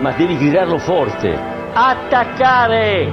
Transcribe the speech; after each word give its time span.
ma 0.00 0.12
devi 0.12 0.36
gridarlo 0.36 0.78
forte. 0.78 1.38
Attaccare! 1.72 3.12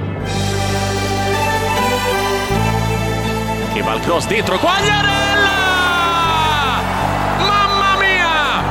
Che 3.72 3.82
va 3.82 3.94
il 3.94 4.00
cross 4.00 4.26
dentro, 4.26 4.58
Quagliarella! 4.58 5.48
Mamma 7.38 7.96
mia! 7.98 8.62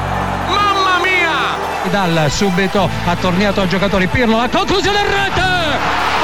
Mamma 0.48 0.98
mia! 1.04 1.90
Dal 1.92 2.32
subito 2.32 2.90
ha 3.06 3.16
tornato 3.16 3.62
al 3.62 3.68
giocatore 3.68 4.08
Pirlo, 4.08 4.38
la 4.38 4.50
conclusione 4.50 5.00
in 5.00 5.06
rete! 5.06 5.42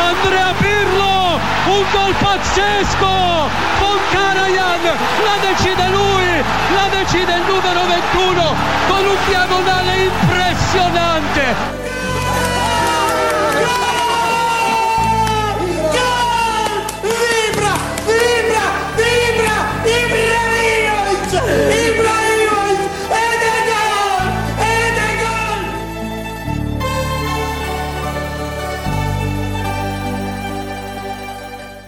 Andrea 0.02 0.54
Pirlo, 0.58 1.40
un 1.68 1.86
gol 1.92 2.14
pazzesco! 2.20 3.52
Con 3.80 3.98
Karajan, 4.12 4.82
la 5.24 5.38
decide 5.48 5.88
lui, 5.90 6.44
la 6.74 6.88
decide 6.90 7.36
il 7.36 7.44
numero 7.46 7.86
21 7.86 8.56
con 8.88 9.06
un 9.06 9.18
diagonale 9.28 9.96
impressionante! 10.04 11.83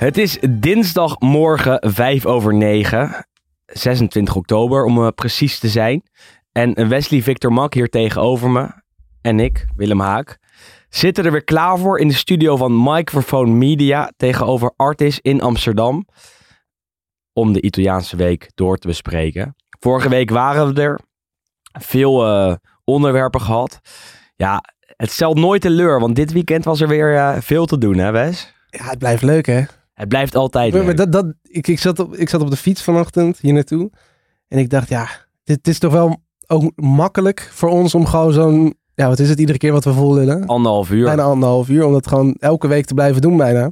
Het 0.06 0.18
is 0.18 0.38
dinsdagmorgen 0.50 1.92
5 1.92 2.26
over 2.26 2.54
9, 2.54 3.26
26 3.66 4.36
oktober 4.36 4.84
om 4.84 4.98
uh, 4.98 5.08
precies 5.16 5.60
te 5.60 5.70
zijn. 5.70 6.04
En 6.52 6.90
Wesley 6.90 7.22
Victor 7.22 7.54
Mak 7.54 7.74
hier 7.74 7.90
tegenover 7.90 8.50
me 8.50 8.70
en 9.22 9.40
ik, 9.40 9.66
Willem 9.76 10.00
Haak, 10.00 10.38
zitten 10.90 11.26
er 11.26 11.32
weer 11.32 11.44
klaar 11.44 11.78
voor 11.78 12.00
in 12.00 12.08
de 12.08 12.14
studio 12.14 12.58
van 12.58 12.84
Microphone 12.84 13.52
Media 13.52 14.12
tegenover 14.18 14.74
Artis 14.76 15.20
in 15.22 15.42
Amsterdam. 15.42 16.08
Om 17.34 17.54
de 17.54 17.62
Italiaanse 17.62 18.16
week 18.16 18.52
door 18.56 18.78
te 18.78 18.88
bespreken. 18.88 19.56
Vorige 19.80 20.10
week 20.10 20.30
waren 20.30 20.74
we 20.74 20.82
er. 20.82 21.00
Veel 21.80 22.28
uh, 22.28 22.56
onderwerpen 22.84 23.42
gehad. 23.42 23.80
Ja, 24.36 24.64
het 24.86 25.12
stelt 25.12 25.38
nooit 25.38 25.62
teleur, 25.62 26.00
want 26.00 26.16
dit 26.16 26.32
weekend 26.32 26.66
was 26.66 26.82
er 26.82 26.88
weer 26.88 27.42
veel 27.44 27.66
te 27.66 27.78
doen, 27.78 27.98
hè 27.98 28.12
Wes? 28.12 28.54
Ja, 28.70 28.90
het 28.90 29.00
blijft 29.00 29.22
leuk, 29.22 29.46
hè? 29.46 29.64
Het 29.96 30.08
blijft 30.08 30.36
altijd 30.36 30.74
Maar, 30.84 30.96
dat, 30.96 31.12
dat, 31.12 31.34
ik, 31.42 31.68
ik, 31.68 31.80
zat 31.80 32.00
op, 32.00 32.16
ik 32.16 32.30
zat 32.30 32.42
op 32.42 32.50
de 32.50 32.56
fiets 32.56 32.84
vanochtend 32.84 33.40
hier 33.40 33.54
naartoe. 33.54 33.92
En 34.48 34.58
ik 34.58 34.70
dacht, 34.70 34.90
ja, 34.90 35.08
dit, 35.44 35.64
dit 35.64 35.68
is 35.68 35.80
toch 35.80 35.92
wel 35.92 36.24
ook 36.48 36.72
makkelijk 36.76 37.50
voor 37.52 37.70
ons 37.70 37.96
om 37.96 38.06
gewoon 38.06 38.34
zo'n... 38.34 38.76
Ja, 38.94 39.08
wat 39.08 39.20
is 39.20 39.30
het 39.30 39.40
iedere 39.40 39.58
keer 39.58 39.72
wat 39.72 39.84
we 39.84 39.94
vol 39.94 40.16
willen? 40.16 40.46
Anderhalf 40.46 40.92
uur. 40.92 41.06
Bijna 41.06 41.24
anderhalf 41.24 41.70
uur, 41.70 41.86
om 41.86 41.94
dat 41.94 42.08
gewoon 42.08 42.36
elke 42.40 42.68
week 42.68 42.86
te 42.86 42.94
blijven 42.94 43.22
doen 43.22 43.38
bijna. 43.38 43.72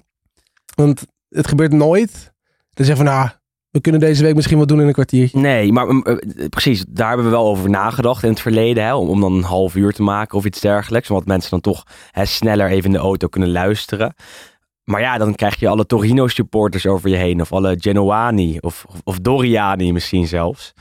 Want 0.76 1.06
het 1.30 1.48
gebeurt 1.48 1.72
nooit. 1.72 2.34
Dan 2.74 2.86
zeggen 2.86 3.06
van, 3.06 3.16
nou, 3.16 3.30
we 3.74 3.82
kunnen 3.82 4.02
deze 4.02 4.24
week 4.24 4.36
misschien 4.36 4.58
wel 4.58 4.66
doen 4.66 4.82
in 4.82 4.88
een 4.88 4.94
kwartiertje. 4.94 5.40
Nee, 5.40 5.72
maar 5.72 5.88
mm, 5.88 6.04
eh, 6.04 6.50
precies, 6.50 6.86
daar 6.88 7.08
hebben 7.08 7.26
we 7.26 7.32
wel 7.32 7.48
over 7.48 7.70
nagedacht 7.70 8.24
in 8.24 8.30
het 8.30 8.40
verleden. 8.40 8.84
Hè, 8.84 8.96
om, 8.96 9.10
om 9.10 9.22
dan 9.22 9.34
een 9.34 9.44
half 9.44 9.76
uur 9.76 9.94
te 9.94 10.04
maken 10.04 10.38
of 10.38 10.46
iets 10.46 10.60
dergelijks. 10.60 11.10
Omdat 11.10 11.26
mensen 11.26 11.50
dan 11.50 11.62
toch 11.62 11.84
hè, 12.12 12.26
sneller 12.26 12.70
even 12.70 12.86
in 12.86 12.92
de 12.92 12.98
auto 12.98 13.28
kunnen 13.28 13.52
luisteren. 13.52 14.14
Maar 14.84 15.02
ja, 15.02 15.18
dan 15.18 15.36
krijg 15.36 15.60
je 15.60 15.68
alle 15.68 15.86
Torino-supporters 15.86 16.86
over 16.86 17.10
je 17.10 17.16
heen. 17.16 17.42
Of 17.42 17.52
alle 17.52 17.76
Genoani 17.80 18.58
of, 18.60 18.86
of, 19.04 19.20
Doriani 19.20 19.94
misschien 19.94 20.28
zelfs. 20.28 20.74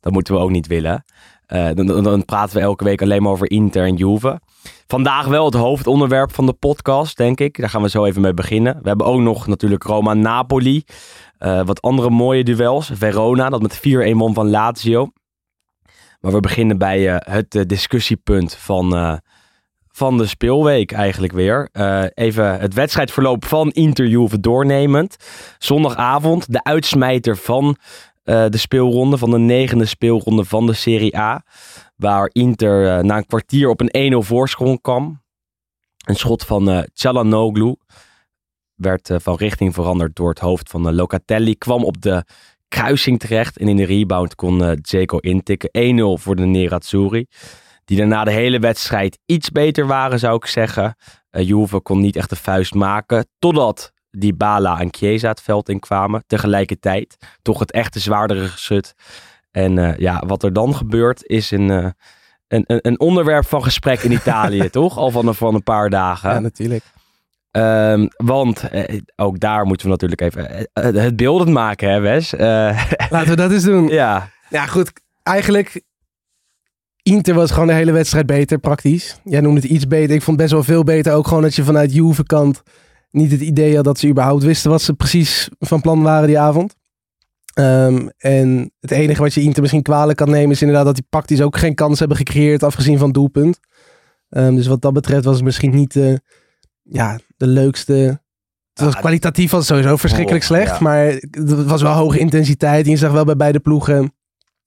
Dat 0.00 0.12
moeten 0.12 0.34
we 0.34 0.40
ook 0.40 0.50
niet 0.50 0.66
willen. 0.66 1.04
Eh, 1.46 1.68
dan, 1.74 2.02
dan, 2.02 2.24
praten 2.24 2.56
we 2.56 2.62
elke 2.62 2.84
week 2.84 3.02
alleen 3.02 3.22
maar 3.22 3.32
over 3.32 3.50
Inter 3.50 3.84
en 3.84 3.94
Juve. 3.94 4.40
Vandaag 4.86 5.26
wel 5.26 5.44
het 5.44 5.54
hoofdonderwerp 5.54 6.34
van 6.34 6.46
de 6.46 6.52
podcast, 6.52 7.16
denk 7.16 7.40
ik. 7.40 7.58
Daar 7.58 7.70
gaan 7.70 7.82
we 7.82 7.88
zo 7.88 8.04
even 8.04 8.20
mee 8.22 8.34
beginnen. 8.34 8.78
We 8.82 8.88
hebben 8.88 9.06
ook 9.06 9.20
nog 9.20 9.46
natuurlijk 9.46 9.82
Roma-Napoli. 9.82 10.84
Eh, 11.38 11.64
wat 11.64 11.82
andere 11.82 12.10
mooie 12.10 12.44
duels. 12.44 12.90
Verona, 12.94 13.48
dat 13.48 13.62
met 13.62 13.78
4-1 13.78 14.16
won 14.16 14.34
van 14.34 14.50
Lazio. 14.50 15.10
Maar 16.20 16.32
we 16.32 16.40
beginnen 16.40 16.78
bij 16.78 17.16
eh, 17.16 17.34
het 17.34 17.68
discussiepunt 17.68 18.54
van, 18.54 19.20
van 20.00 20.18
de 20.18 20.26
speelweek 20.26 20.92
eigenlijk 20.92 21.32
weer. 21.32 21.68
Eh, 21.72 22.04
even 22.14 22.60
het 22.60 22.74
wedstrijdverloop 22.74 23.44
van 23.44 23.70
Inter 23.70 24.06
Juve 24.06 24.40
doornemend. 24.40 25.16
Zondagavond, 25.58 26.52
de 26.52 26.62
uitsmijter 26.64 27.36
van 27.36 27.76
eh, 28.22 28.44
de 28.48 28.56
speelronde, 28.56 29.18
van 29.18 29.30
de 29.30 29.38
negende 29.38 29.84
speelronde 29.84 30.44
van 30.44 30.66
de 30.66 30.72
Serie 30.72 31.18
A. 31.18 31.44
Waar 31.96 32.30
Inter 32.32 32.88
eh, 32.88 33.02
na 33.02 33.16
een 33.16 33.26
kwartier 33.26 33.68
op 33.68 33.80
een 33.80 34.12
1-0 34.12 34.16
voorsprong 34.26 34.80
kwam. 34.80 35.22
Een 36.04 36.16
schot 36.16 36.44
van 36.44 36.70
eh 36.70 36.82
Çalhanoğlu 36.92 37.72
werd 38.74 39.10
van 39.16 39.36
richting 39.36 39.74
veranderd 39.74 40.16
door 40.16 40.28
het 40.28 40.38
hoofd 40.38 40.70
van 40.70 40.94
Locatelli. 40.94 41.54
Kwam 41.54 41.84
op 41.84 42.02
de 42.02 42.24
kruising 42.68 43.18
terecht 43.18 43.58
en 43.58 43.68
in 43.68 43.76
de 43.76 43.84
rebound 43.84 44.34
kon 44.34 44.76
Dzeko 44.82 45.18
intikken. 45.18 45.70
1-0 46.18 46.22
voor 46.22 46.36
de 46.36 46.44
Nerazzurri. 46.44 47.26
Die 47.84 47.96
daarna 47.98 48.24
de 48.24 48.30
hele 48.30 48.58
wedstrijd 48.58 49.18
iets 49.26 49.50
beter 49.50 49.86
waren, 49.86 50.18
zou 50.18 50.34
ik 50.36 50.46
zeggen. 50.46 50.96
Eh 51.30 51.46
Juve 51.48 51.80
kon 51.80 52.00
niet 52.00 52.16
echt 52.16 52.30
de 52.30 52.36
vuist 52.36 52.74
maken. 52.74 53.26
Totdat 53.38 53.92
Dybala 54.10 54.80
en 54.80 54.88
Chiesa 54.90 55.28
het 55.28 55.42
veld 55.42 55.68
inkwamen. 55.68 56.24
Tegelijkertijd. 56.26 57.16
Toch 57.42 57.58
het 57.58 57.70
echte 57.72 58.00
zwaardere 58.00 58.46
geschut. 58.48 58.94
En 59.50 59.78
eh, 59.78 59.96
ja, 59.98 60.22
wat 60.26 60.42
er 60.42 60.52
dan 60.52 60.74
gebeurt 60.74 61.26
is 61.26 61.50
een, 61.50 61.70
eh, 61.70 61.86
een, 62.48 62.64
een, 62.66 62.78
een 62.82 63.00
onderwerp 63.00 63.46
van 63.46 63.62
gesprek 63.62 64.00
in 64.00 64.12
Italië, 64.12 64.68
toch? 64.80 64.96
Al 64.98 65.10
van, 65.10 65.26
een- 65.26 65.34
van 65.34 65.54
een 65.54 65.62
paar 65.62 65.90
dagen. 65.90 66.30
Ja, 66.30 66.38
natuurlijk. 66.38 66.84
Ehm, 67.50 68.06
want 68.16 68.68
eh, 68.68 69.00
ook 69.16 69.38
daar 69.40 69.64
moeten 69.66 69.86
we 69.86 69.92
natuurlijk 69.92 70.20
even 70.20 70.66
eh, 70.72 71.02
het 71.02 71.16
beeldend 71.16 71.50
maken, 71.50 71.90
hè 71.90 72.00
Wes? 72.00 72.32
Laten 73.10 73.28
we 73.28 73.36
dat 73.36 73.50
eens 73.52 73.64
doen. 73.64 73.88
ja, 74.02 74.30
Ja, 74.48 74.66
goed. 74.66 74.92
Eigenlijk, 75.22 75.82
Inter 77.02 77.34
was 77.34 77.50
gewoon 77.50 77.66
de 77.66 77.72
hele 77.72 77.92
wedstrijd 77.92 78.26
beter, 78.26 78.58
praktisch. 78.58 79.20
Jij 79.24 79.40
noemde 79.40 79.60
het 79.60 79.70
iets 79.70 79.86
beter. 79.86 80.14
Ik 80.14 80.22
vond 80.22 80.36
best 80.36 80.52
wel 80.52 80.62
veel 80.62 80.84
beter. 80.84 81.12
Ook 81.12 81.26
gewoon 81.26 81.42
dat 81.42 81.54
je 81.54 81.64
vanuit 81.64 81.92
Juve 81.92 82.24
kant 82.24 82.62
niet 83.10 83.30
het 83.30 83.40
idee 83.40 83.74
had 83.74 83.84
dat 83.84 83.98
ze 83.98 84.08
überhaupt 84.08 84.42
wisten 84.42 84.70
wat 84.70 84.82
ze 84.82 84.94
precies 84.94 85.48
van 85.58 85.80
plan 85.80 86.02
waren 86.02 86.26
die 86.26 86.38
avond. 86.38 86.74
Ehm, 87.54 88.08
en 88.16 88.72
het 88.80 88.90
enige 88.90 89.22
wat 89.22 89.34
je 89.34 89.42
Inter 89.42 89.60
misschien 89.60 89.82
kwalijk 89.82 90.18
kan 90.18 90.30
nemen 90.30 90.50
is 90.50 90.60
inderdaad 90.60 90.84
dat 90.84 90.94
die 90.94 91.06
praktisch 91.08 91.40
ook 91.40 91.56
geen 91.56 91.74
kans 91.74 91.98
hebben 91.98 92.16
gecreëerd, 92.16 92.62
afgezien 92.62 92.98
van 92.98 93.12
doelpunt. 93.12 93.58
Ehm, 94.28 94.54
dus 94.54 94.66
wat 94.66 94.82
dat 94.82 94.92
betreft 94.92 95.24
was 95.24 95.34
het 95.34 95.44
misschien 95.44 95.74
niet 95.74 95.96
eh, 95.96 96.14
ja, 96.82 97.18
de 97.36 97.46
leukste. 97.46 98.20
Het 98.72 98.84
was 98.84 98.96
kwalitatief 98.96 99.50
was 99.50 99.66
sowieso 99.66 99.96
verschrikkelijk 99.96 100.42
oh, 100.42 100.48
slecht. 100.48 100.70
ja. 100.70 100.80
Maar 100.80 101.04
het 101.30 101.64
was 101.64 101.82
wel 101.82 101.92
hoge 101.92 102.18
intensiteit. 102.18 102.84
En 102.84 102.90
je 102.90 102.96
zag 102.96 103.12
wel 103.12 103.24
bij 103.24 103.36
beide 103.36 103.60
ploegen 103.60 104.14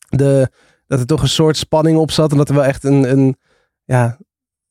de, 0.09 0.49
dat 0.87 0.99
er 0.99 1.05
toch 1.05 1.21
een 1.21 1.27
soort 1.29 1.57
spanning 1.57 1.97
op 1.97 2.11
zat. 2.11 2.31
En 2.31 2.37
dat 2.37 2.49
er 2.49 2.55
wel 2.55 2.65
echt 2.65 2.83
een, 2.83 3.11
een 3.11 3.35
ja, 3.83 4.17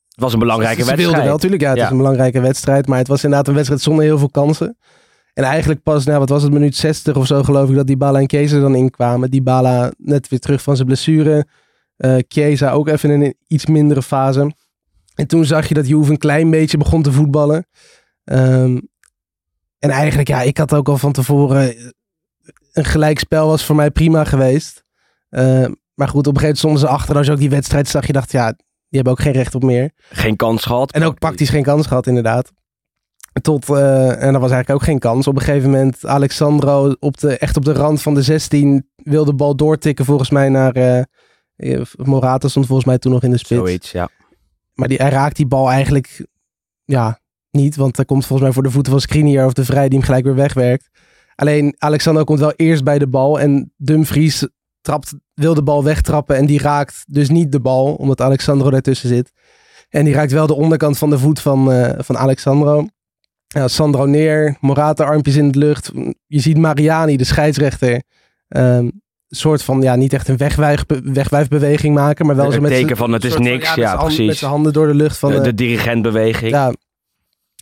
het 0.08 0.20
was 0.20 0.32
een 0.32 0.38
belangrijke 0.38 0.76
wedstrijd. 0.76 1.00
wilden 1.06 1.22
wel, 1.24 1.32
natuurlijk. 1.32 1.62
Ja, 1.62 1.68
het 1.68 1.78
Ja. 1.78 1.84
is 1.84 1.90
een 1.90 1.96
belangrijke 1.96 2.40
wedstrijd. 2.40 2.86
Maar 2.86 2.98
het 2.98 3.08
was 3.08 3.22
inderdaad 3.24 3.48
een 3.48 3.54
wedstrijd 3.54 3.80
zonder 3.82 4.04
heel 4.04 4.18
veel 4.18 4.30
kansen. 4.30 4.76
En 5.34 5.44
eigenlijk 5.44 5.82
pas, 5.82 6.04
nou, 6.04 6.18
wat 6.18 6.28
was 6.28 6.42
het, 6.42 6.52
minuut 6.52 6.76
60 6.76 7.16
of 7.16 7.26
zo 7.26 7.42
geloof 7.42 7.68
ik, 7.70 7.74
dat 7.76 7.86
Dybala 7.86 8.18
en 8.18 8.28
Chiesa 8.28 8.54
er 8.54 8.60
dan 8.60 8.74
inkwamen. 8.74 9.30
Dybala 9.30 9.92
net 9.96 10.28
weer 10.28 10.38
terug 10.38 10.62
van 10.62 10.74
zijn 10.76 10.86
blessure. 10.86 11.46
Chiesa 12.28 12.70
ook 12.72 12.88
even 12.88 13.10
in 13.10 13.20
een 13.22 13.34
iets 13.46 13.66
mindere 13.66 14.02
fase. 14.02 14.52
En 15.14 15.26
toen 15.26 15.44
zag 15.44 15.68
je 15.68 15.74
dat 15.74 15.88
Juve 15.88 16.10
een 16.10 16.18
klein 16.18 16.50
beetje 16.50 16.76
begon 16.78 17.02
te 17.02 17.12
voetballen. 17.12 17.66
Ehm, 18.24 18.78
en 19.78 19.90
eigenlijk, 19.90 20.28
ja, 20.28 20.40
ik 20.42 20.56
had 20.58 20.74
ook 20.74 20.88
al 20.88 20.98
van 20.98 21.12
tevoren... 21.12 21.76
eh, 21.76 21.84
Een 22.72 22.84
gelijkspel 22.84 23.46
was 23.46 23.64
voor 23.64 23.76
mij 23.76 23.90
prima 23.90 24.24
geweest. 24.24 24.84
Eh, 25.28 25.64
maar 25.94 26.08
goed, 26.08 26.26
op 26.26 26.34
een 26.34 26.40
gegeven 26.40 26.42
moment 26.42 26.58
stonden 26.58 26.80
ze 26.80 26.88
achter. 26.88 27.16
Als 27.16 27.26
je 27.26 27.32
ook 27.32 27.38
die 27.38 27.50
wedstrijd 27.50 27.88
zag, 27.88 28.06
je 28.06 28.12
dacht, 28.12 28.32
ja, 28.32 28.46
die 28.52 29.00
hebben 29.00 29.12
ook 29.12 29.20
geen 29.20 29.32
recht 29.32 29.54
op 29.54 29.62
meer. 29.62 29.90
Geen 30.10 30.36
kans 30.36 30.64
gehad. 30.64 30.92
En 30.92 31.02
ook 31.02 31.18
praktisch 31.18 31.50
geen 31.50 31.62
kans 31.62 31.86
gehad, 31.86 32.06
inderdaad. 32.06 32.52
Tot, 33.42 33.68
eh, 33.68 34.22
en 34.22 34.32
dat 34.32 34.40
was 34.40 34.50
eigenlijk 34.50 34.70
ook 34.70 34.82
geen 34.82 34.98
kans. 34.98 35.26
Op 35.26 35.34
een 35.34 35.42
gegeven 35.42 35.70
moment, 35.70 36.06
Alexandro 36.06 36.94
op 36.98 37.18
de, 37.18 37.38
echt 37.38 37.56
op 37.56 37.64
de 37.64 37.72
rand 37.72 38.02
van 38.02 38.14
de 38.14 38.22
16 38.22 38.90
wilde 38.96 39.30
de 39.30 39.36
bal 39.36 39.56
doortikken 39.56 40.04
volgens 40.04 40.30
mij 40.30 40.48
naar... 40.48 40.72
eh, 40.72 41.02
Morata 41.96 42.48
stond 42.48 42.66
volgens 42.66 42.86
mij 42.86 42.98
toen 42.98 43.12
nog 43.12 43.22
in 43.22 43.30
de 43.30 43.38
spits. 43.38 43.60
Zoiets, 43.60 43.92
ja. 43.92 44.08
Maar 44.74 44.88
die, 44.88 44.98
hij 44.98 45.10
raakt 45.10 45.36
die 45.36 45.46
bal 45.46 45.70
eigenlijk 45.70 46.26
ja, 46.84 47.20
niet. 47.50 47.76
Want 47.76 47.96
hij 47.96 48.04
komt 48.04 48.26
volgens 48.26 48.42
mij 48.42 48.52
voor 48.52 48.62
de 48.62 48.70
voeten 48.70 48.92
van 48.92 49.00
Skriniar 49.00 49.46
of 49.46 49.52
de 49.52 49.64
Vrij 49.64 49.88
die 49.88 49.98
hem 49.98 50.06
gelijk 50.06 50.24
weer 50.24 50.34
wegwerkt. 50.34 50.88
Alleen 51.34 51.74
Alexander 51.78 52.24
komt 52.24 52.38
wel 52.38 52.52
eerst 52.52 52.84
bij 52.84 52.98
de 52.98 53.08
bal. 53.08 53.40
En 53.40 53.72
Dumfries 53.76 54.48
trapt, 54.82 55.12
wil 55.34 55.54
de 55.54 55.62
bal 55.62 55.84
wegtrappen. 55.84 56.36
En 56.36 56.46
die 56.46 56.60
raakt 56.60 57.04
dus 57.06 57.28
niet 57.28 57.52
de 57.52 57.60
bal. 57.60 57.94
Omdat 57.94 58.20
Alexandro 58.20 58.70
daartussen 58.70 59.08
zit. 59.08 59.32
En 59.88 60.04
die 60.04 60.14
raakt 60.14 60.32
wel 60.32 60.46
de 60.46 60.54
onderkant 60.54 60.98
van 60.98 61.10
de 61.10 61.18
voet 61.18 61.40
van, 61.40 61.72
eh, 61.72 61.92
van 61.98 62.18
Alexandro. 62.18 62.86
Ja, 63.46 63.68
Sandro 63.68 64.04
neer. 64.06 64.56
Morata 64.60 65.04
armpjes 65.04 65.36
in 65.36 65.50
de 65.50 65.58
lucht. 65.58 65.90
Je 66.26 66.40
ziet 66.40 66.58
Mariani, 66.58 67.16
de 67.16 67.24
scheidsrechter. 67.24 68.02
ehm, 68.48 68.88
soort 69.28 69.62
van, 69.62 69.82
ja, 69.82 69.94
niet 69.96 70.12
echt 70.12 70.28
een 70.28 70.36
wegwijf, 70.36 70.84
wegwijfbeweging 71.04 71.94
maken, 71.94 72.26
maar 72.26 72.36
wel 72.36 72.52
zo 72.52 72.60
met 72.60 72.70
teken 72.70 72.88
z'n- 72.88 72.94
van 73.02 73.12
het 73.12 73.24
is 73.24 73.32
van, 73.32 73.42
niks, 73.42 73.74
ja, 73.74 73.96
precies. 73.96 74.26
Met 74.26 74.36
zijn 74.36 74.50
handen 74.50 74.72
door 74.72 74.86
de 74.86 74.94
lucht 74.94 75.18
van... 75.18 75.30
de, 75.32 75.40
de 75.40 75.54
dirigentbeweging. 75.54 76.50
ja. 76.50 76.72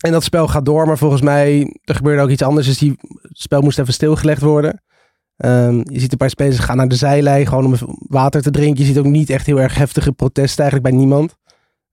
En 0.00 0.12
dat 0.12 0.24
spel 0.24 0.48
gaat 0.48 0.64
door, 0.64 0.86
maar 0.86 0.98
volgens 0.98 1.20
mij, 1.22 1.76
er 1.84 1.94
gebeurde 1.94 2.22
ook 2.22 2.28
iets 2.30 2.42
anders, 2.42 2.66
dus 2.66 2.78
die 2.78 2.94
het 3.22 3.38
spel 3.38 3.60
moest 3.60 3.78
even 3.78 3.92
stilgelegd 3.92 4.42
worden. 4.42 4.82
Ehm, 5.40 5.76
je 5.76 6.00
ziet 6.00 6.12
een 6.12 6.18
paar 6.18 6.30
spelers 6.30 6.58
gaan 6.58 6.76
naar 6.76 6.88
de 6.88 6.94
zijlijn, 6.94 7.46
gewoon 7.46 7.64
om 7.64 7.96
water 8.08 8.42
te 8.42 8.50
drinken. 8.50 8.80
Je 8.80 8.88
ziet 8.88 8.98
ook 8.98 9.04
niet 9.04 9.30
echt 9.30 9.46
heel 9.46 9.60
erg 9.60 9.74
heftige 9.74 10.12
protesten 10.12 10.62
eigenlijk 10.64 10.90
bij 10.90 11.00
niemand. 11.00 11.36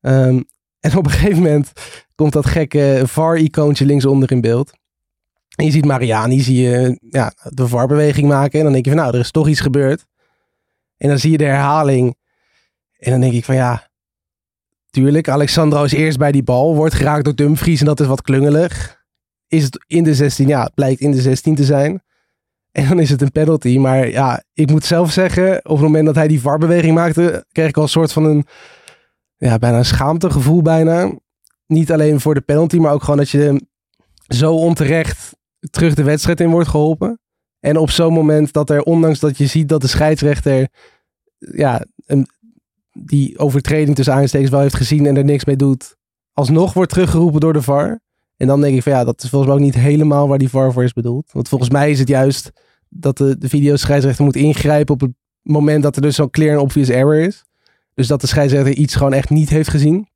Ehm, 0.01 0.41
en 0.79 0.97
op 0.97 1.05
een 1.05 1.11
gegeven 1.11 1.43
moment 1.43 1.71
komt 2.15 2.33
dat 2.33 2.45
gekke 2.45 3.01
VAR-icoontje 3.05 3.85
linksonder 3.85 4.31
in 4.31 4.41
beeld. 4.41 4.71
En 5.55 5.65
je 5.65 5.71
ziet 5.71 5.85
Mariani, 5.85 6.39
zie 6.39 6.61
je 6.61 6.99
ja, 7.09 7.33
de 7.43 7.67
VAR-beweging 7.67 8.27
maken. 8.27 8.57
En 8.57 8.63
dan 8.63 8.73
denk 8.73 8.85
je 8.85 8.91
van, 8.91 8.99
nou, 8.99 9.13
er 9.13 9.19
is 9.19 9.31
toch 9.31 9.47
iets 9.47 9.59
gebeurd. 9.59 10.05
En 10.97 11.09
dan 11.09 11.19
zie 11.19 11.31
je 11.31 11.37
de 11.37 11.43
herhaling. 11.43 12.15
En 12.99 13.11
dan 13.11 13.19
denk 13.19 13.33
ik 13.33 13.45
van, 13.45 13.55
ja, 13.55 13.89
tuurlijk. 14.89 15.29
Alexandro 15.29 15.83
is 15.83 15.93
eerst 15.93 16.17
bij 16.17 16.31
die 16.31 16.43
bal, 16.43 16.75
wordt 16.75 16.93
geraakt 16.93 17.23
door 17.23 17.35
Dumfries 17.35 17.79
en 17.79 17.85
dat 17.85 17.99
is 17.99 18.07
wat 18.07 18.21
klungelig. 18.21 19.05
Is 19.47 19.63
het 19.63 19.83
in 19.87 20.03
de 20.03 20.15
16? 20.15 20.47
Ja, 20.47 20.63
het 20.63 20.73
blijkt 20.73 21.01
in 21.01 21.11
de 21.11 21.21
16 21.21 21.55
te 21.55 21.63
zijn. 21.63 22.01
En 22.77 22.87
dan 22.87 22.99
is 22.99 23.09
het 23.09 23.21
een 23.21 23.31
penalty. 23.31 23.77
Maar 23.77 24.09
ja, 24.09 24.43
ik 24.53 24.69
moet 24.69 24.85
zelf 24.85 25.11
zeggen, 25.11 25.57
op 25.57 25.71
het 25.71 25.81
moment 25.85 26.05
dat 26.05 26.15
hij 26.15 26.27
die 26.27 26.41
VAR-beweging 26.41 26.93
maakte, 26.93 27.45
kreeg 27.51 27.67
ik 27.67 27.77
al 27.77 27.83
een 27.83 27.89
soort 27.89 28.13
van 28.13 28.25
een, 28.25 28.45
ja, 29.37 29.57
bijna 29.57 29.77
een 29.77 29.85
schaamtegevoel 29.85 30.61
bijna. 30.61 31.11
Niet 31.67 31.91
alleen 31.91 32.19
voor 32.19 32.33
de 32.33 32.41
penalty, 32.41 32.77
maar 32.77 32.93
ook 32.93 33.01
gewoon 33.03 33.17
dat 33.17 33.29
je 33.29 33.67
zo 34.27 34.53
onterecht 34.53 35.35
terug 35.69 35.93
de 35.93 36.03
wedstrijd 36.03 36.39
in 36.39 36.49
wordt 36.49 36.67
geholpen. 36.67 37.19
En 37.59 37.77
op 37.77 37.89
zo'n 37.89 38.13
moment 38.13 38.53
dat 38.53 38.69
er, 38.69 38.81
ondanks 38.81 39.19
dat 39.19 39.37
je 39.37 39.45
ziet 39.45 39.69
dat 39.69 39.81
de 39.81 39.87
scheidsrechter 39.87 40.67
ja, 41.37 41.85
een, 42.05 42.27
die 42.91 43.39
overtreding 43.39 43.95
tussen 43.95 44.13
aanstekens 44.13 44.51
wel 44.51 44.61
heeft 44.61 44.75
gezien 44.75 45.05
en 45.05 45.17
er 45.17 45.23
niks 45.23 45.45
mee 45.45 45.55
doet, 45.55 45.95
alsnog 46.33 46.73
wordt 46.73 46.91
teruggeroepen 46.91 47.39
door 47.39 47.53
de 47.53 47.61
VAR. 47.61 47.99
En 48.37 48.47
dan 48.47 48.61
denk 48.61 48.75
ik 48.75 48.83
van 48.83 48.91
ja, 48.91 49.03
dat 49.03 49.23
is 49.23 49.29
volgens 49.29 49.51
mij 49.51 49.59
ook 49.59 49.65
niet 49.65 49.75
helemaal 49.83 50.27
waar 50.27 50.37
die 50.37 50.49
VAR 50.49 50.73
voor 50.73 50.83
is 50.83 50.93
bedoeld. 50.93 51.29
Want 51.31 51.49
volgens 51.49 51.69
mij 51.69 51.91
is 51.91 51.99
het 51.99 52.07
juist 52.07 52.51
dat 52.89 53.17
de, 53.17 53.37
de 53.37 53.49
videoscheidsrechter 53.49 54.25
moet 54.25 54.35
ingrijpen 54.35 54.93
op 54.93 55.01
het 55.01 55.11
moment 55.41 55.83
dat 55.83 55.95
er 55.95 56.01
dus 56.01 56.15
zo'n 56.15 56.29
clear 56.29 56.53
and 56.55 56.63
obvious 56.63 56.89
error 56.89 57.15
is. 57.19 57.43
Dus 57.93 58.07
dat 58.07 58.21
de 58.21 58.27
scheidsrechter 58.27 58.73
iets 58.73 58.95
gewoon 58.95 59.13
echt 59.13 59.29
niet 59.29 59.49
heeft 59.49 59.69
gezien. 59.69 60.07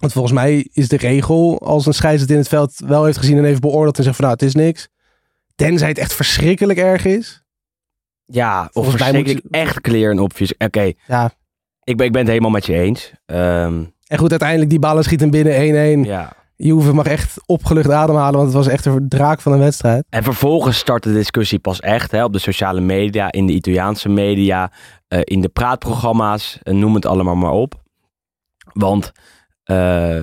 Want 0.00 0.12
volgens 0.12 0.34
mij 0.34 0.68
is 0.72 0.88
de 0.88 0.96
regel, 0.96 1.60
als 1.60 1.86
een 1.86 1.94
scheidsrechter 1.94 2.36
in 2.36 2.40
het 2.42 2.50
veld 2.50 2.74
wel 2.86 3.04
heeft 3.04 3.18
gezien 3.18 3.36
en 3.38 3.44
heeft 3.44 3.60
beoordeeld 3.60 3.96
en 3.98 4.04
zegt 4.04 4.16
van 4.16 4.24
nou, 4.24 4.36
het 4.38 4.46
is 4.48 4.54
niks. 4.54 4.88
Tenzij 5.54 5.88
het 5.88 5.98
echt 5.98 6.12
verschrikkelijk 6.14 6.78
erg 6.78 7.04
is. 7.04 7.42
Ja, 8.24 8.62
of 8.64 8.70
Volgens 8.72 8.94
mij 8.94 9.04
verschrikkelijk 9.04 9.44
moet 9.44 9.54
je- 9.54 9.60
echt 9.60 9.80
clear 9.80 10.10
en 10.10 10.18
obvious. 10.20 10.54
Oké, 10.58 10.92
Ja. 11.06 11.32
ik, 11.82 11.96
ben, 11.96 12.06
ik 12.06 12.12
ben 12.12 12.20
het 12.20 12.30
helemaal 12.30 12.50
met 12.50 12.66
je 12.66 12.74
eens. 12.74 13.12
Ehm, 13.26 13.82
En 14.06 14.18
goed, 14.18 14.30
uiteindelijk 14.30 14.70
die 14.70 14.78
ballen 14.78 15.04
schieten 15.04 15.30
binnen 15.30 15.54
1-1. 15.60 16.04
ja. 16.04 16.32
Juve 16.56 16.92
mag 16.92 17.06
echt 17.06 17.36
opgelucht 17.46 17.90
ademhalen, 17.90 18.34
want 18.34 18.46
het 18.46 18.56
was 18.56 18.66
echt 18.68 18.86
een 18.86 19.08
draak 19.08 19.40
van 19.40 19.52
een 19.52 19.58
wedstrijd. 19.58 20.04
En 20.08 20.22
vervolgens 20.22 20.78
start 20.78 21.02
de 21.02 21.12
discussie 21.12 21.58
pas 21.58 21.80
echt 21.80 22.10
hè, 22.10 22.24
op 22.24 22.32
de 22.32 22.38
sociale 22.38 22.80
media, 22.80 23.32
in 23.32 23.46
de 23.46 23.52
Italiaanse 23.52 24.08
media, 24.08 24.72
eh, 25.08 25.20
in 25.22 25.40
de 25.40 25.48
praatprogramma's, 25.48 26.58
eh, 26.62 26.74
noem 26.74 26.94
het 26.94 27.06
allemaal 27.06 27.34
maar 27.34 27.50
op. 27.50 27.82
Want 28.72 29.12
eh, 29.62 30.18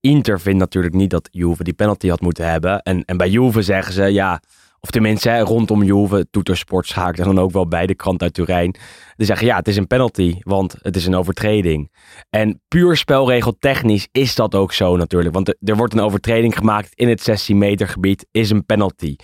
Inter 0.00 0.40
vindt 0.40 0.58
natuurlijk 0.58 0.94
niet 0.94 1.10
dat 1.10 1.28
Juve 1.30 1.64
die 1.64 1.74
penalty 1.74 2.08
had 2.08 2.20
moeten 2.20 2.50
hebben. 2.50 2.82
En, 2.82 3.04
en 3.04 3.16
bij 3.16 3.28
Juve 3.28 3.62
zeggen 3.62 3.92
ze, 3.92 4.02
ja, 4.04 4.40
of 4.80 4.90
tenminste 4.90 5.28
hè, 5.28 5.40
rondom 5.40 5.82
Juve, 5.82 6.26
Toetersport 6.30 6.86
schaakt 6.86 7.18
er 7.18 7.24
dan 7.24 7.38
ook 7.38 7.52
wel 7.52 7.68
bij, 7.68 7.86
de 7.86 7.94
krant 7.94 8.22
uit 8.22 8.34
Turijn. 8.34 8.76
Die 9.16 9.26
zeggen, 9.26 9.46
ja, 9.46 9.56
het 9.56 9.68
is 9.68 9.76
een 9.76 9.86
penalty, 9.86 10.36
want 10.40 10.76
het 10.82 10.96
is 10.96 11.06
een 11.06 11.14
overtreding. 11.14 11.92
En 12.30 12.62
puur 12.68 12.96
spelregeltechnisch 12.96 14.08
is 14.12 14.34
dat 14.34 14.54
ook 14.54 14.72
zo 14.72 14.96
natuurlijk. 14.96 15.34
Want 15.34 15.54
er, 15.60 15.76
wordt 15.76 15.92
een 15.92 16.00
overtreding 16.00 16.56
gemaakt 16.56 16.94
in 16.94 17.08
het 17.08 17.22
16 17.22 17.58
meter 17.58 17.88
gebied, 17.88 18.26
is 18.30 18.50
een 18.50 18.66
penalty. 18.66 19.16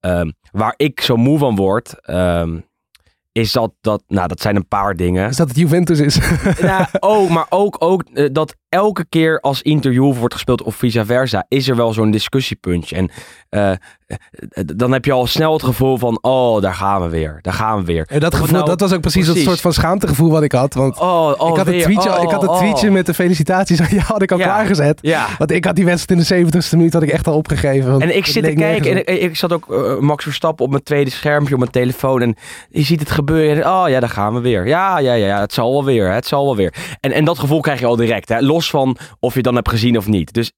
Ehm, 0.00 0.30
waar 0.50 0.74
ik 0.76 1.00
zo 1.00 1.16
moe 1.16 1.38
van 1.38 1.56
word, 1.56 2.00
ehm, 2.00 2.58
is 3.32 3.52
dat, 3.52 3.72
dat, 3.80 4.02
nou 4.06 4.28
dat 4.28 4.40
zijn 4.40 4.56
een 4.56 4.68
paar 4.68 4.96
dingen. 4.96 5.28
Is 5.28 5.36
dat 5.36 5.48
het 5.48 5.56
Juventus 5.56 5.98
is? 5.98 6.18
nou, 6.60 6.86
oh, 7.00 7.30
maar 7.30 7.46
ook, 7.48 7.76
ook 7.78 8.02
eh, 8.02 8.28
dat 8.32 8.56
elke 8.72 9.04
keer 9.08 9.40
als 9.40 9.62
Inter 9.62 9.92
Juve 9.92 10.18
wordt 10.18 10.34
gespeeld 10.34 10.62
of 10.62 10.74
vice 10.74 11.04
versa, 11.04 11.44
is 11.48 11.68
er 11.68 11.76
wel 11.76 11.92
zo'n 11.92 12.10
discussiepuntje. 12.10 12.96
En 12.96 13.10
eh, 13.48 13.70
eh, 13.70 13.76
dan 14.76 14.92
heb 14.92 15.04
je 15.04 15.12
al 15.12 15.26
snel 15.26 15.52
het 15.52 15.62
gevoel 15.62 15.98
van, 15.98 16.18
oh, 16.20 16.62
daar 16.62 16.74
gaan 16.74 17.02
we 17.02 17.08
weer, 17.08 17.38
daar 17.42 17.52
gaan 17.52 17.78
we 17.78 17.84
weer. 17.84 18.06
En 18.08 18.20
dat, 18.20 18.34
gevoel, 18.34 18.52
nou- 18.56 18.66
dat 18.66 18.80
was 18.80 18.92
ook 18.92 19.00
precies, 19.00 19.24
dat 19.24 19.34
precies. 19.34 19.48
soort 19.50 19.60
van 19.60 19.72
schaamtegevoel 19.72 20.30
wat 20.30 20.42
ik 20.42 20.52
had. 20.52 20.74
Want 20.74 20.98
Oh, 20.98 21.32
oh, 21.38 21.48
ik, 21.50 21.56
had 21.56 21.66
weer, 21.66 21.82
tweetje, 21.82 22.16
oh, 22.16 22.22
ik 22.22 22.30
had 22.30 22.40
het 22.40 22.50
oh. 22.50 22.58
tweetje 22.58 22.90
met 22.90 23.06
de 23.06 23.14
felicitaties 23.14 23.80
aan 23.80 23.88
jou 23.90 24.02
had 24.02 24.22
ik 24.22 24.32
al 24.32 24.38
Ja. 24.38 24.44
klaargezet. 24.44 24.98
Ja. 25.02 25.26
Want 25.38 25.50
ik 25.50 25.64
had 25.64 25.76
die 25.76 25.84
wedstrijd 25.84 26.30
in 26.30 26.44
de 26.50 26.60
70ste 26.60 26.76
minuut 26.76 26.92
had 26.92 27.02
ik 27.02 27.10
echt 27.10 27.26
al 27.26 27.34
opgegeven. 27.34 28.00
En 28.00 28.16
ik 28.16 28.26
zit 28.26 28.44
te 28.44 28.52
kijken 28.52 28.90
en 28.90 28.96
ik, 28.98 29.08
ik 29.08 29.36
zat 29.36 29.52
ook 29.52 29.72
eh, 29.72 29.98
Max 29.98 30.24
Verstappen 30.24 30.64
op 30.64 30.70
mijn 30.70 30.82
tweede 30.82 31.10
schermpje 31.10 31.52
op 31.54 31.60
mijn 31.60 31.72
telefoon. 31.72 32.22
En 32.22 32.36
je 32.70 32.82
ziet 32.82 33.00
het 33.00 33.10
gebeuren. 33.10 33.66
Oh 33.66 33.84
ja, 33.88 34.00
daar 34.00 34.08
gaan 34.08 34.34
we 34.34 34.40
weer. 34.40 34.66
Ja, 34.66 34.98
ja, 34.98 35.12
ja, 35.14 35.26
ja 35.26 35.40
het 35.40 35.52
zal 35.52 35.72
wel 35.72 35.84
weer. 35.84 36.12
Het 36.12 36.26
zal 36.26 36.44
wel 36.44 36.56
weer. 36.56 36.74
En, 37.00 37.12
en 37.12 37.24
dat 37.24 37.38
gevoel 37.38 37.60
krijg 37.60 37.80
je 37.80 37.86
al 37.86 37.96
direct. 37.96 38.28
Hè? 38.28 38.40
Los 38.40 38.61
van 38.70 38.96
of 39.20 39.34
je 39.34 39.42
dan 39.42 39.54
hebt 39.54 39.68
gezien 39.68 39.96
of 39.96 40.06
niet. 40.06 40.32
Dus 40.32 40.52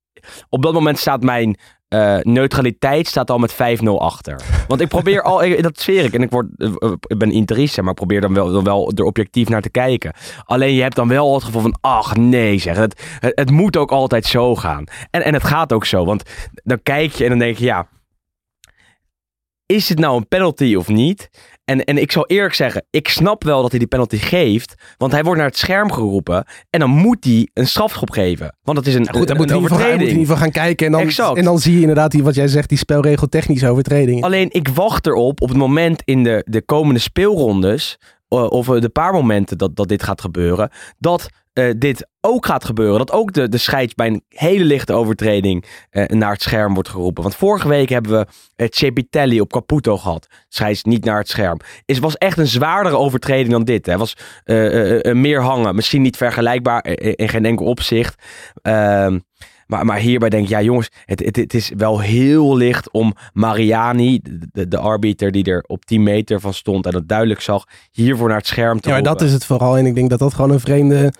op 0.48 0.62
dat 0.62 0.72
moment 0.72 0.98
staat 0.98 1.22
mijn 1.22 1.58
eh, 1.88 2.16
neutraliteit 2.22 3.06
staat 3.06 3.30
al 3.30 3.38
met 3.38 3.52
5-0 3.52 3.56
achter. 3.98 4.40
Want 4.68 4.80
ik 4.80 4.88
probeer 4.88 5.22
al, 5.22 5.60
dat 5.62 5.80
zweer 5.80 6.04
ik. 6.04 6.14
En 6.14 6.22
ik, 6.22 6.30
word, 6.30 6.46
eh, 6.56 6.92
ik 7.06 7.18
ben 7.18 7.30
interist, 7.30 7.80
maar 7.80 7.90
ik 7.90 7.94
probeer 7.94 8.20
dan 8.20 8.34
wel, 8.34 8.62
wel 8.62 8.92
er 8.94 9.04
objectief 9.04 9.48
naar 9.48 9.62
te 9.62 9.70
kijken. 9.70 10.12
Alleen 10.44 10.74
je 10.74 10.82
hebt 10.82 10.96
dan 10.96 11.08
wel 11.08 11.34
het 11.34 11.44
gevoel 11.44 11.62
van, 11.62 11.78
ach 11.80 12.16
nee 12.16 12.58
zeg. 12.58 12.76
Het, 12.76 13.02
het, 13.18 13.32
het 13.34 13.50
moet 13.50 13.76
ook 13.76 13.92
altijd 13.92 14.24
zo 14.24 14.56
gaan. 14.56 14.84
En, 15.10 15.24
en 15.24 15.34
het 15.34 15.44
gaat 15.44 15.72
ook 15.72 15.84
zo. 15.84 16.04
Want 16.04 16.22
dan 16.52 16.82
kijk 16.82 17.12
je 17.12 17.24
en 17.24 17.30
dan 17.30 17.38
denk 17.38 17.56
je, 17.56 17.64
ja, 17.64 17.86
is 19.66 19.88
het 19.88 19.98
nou 19.98 20.16
een 20.16 20.28
penalty 20.28 20.74
of 20.74 20.88
niet? 20.88 21.28
En, 21.64 21.84
en 21.84 21.98
ik 21.98 22.12
zal 22.12 22.26
eerlijk 22.26 22.54
zeggen, 22.54 22.84
ik 22.90 23.08
snap 23.08 23.44
wel 23.44 23.60
dat 23.62 23.70
hij 23.70 23.78
die 23.78 23.88
penalty 23.88 24.16
geeft. 24.16 24.74
Want 24.96 25.12
hij 25.12 25.22
wordt 25.22 25.38
naar 25.40 25.48
het 25.48 25.58
scherm 25.58 25.92
geroepen. 25.92 26.44
En 26.70 26.80
dan 26.80 26.90
moet 26.90 27.24
hij 27.24 27.48
een 27.52 27.66
strafschop 27.66 28.10
geven. 28.10 28.56
Want 28.62 28.78
het 28.78 28.86
is 28.86 28.94
een, 28.94 29.02
Nou 29.02 29.16
Goed, 29.18 29.28
dan 29.28 29.36
moet 29.36 29.48
hij 29.48 29.56
in 29.58 29.62
ieder 29.62 29.76
geval- 29.76 29.90
hij 29.90 29.98
moet 29.98 30.08
in 30.08 30.16
overtreding. 30.16 30.20
ieder 30.20 30.26
geval 30.36 30.42
gaan 30.42 30.50
kijken. 30.66 30.86
En 30.86 30.92
dan, 30.92 31.00
Exact. 31.00 31.36
en 31.38 31.44
dan 31.44 31.58
zie 31.58 31.74
je 31.74 31.80
inderdaad 31.80 32.10
die, 32.10 32.22
wat 32.22 32.34
jij 32.34 32.48
zegt, 32.48 32.68
die 32.68 32.78
spelregel 32.78 33.28
technische 33.28 33.68
overtreding. 33.68 34.22
Alleen 34.24 34.48
ik 34.50 34.68
wacht 34.68 35.06
erop 35.06 35.40
op 35.42 35.48
het 35.48 35.56
moment 35.58 36.02
in 36.04 36.22
de, 36.22 36.42
de 36.48 36.62
komende 36.62 37.00
speelrondes. 37.00 37.98
eh, 38.28 38.46
of 38.50 38.68
eh, 38.68 38.80
de 38.80 38.88
paar 38.88 39.12
momenten 39.12 39.58
dat, 39.58 39.76
dat 39.76 39.88
dit 39.88 40.02
gaat 40.02 40.20
gebeuren. 40.20 40.70
Dat 40.98 41.28
eh, 41.54 41.70
dit 41.76 42.08
ook 42.20 42.46
gaat 42.46 42.64
gebeuren. 42.64 42.98
Dat 42.98 43.12
ook 43.12 43.32
de, 43.32 43.48
de 43.48 43.58
scheids 43.58 43.94
bij 43.94 44.06
een 44.06 44.22
hele 44.28 44.64
lichte 44.64 44.92
overtreding 44.92 45.64
eh, 45.90 46.06
naar 46.06 46.32
het 46.32 46.42
scherm 46.42 46.74
wordt 46.74 46.88
geroepen. 46.88 47.22
Want 47.22 47.34
vorige 47.34 47.68
week 47.68 47.88
hebben 47.88 48.12
we 48.12 48.26
uh, 48.56 48.68
Cepitelli 48.70 49.40
op 49.40 49.52
Caputo 49.52 49.96
gehad. 49.96 50.26
Scheids 50.48 50.82
niet 50.82 51.04
naar 51.04 51.18
het 51.18 51.28
scherm. 51.28 51.58
Het 51.86 51.98
was 51.98 52.16
echt 52.16 52.38
een 52.38 52.46
zwaardere 52.46 52.96
overtreding 52.96 53.50
dan 53.50 53.64
dit. 53.64 53.86
Het 53.86 53.98
was 53.98 54.16
eh, 54.44 54.66
eh, 54.66 55.04
eh, 55.04 55.16
meer 55.16 55.42
hangen. 55.42 55.74
Misschien 55.74 56.02
niet 56.02 56.16
vergelijkbaar 56.16 56.80
eh, 56.80 57.12
in 57.16 57.28
geen 57.28 57.44
enkel 57.44 57.66
opzicht. 57.66 58.22
Ehm, 58.62 59.18
maar, 59.66 59.84
maar 59.84 59.98
hierbij 59.98 60.28
denk 60.28 60.44
ik, 60.44 60.48
ja 60.48 60.62
jongens, 60.62 60.90
het, 61.04 61.20
het, 61.20 61.36
het 61.36 61.54
is 61.54 61.70
wel 61.76 62.00
heel 62.00 62.56
licht 62.56 62.90
om 62.90 63.14
Mariani, 63.32 64.20
de, 64.52 64.68
de, 64.68 64.78
arbiter 64.78 65.30
die 65.30 65.44
er 65.44 65.64
op 65.66 65.84
10 65.84 66.02
meter 66.02 66.40
van 66.40 66.54
stond 66.54 66.86
en 66.86 66.94
het 66.94 67.08
duidelijk 67.08 67.40
zag, 67.40 67.64
hiervoor 67.90 68.28
naar 68.28 68.36
het 68.36 68.46
scherm 68.46 68.80
te 68.80 68.88
ja, 68.88 68.94
maar 68.94 69.04
dat 69.04 69.20
is 69.20 69.32
het 69.32 69.44
vooral. 69.44 69.76
En 69.76 69.86
ik 69.86 69.94
denk 69.94 70.10
dat 70.10 70.18
dat 70.18 70.34
gewoon 70.34 70.50
een 70.50 70.60
vreemde 70.60 71.12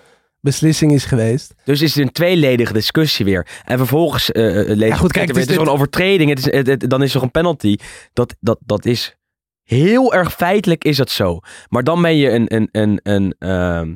beslissing 0.45 0.91
is 0.91 1.05
geweest. 1.05 1.53
Dus 1.63 1.81
is 1.81 1.95
het 1.95 2.03
een 2.03 2.11
tweeledige 2.11 2.73
discussie 2.73 3.25
weer. 3.25 3.47
En 3.65 3.77
vervolgens 3.77 4.29
uh, 4.29 4.43
lees 4.75 4.89
Ja, 4.89 4.95
goed, 4.95 5.11
kijk, 5.11 5.27
het, 5.27 5.37
is 5.37 5.47
dit- 5.47 5.57
een 5.57 5.67
overtreding, 5.67 6.29
het 6.29 6.39
is, 6.39 6.45
het, 6.51 6.67
het- 6.67 6.89
dan 6.89 7.01
is 7.01 7.07
er 7.07 7.13
toch 7.13 7.23
een 7.23 7.31
penalty. 7.31 7.75
Dat, 8.13 8.35
dat, 8.39 8.57
dat 8.65 8.85
is 8.85 9.17
heel 9.63 10.13
erg 10.13 10.33
feitelijk 10.33 10.83
is 10.83 10.97
dat 10.97 11.09
zo. 11.09 11.39
Maar 11.69 11.83
dan 11.83 12.01
ben 12.01 12.15
je 12.17 12.29
een, 12.29 12.55
een, 12.55 12.69
een, 12.71 12.99
een, 13.03 13.35
ehm, 13.39 13.93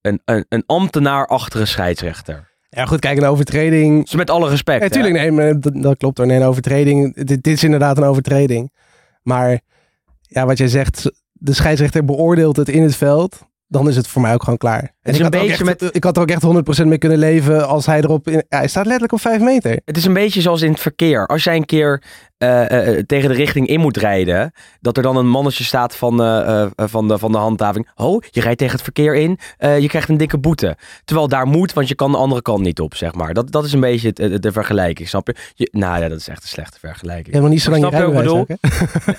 een, 0.00 0.20
een, 0.24 0.44
een 0.48 0.62
ambtenaar 0.66 1.26
achter 1.26 1.60
een 1.60 1.66
scheidsrechter. 1.66 2.48
Ja, 2.70 2.84
goed, 2.86 2.98
kijk, 3.00 3.18
een 3.18 3.24
overtreding. 3.24 4.02
Dus 4.04 4.14
met 4.14 4.30
alle 4.30 4.48
respect. 4.48 4.80
Natuurlijk, 4.82 5.30
nee, 5.30 5.58
dat, 5.58 5.82
dat 5.82 5.96
klopt 5.96 6.18
hoor. 6.18 6.26
Nee, 6.26 6.36
een 6.36 6.42
overtreding. 6.46 7.14
Dit, 7.14 7.26
dit 7.26 7.46
is 7.46 7.64
inderdaad 7.64 7.96
een 7.98 8.04
overtreding. 8.04 8.72
Maar 9.22 9.60
ja, 10.22 10.46
wat 10.46 10.58
jij 10.58 10.68
zegt, 10.68 11.10
de 11.32 11.52
scheidsrechter 11.52 12.04
beoordeelt 12.04 12.56
het 12.56 12.68
in 12.68 12.82
het 12.82 12.96
veld. 12.96 13.46
Dan 13.66 13.88
is 13.88 13.96
het 13.96 14.06
voor 14.08 14.22
mij 14.22 14.34
ook 14.34 14.42
gewoon 14.42 14.58
klaar. 14.58 14.94
Het 15.08 15.16
En 15.16 15.22
is 15.22 15.26
ik, 15.26 15.34
een 15.34 15.40
had 15.40 15.48
er 15.48 15.50
ook 15.52 15.56
beetje 15.58 15.70
echt, 15.70 15.80
met- 15.80 15.94
ik 15.96 16.04
had 16.04 16.16
er 16.16 16.22
ook 16.22 16.30
echt 16.30 16.82
100% 16.84 16.86
mee 16.88 16.98
kunnen 16.98 17.18
leven 17.18 17.68
als 17.68 17.86
hij 17.86 17.98
erop... 18.00 18.28
In, 18.28 18.44
ja, 18.48 18.58
hij 18.58 18.68
staat 18.68 18.84
letterlijk 18.84 19.12
op 19.12 19.20
5 19.20 19.40
meter. 19.40 19.80
Het 19.84 19.96
is 19.96 20.04
een 20.04 20.12
beetje 20.12 20.40
zoals 20.40 20.62
in 20.62 20.70
het 20.70 20.80
verkeer. 20.80 21.26
Als 21.26 21.44
jij 21.44 21.56
een 21.56 21.66
keer 21.66 22.02
eh, 22.38 22.96
eh, 22.98 23.04
tegen 23.06 23.28
de 23.28 23.34
richting 23.34 23.66
in 23.66 23.80
moet 23.80 23.96
rijden, 23.96 24.52
dat 24.80 24.96
er 24.96 25.02
dan 25.02 25.16
een 25.16 25.28
mannetje 25.28 25.64
staat 25.64 25.96
van, 25.96 26.22
eh, 26.22 26.62
eh, 26.62 26.68
van, 26.76 27.08
de, 27.08 27.18
van 27.18 27.32
de 27.32 27.38
handhaving. 27.38 27.88
Oh, 27.96 28.22
je 28.30 28.40
rijdt 28.40 28.58
tegen 28.58 28.74
het 28.74 28.82
verkeer 28.82 29.14
in, 29.14 29.38
eh, 29.58 29.78
je 29.78 29.88
krijgt 29.88 30.08
een 30.08 30.16
dikke 30.16 30.38
boete. 30.38 30.76
Terwijl 31.04 31.28
daar 31.28 31.46
moet, 31.46 31.72
want 31.72 31.88
je 31.88 31.94
kan 31.94 32.10
de 32.12 32.16
andere 32.18 32.42
kant 32.42 32.60
niet 32.62 32.80
op, 32.80 32.94
zeg 32.94 33.14
maar. 33.14 33.34
Dat, 33.34 33.52
dat 33.52 33.64
is 33.64 33.72
een 33.72 33.80
beetje 33.80 34.12
de 34.40 34.52
vergelijking, 34.52 35.08
snap 35.08 35.26
je? 35.26 35.34
je? 35.54 35.68
Nou 35.72 36.02
ja, 36.02 36.08
dat 36.08 36.18
is 36.18 36.28
echt 36.28 36.42
een 36.42 36.48
slechte 36.48 36.78
vergelijking. 36.78 37.26
Helemaal 37.26 37.50
niet 37.50 37.62
zo 37.62 37.70
lang 37.70 37.82
je 37.82 37.88
Snap 37.88 38.00
je 38.00 38.12
wat 38.12 38.24
ik 38.24 38.30
rijbewijs 38.30 38.58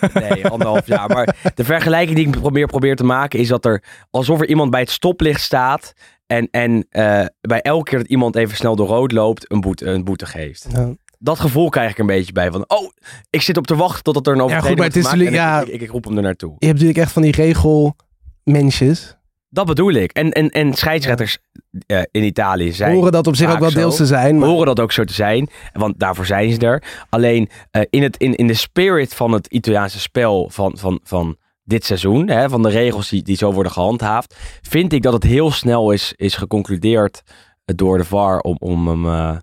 ook, 0.01 0.09
hè? 0.11 0.19
Nee, 0.35 0.47
anderhalf 0.47 0.87
jaar. 0.87 1.09
Maar 1.09 1.35
de 1.55 1.63
vergelijking 1.63 2.15
die 2.17 2.27
ik 2.27 2.39
probeer, 2.39 2.67
probeer 2.67 2.95
te 2.95 3.03
maken 3.03 3.39
is 3.39 3.47
dat 3.47 3.65
er 3.65 3.83
alsof 4.11 4.39
er 4.41 4.47
iemand 4.47 4.71
bij 4.71 4.79
het 4.79 4.89
stoplicht 4.89 5.41
staat. 5.41 5.78
En, 6.27 6.47
en 6.51 6.85
eh, 6.89 7.25
bij 7.41 7.61
elke 7.61 7.89
keer 7.89 7.99
dat 7.99 8.07
iemand 8.07 8.35
even 8.35 8.57
snel 8.57 8.75
door 8.75 8.87
rood 8.87 9.11
loopt, 9.11 9.51
een 9.51 9.61
boete, 9.61 9.85
een 9.85 10.03
boete 10.03 10.25
geeft. 10.25 10.67
Ja. 10.71 10.93
Dat 11.19 11.39
gevoel 11.39 11.69
krijg 11.69 11.91
ik 11.91 11.97
een 11.97 12.05
beetje 12.05 12.31
bij. 12.31 12.51
Van, 12.51 12.63
oh, 12.67 12.91
ik 13.29 13.41
zit 13.41 13.57
op 13.57 13.67
te 13.67 13.75
wachten 13.75 14.03
totdat 14.03 14.27
er 14.27 14.33
een 14.33 14.41
overtreding 14.41 14.69
goed, 14.69 14.77
maar 14.77 14.87
het 14.87 14.95
is 14.95 15.33
en 15.33 15.67
ik, 15.67 15.73
ik, 15.73 15.81
ik 15.81 15.89
roep 15.89 16.05
hem 16.05 16.17
er 16.17 16.23
naartoe. 16.23 16.55
Je 16.59 16.65
hebt 16.65 16.79
natuurlijk 16.79 17.05
echt 17.05 17.11
van 17.11 17.21
die 17.21 17.31
regelmensjes. 17.31 19.17
Dat 19.49 19.65
bedoel 19.65 19.93
ik. 19.93 20.11
En, 20.11 20.31
en, 20.31 20.49
en 20.49 20.73
scheidsrechters 20.73 21.37
eh, 21.85 22.01
in 22.11 22.23
Italië 22.23 22.71
zijn 22.71 22.93
Horen 22.93 23.11
dat 23.11 23.27
op 23.27 23.35
zich 23.35 23.51
ook 23.51 23.59
wel 23.59 23.73
deels 23.73 23.95
te 23.95 24.05
zijn. 24.05 24.37
Maar 24.37 24.47
horen 24.49 24.65
dat 24.65 24.79
ook 24.79 24.91
zo 24.91 25.03
te 25.03 25.13
zijn. 25.13 25.49
Want 25.73 25.99
daarvoor 25.99 26.25
zijn 26.25 26.51
ze 26.51 26.59
er. 26.59 26.83
Alleen 27.09 27.49
eh, 27.71 27.81
in, 27.89 28.03
het, 28.03 28.17
in, 28.17 28.35
in 28.35 28.47
de 28.47 28.53
spirit 28.53 29.13
van 29.13 29.31
het 29.31 29.47
Italiaanse 29.47 29.99
spel 29.99 30.49
van, 30.49 30.77
van, 30.77 30.99
van 31.03 31.37
dit 31.69 31.85
seizoen, 31.85 32.29
hè, 32.29 32.49
van 32.49 32.63
de 32.63 32.69
regels 32.69 33.09
die, 33.09 33.23
die 33.23 33.35
zo 33.35 33.53
worden 33.53 33.71
gehandhaafd, 33.71 34.35
vind 34.61 34.93
ik 34.93 35.01
dat 35.01 35.13
het 35.13 35.23
heel 35.23 35.51
snel 35.51 35.91
is, 35.91 36.13
is 36.15 36.35
geconcludeerd 36.35 37.21
eh, 37.65 37.75
door 37.75 37.97
de 37.97 38.03
VAR 38.03 38.39
om, 38.39 38.55
om 38.59 38.87
hem. 38.87 39.05
eh, 39.05 39.37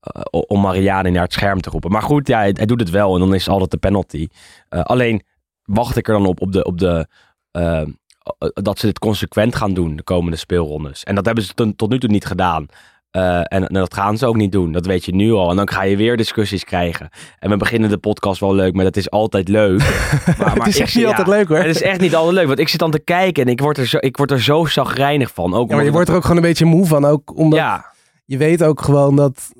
eh, 0.00 0.22
om 0.30 0.60
Mariani 0.60 1.10
naar 1.10 1.22
het 1.22 1.32
scherm 1.32 1.60
te 1.60 1.70
roepen. 1.70 1.90
Maar 1.90 2.02
goed, 2.02 2.28
ja, 2.28 2.38
hij, 2.38 2.52
doet 2.52 2.80
het 2.80 2.90
wel 2.90 3.14
en 3.14 3.20
dan 3.20 3.34
is 3.34 3.44
het 3.44 3.52
altijd 3.52 3.70
de 3.70 3.76
penalty. 3.76 4.28
Alleen 4.68 5.22
wacht 5.62 5.96
ik 5.96 6.08
er 6.08 6.14
dan 6.14 6.26
op, 6.26 6.40
op, 6.40 6.52
de, 6.52 6.64
op 6.64 6.78
de, 6.78 7.06
dat 8.54 8.78
ze 8.78 8.86
dit 8.86 8.98
consequent 8.98 9.54
gaan 9.54 9.74
doen 9.74 9.96
de 9.96 10.02
komende 10.02 10.36
speelrondes. 10.36 11.04
En 11.04 11.14
dat 11.14 11.24
hebben 11.24 11.44
ze 11.44 11.74
tot 11.76 11.90
nu 11.90 11.98
toe 11.98 12.10
niet 12.10 12.24
gedaan. 12.24 12.66
Eh, 13.16 13.38
en, 13.38 13.46
en 13.48 13.74
dat 13.74 13.94
gaan 13.94 14.18
ze 14.18 14.26
ook 14.26 14.36
niet 14.36 14.52
doen. 14.52 14.72
Dat 14.72 14.86
weet 14.86 15.04
je 15.04 15.14
nu 15.14 15.32
al. 15.32 15.50
En 15.50 15.56
dan 15.56 15.68
ga 15.70 15.82
je 15.82 15.96
weer 15.96 16.16
discussies 16.16 16.64
krijgen. 16.64 17.08
En 17.38 17.50
we 17.50 17.56
beginnen 17.56 17.90
de 17.90 17.98
podcast 17.98 18.40
wel 18.40 18.54
leuk, 18.54 18.74
maar 18.74 18.84
dat 18.84 18.96
is 18.96 19.10
altijd 19.10 19.48
leuk. 19.48 19.78
Maar, 20.38 20.48
het 20.48 20.58
maar 20.58 20.68
is 20.68 20.74
ik 20.76 20.82
echt 20.82 20.90
zie- 20.92 21.00
niet 21.00 21.10
ja, 21.10 21.16
altijd 21.16 21.36
leuk 21.36 21.48
hoor. 21.48 21.56
Het 21.56 21.76
is 21.76 21.82
echt 21.82 22.00
niet 22.00 22.14
altijd 22.14 22.34
leuk. 22.34 22.46
Want 22.46 22.58
ik 22.58 22.68
zit 22.68 22.80
dan 22.80 22.90
te 22.90 22.98
kijken 22.98 23.44
en 23.44 23.50
ik 23.50 23.60
word 23.60 23.78
er 23.78 23.86
zo, 23.86 23.96
ik 24.00 24.16
word 24.16 24.30
er 24.30 24.42
zo 24.42 24.64
zagrijnig 24.64 25.30
van. 25.34 25.54
Ook 25.54 25.68
Ja, 25.68 25.76
maar 25.76 25.84
je 25.84 25.90
wordt 25.90 26.08
er 26.08 26.14
ook 26.14 26.22
gewoon 26.22 26.36
een 26.36 26.42
beetje 26.42 26.64
moe 26.64 26.86
van. 26.86 27.04
Ook 27.04 27.36
omdat 27.36 27.58
Ja, 27.58 27.92
je 28.24 28.36
weet 28.36 28.62
ook 28.62 28.82
gewoon 28.82 29.16
dat... 29.16 29.50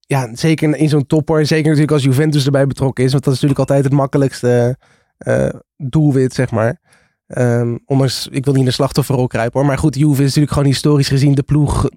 Ja, 0.00 0.30
zeker 0.34 0.76
in 0.76 0.88
zo'n 0.88 1.06
topper. 1.06 1.38
En 1.38 1.46
zeker 1.46 1.64
natuurlijk 1.64 1.92
als 1.92 2.02
Juventus 2.02 2.44
erbij 2.44 2.66
betrokken 2.66 3.04
is. 3.04 3.12
Want 3.12 3.24
dat 3.24 3.34
is 3.34 3.40
natuurlijk 3.40 3.70
altijd 3.70 3.84
het 3.84 3.98
makkelijkste 3.98 4.76
eh, 5.18 5.48
doelwit, 5.76 6.34
zeg 6.34 6.50
maar. 6.50 6.80
Ehm, 7.26 7.76
ondanks, 7.84 8.28
ik 8.30 8.44
wil 8.44 8.52
niet 8.52 8.62
in 8.62 8.68
de 8.68 8.74
slachtofferrol 8.74 9.26
kruipen 9.26 9.58
hoor. 9.58 9.68
Maar 9.68 9.78
goed, 9.78 9.94
Juve 9.94 10.12
is 10.20 10.26
natuurlijk 10.26 10.52
gewoon 10.52 10.68
historisch 10.68 11.08
gezien 11.08 11.34
de 11.34 11.42
ploeg. 11.42 11.88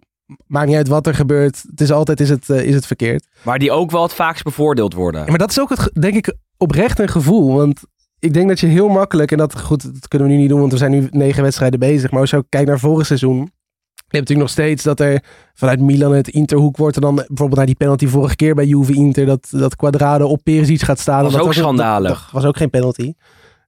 Maakt 0.48 0.67
niet 0.67 0.75
uit 0.75 0.88
wat 0.88 1.08
er 1.08 1.15
gebeurt. 1.15 1.63
Het 1.70 1.82
is 1.82 1.91
altijd 1.91 2.20
is 2.20 2.29
het, 2.29 2.50
eh, 2.50 2.63
is 2.63 2.75
het 2.75 2.86
verkeerd. 2.86 3.27
maar 3.44 3.60
die 3.60 3.72
ook 3.72 3.91
wel 3.91 4.01
het 4.01 4.13
vaakst 4.13 4.44
bevoordeeld 4.44 4.94
worden. 4.94 5.22
Ja, 5.22 5.27
maar 5.29 5.38
dat 5.38 5.50
is 5.50 5.60
ook, 5.60 5.70
het, 5.70 5.89
denk 5.94 6.15
ik, 6.15 6.34
oprecht 6.58 7.00
een 7.00 7.10
gevoel. 7.10 7.53
Want 7.55 7.79
ik 8.20 8.34
denk 8.34 8.48
dat 8.48 8.60
je 8.60 8.67
heel 8.67 8.88
makkelijk, 8.89 9.32
en 9.32 9.38
dat, 9.38 9.60
goed, 9.62 9.94
dat 9.94 10.08
kunnen 10.08 10.27
we 10.27 10.34
nu 10.34 10.39
niet 10.39 10.50
doen, 10.50 10.60
want 10.60 10.72
we 10.72 10.77
zijn 10.77 10.91
nu 10.91 11.08
negen 11.12 11.44
wedstrijden 11.44 11.79
bezig. 11.79 12.12
Maar 12.12 12.22
als 12.22 12.29
je 12.29 12.38
ook 12.38 12.46
kijkt 12.50 12.67
naar 12.67 12.79
vorig 12.79 13.05
seizoen, 13.05 13.38
je 13.96 14.17
hebt 14.17 14.29
natuurlijk 14.29 14.39
nog 14.39 14.50
steeds 14.50 14.84
dat 14.84 15.00
er 15.00 15.24
vanuit 15.53 15.79
Milan 15.79 16.13
het 16.13 16.27
Interhoek 16.27 16.77
wordt. 16.77 16.96
En 16.96 17.01
dan 17.01 17.15
bijvoorbeeld 17.15 17.55
naar 17.55 17.65
die 17.65 17.75
penalty 17.75 18.08
vorige 18.08 18.36
keer 18.36 18.55
bij 18.55 18.65
Juve 18.65 18.94
Inter, 18.94 19.25
dat, 19.25 19.48
dat 19.51 19.75
Quadrado 19.75 20.27
op 20.27 20.44
Perisic 20.44 20.82
gaat 20.82 21.00
staan. 21.00 21.24
Was 21.24 21.32
dat 21.32 21.41
ook 21.41 21.48
was 21.48 21.55
schandalig. 21.55 22.10
Dat, 22.10 22.20
dat 22.22 22.32
was 22.32 22.46
ook 22.46 22.58
geen 22.58 22.70
penalty. 22.70 23.13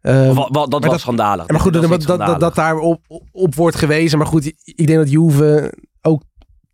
Ehm, 0.02 0.36
dat 0.36 0.68
was 0.70 0.82
dat- 0.82 1.00
schandalig. 1.00 1.48
maar 1.48 1.60
goed, 1.60 1.74
dat, 2.08 2.40
dat, 2.40 2.56
daar 2.56 2.78
op, 2.78 3.02
op 3.32 3.56
wordt 3.56 3.76
gewezen. 3.76 4.18
Maar 4.18 4.28
goed, 4.28 4.46
ik 4.64 4.88
denk 4.88 5.00
dat 5.00 5.12
Juve 5.12 5.74
ook 6.02 6.22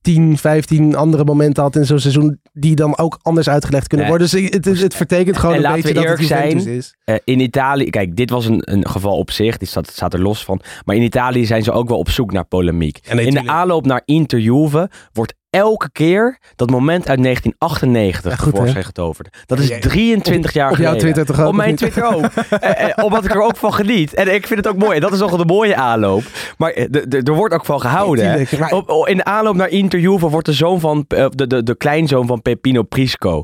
10, 0.03 0.37
15 0.37 0.95
andere 0.95 1.23
momenten 1.23 1.63
had 1.63 1.75
in 1.75 1.85
zo'n 1.85 1.99
seizoen. 1.99 2.39
die 2.53 2.75
dan 2.75 2.97
ook 2.97 3.19
anders 3.21 3.49
uitgelegd 3.49 3.87
kunnen 3.87 4.07
worden. 4.07 4.29
Dus 4.29 4.41
het, 4.41 4.65
het, 4.65 4.81
het 4.81 4.95
vertekent 4.95 5.37
gewoon 5.37 5.55
En 5.55 5.65
een 5.65 5.71
beetje 5.73 5.93
dat 5.93 6.03
het 6.03 6.19
Juventus 6.19 6.63
zijn, 6.63 6.75
is. 6.75 6.95
Eh, 7.03 7.15
in 7.23 7.39
Italië, 7.39 7.89
kijk, 7.89 8.15
dit 8.15 8.29
was 8.29 8.45
een, 8.45 8.61
een 8.71 8.87
geval 8.87 9.17
op 9.17 9.31
zich, 9.31 9.57
die 9.57 9.67
staat, 9.67 9.91
staat 9.91 10.13
er 10.13 10.21
los 10.21 10.43
van. 10.43 10.61
Maar 10.85 10.95
in 10.95 11.01
Italië 11.01 11.45
zijn 11.45 11.63
ze 11.63 11.71
ook 11.71 11.87
wel 11.87 11.97
op 11.97 12.09
zoek 12.09 12.31
naar 12.31 12.45
polemiek. 12.45 12.99
Nee, 13.13 13.25
in 13.25 13.33
de 13.33 13.47
aanloop 13.47 13.85
naar 13.85 14.01
Inter 14.05 14.39
Juve 14.39 14.89
wordt 15.13 15.33
elke 15.53 15.91
keer 15.91 16.39
dat 16.55 16.69
moment 16.69 17.09
uit 17.09 17.23
1998 17.23 18.31
Ja, 18.31 18.37
goed, 18.37 18.45
hè? 18.45 18.51
tevoorschijn 18.51 18.83
getoverd. 18.83 19.43
Dat 19.45 19.59
is 19.59 19.67
Ja, 19.67 19.79
23 19.79 20.53
jaar 20.53 20.71
op 20.71 20.77
jouw 20.77 20.85
geleden. 20.85 21.13
Twitter 21.13 21.35
toch 21.35 21.43
ook, 21.45 21.49
Op 21.51 21.55
mijn? 21.57 21.75
Twitter 21.75 22.03
ook. 22.15 22.25
Eh, 22.59 22.89
eh, 22.89 23.03
omdat 23.03 23.25
ik 23.25 23.33
er 23.33 23.41
ook 23.41 23.57
van 23.57 23.73
geniet. 23.73 24.13
En 24.13 24.33
ik 24.33 24.47
vind 24.47 24.65
het 24.65 24.73
ook 24.73 24.79
mooi. 24.81 24.95
En 24.95 25.01
dat 25.01 25.13
is 25.13 25.19
nog 25.19 25.37
de 25.37 25.45
mooie 25.45 25.75
aanloop. 25.75 26.23
Maar 26.57 26.71
eh, 26.71 27.13
er 27.27 27.33
wordt 27.35 27.53
ook 27.53 27.65
van 27.65 27.79
gehouden. 27.81 28.25
hè. 28.25 28.29
Tuurlijk, 28.31 28.57
maar- 28.59 28.71
Op, 28.71 28.89
op- 28.89 29.07
in 29.07 29.17
de 29.17 29.23
aanloop 29.23 29.55
naar 29.55 29.69
Inter 29.69 29.99
Juve 29.99 30.29
wordt 30.29 30.45
de 30.45 30.53
zoon 30.53 30.79
van 30.79 31.05
de, 31.07 31.47
de, 31.47 31.63
de 31.63 31.75
kleinzoon 31.75 32.27
van 32.27 32.41
Pepino 32.41 32.83
Prisco, 32.83 33.43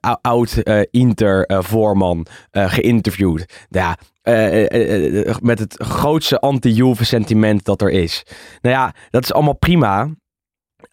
ou- 0.00 0.16
oud 0.20 0.52
eh, 0.56 0.80
Inter 0.90 1.44
eh, 1.46 1.58
voorman, 1.60 2.26
eh, 2.50 2.70
geïnterviewd. 2.72 3.66
Ja, 3.68 3.96
met 5.40 5.58
het 5.58 5.74
grootste 5.78 6.40
anti-Juve 6.40 7.04
sentiment 7.04 7.64
dat 7.64 7.82
er 7.82 7.90
is. 7.90 8.22
Nou 8.62 8.74
ja, 8.76 8.94
dat 9.10 9.22
is 9.22 9.32
allemaal 9.32 9.56
prima. 9.56 10.08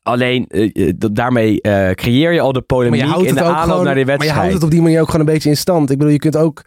Alleen 0.03 0.47
eh, 0.47 0.87
eh, 0.87 0.93
daarmee 1.11 1.61
eh, 1.61 1.91
creëer 1.91 2.31
je 2.31 2.41
al 2.41 2.51
de 2.51 2.61
polemiek 2.61 3.01
in 3.01 3.33
de 3.35 3.43
aanloop 3.43 3.57
gewoon, 3.57 3.83
naar 3.83 3.83
die 3.83 3.85
maar 3.85 3.97
je 3.97 4.05
wedstrijd. 4.05 4.31
houdt 4.31 4.53
het 4.53 4.63
op 4.63 4.71
die 4.71 4.81
manier 4.81 5.01
ook 5.01 5.09
gewoon 5.09 5.27
een 5.27 5.33
beetje 5.33 5.49
in 5.49 5.57
stand. 5.57 5.89
Ik 5.89 5.97
bedoel, 5.97 6.13
je 6.13 6.19
kunt 6.19 6.37
ook 6.37 6.65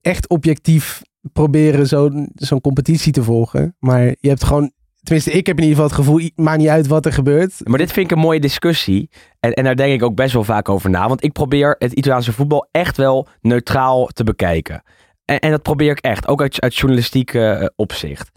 echt 0.00 0.28
objectief 0.28 1.02
proberen 1.32 1.86
zo'n 1.86 2.30
zo'n 2.34 2.60
competitie 2.60 3.12
te 3.12 3.22
volgen. 3.22 3.76
Maar 3.78 4.02
je 4.02 4.28
hebt 4.28 4.44
gewoon, 4.44 4.72
tenminste 5.02 5.30
ik 5.30 5.46
heb 5.46 5.56
in 5.56 5.62
ieder 5.62 5.82
geval 5.82 5.96
het 5.96 6.06
gevoel, 6.06 6.30
maakt 6.34 6.58
niet 6.58 6.68
uit 6.68 6.86
wat 6.86 7.06
er 7.06 7.12
gebeurt. 7.12 7.60
Maar 7.64 7.78
dit 7.78 7.92
vind 7.92 8.10
ik 8.10 8.16
een 8.16 8.22
mooie 8.22 8.40
discussie. 8.40 9.10
En, 9.40 9.52
en 9.52 9.64
daar 9.64 9.76
denk 9.76 9.92
ik 9.92 10.02
ook 10.02 10.14
best 10.14 10.32
wel 10.32 10.44
vaak 10.44 10.68
over 10.68 10.90
na. 10.90 11.08
Want 11.08 11.24
ik 11.24 11.32
probeer 11.32 11.76
het 11.78 11.92
Italiaanse 11.92 12.32
voetbal 12.32 12.68
echt 12.70 12.96
wel 12.96 13.28
neutraal 13.40 14.06
te 14.06 14.24
bekijken. 14.24 14.82
En, 15.24 15.38
en 15.38 15.50
dat 15.50 15.62
probeer 15.62 15.90
ik 15.90 16.00
echt. 16.00 16.28
Ook 16.28 16.40
uit, 16.40 16.60
uit 16.60 16.76
journalistiek 16.76 17.38
opzicht. 17.76 18.30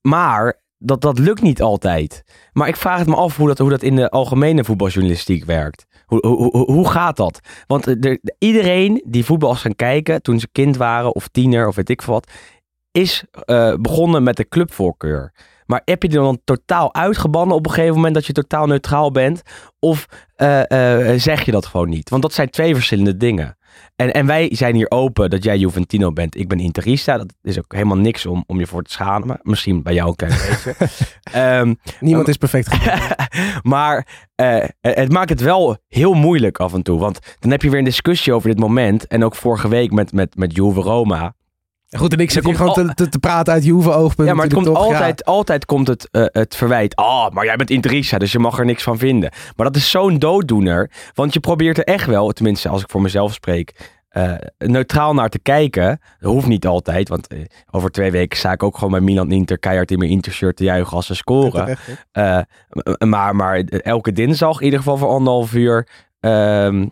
Maar 0.00 0.60
dat, 0.82 1.00
dat 1.00 1.18
lukt 1.18 1.42
niet 1.42 1.62
altijd. 1.62 2.22
Maar 2.52 2.68
ik 2.68 2.76
vraag 2.76 2.98
het 2.98 3.08
me 3.08 3.14
af 3.14 3.36
hoe 3.36 3.48
dat, 3.48 3.58
hoe 3.58 3.70
dat 3.70 3.82
in 3.82 3.96
de 3.96 4.10
algemene 4.10 4.64
voetbaljournalistiek 4.64 5.44
werkt. 5.44 5.86
Hoe, 6.06 6.26
hoe, 6.26 6.64
hoe, 6.72 6.88
gaat 6.88 7.16
dat? 7.16 7.40
Want 7.66 7.86
eh, 7.86 8.10
er- 8.10 8.20
iedereen 8.38 9.04
die 9.06 9.24
voetbal 9.24 9.52
is 9.52 9.60
gaan 9.60 9.76
kijken 9.76 10.22
toen 10.22 10.40
ze 10.40 10.48
kind 10.52 10.76
waren 10.76 11.14
of 11.14 11.28
tiener 11.28 11.68
of 11.68 11.76
weet 11.76 11.88
ik 11.90 12.02
wat, 12.02 12.30
is 12.92 13.24
eh, 13.44 13.74
begonnen 13.80 14.22
met 14.22 14.36
de 14.36 14.48
clubvoorkeur. 14.48 15.32
Maar 15.66 15.82
heb 15.84 16.02
je 16.02 16.08
er 16.08 16.14
dan 16.14 16.40
totaal 16.44 16.94
uitgebannen 16.94 17.56
op 17.56 17.66
een 17.66 17.72
gegeven 17.72 17.94
moment 17.94 18.14
dat 18.14 18.26
je 18.26 18.32
totaal 18.32 18.66
neutraal 18.66 19.10
bent? 19.10 19.42
Of 19.78 20.06
eh, 20.36 21.12
zeg 21.16 21.44
je 21.44 21.50
dat 21.52 21.66
gewoon 21.66 21.88
niet? 21.88 22.10
Want 22.10 22.22
dat 22.22 22.32
zijn 22.32 22.50
twee 22.50 22.74
verschillende 22.74 23.16
dingen. 23.16 23.56
En, 23.96 24.12
en 24.12 24.26
wij 24.26 24.48
zijn 24.52 24.74
hier 24.74 24.90
open 24.90 25.30
dat 25.30 25.44
jij 25.44 25.58
Juventino 25.58 26.12
bent. 26.12 26.36
Ik 26.36 26.48
ben 26.48 26.60
Interista. 26.60 27.16
Dat 27.16 27.34
is 27.42 27.58
ook 27.58 27.72
helemaal 27.72 27.96
niks 27.96 28.26
om, 28.26 28.44
om 28.46 28.58
je 28.58 28.66
voor 28.66 28.82
te 28.82 28.92
schamen. 28.92 29.40
Misschien 29.42 29.82
bij 29.82 29.94
jou 29.94 30.08
een 30.08 30.16
klein 30.16 30.32
beetje. 30.48 30.74
Ehm, 31.22 31.74
Niemand 32.00 32.28
is 32.28 32.36
perfect. 32.36 32.68
maar 33.62 34.06
eh, 34.34 34.64
het 34.80 35.12
maakt 35.12 35.30
het 35.30 35.40
wel 35.40 35.76
heel 35.88 36.14
moeilijk 36.14 36.58
af 36.58 36.74
en 36.74 36.82
toe. 36.82 36.98
Want 36.98 37.18
dan 37.38 37.50
heb 37.50 37.62
je 37.62 37.70
weer 37.70 37.78
een 37.78 37.84
discussie 37.84 38.32
over 38.32 38.48
dit 38.48 38.58
moment. 38.58 39.06
En 39.06 39.24
ook 39.24 39.34
vorige 39.34 39.68
week 39.68 39.92
met, 39.92 40.12
met, 40.12 40.36
met 40.36 40.56
Juve 40.56 40.80
Roma. 40.80 41.34
Goed, 41.96 42.12
en 42.12 42.18
ik 42.18 42.30
zit 42.30 42.42
Er 42.42 42.48
hier 42.48 42.58
gewoon 42.58 42.74
te, 42.74 42.94
te, 42.94 43.08
te 43.08 43.18
praten 43.18 43.52
uit 43.52 43.64
Juve 43.64 43.92
oogpunt. 43.92 44.28
Ja, 44.28 44.34
maar 44.34 44.44
het 44.44 44.54
komt 44.54 44.66
ja. 44.66 44.72
altijd, 44.72 45.24
altijd 45.24 45.64
komt 45.64 45.88
het, 45.88 46.08
eh, 46.10 46.24
het 46.26 46.56
verwijt. 46.56 46.96
Ah, 46.96 47.30
maar 47.30 47.44
jij 47.44 47.56
bent 47.56 47.70
Interisa, 47.70 48.18
dus 48.18 48.32
je 48.32 48.38
mag 48.38 48.58
er 48.58 48.64
niks 48.64 48.82
van 48.82 48.98
vinden. 48.98 49.32
Maar 49.56 49.66
dat 49.66 49.76
is 49.76 49.90
zo'n 49.90 50.18
dooddoener. 50.18 50.90
Want 51.14 51.32
je 51.32 51.40
probeert 51.40 51.78
er 51.78 51.84
echt 51.84 52.06
wel, 52.06 52.30
tenminste 52.30 52.68
als 52.68 52.82
ik 52.82 52.90
voor 52.90 53.00
mezelf 53.00 53.32
spreek, 53.32 53.98
eh, 54.08 54.32
neutraal 54.58 55.14
naar 55.14 55.28
te 55.28 55.38
kijken. 55.38 56.00
Dat 56.18 56.32
hoeft 56.32 56.46
niet 56.46 56.66
altijd, 56.66 57.08
want 57.08 57.26
eh, 57.26 57.38
over 57.70 57.90
twee 57.90 58.10
weken 58.10 58.38
sta 58.38 58.52
ik 58.52 58.62
ook 58.62 58.74
gewoon 58.74 58.90
bij 58.90 59.00
Milan 59.00 59.32
Inter 59.32 59.58
keihard 59.58 59.90
in 59.90 59.98
mijn 59.98 60.10
Intershirt 60.10 60.56
te 60.56 60.64
juichen 60.64 60.96
als 60.96 61.06
ze 61.06 61.14
scoren. 61.14 61.78
Maar, 62.98 63.36
maar 63.36 63.58
elke 63.64 64.12
dinsdag, 64.12 64.58
in 64.58 64.64
ieder 64.64 64.78
geval 64.78 64.96
voor 64.96 65.08
anderhalf 65.08 65.54
uur. 65.54 65.88
ehm, 66.20 66.86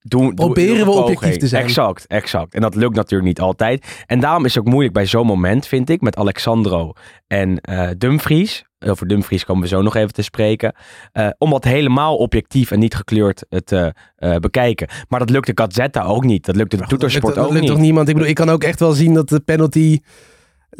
doen, 0.00 0.34
Proberen 0.34 0.76
doen 0.76 0.84
we 0.84 0.90
objectief 0.90 1.36
te 1.36 1.46
zijn. 1.48 1.62
Exact, 1.64 2.06
exact. 2.06 2.54
En 2.54 2.60
dat 2.60 2.74
lukt 2.74 2.94
natuurlijk 2.94 3.28
niet 3.28 3.40
altijd. 3.40 4.02
En 4.06 4.20
daarom 4.20 4.44
is 4.44 4.54
het 4.54 4.62
ook 4.64 4.68
moeilijk 4.70 4.94
bij 4.94 5.06
zo'n 5.06 5.26
moment, 5.26 5.66
vind 5.66 5.90
ik, 5.90 6.00
met 6.00 6.16
Alexandro 6.16 6.92
en 7.26 7.60
eh 7.60 7.88
Dumfries. 7.98 8.64
Over 8.86 9.06
Dumfries 9.06 9.44
komen 9.44 9.62
we 9.62 9.68
zo 9.68 9.82
nog 9.82 9.96
even 9.96 10.12
te 10.12 10.22
spreken. 10.22 10.74
eh, 11.12 11.28
om 11.38 11.50
dat 11.50 11.64
helemaal 11.64 12.16
objectief 12.16 12.70
en 12.70 12.78
niet 12.78 12.94
gekleurd 12.94 13.44
eh, 13.48 13.58
te 13.58 13.94
bekijken. 14.40 14.88
Maar 15.08 15.18
dat 15.18 15.30
lukte 15.30 15.52
Gazzetta 15.54 16.02
ook 16.02 16.24
niet. 16.24 16.46
Dat 16.46 16.56
lukte 16.56 16.76
de 16.76 16.80
dat 16.82 16.90
Toetersport 16.90 17.24
lukt- 17.24 17.36
dat 17.36 17.44
ook 17.46 17.52
lukt 17.52 17.62
niet. 17.64 17.70
toch 17.74 17.80
niemand? 17.80 18.08
Ik 18.08 18.14
bedoel, 18.14 18.28
ik 18.30 18.34
kan 18.36 18.48
ook 18.50 18.64
echt 18.64 18.80
wel 18.80 18.92
zien 18.92 19.14
dat 19.14 19.28
de 19.28 19.40
penalty 19.40 19.98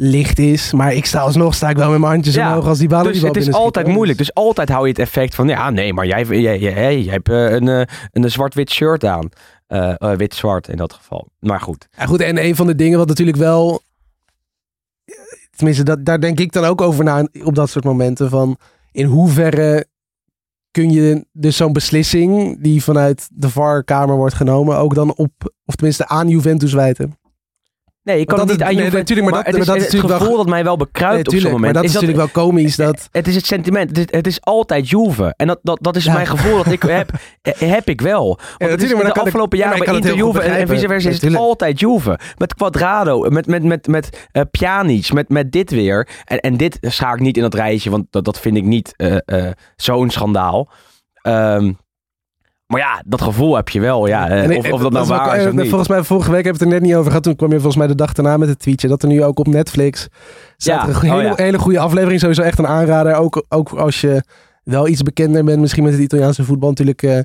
licht 0.03 0.39
is. 0.39 0.73
Maar 0.73 0.93
ik 0.93 1.05
sta 1.05 1.19
alsnog 1.19 1.53
sta 1.55 1.69
ik 1.69 1.77
wel 1.77 1.89
met 1.89 1.99
mijn 1.99 2.11
handjes 2.11 2.35
Ja, 2.35 2.49
omhoog 2.49 2.67
als 2.67 2.77
die 2.77 2.87
ballen 2.87 3.05
Dus 3.05 3.13
die 3.13 3.21
bal 3.21 3.33
het 3.33 3.47
is 3.47 3.53
altijd 3.53 3.87
moeilijk. 3.87 4.17
Dus 4.17 4.33
altijd 4.33 4.69
hou 4.69 4.83
je 4.83 4.89
het 4.89 4.99
effect 4.99 5.35
van, 5.35 5.47
ja, 5.47 5.69
nee, 5.69 5.93
maar 5.93 6.05
jij, 6.05 6.23
jij, 6.23 6.59
jij, 6.59 7.01
jij- 7.01 7.13
hebt 7.13 7.29
eh, 7.29 7.51
een, 7.51 7.67
eh, 7.67 7.81
een 8.11 8.31
zwart-wit 8.31 8.71
shirt 8.71 9.05
aan. 9.05 9.29
Eh, 9.67 10.13
Wit-zwart 10.15 10.67
in 10.67 10.77
dat 10.77 10.93
geval. 10.93 11.27
Maar 11.39 11.59
goed. 11.59 11.87
Ja, 11.97 12.05
goed, 12.05 12.21
en 12.21 12.43
een 12.43 12.55
van 12.55 12.67
de 12.67 12.75
dingen 12.75 12.97
wat 12.97 13.07
natuurlijk 13.07 13.37
wel... 13.37 13.81
Tenminste, 15.55 15.83
dat, 15.83 16.05
daar 16.05 16.19
denk 16.19 16.39
ik 16.39 16.51
dan 16.51 16.65
ook 16.65 16.81
over 16.81 17.03
na 17.03 17.27
op 17.43 17.55
dat 17.55 17.69
soort 17.69 17.85
momenten. 17.85 18.29
Van 18.29 18.57
in 18.91 19.05
hoeverre 19.05 19.85
kun 20.71 20.91
je 20.91 21.25
dus 21.31 21.57
zo'n 21.57 21.73
beslissing 21.73 22.61
die 22.61 22.83
vanuit 22.83 23.27
de 23.33 23.49
VAR-kamer 23.49 24.15
wordt 24.15 24.35
genomen... 24.35 24.77
ook 24.77 24.95
dan 24.95 25.13
op, 25.15 25.31
of 25.65 25.75
tenminste 25.75 26.07
aan 26.07 26.27
Juventus 26.27 26.73
wijten. 26.73 27.19
Nee, 28.03 28.19
ik 28.19 28.27
kan 28.27 28.37
Want 28.37 28.49
het 28.49 28.59
dat 28.59 28.67
niet 28.69 28.77
aan 28.77 28.83
je 28.83 28.89
nee, 28.91 28.99
natuurlijk, 28.99 29.29
maar 29.29 29.37
dat- 29.43 29.45
het 29.53 29.61
is 29.61 29.65
maar 29.67 29.75
dat 29.75 29.75
is 29.75 29.83
het 29.83 29.91
natuurlijk 29.93 30.19
gevoel 30.21 30.35
wel- 30.35 30.45
dat 30.45 30.53
mij 30.53 30.63
wel 30.63 30.77
bekruipt 30.77 31.27
Nee, 31.31 31.35
op 31.35 31.41
zo'n 31.41 31.51
moment. 31.51 31.61
maar 31.61 31.73
dat 31.73 31.83
is, 31.83 31.89
is 31.95 32.01
natuurlijk 32.01 32.33
wel 32.33 32.43
komisch. 32.45 32.75
Dat, 32.75 33.07
Het 33.11 33.27
is 33.27 33.35
het 33.35 33.45
sentiment. 33.45 33.89
Het 33.89 33.97
is, 33.97 34.05
het 34.17 34.27
is 34.27 34.41
altijd 34.41 34.89
Juve. 34.89 35.33
En 35.37 35.47
dat, 35.47 35.59
dat, 35.63 35.77
dat 35.81 35.95
is 35.95 36.03
Ja. 36.03 36.13
mijn 36.13 36.27
gevoel 36.27 36.57
dat 36.63 36.71
ik 36.73 36.81
heb. 36.99 37.09
eh, 37.41 37.53
heb 37.71 37.89
ik 37.89 38.01
wel. 38.01 38.25
Want 38.25 38.39
is 38.59 38.67
natuurlijk, 38.69 39.03
maar 39.03 39.13
de 39.13 39.19
afgelopen 39.21 39.57
ja, 39.57 39.63
jaren 39.69 39.85
bij 39.85 39.93
Inter 39.95 40.15
Juve 40.15 40.41
en, 40.41 40.55
en 40.55 40.67
vice 40.67 40.87
versa 40.87 41.09
is 41.09 41.21
het 41.21 41.35
altijd 41.35 41.79
Juve. 41.79 42.19
Met 42.37 42.53
Quadrado, 42.53 43.29
met, 43.29 43.47
met, 43.47 43.63
met, 43.63 43.87
met 43.87 44.27
eh, 44.31 44.41
Pjanic, 44.51 45.13
met, 45.13 45.29
met 45.29 45.51
dit 45.51 45.71
weer. 45.71 46.07
En, 46.25 46.39
en 46.39 46.57
dit 46.57 46.77
schaak 46.81 47.15
ik 47.15 47.21
niet 47.21 47.35
in 47.37 47.43
dat 47.43 47.53
rijtje, 47.53 47.89
want 47.89 48.05
dat, 48.09 48.25
dat 48.25 48.39
vind 48.39 48.57
ik 48.57 48.63
niet 48.63 48.93
eh, 48.95 49.47
zo'n 49.75 50.09
schandaal. 50.09 50.69
Ehm, 51.21 51.71
maar 52.71 52.79
ja, 52.79 53.01
dat 53.05 53.21
gevoel 53.21 53.55
heb 53.55 53.69
je 53.69 53.79
wel. 53.79 54.07
Ja, 54.07 54.29
eh, 54.29 54.43
En 54.43 54.57
of, 54.57 54.71
of 54.71 54.81
dat 54.81 54.91
nou 54.91 55.07
waar 55.07 55.37
is 55.37 55.45
of 55.45 55.51
eh, 55.51 55.57
niet. 55.57 55.69
Volgens 55.69 55.89
mij, 55.89 56.03
vorige 56.03 56.31
week 56.31 56.43
hebben 56.43 56.61
we 56.61 56.65
het 56.65 56.73
er 56.73 56.79
net 56.79 56.89
niet 56.89 56.97
over 56.97 57.07
gehad. 57.07 57.23
Toen 57.23 57.35
kwam 57.35 57.49
je 57.49 57.55
volgens 57.55 57.75
mij 57.75 57.87
de 57.87 57.95
dag 57.95 58.13
daarna 58.13 58.37
met 58.37 58.49
het 58.49 58.59
tweetje. 58.59 58.87
Dat 58.87 59.01
er 59.01 59.07
nu 59.07 59.23
ook 59.23 59.39
op 59.39 59.47
Netflix 59.47 60.07
staat 60.57 60.81
Ja, 60.81 60.87
een 60.87 60.95
oh 60.95 61.01
hele, 61.01 61.21
ja. 61.23 61.33
hele 61.35 61.59
goede 61.59 61.79
aflevering. 61.79 62.19
Sowieso 62.19 62.41
echt 62.41 62.59
een 62.59 62.67
aanrader. 62.67 63.15
Ook, 63.15 63.45
ook 63.49 63.69
als 63.69 64.01
je 64.01 64.23
wel 64.63 64.87
iets 64.87 65.01
bekender 65.01 65.43
bent 65.43 65.59
misschien 65.59 65.83
met 65.83 65.93
het 65.93 66.01
Italiaanse 66.01 66.43
voetbal. 66.43 66.69
Natuurlijk 66.69 67.03
eh, 67.03 67.19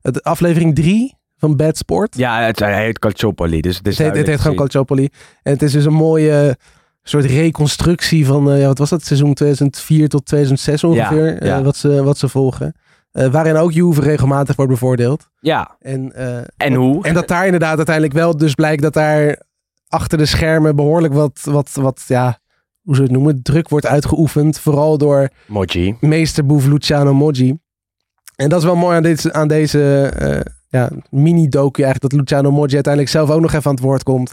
het, 0.00 0.22
aflevering 0.22 0.74
3 0.74 1.14
van 1.36 1.56
Bad 1.56 1.76
Sport. 1.76 2.16
Ja, 2.16 2.40
het, 2.40 2.58
hij 2.58 2.84
heet 2.84 2.98
Calciopoli. 2.98 3.60
Dus 3.60 3.76
het 3.76 3.86
is 3.86 3.98
het, 3.98 4.06
heet, 4.06 4.16
het 4.16 4.26
heet 4.26 4.26
duidelijk 4.26 4.40
gewoon. 4.40 4.56
Calciopoli. 4.56 5.08
En 5.42 5.52
het 5.52 5.62
is 5.62 5.72
dus 5.72 5.84
een 5.84 5.92
mooie 5.92 6.56
soort 7.02 7.24
reconstructie 7.24 8.26
van, 8.26 8.50
eh, 8.50 8.60
ja, 8.60 8.66
wat 8.66 8.78
was 8.78 8.90
dat? 8.90 9.04
Seizoen 9.04 9.34
2004 9.34 10.08
tot 10.08 10.26
2006 10.26 10.84
ongeveer. 10.84 11.38
eh, 11.38 11.48
ja. 11.48 11.62
wat, 11.62 11.76
ze, 11.76 12.02
wat 12.02 12.18
ze 12.18 12.28
volgen. 12.28 12.74
Eh, 13.12 13.26
waarin 13.26 13.56
ook 13.56 13.72
Juve 13.72 14.00
regelmatig 14.00 14.56
wordt 14.56 14.70
bevoordeeld. 14.70 15.28
Ja, 15.40 15.76
En, 15.80 16.12
eh, 16.12 16.36
en 16.56 16.74
hoe? 16.74 17.04
en 17.04 17.14
dat 17.14 17.28
daar 17.28 17.44
inderdaad 17.44 17.76
uiteindelijk 17.76 18.14
wel 18.14 18.36
dus 18.36 18.54
blijkt 18.54 18.82
dat 18.82 18.92
daar 18.92 19.42
achter 19.88 20.18
de 20.18 20.26
schermen 20.26 20.76
behoorlijk 20.76 21.14
wat, 21.14 21.40
wat, 21.44 21.70
wat 21.72 22.04
ja, 22.06 22.38
hoe 22.82 22.94
ze 22.94 23.02
het 23.02 23.10
noemen, 23.10 23.42
druk 23.42 23.68
wordt 23.68 23.86
uitgeoefend. 23.86 24.58
Vooral 24.58 24.98
door 24.98 25.28
Moji. 25.46 25.96
meesterboef 26.00 26.66
Luciano 26.66 27.14
Moggi. 27.14 27.58
En 28.36 28.48
dat 28.48 28.58
is 28.58 28.64
wel 28.64 28.76
mooi 28.76 28.96
aan, 28.96 29.02
dit, 29.02 29.32
aan 29.32 29.48
deze 29.48 30.12
eh, 30.18 30.52
ja, 30.68 30.90
mini-docu 31.10 31.82
eigenlijk, 31.82 32.12
dat 32.12 32.20
Luciano 32.20 32.50
Moggi 32.50 32.74
uiteindelijk 32.74 33.12
zelf 33.12 33.30
ook 33.30 33.40
nog 33.40 33.52
even 33.52 33.66
aan 33.66 33.74
het 33.74 33.84
woord 33.84 34.02
komt. 34.02 34.32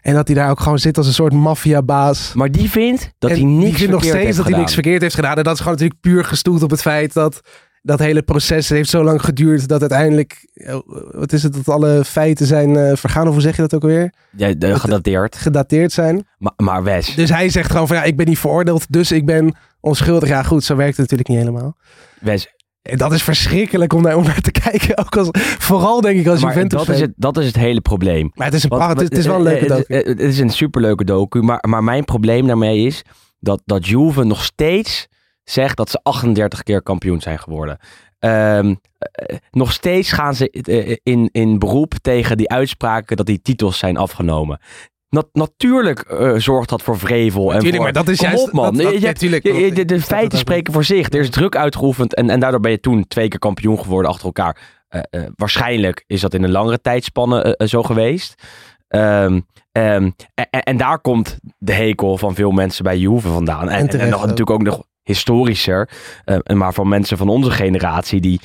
En 0.00 0.14
dat 0.14 0.26
hij 0.26 0.36
daar 0.36 0.50
ook 0.50 0.60
gewoon 0.60 0.78
zit 0.78 0.96
als 0.96 1.06
een 1.06 1.12
soort 1.12 1.32
maffiabaas. 1.32 2.32
Maar 2.34 2.50
die 2.50 2.70
vindt 2.70 3.12
dat 3.18 3.30
En 3.30 3.36
hij 3.36 3.44
niks 3.46 3.64
die 3.64 3.74
vindt 3.74 3.92
nog 3.92 4.04
steeds 4.04 4.36
dat 4.36 4.46
hij 4.46 4.58
niks 4.58 4.74
verkeerd 4.74 5.02
heeft 5.02 5.14
gedaan. 5.14 5.36
En 5.36 5.42
dat 5.42 5.52
is 5.52 5.58
gewoon 5.58 5.74
natuurlijk 5.74 6.00
puur 6.00 6.24
gestoeld 6.24 6.62
op 6.62 6.70
het 6.70 6.80
feit 6.80 7.12
dat 7.12 7.40
dat 7.82 7.98
hele 7.98 8.22
proces 8.22 8.68
heeft 8.68 8.90
zo 8.90 9.04
lang 9.04 9.22
geduurd 9.24 9.68
dat 9.68 9.80
uiteindelijk, 9.80 10.48
eh, 10.54 10.78
wat 11.10 11.32
is 11.32 11.42
het, 11.42 11.52
dat 11.54 11.68
alle 11.68 12.04
feiten 12.04 12.46
zijn 12.46 12.76
eh, 12.76 12.96
vergaan. 12.96 13.26
Of 13.26 13.32
hoe 13.32 13.42
zeg 13.42 13.56
je 13.56 13.62
dat 13.62 13.74
ook 13.74 13.82
alweer? 13.82 14.12
Ja, 14.36 14.52
de- 14.54 14.78
gedateerd. 14.78 15.36
Gedateerd 15.36 15.92
zijn. 15.92 16.26
Maar, 16.38 16.52
maar 16.56 16.82
Wes, 16.82 17.14
Dus 17.14 17.30
hij 17.30 17.48
zegt 17.48 17.70
gewoon 17.70 17.86
van 17.86 17.96
ja, 17.96 18.02
ik 18.02 18.16
ben 18.16 18.26
niet 18.26 18.38
veroordeeld, 18.38 18.86
dus 18.92 19.12
ik 19.12 19.26
ben 19.26 19.56
onschuldig. 19.80 20.28
Ja 20.28 20.42
goed, 20.42 20.64
zo 20.64 20.76
werkt 20.76 20.96
het 20.96 21.10
natuurlijk 21.10 21.28
niet 21.28 21.38
helemaal. 21.38 21.76
Wes 22.20 22.48
En 22.82 22.98
dat 22.98 23.12
is 23.12 23.22
verschrikkelijk 23.22 23.92
om 23.92 24.02
naar, 24.02 24.16
om 24.16 24.24
naar 24.24 24.40
te 24.40 24.50
kijken. 24.70 24.98
Ook 24.98 25.16
als, 25.16 25.28
vooral 25.58 26.00
denk 26.00 26.18
ik 26.18 26.26
als 26.26 26.40
maar 26.42 26.52
Juventus 26.54 26.78
dat 26.86 26.94
is, 26.94 27.00
het, 27.00 27.12
dat 27.16 27.38
is 27.38 27.46
het 27.46 27.56
hele 27.56 27.80
probleem. 27.80 28.30
Maar 28.34 28.46
het 28.46 28.54
is, 28.56 28.62
een 28.62 28.68
Want- 28.68 29.00
het, 29.00 29.18
is 29.18 29.26
wel 29.26 29.36
een 29.36 29.42
leuke 29.42 29.64
eh, 29.66 29.68
docu. 29.76 29.94
Het, 29.94 30.06
het 30.06 30.20
is 30.20 30.38
een 30.38 30.50
superleuke 30.50 31.04
docu. 31.04 31.42
Maar, 31.42 31.64
maar 31.68 31.84
mijn 31.84 32.04
probleem 32.04 32.46
daarmee 32.46 32.86
is 32.86 33.02
dat, 33.40 33.62
dat 33.64 33.86
Juve 33.86 34.24
nog 34.24 34.44
steeds 34.44 35.08
zegt 35.50 35.76
dat 35.76 35.90
ze 35.90 36.00
38 36.02 36.62
keer 36.62 36.82
kampioen 36.82 37.20
zijn 37.20 37.38
geworden. 37.38 37.78
Ehm, 38.18 38.74
eh, 38.98 39.36
nog 39.50 39.72
steeds 39.72 40.12
gaan 40.12 40.34
ze 40.34 40.50
eh, 40.50 40.96
in, 41.02 41.28
in 41.32 41.58
beroep 41.58 41.94
tegen 42.02 42.36
die 42.36 42.50
uitspraken 42.50 43.16
dat 43.16 43.26
die 43.26 43.42
titels 43.42 43.78
zijn 43.78 43.96
afgenomen. 43.96 44.60
Na- 45.08 45.22
natuurlijk 45.32 46.00
eh, 46.00 46.34
zorgt 46.36 46.68
dat 46.68 46.82
voor 46.82 46.98
vrevel. 46.98 47.54
en 47.54 47.66
voor, 47.66 47.82
maar 47.82 47.92
dat 47.92 48.08
is 48.08 48.20
juist... 48.20 48.42
op, 48.42 48.52
man. 48.52 48.64
dat- 48.64 48.82
dat- 48.82 48.92
Je- 48.92 49.00
je- 49.00 49.06
ja, 49.06 49.12
tuurlijk. 49.12 49.42
je- 49.42 49.74
je- 49.74 49.84
de, 49.84 50.00
feiten 50.00 50.38
spreken 50.38 50.72
voor 50.72 50.84
zich. 50.84 51.08
Er 51.12 51.20
is 51.20 51.30
druk 51.30 51.56
uitgeoefend 51.56 52.14
en, 52.14 52.30
en 52.30 52.40
daardoor 52.40 52.60
ben 52.60 52.70
je 52.70 52.80
toen 52.80 53.06
twee 53.08 53.28
keer 53.28 53.38
kampioen 53.38 53.78
geworden 53.78 54.10
achter 54.10 54.26
elkaar. 54.26 54.56
Eh, 54.88 55.00
eh, 55.10 55.28
waarschijnlijk 55.36 56.04
is 56.06 56.20
dat 56.20 56.34
in 56.34 56.42
een 56.42 56.50
langere 56.50 56.80
tijdspanne 56.80 57.42
eh, 57.42 57.52
eh, 57.56 57.66
zo 57.68 57.82
geweest. 57.82 58.42
Ehm, 58.88 59.40
ehm, 59.72 60.10
en, 60.34 60.48
en- 60.50 60.62
en 60.62 60.76
daar 60.76 61.00
komt 61.00 61.38
de 61.58 61.72
hekel 61.72 62.18
van 62.18 62.34
veel 62.34 62.50
mensen 62.50 62.84
bij 62.84 62.98
Juve 62.98 63.28
vandaan. 63.28 63.68
En, 63.68 63.78
en, 63.78 63.88
terecht 63.88 64.10
nog 64.10 64.20
ook. 64.20 64.26
natuurlijk 64.26 64.50
ook 64.50 64.62
nog 64.62 64.84
historischer. 65.10 65.88
eh, 66.24 66.56
maar 66.56 66.72
van 66.72 66.88
mensen 66.88 67.16
van 67.16 67.28
onze 67.28 67.50
generatie 67.50 68.20
die 68.20 68.40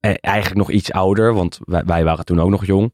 eh, 0.00 0.14
eigenlijk 0.20 0.56
nog 0.56 0.70
iets 0.70 0.92
ouder, 0.92 1.34
want 1.34 1.58
wij, 1.64 1.84
wij 1.84 2.04
waren 2.04 2.24
toen 2.24 2.40
ook 2.40 2.50
nog 2.50 2.66
jong. 2.66 2.92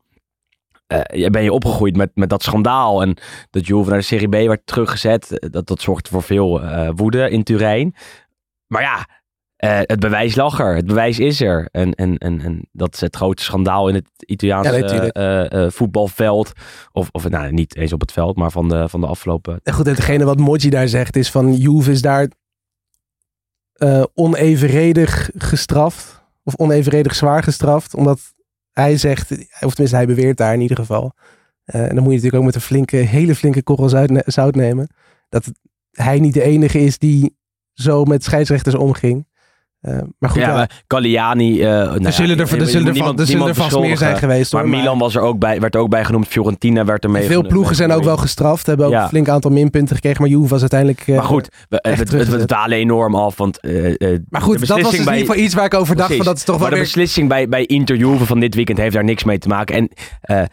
eh, 0.86 1.30
ben 1.30 1.42
je 1.42 1.52
opgegroeid 1.52 1.96
met, 1.96 2.10
met 2.14 2.28
dat 2.30 2.42
schandaal 2.42 3.02
en 3.02 3.16
dat 3.50 3.66
Juve 3.66 3.88
naar 3.88 3.98
de 3.98 4.04
Serie 4.04 4.28
B 4.28 4.32
werd 4.34 4.66
teruggezet. 4.66 5.48
Dat, 5.50 5.66
dat 5.66 5.80
zorgde 5.80 6.10
voor 6.10 6.22
veel 6.22 6.60
woede 6.94 7.30
in 7.30 7.42
Turijn. 7.42 7.94
Maar 8.66 8.82
ja, 8.82 9.06
het 9.86 10.00
bewijs 10.00 10.34
lag 10.34 10.60
er. 10.60 10.74
Het 10.74 10.86
bewijs 10.86 11.18
is 11.18 11.40
er. 11.40 11.68
En, 11.70 11.92
en, 11.94 12.18
en, 12.18 12.40
en 12.40 12.68
dat 12.72 12.94
is 12.94 13.00
het 13.00 13.16
grootste 13.16 13.44
schandaal 13.44 13.88
in 13.88 13.94
het 13.94 14.08
Italiaanse 14.26 15.10
Ja, 15.12 15.70
voetbalveld. 15.70 16.52
Of, 16.92 17.08
of 17.12 17.28
nou, 17.28 17.52
niet 17.52 17.76
eens 17.76 17.92
op 17.92 18.00
het 18.00 18.12
veld, 18.12 18.36
maar 18.36 18.50
van 18.50 18.68
de, 18.68 18.88
van 18.88 19.00
de 19.00 19.06
afgelopen... 19.06 19.60
En 19.62 19.72
goed, 19.72 19.86
en 19.86 19.94
hetgene 19.94 20.24
wat 20.24 20.38
Moggi 20.38 20.70
daar 20.70 20.88
zegt 20.88 21.16
is 21.16 21.30
van 21.30 21.54
Juve 21.54 21.90
is 21.90 22.02
daar 22.02 22.28
eh, 23.74 24.02
onevenredig 24.14 25.30
gestraft. 25.36 26.22
Of 26.42 26.56
onevenredig 26.56 27.14
zwaar 27.14 27.42
gestraft. 27.42 27.94
Omdat 27.94 28.20
hij 28.72 28.96
zegt, 28.96 29.30
of 29.60 29.70
tenminste 29.70 29.96
hij 29.96 30.06
beweert 30.06 30.36
daar 30.36 30.54
in 30.54 30.60
ieder 30.60 30.76
geval. 30.76 31.12
eh, 31.64 31.80
en 31.80 31.94
dan 31.94 32.02
moet 32.02 32.04
je 32.04 32.10
natuurlijk 32.10 32.34
ook 32.34 32.44
met 32.44 32.54
een 32.54 32.60
flinke, 32.60 32.96
hele 32.96 33.34
flinke 33.34 33.62
korrel 33.62 33.88
zout, 33.88 34.10
zout 34.24 34.54
nemen. 34.54 34.88
Dat 35.28 35.52
hij 35.90 36.18
niet 36.18 36.34
de 36.34 36.42
enige 36.42 36.80
is 36.80 36.98
die 36.98 37.36
zo 37.72 38.04
met 38.04 38.24
scheidsrechters 38.24 38.74
omging. 38.74 39.26
Eh, 39.84 39.98
maar 40.18 40.30
goed, 40.30 40.40
ja, 40.40 40.52
maar 40.52 40.82
Galliani... 40.88 41.60
eh, 41.62 41.68
nou 41.68 41.94
er 41.94 42.02
ja, 42.02 42.10
zullen 42.10 42.34
er, 42.36 42.40
er 42.60 42.66
zullen 42.66 42.86
er, 42.86 42.92
niemand- 42.92 43.20
er 43.20 43.26
zullen 43.26 43.46
er 43.48 43.54
vast 43.54 43.78
meer 43.78 43.96
zijn 43.96 44.16
geweest. 44.16 44.52
Maar 44.52 44.62
hoor, 44.62 44.70
Milan 44.70 44.98
was 44.98 45.14
er 45.14 45.20
ook 45.22 45.38
bij, 45.38 45.60
werd 45.60 45.74
er 45.74 45.80
ook 45.80 45.88
bij 45.88 46.04
genoemd. 46.04 46.28
Fiorentina 46.28 46.84
werd 46.84 47.04
er 47.04 47.10
mee 47.10 47.26
Veel 47.26 47.46
ploegen 47.46 47.76
zijn 47.76 47.92
ook 47.92 48.04
wel 48.04 48.16
gestraft. 48.16 48.66
Hebben 48.66 48.86
ook 48.86 48.92
Ja. 48.92 49.02
een 49.02 49.08
flink 49.08 49.28
aantal 49.28 49.50
minpunten 49.50 49.94
gekregen. 49.94 50.20
Maar 50.20 50.30
Juve 50.30 50.48
was 50.48 50.60
uiteindelijk... 50.60 51.00
eh, 51.08 51.14
Maar 51.14 51.24
goed, 51.24 51.48
we, 51.68 51.78
het, 51.88 52.12
het, 52.12 52.48
dalen 52.48 52.78
enorm 52.78 53.14
af. 53.14 53.36
Want, 53.36 53.58
Maar 53.62 53.70
goed, 53.70 53.80
de 54.00 54.20
dat 54.30 54.40
was 54.40 54.42
dus 54.58 54.66
beslissing 54.66 54.98
in 54.98 55.04
bij- 55.04 55.14
ieder 55.14 55.26
geval 55.30 55.44
iets 55.44 55.54
waar 55.54 55.64
ik 55.64 55.74
over 55.74 55.96
dacht. 55.96 56.16
Van 56.16 56.24
dat 56.24 56.36
is 56.36 56.44
toch 56.44 56.54
wel 56.58 56.58
maar 56.58 56.70
de 56.70 56.74
weer... 56.76 56.84
beslissing 56.84 57.28
bij, 57.28 57.48
bij 57.48 57.64
Inter 57.64 57.96
Juve 57.96 58.26
van 58.26 58.40
dit 58.40 58.54
weekend 58.54 58.78
heeft 58.78 58.94
daar 58.94 59.04
niks 59.04 59.24
mee 59.24 59.38
te 59.38 59.48
maken. 59.48 59.74
En 59.74 59.88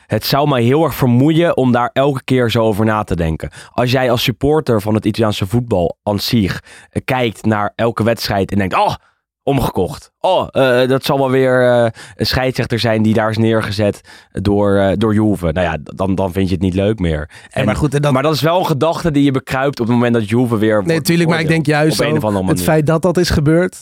het 0.05 0.25
zou 0.25 0.47
mij 0.49 0.63
heel 0.63 0.83
erg 0.83 0.95
vermoeien 0.95 1.57
om 1.57 1.71
daar 1.71 1.89
elke 1.93 2.23
keer 2.23 2.51
zo 2.51 2.63
over 2.63 2.85
na 2.85 3.03
te 3.03 3.15
denken. 3.15 3.49
Als 3.73 3.91
jij 3.91 4.11
als 4.11 4.23
supporter 4.23 4.81
van 4.81 4.93
het 4.95 5.05
Italiaanse 5.05 5.47
voetbal 5.47 5.97
aan 6.03 6.19
zich 6.19 6.59
kijkt 7.05 7.45
naar 7.45 7.71
elke 7.75 8.03
wedstrijd 8.03 8.51
en 8.51 8.57
denkt, 8.57 8.73
oh, 8.75 8.93
omgekocht. 9.43 10.11
Oh, 10.19 10.47
eh, 10.51 10.87
dat 10.89 11.03
zal 11.03 11.17
wel 11.17 11.29
weer 11.29 11.69
eh, 11.69 11.87
een 12.15 12.25
scheidsrechter 12.25 12.79
zijn 12.79 13.01
die 13.01 13.13
daar 13.13 13.29
is 13.29 13.37
neergezet 13.37 14.01
door, 14.31 14.75
eh, 14.77 14.91
door 14.97 15.13
Juve. 15.13 15.51
Nou 15.51 15.67
ja, 15.67 15.77
dan, 15.83 16.15
dan 16.15 16.31
vind 16.31 16.47
je 16.47 16.53
het 16.53 16.63
niet 16.63 16.73
leuk 16.73 16.99
meer. 16.99 17.29
En, 17.49 17.65
maar 17.65 17.75
goed, 17.75 17.93
en 17.93 18.01
dat- 18.01 18.11
maar 18.13 18.23
dat 18.23 18.33
is 18.33 18.41
wel 18.41 18.59
een 18.59 18.65
gedachte 18.65 19.11
die 19.11 19.23
je 19.23 19.31
bekruipt 19.31 19.79
op 19.79 19.85
het 19.85 19.95
moment 19.95 20.13
dat 20.13 20.29
Juve 20.29 20.57
weer 20.57 20.83
Nee, 20.85 20.97
natuurlijk, 20.97 21.29
maar 21.29 21.39
ik 21.39 21.47
denk 21.47 21.65
juist 21.65 22.03
ook 22.03 22.23
andere 22.23 22.47
het 22.47 22.61
feit 22.61 22.85
dat 22.87 23.01
dat 23.01 23.17
is 23.17 23.29
gebeurd, 23.29 23.81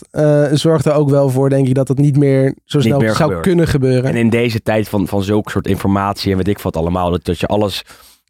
zorgt 0.51 0.85
er 0.85 0.93
ook 0.93 1.09
wel 1.09 1.29
voor, 1.29 1.49
denk 1.49 1.67
ik, 1.67 1.75
dat 1.75 1.87
het 1.87 1.97
niet 1.97 2.17
meer 2.17 2.55
zo 2.65 2.79
snel 2.79 2.99
meer 2.99 3.15
zou 3.15 3.39
kunnen 3.39 3.67
gebeuren. 3.67 4.09
En 4.09 4.15
in 4.15 4.29
deze 4.29 4.61
tijd 4.61 4.89
van, 4.89 5.07
van 5.07 5.23
zulke 5.23 5.49
soort 5.51 5.67
informatie 5.67 6.31
en 6.31 6.37
weet 6.37 6.47
ik 6.47 6.59
wat 6.59 6.77
allemaal, 6.77 7.11
dat, 7.11 7.25
dat 7.25 7.39
je 7.39 7.47
alles 7.47 7.83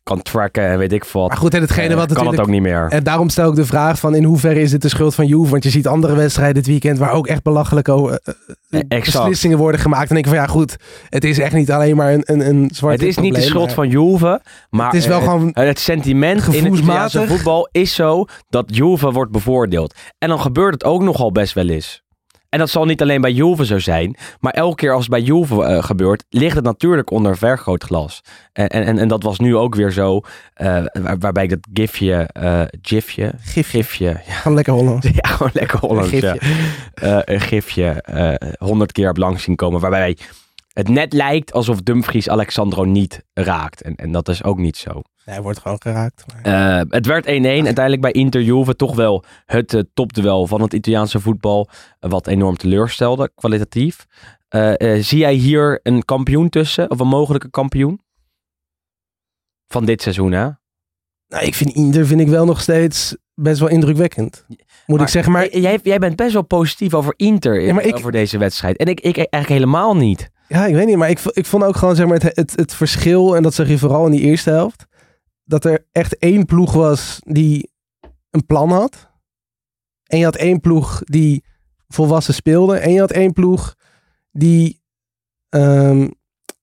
kan 0.09 0.21
tracken 0.21 0.67
en 0.67 0.77
weet 0.77 0.93
ik 0.93 1.03
wat. 1.03 1.27
maar 1.27 1.37
goed, 1.37 1.53
en 1.53 1.61
hetgene 1.61 1.89
eh, 1.89 1.95
wat 1.95 2.13
kan 2.13 2.27
het 2.27 2.39
ook 2.39 2.47
niet 2.47 2.61
meer. 2.61 2.87
En 2.89 3.03
daarom 3.03 3.29
stel 3.29 3.49
ik 3.49 3.55
de 3.55 3.65
vraag 3.65 3.99
van 3.99 4.15
in 4.15 4.23
hoeverre 4.23 4.61
is 4.61 4.71
dit 4.71 4.81
de 4.81 4.89
schuld 4.89 5.15
van 5.15 5.27
Juve? 5.27 5.49
Want 5.49 5.63
je 5.63 5.69
ziet 5.69 5.87
andere 5.87 6.15
wedstrijden 6.15 6.53
dit 6.55 6.65
weekend 6.65 6.97
waar 6.97 7.11
ook 7.11 7.27
echt 7.27 7.43
belachelijke 7.43 8.21
eh, 8.69 8.79
eh, 8.89 9.03
beslissingen 9.03 9.57
worden 9.57 9.79
gemaakt. 9.79 10.09
En 10.09 10.17
ik 10.17 10.27
van 10.27 10.35
ja 10.35 10.47
goed, 10.47 10.75
het 11.09 11.23
is 11.23 11.39
echt 11.39 11.53
niet 11.53 11.71
alleen 11.71 11.95
maar 11.95 12.13
een, 12.13 12.23
een, 12.25 12.49
een 12.49 12.69
zwart 12.73 12.99
Het 12.99 13.09
is 13.09 13.17
niet 13.17 13.35
de 13.35 13.41
schuld 13.41 13.73
van 13.73 13.89
Juve, 13.89 14.41
maar 14.69 14.85
Het 14.85 14.95
is 14.95 15.07
wel 15.07 15.21
gewoon 15.21 15.51
het 15.53 15.79
sentiment 15.79 16.47
in 16.53 16.65
het 16.65 17.27
voetbal 17.27 17.69
is 17.71 17.95
zo 17.95 18.25
dat 18.49 18.75
Juve 18.75 19.11
wordt 19.11 19.31
bevoordeeld. 19.31 19.95
En 20.17 20.29
dan 20.29 20.39
gebeurt 20.39 20.73
het 20.73 20.83
ook 20.83 21.01
nogal 21.01 21.31
best 21.31 21.53
wel 21.53 21.67
eens. 21.67 22.03
En 22.49 22.59
dat 22.59 22.69
zal 22.69 22.85
niet 22.85 23.01
alleen 23.01 23.21
bij 23.21 23.31
Juve 23.31 23.65
zo 23.65 23.79
zijn. 23.79 24.15
Maar 24.39 24.53
elke 24.53 24.75
keer 24.75 24.91
als 24.91 25.01
het 25.01 25.09
bij 25.11 25.21
Juve 25.21 25.63
eh, 25.63 25.83
gebeurt, 25.83 26.25
ligt 26.29 26.55
het 26.55 26.63
natuurlijk 26.65 27.11
onder 27.11 27.37
vergrootglas. 27.37 28.21
En, 28.53 28.69
en, 28.69 28.97
en 28.97 29.07
dat 29.07 29.23
was 29.23 29.39
nu 29.39 29.55
ook 29.55 29.75
weer 29.75 29.91
zo. 29.91 30.21
eh, 30.53 30.83
waar- 31.01 31.17
waarbij 31.19 31.43
ik 31.43 31.49
dat 31.49 31.67
gifje, 31.73 32.29
eh 32.33 32.61
gifje, 32.81 33.33
Gif. 33.41 33.69
gifje, 33.69 34.05
ja, 34.27 34.33
Gewoon 34.41 34.55
lekker 34.55 34.73
Hollands. 34.73 35.07
ja, 35.07 35.29
gewoon 35.29 35.51
lekker 35.53 35.79
Hollands. 35.79 36.11
Een 36.11 36.19
ja. 36.21 36.35
Eh, 36.93 37.19
een 37.35 37.41
gifje 37.41 38.03
honderd 38.59 38.91
keer 38.91 39.05
heb 39.07 39.17
langs 39.17 39.43
zien 39.43 39.55
komen. 39.55 39.79
Waarbij 39.79 40.17
het 40.79 40.87
net 40.89 41.13
lijkt 41.13 41.53
alsof 41.53 41.81
Dumfries 41.81 42.29
Alexandro 42.29 42.83
niet 42.83 43.23
raakt. 43.33 43.81
En, 43.81 43.95
en 43.95 44.11
dat 44.11 44.27
is 44.29 44.43
ook 44.43 44.57
niet 44.57 44.77
zo. 44.77 45.01
Hij 45.23 45.41
wordt 45.41 45.59
gewoon 45.59 45.81
geraakt. 45.81 46.25
maar- 46.43 46.79
Eh, 46.79 46.85
het 46.89 47.05
werd 47.05 47.25
1-1. 47.25 47.29
Uiteindelijk 47.65 48.01
bij 48.01 48.11
Inter 48.11 48.41
Juve 48.41 48.75
toch 48.75 48.95
wel 48.95 49.23
het 49.45 49.73
eh, 49.73 49.81
topduel 49.93 50.47
van 50.47 50.61
het 50.61 50.73
Italiaanse 50.73 51.19
voetbal. 51.19 51.69
eh, 51.99 52.09
wat 52.09 52.27
enorm 52.27 52.57
teleurstelde, 52.57 53.31
kwalitatief. 53.35 54.05
Zie 54.99 55.17
jij 55.17 55.33
hier 55.33 55.79
een 55.83 56.05
kampioen 56.05 56.49
tussen? 56.49 56.91
Of 56.91 56.99
een 56.99 57.07
mogelijke 57.07 57.49
kampioen? 57.49 57.99
Van 59.67 59.85
dit 59.85 60.01
seizoen, 60.01 60.31
hè? 60.31 60.49
Nou, 61.27 61.45
ik 61.45 61.55
vind 61.55 61.73
Inter 61.73 62.05
vind 62.05 62.21
ik 62.21 62.27
wel 62.27 62.45
nog 62.45 62.61
steeds 62.61 63.15
best 63.33 63.59
wel 63.59 63.69
indrukwekkend. 63.69 64.45
Moet 64.85 65.01
ik 65.01 65.07
zeggen, 65.07 65.31
maar 65.31 65.57
jij, 65.57 65.79
jij 65.83 65.99
bent 65.99 66.15
best 66.15 66.33
wel 66.33 66.41
positief 66.41 66.93
over 66.93 67.13
Inter 67.15 67.61
Ja, 67.61 67.73
maar 67.73 67.83
ik- 67.83 67.95
over 67.95 68.11
deze 68.11 68.37
wedstrijd. 68.37 68.77
En 68.77 68.85
ik, 68.85 68.99
ik 68.99 69.17
eigenlijk 69.17 69.47
helemaal 69.61 69.95
niet. 69.95 70.29
Ja, 70.49 70.65
ik 70.65 70.73
weet 70.73 70.85
niet, 70.85 70.97
maar 70.97 71.09
ik, 71.09 71.19
ik 71.19 71.45
vond 71.45 71.63
ook 71.63 71.75
gewoon 71.75 71.95
zeg 71.95 72.07
maar, 72.07 72.19
het, 72.21 72.35
het, 72.35 72.53
het 72.55 72.73
verschil, 72.73 73.35
en 73.35 73.43
dat 73.43 73.53
zag 73.53 73.67
je 73.67 73.77
vooral 73.77 74.05
in 74.05 74.11
die 74.11 74.21
eerste 74.21 74.49
helft, 74.49 74.85
dat 75.43 75.65
er 75.65 75.85
echt 75.91 76.17
één 76.17 76.45
ploeg 76.45 76.73
was 76.73 77.19
die 77.25 77.71
een 78.29 78.45
plan 78.45 78.71
had. 78.71 79.09
En 80.03 80.17
je 80.17 80.23
had 80.23 80.35
één 80.35 80.59
ploeg 80.59 81.01
die 81.03 81.43
volwassen 81.87 82.33
speelde. 82.33 82.77
En 82.77 82.91
je 82.93 82.99
had 82.99 83.11
één 83.11 83.33
ploeg 83.33 83.75
die 84.31 84.81
ehm, 85.49 86.07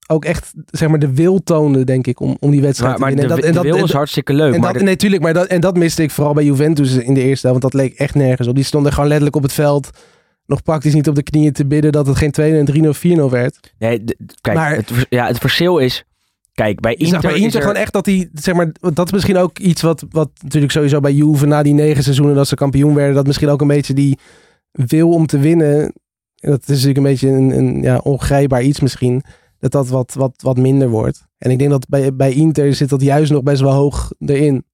ook 0.08 0.24
echt 0.24 0.52
zeg 0.66 0.88
maar, 0.88 0.98
de 0.98 1.14
wil 1.14 1.42
toonde, 1.42 1.84
denk 1.84 2.06
ik, 2.06 2.20
om, 2.20 2.36
om 2.40 2.50
die 2.50 2.60
wedstrijd 2.60 2.98
Maar, 2.98 3.00
maar 3.00 3.10
te 3.10 3.16
winnen. 3.26 3.36
En 3.36 3.42
de 3.46 3.52
dat- 3.52 3.64
en 3.64 3.70
wil 3.70 3.78
dat- 3.80 3.88
is 3.88 3.94
hartstikke 3.94 4.32
leuk. 4.32 4.54
en 4.54 4.60
maar 4.60 4.68
dat, 4.72 4.78
de- 4.78 4.84
nee, 4.86 4.96
tuurlijk, 4.96 5.22
maar 5.22 5.34
dat, 5.34 5.46
en 5.46 5.60
dat 5.60 5.76
miste 5.76 6.02
ik 6.02 6.10
vooral 6.10 6.34
bij 6.34 6.44
Juventus 6.44 6.94
in 6.94 7.14
de 7.14 7.22
eerste 7.22 7.46
helft. 7.46 7.62
Want 7.62 7.72
dat 7.72 7.82
leek 7.82 7.94
echt 7.98 8.14
nergens 8.14 8.48
op. 8.48 8.54
Die 8.54 8.64
stonden 8.64 8.92
gewoon 8.92 9.06
letterlijk 9.06 9.36
op 9.36 9.42
het 9.42 9.52
veld. 9.52 9.90
Nog 10.46 10.62
praktisch 10.62 10.94
niet 10.94 11.08
op 11.08 11.14
de 11.14 11.22
knieën 11.22 11.52
te 11.52 11.66
bidden 11.66 11.92
dat 11.92 12.06
het 12.06 12.16
geen 12.16 12.30
2 12.30 12.58
en 12.58 12.64
3 12.64 12.88
of 12.88 12.98
4-0 13.06 13.30
werd. 13.30 13.74
nee, 13.78 14.04
kijk, 14.40 14.56
maar- 14.56 14.74
het, 14.76 14.90
ja, 15.08 15.26
het 15.26 15.38
verschil 15.38 15.78
is... 15.78 16.04
Kijk, 16.54 16.80
bij 16.80 16.94
Inter, 16.94 17.20
bij 17.20 17.34
is 17.34 17.40
Inter 17.40 17.56
er- 17.60 17.66
gewoon 17.66 17.82
echt 17.82 17.92
dat 17.92 18.06
hij, 18.06 18.28
zeg 18.32 18.54
maar, 18.54 18.72
dat 18.94 19.06
is 19.06 19.12
misschien 19.12 19.36
ook 19.36 19.58
iets 19.58 19.82
wat, 19.82 20.04
wat 20.10 20.30
natuurlijk 20.42 20.72
sowieso 20.72 21.00
bij 21.00 21.12
Juve 21.12 21.46
na 21.46 21.62
die 21.62 21.74
negen 21.74 22.02
seizoenen 22.02 22.34
dat 22.34 22.48
ze 22.48 22.54
kampioen 22.54 22.94
werden, 22.94 23.14
dat 23.14 23.26
misschien 23.26 23.48
ook 23.48 23.60
een 23.60 23.66
beetje 23.66 23.94
die 23.94 24.18
wil 24.70 25.10
om 25.12 25.26
te 25.26 25.38
winnen, 25.38 25.80
en 26.36 26.50
dat 26.50 26.60
is 26.60 26.68
natuurlijk 26.68 26.96
een 26.96 27.02
beetje 27.02 27.28
een, 27.28 27.50
een 27.50 27.82
ja, 27.82 27.98
ongrijpbaar 27.98 28.62
iets 28.62 28.80
misschien, 28.80 29.22
dat 29.58 29.72
dat 29.72 29.88
wat, 29.88 30.14
wat, 30.14 30.32
wat 30.42 30.56
minder 30.56 30.88
wordt. 30.88 31.26
En 31.38 31.50
ik 31.50 31.58
denk 31.58 31.70
dat 31.70 31.88
bij, 31.88 32.14
bij 32.14 32.32
Inter 32.32 32.74
zit 32.74 32.88
dat 32.88 33.02
juist 33.02 33.32
nog 33.32 33.42
best 33.42 33.60
wel 33.60 33.72
hoog 33.72 34.12
erin. 34.18 34.64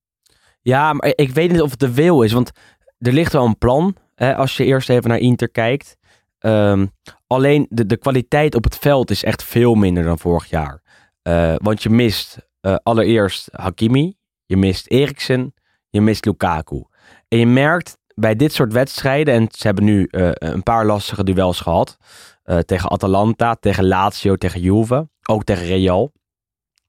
Ja, 0.61 0.93
maar 0.93 1.13
ik 1.15 1.31
weet 1.31 1.51
niet 1.53 1.61
of 1.63 1.71
het 1.71 1.81
de 1.81 1.93
wil 1.93 2.23
is. 2.23 2.33
Want 2.33 2.51
er 2.99 3.13
ligt 3.13 3.33
wel 3.33 3.45
een 3.45 3.59
plan. 3.59 3.95
Als 4.31 4.57
je 4.57 4.65
eerst 4.65 4.89
even 4.89 5.09
naar 5.09 5.19
Inter 5.19 5.49
kijkt. 5.51 5.97
Ehm, 6.39 6.87
alleen 7.27 7.67
de, 7.69 7.87
de 7.87 7.97
kwaliteit 7.97 8.55
op 8.55 8.65
het 8.65 8.79
veld 8.79 9.11
is 9.11 9.25
echt 9.25 9.45
veel 9.45 9.75
minder 9.75 10.05
dan 10.05 10.19
vorig 10.19 10.51
jaar. 10.51 10.83
Eh, 11.23 11.55
want 11.57 11.83
je 11.83 11.91
mist 11.91 12.39
eh, 12.61 12.77
allereerst 12.83 13.49
Hakimi. 13.53 14.17
Je 14.47 14.57
mist 14.57 14.87
Eriksen. 14.87 15.55
Je 15.89 16.01
mist 16.01 16.25
Lukaku. 16.25 16.85
En 17.29 17.39
je 17.39 17.47
merkt 17.47 17.99
bij 18.15 18.37
dit 18.37 18.53
soort 18.53 18.73
wedstrijden. 18.73 19.35
En 19.35 19.49
ze 19.51 19.67
hebben 19.67 19.85
nu 19.85 20.05
eh, 20.05 20.31
een 20.33 20.63
paar 20.63 20.87
lastige 20.87 21.25
duels 21.25 21.61
gehad. 21.61 21.97
eh, 22.43 22.59
tegen 22.59 22.91
Atalanta, 22.91 23.55
tegen 23.55 23.87
Lazio, 23.87 24.37
tegen 24.37 24.61
Juve. 24.61 25.09
Ook 25.29 25.45
tegen 25.45 25.67
Real. 25.67 26.13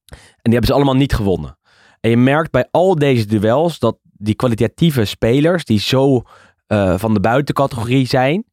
En 0.10 0.18
die 0.42 0.52
hebben 0.54 0.66
ze 0.66 0.74
allemaal 0.74 0.96
niet 0.96 1.14
gewonnen. 1.14 1.58
En 2.00 2.10
je 2.10 2.18
merkt 2.18 2.52
bij 2.52 2.68
al 2.72 2.96
deze 2.96 3.26
duels 3.26 3.80
dat 3.80 3.98
die 4.02 4.36
kwalitatieve 4.36 5.06
spelers, 5.06 5.66
die 5.66 5.80
zo 5.80 6.22
eh, 6.74 6.94
van 6.98 7.14
de 7.14 7.20
buitencategorie 7.20 8.08
zijn, 8.08 8.46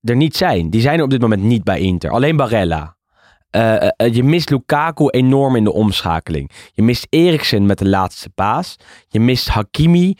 er 0.00 0.16
niet 0.16 0.36
zijn. 0.36 0.70
Die 0.70 0.80
zijn 0.80 0.98
er 0.98 1.04
op 1.04 1.10
dit 1.10 1.20
moment 1.20 1.42
niet 1.42 1.64
bij 1.64 1.80
Inter. 1.80 2.10
Alleen 2.10 2.36
Barella. 2.36 2.96
Eh, 3.50 3.82
eh, 3.82 3.90
je 4.14 4.22
mist 4.22 4.50
Lukaku 4.50 5.08
enorm 5.08 5.56
in 5.56 5.64
de 5.64 5.72
omschakeling. 5.72 6.50
Je 6.72 6.82
mist 6.82 7.06
Eriksen 7.10 7.66
met 7.66 7.78
de 7.78 7.88
laatste 7.88 8.30
paas. 8.30 8.76
Je 9.08 9.20
mist 9.20 9.48
Hakimi, 9.48 10.16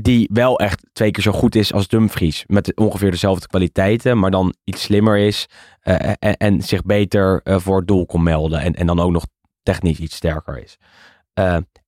die 0.00 0.28
wel 0.32 0.58
echt 0.58 0.86
twee 0.92 1.10
keer 1.10 1.22
zo 1.22 1.32
goed 1.32 1.54
is 1.54 1.72
als 1.72 1.88
Dumfries. 1.88 2.44
Met 2.46 2.76
ongeveer 2.76 3.10
dezelfde 3.10 3.46
kwaliteiten, 3.46 4.18
maar 4.18 4.30
dan 4.30 4.54
iets 4.64 4.82
slimmer 4.82 5.18
is. 5.18 5.48
en, 5.82 6.36
en 6.36 6.62
zich 6.62 6.82
beter 6.82 7.40
voor 7.44 7.76
het 7.76 7.88
doel 7.88 8.06
kon 8.06 8.22
melden. 8.22 8.60
En, 8.60 8.74
en 8.74 8.86
dan 8.86 9.00
ook 9.00 9.12
nog 9.12 9.26
technisch 9.62 9.98
iets 9.98 10.16
sterker 10.16 10.62
is. 10.62 10.78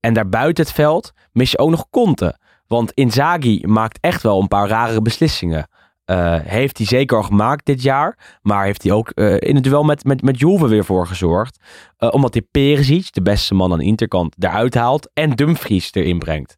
En 0.00 0.14
daarbuiten 0.14 0.64
het 0.64 0.72
veld 0.72 1.12
mis 1.32 1.50
je 1.50 1.58
ook 1.58 1.70
nog 1.70 1.90
Conte. 1.90 2.38
Want 2.66 2.92
Inzaghi 2.92 3.60
maakt 3.66 3.98
echt 4.00 4.22
wel 4.22 4.40
een 4.40 4.48
paar 4.48 4.68
rare 4.68 5.02
beslissingen. 5.02 5.68
Eh, 6.04 6.36
heeft 6.42 6.76
hij 6.78 6.86
zeker 6.86 7.16
al 7.16 7.22
gemaakt 7.22 7.66
dit 7.66 7.82
jaar. 7.82 8.38
Maar 8.42 8.64
heeft 8.64 8.82
hij 8.82 8.92
ook 8.92 9.10
eh, 9.10 9.36
in 9.38 9.54
het 9.54 9.64
duel 9.64 9.82
met, 9.82 10.04
met, 10.04 10.22
met 10.22 10.38
Juve 10.38 10.66
weer 10.66 10.84
voor 10.84 11.06
gezorgd. 11.06 11.58
Eh, 11.96 12.08
omdat 12.12 12.34
hij 12.34 12.42
Perisic, 12.50 13.12
de 13.12 13.22
beste 13.22 13.54
man 13.54 13.72
aan 13.72 13.78
de 13.78 13.84
interkant, 13.84 14.34
eruit 14.38 14.74
haalt. 14.74 15.10
En 15.14 15.30
Dumfries 15.30 15.92
erin 15.94 16.18
brengt. 16.18 16.56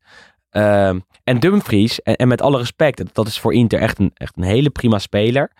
En 1.24 1.38
Dumfries, 1.38 2.02
en, 2.02 2.16
en 2.16 2.28
met 2.28 2.42
alle 2.42 2.58
respect, 2.58 3.14
dat- 3.14 3.26
is 3.26 3.38
voor 3.40 3.54
Inter 3.54 3.78
echt 3.80 3.98
een, 3.98 4.10
echt 4.14 4.36
een 4.36 4.42
hele 4.42 4.70
prima 4.70 4.98
speler. 4.98 5.52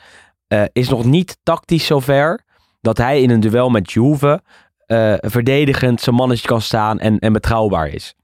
is 0.73 0.89
nog 0.89 1.05
niet 1.05 1.39
tactisch 1.43 1.87
zover 1.87 2.45
dat 2.81 2.99
hij 2.99 3.23
in 3.23 3.31
een 3.31 3.41
duel 3.41 3.69
met 3.71 3.93
Juve 3.93 4.43
verdedigend 5.21 6.01
zijn 6.01 6.17
mannetje 6.17 6.47
kan 6.49 6.61
staan 6.61 6.99
en, 6.99 7.19
en 7.19 7.33
betrouwbaar 7.33 7.89
is. 7.89 8.15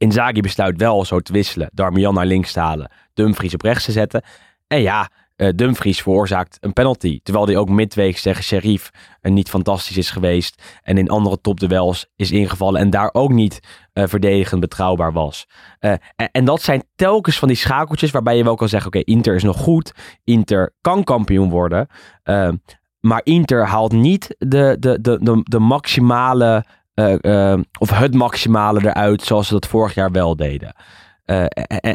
Inzaghi 0.00 0.40
besluit 0.40 0.76
wel 0.76 1.04
zo 1.04 1.20
te 1.20 1.32
wisselen. 1.32 1.70
Darmian 1.72 2.14
naar 2.14 2.26
links 2.26 2.52
te 2.52 2.60
halen. 2.60 2.90
Dumfries 3.14 3.54
op 3.54 3.62
rechts 3.62 3.84
te 3.84 3.92
zetten. 3.92 4.22
En 4.66 4.80
ja, 4.80 5.10
eh, 5.36 5.48
Dumfries 5.54 6.02
veroorzaakt 6.02 6.58
een 6.60 6.72
penalty. 6.72 7.20
Terwijl 7.22 7.46
hij 7.46 7.56
ook 7.56 7.68
midweeks 7.68 8.22
tegen 8.22 8.44
Sheriff 8.44 8.90
eh, 9.20 9.32
niet 9.32 9.48
fantastisch 9.48 9.96
is 9.96 10.10
geweest. 10.10 10.62
En 10.82 10.98
in 10.98 11.08
andere 11.08 11.40
topduels 11.40 12.06
is 12.16 12.30
ingevallen. 12.30 12.80
En 12.80 12.90
daar 12.90 13.10
ook 13.12 13.30
niet 13.30 13.60
eh, 13.92 14.04
verdedigend 14.06 14.60
betrouwbaar 14.60 15.12
was. 15.12 15.46
En, 15.78 16.00
en 16.32 16.44
dat 16.44 16.62
zijn 16.62 16.82
telkens 16.96 17.38
van 17.38 17.48
die 17.48 17.56
schakeltjes 17.56 18.10
waarbij 18.10 18.36
je 18.36 18.44
wel 18.44 18.54
kan 18.54 18.68
zeggen... 18.68 18.88
Oké, 18.88 19.04
Inter 19.04 19.34
is 19.34 19.42
nog 19.42 19.56
goed. 19.56 19.92
Inter 20.24 20.74
kan 20.80 21.04
kampioen 21.04 21.50
worden. 21.50 21.88
Maar 23.00 23.20
Inter 23.24 23.66
haalt 23.66 23.92
niet 23.92 24.34
de, 24.38 24.76
de, 24.78 25.00
de, 25.00 25.18
de, 25.22 25.40
de 25.42 25.58
maximale... 25.58 26.64
eh, 27.00 27.52
eh, 27.52 27.60
of 27.78 27.90
het 27.90 28.14
maximale 28.14 28.80
eruit 28.80 29.22
zoals 29.22 29.46
ze 29.46 29.52
dat 29.52 29.66
vorig 29.66 29.94
jaar 29.94 30.10
wel 30.10 30.36
deden. 30.36 30.74
Eh, 31.24 31.44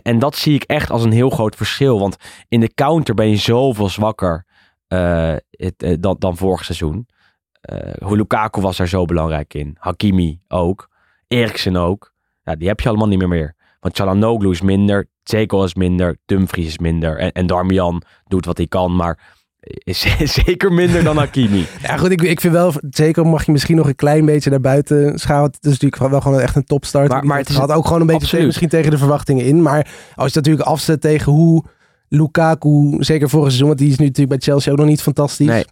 en, 0.03 0.19
dat 0.19 0.35
zie 0.35 0.55
ik 0.55 0.63
echt 0.63 0.89
als 0.89 1.03
een 1.03 1.11
heel 1.11 1.29
groot 1.29 1.55
verschil. 1.55 1.99
Want 1.99 2.15
in 2.47 2.59
de 2.59 2.73
counter 2.73 3.15
ben 3.15 3.29
je 3.29 3.35
zoveel 3.35 3.89
zwakker 3.89 4.45
het, 5.49 5.97
dan, 5.99 6.15
dan 6.19 6.37
vorig 6.37 6.65
seizoen. 6.65 7.07
Lukaku 7.99 8.61
was 8.61 8.77
daar 8.77 8.87
zo 8.87 9.05
belangrijk 9.05 9.53
in. 9.53 9.75
Hakimi 9.79 10.39
ook. 10.47 10.89
Eriksen 11.27 11.75
ook. 11.75 12.13
Die 12.43 12.67
heb 12.67 12.79
je 12.79 12.89
allemaal 12.89 13.07
niet 13.07 13.19
meer 13.19 13.27
meer. 13.27 13.55
Want 13.79 13.95
Chalanoglu 13.95 14.49
is 14.49 14.61
minder. 14.61 15.09
Zeko 15.23 15.63
is 15.63 15.73
minder. 15.73 16.17
Dumfries 16.25 16.67
is 16.67 16.77
minder. 16.77 17.17
En, 17.17 17.31
en 17.31 17.47
Darmian 17.47 18.01
doet 18.27 18.45
wat 18.45 18.57
hij 18.57 18.67
kan. 18.67 18.95
Maar 18.95 19.19
is 19.83 20.05
zeker 20.45 20.73
minder 20.73 21.03
dan 21.03 21.17
Hakimi. 21.17 21.65
Ja, 21.81 21.97
goed, 21.97 22.11
ik, 22.11 22.21
ik 22.21 22.39
vind 22.41 22.53
wel, 22.53 22.73
zeker 22.89 23.25
mag 23.27 23.45
je 23.45 23.51
misschien 23.51 23.75
nog 23.75 23.87
een 23.87 23.95
klein 23.95 24.25
beetje 24.25 24.49
naar 24.49 24.59
buiten 24.61 25.19
schalen. 25.19 25.45
Het 25.45 25.57
is 25.65 25.79
natuurlijk 25.79 26.11
wel 26.11 26.21
gewoon 26.21 26.39
echt 26.39 26.55
een 26.55 26.63
topstart. 26.63 27.09
Maar- 27.09 27.25
maar 27.25 27.37
het 27.37 27.49
is 27.49 27.55
had 27.55 27.71
ook 27.71 27.85
gewoon 27.85 28.01
een 28.01 28.07
beetje 28.07 28.27
tegen, 28.27 28.45
misschien 28.45 28.69
tegen 28.69 28.91
de 28.91 28.97
verwachtingen 28.97 29.45
in. 29.45 29.61
Maar 29.61 29.87
als 30.15 30.33
je 30.33 30.37
natuurlijk 30.39 30.67
afzet 30.67 31.01
tegen 31.01 31.31
hoe 31.31 31.63
Lukaku, 32.09 32.95
zeker 32.99 33.29
vorig 33.29 33.45
seizoen, 33.47 33.67
want 33.67 33.79
die 33.79 33.89
is 33.89 33.97
nu 33.97 34.05
natuurlijk 34.05 34.39
bij 34.39 34.47
Chelsea 34.53 34.71
ook 34.71 34.77
nog 34.77 34.87
niet 34.87 35.01
fantastisch. 35.01 35.47
Nee. 35.47 35.65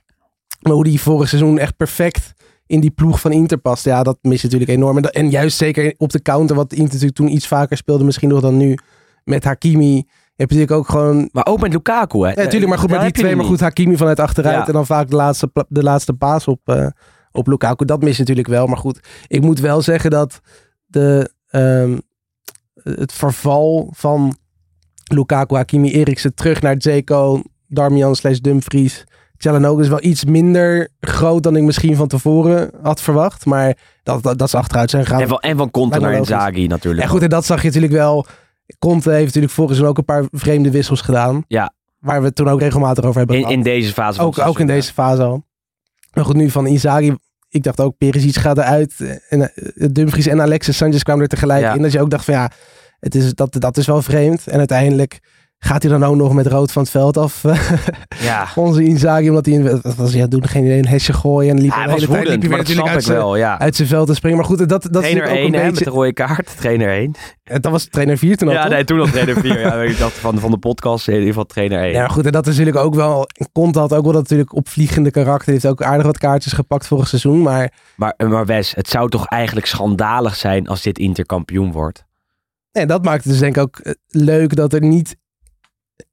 Maar 0.61 0.73
hoe 0.73 0.83
die 0.83 1.01
vorig 1.01 1.29
seizoen 1.29 1.57
echt 1.59 1.77
perfect 1.77 2.33
in 2.65 2.79
die 2.79 2.91
ploeg 2.91 3.19
van 3.19 3.31
Inter 3.31 3.57
past. 3.57 3.85
Ja, 3.85 4.03
dat 4.03 4.17
mis 4.21 4.41
je 4.41 4.47
natuurlijk 4.47 4.71
enorm. 4.71 4.95
En, 4.95 5.01
dat- 5.01 5.13
en 5.13 5.29
juist 5.29 5.57
zeker 5.57 5.93
op 5.97 6.11
de 6.11 6.21
counter, 6.21 6.55
wat 6.55 6.71
Inter 6.71 6.87
natuurlijk 6.87 7.15
toen 7.15 7.31
iets 7.33 7.47
vaker 7.47 7.77
speelde, 7.77 8.03
misschien 8.03 8.29
nog 8.29 8.41
dan 8.41 8.57
nu 8.57 8.77
met 9.23 9.43
Hakimi. 9.43 10.03
Heb 10.35 10.49
je 10.49 10.55
natuurlijk 10.55 10.71
ook 10.71 10.89
gewoon 10.89 11.29
Maar 11.31 11.45
ook 11.45 11.59
met 11.59 11.73
Lukaku, 11.73 12.19
hè? 12.19 12.29
ja, 12.29 12.35
natuurlijk, 12.35 12.67
maar 12.69 12.77
goed, 12.79 12.89
maar 12.89 13.01
die 13.03 13.11
twee, 13.11 13.35
maar 13.35 13.45
goed. 13.45 13.59
Hakimi 13.59 13.97
vanuit 13.97 14.19
achteruit 14.19 14.55
Ja. 14.55 14.67
en 14.67 14.73
dan 14.73 14.85
vaak 14.85 15.09
de 15.09 15.15
laatste, 15.15 15.51
de 15.67 15.83
laatste 15.83 16.13
paas 16.13 16.47
op, 16.47 16.59
eh, 16.63 16.87
op 17.31 17.47
Lukaku. 17.47 17.85
Dat 17.85 18.01
mis 18.01 18.13
je 18.13 18.19
natuurlijk 18.19 18.47
wel, 18.47 18.67
maar 18.67 18.77
goed. 18.77 18.99
Ik 19.27 19.41
moet 19.41 19.59
wel 19.59 19.81
zeggen 19.81 20.09
dat 20.09 20.39
de, 20.85 21.31
ehm, 21.47 21.97
het 22.83 23.13
verval 23.13 23.89
van 23.95 24.37
Lukaku, 25.13 25.55
Hakimi, 25.55 25.91
Eriksen 25.91 26.35
terug 26.35 26.61
naar 26.61 26.75
Zeko, 26.77 27.41
Darmian 27.67 28.15
slash 28.15 28.37
Dumfries, 28.37 29.05
Chalanoga 29.37 29.81
is 29.81 29.87
wel 29.87 30.03
iets 30.03 30.25
minder 30.25 30.89
groot 30.99 31.43
dan 31.43 31.55
ik 31.55 31.63
misschien 31.63 31.95
van 31.95 32.07
tevoren 32.07 32.71
had 32.81 33.01
verwacht. 33.01 33.45
Maar 33.45 33.77
dat, 34.03 34.23
dat, 34.23 34.37
dat 34.37 34.49
ze 34.49 34.57
achteruit 34.57 34.89
zijn 34.89 35.05
gegaan. 35.05 35.21
En 35.21 35.27
van, 35.27 35.39
en 35.39 35.57
van 35.57 35.71
Conte 35.71 35.99
naar. 35.99 36.13
Inzaghi 36.13 36.67
natuurlijk. 36.67 37.03
En 37.03 37.09
goed, 37.09 37.21
en 37.21 37.29
dat 37.29 37.45
zag 37.45 37.61
je 37.61 37.67
natuurlijk 37.67 37.93
wel. 37.93 38.25
Conte 38.79 39.09
heeft 39.11 39.25
natuurlijk 39.25 39.53
vorig 39.53 39.69
seizoen 39.69 39.89
ook 39.89 39.97
een 39.97 40.05
paar 40.05 40.23
vreemde 40.31 40.71
wissels 40.71 41.01
gedaan. 41.01 41.43
Ja. 41.47 41.73
waar 41.99 42.19
we 42.19 42.25
het 42.25 42.35
toen 42.35 42.49
ook 42.49 42.59
regelmatig 42.59 43.03
over 43.03 43.17
hebben 43.17 43.35
In, 43.35 43.41
gehad. 43.41 43.57
in 43.57 43.63
deze 43.63 43.93
fase 43.93 44.21
ook, 44.21 44.39
ook 44.39 44.59
in 44.59 44.67
deze 44.67 44.93
fase 44.93 45.23
al. 45.23 45.43
Maar 46.13 46.25
goed, 46.25 46.35
nu 46.35 46.49
van 46.49 46.67
Inzaghi. 46.67 47.15
Ik 47.49 47.63
dacht 47.63 47.79
ook, 47.81 47.97
Perisic 47.97 48.35
gaat 48.35 48.57
eruit. 48.57 49.19
En 49.29 49.53
eh, 49.55 49.87
Dumfries 49.91 50.27
en 50.27 50.41
Alexis 50.41 50.77
Sanchez 50.77 51.01
kwamen 51.01 51.21
er 51.23 51.29
tegelijk 51.29 51.61
Ja. 51.61 51.73
in. 51.73 51.81
Dat 51.81 51.91
je 51.91 52.01
ook 52.01 52.09
dacht 52.09 52.25
van 52.25 52.33
ja, 52.33 52.51
het 52.99 53.15
is, 53.15 53.33
dat, 53.33 53.55
dat 53.59 53.77
is 53.77 53.85
wel 53.87 54.01
vreemd. 54.01 54.47
En 54.47 54.57
uiteindelijk 54.57 55.19
gaat 55.63 55.83
hij 55.83 55.91
dan 55.91 56.03
ook 56.05 56.15
nog 56.15 56.33
met 56.33 56.47
rood 56.47 56.71
van 56.71 56.81
het 56.81 56.91
veld 56.91 57.17
af. 57.17 57.43
Ja, 58.19 58.47
Onze 58.55 58.83
Inzaghi, 58.83 59.29
omdat 59.29 59.45
hij, 59.45 59.55
in- 59.55 59.81
wat 59.81 59.95
was 59.95 60.13
het 60.13 60.31
doen? 60.31 60.47
Geen 60.47 60.63
idee, 60.63 60.77
een 60.77 60.87
hesje 60.87 61.13
gooien. 61.13 61.55
En 61.55 61.61
liep 61.61 61.71
Ja, 61.71 61.77
hij 61.77 61.87
was 61.87 62.01
hele 62.01 62.13
tijd 62.13 62.27
liep 62.29 62.39
hij 62.41 62.49
maar 62.49 62.57
dat 62.57 62.67
weer 62.67 62.75
snap 62.75 62.87
ik 62.87 62.93
natuurlijk 62.93 63.19
uit, 63.19 63.23
wel, 63.23 63.35
ja. 63.35 63.47
zijn- 63.47 63.59
uit 63.59 63.75
zijn 63.75 63.87
veld 63.87 64.07
te 64.07 64.13
springen. 64.13 64.37
Maar 64.37 64.47
goed, 64.47 64.57
dat, 64.57 64.69
dat 64.69 64.81
is 64.83 64.89
Trainer 64.91 65.23
1 65.23 65.31
ook 65.31 65.37
hè, 65.37 65.45
een 65.45 65.51
met 65.51 65.63
de 65.65 65.71
beetje... 65.83 65.89
rode 65.99 66.13
kaart. 66.13 66.57
Trainer 66.59 66.89
1. 66.89 67.11
Dat 67.43 67.71
was 67.71 67.85
trainer 67.85 68.17
4 68.17 68.37
toen 68.37 68.47
al, 68.47 68.53
Ja, 68.53 68.61
toch? 68.61 68.71
nee, 68.71 68.83
toen 68.83 68.99
al 68.99 69.05
trainer 69.05 69.39
4. 69.39 69.59
Ja, 69.59 69.73
ik 69.91 69.97
dacht 69.97 70.13
van, 70.13 70.39
van 70.39 70.51
de 70.51 70.57
podcast 70.57 71.07
in 71.07 71.13
ieder 71.13 71.27
geval 71.27 71.45
trainer 71.45 71.79
1. 71.81 71.91
Ja, 71.91 72.07
goed, 72.07 72.25
en 72.25 72.31
dat 72.31 72.47
is 72.47 72.57
natuurlijk 72.57 72.85
ook 72.85 72.95
wel... 72.95 73.27
Conte 73.51 73.79
had 73.79 73.93
ook 73.93 74.03
wel 74.03 74.13
dat 74.13 74.21
natuurlijk 74.21 74.55
opvliegende 74.55 75.11
karakter. 75.11 75.51
Heeft 75.51 75.67
ook 75.67 75.83
aardig 75.83 76.05
wat 76.05 76.17
kaartjes 76.17 76.53
gepakt 76.53 76.87
vorig 76.87 77.07
seizoen. 77.07 77.41
Maar 77.41 77.71
Maar, 77.95 78.13
maar 78.17 78.45
Wes, 78.45 78.73
het 78.75 78.89
zou 78.89 79.09
toch 79.09 79.25
eigenlijk 79.27 79.65
schandalig 79.67 80.35
zijn 80.35 80.67
als 80.67 80.81
dit 80.81 80.97
Inter 80.99 81.25
kampioen 81.25 81.71
wordt? 81.71 82.05
nee, 82.71 82.85
dat 82.85 83.03
maakt 83.03 83.23
het 83.23 83.31
dus 83.31 83.41
denk 83.41 83.55
ik 83.55 83.61
ook 83.61 83.77
eh, 83.79 83.93
leuk 84.07 84.55
dat 84.55 84.73
er 84.73 84.81
niet 84.81 85.15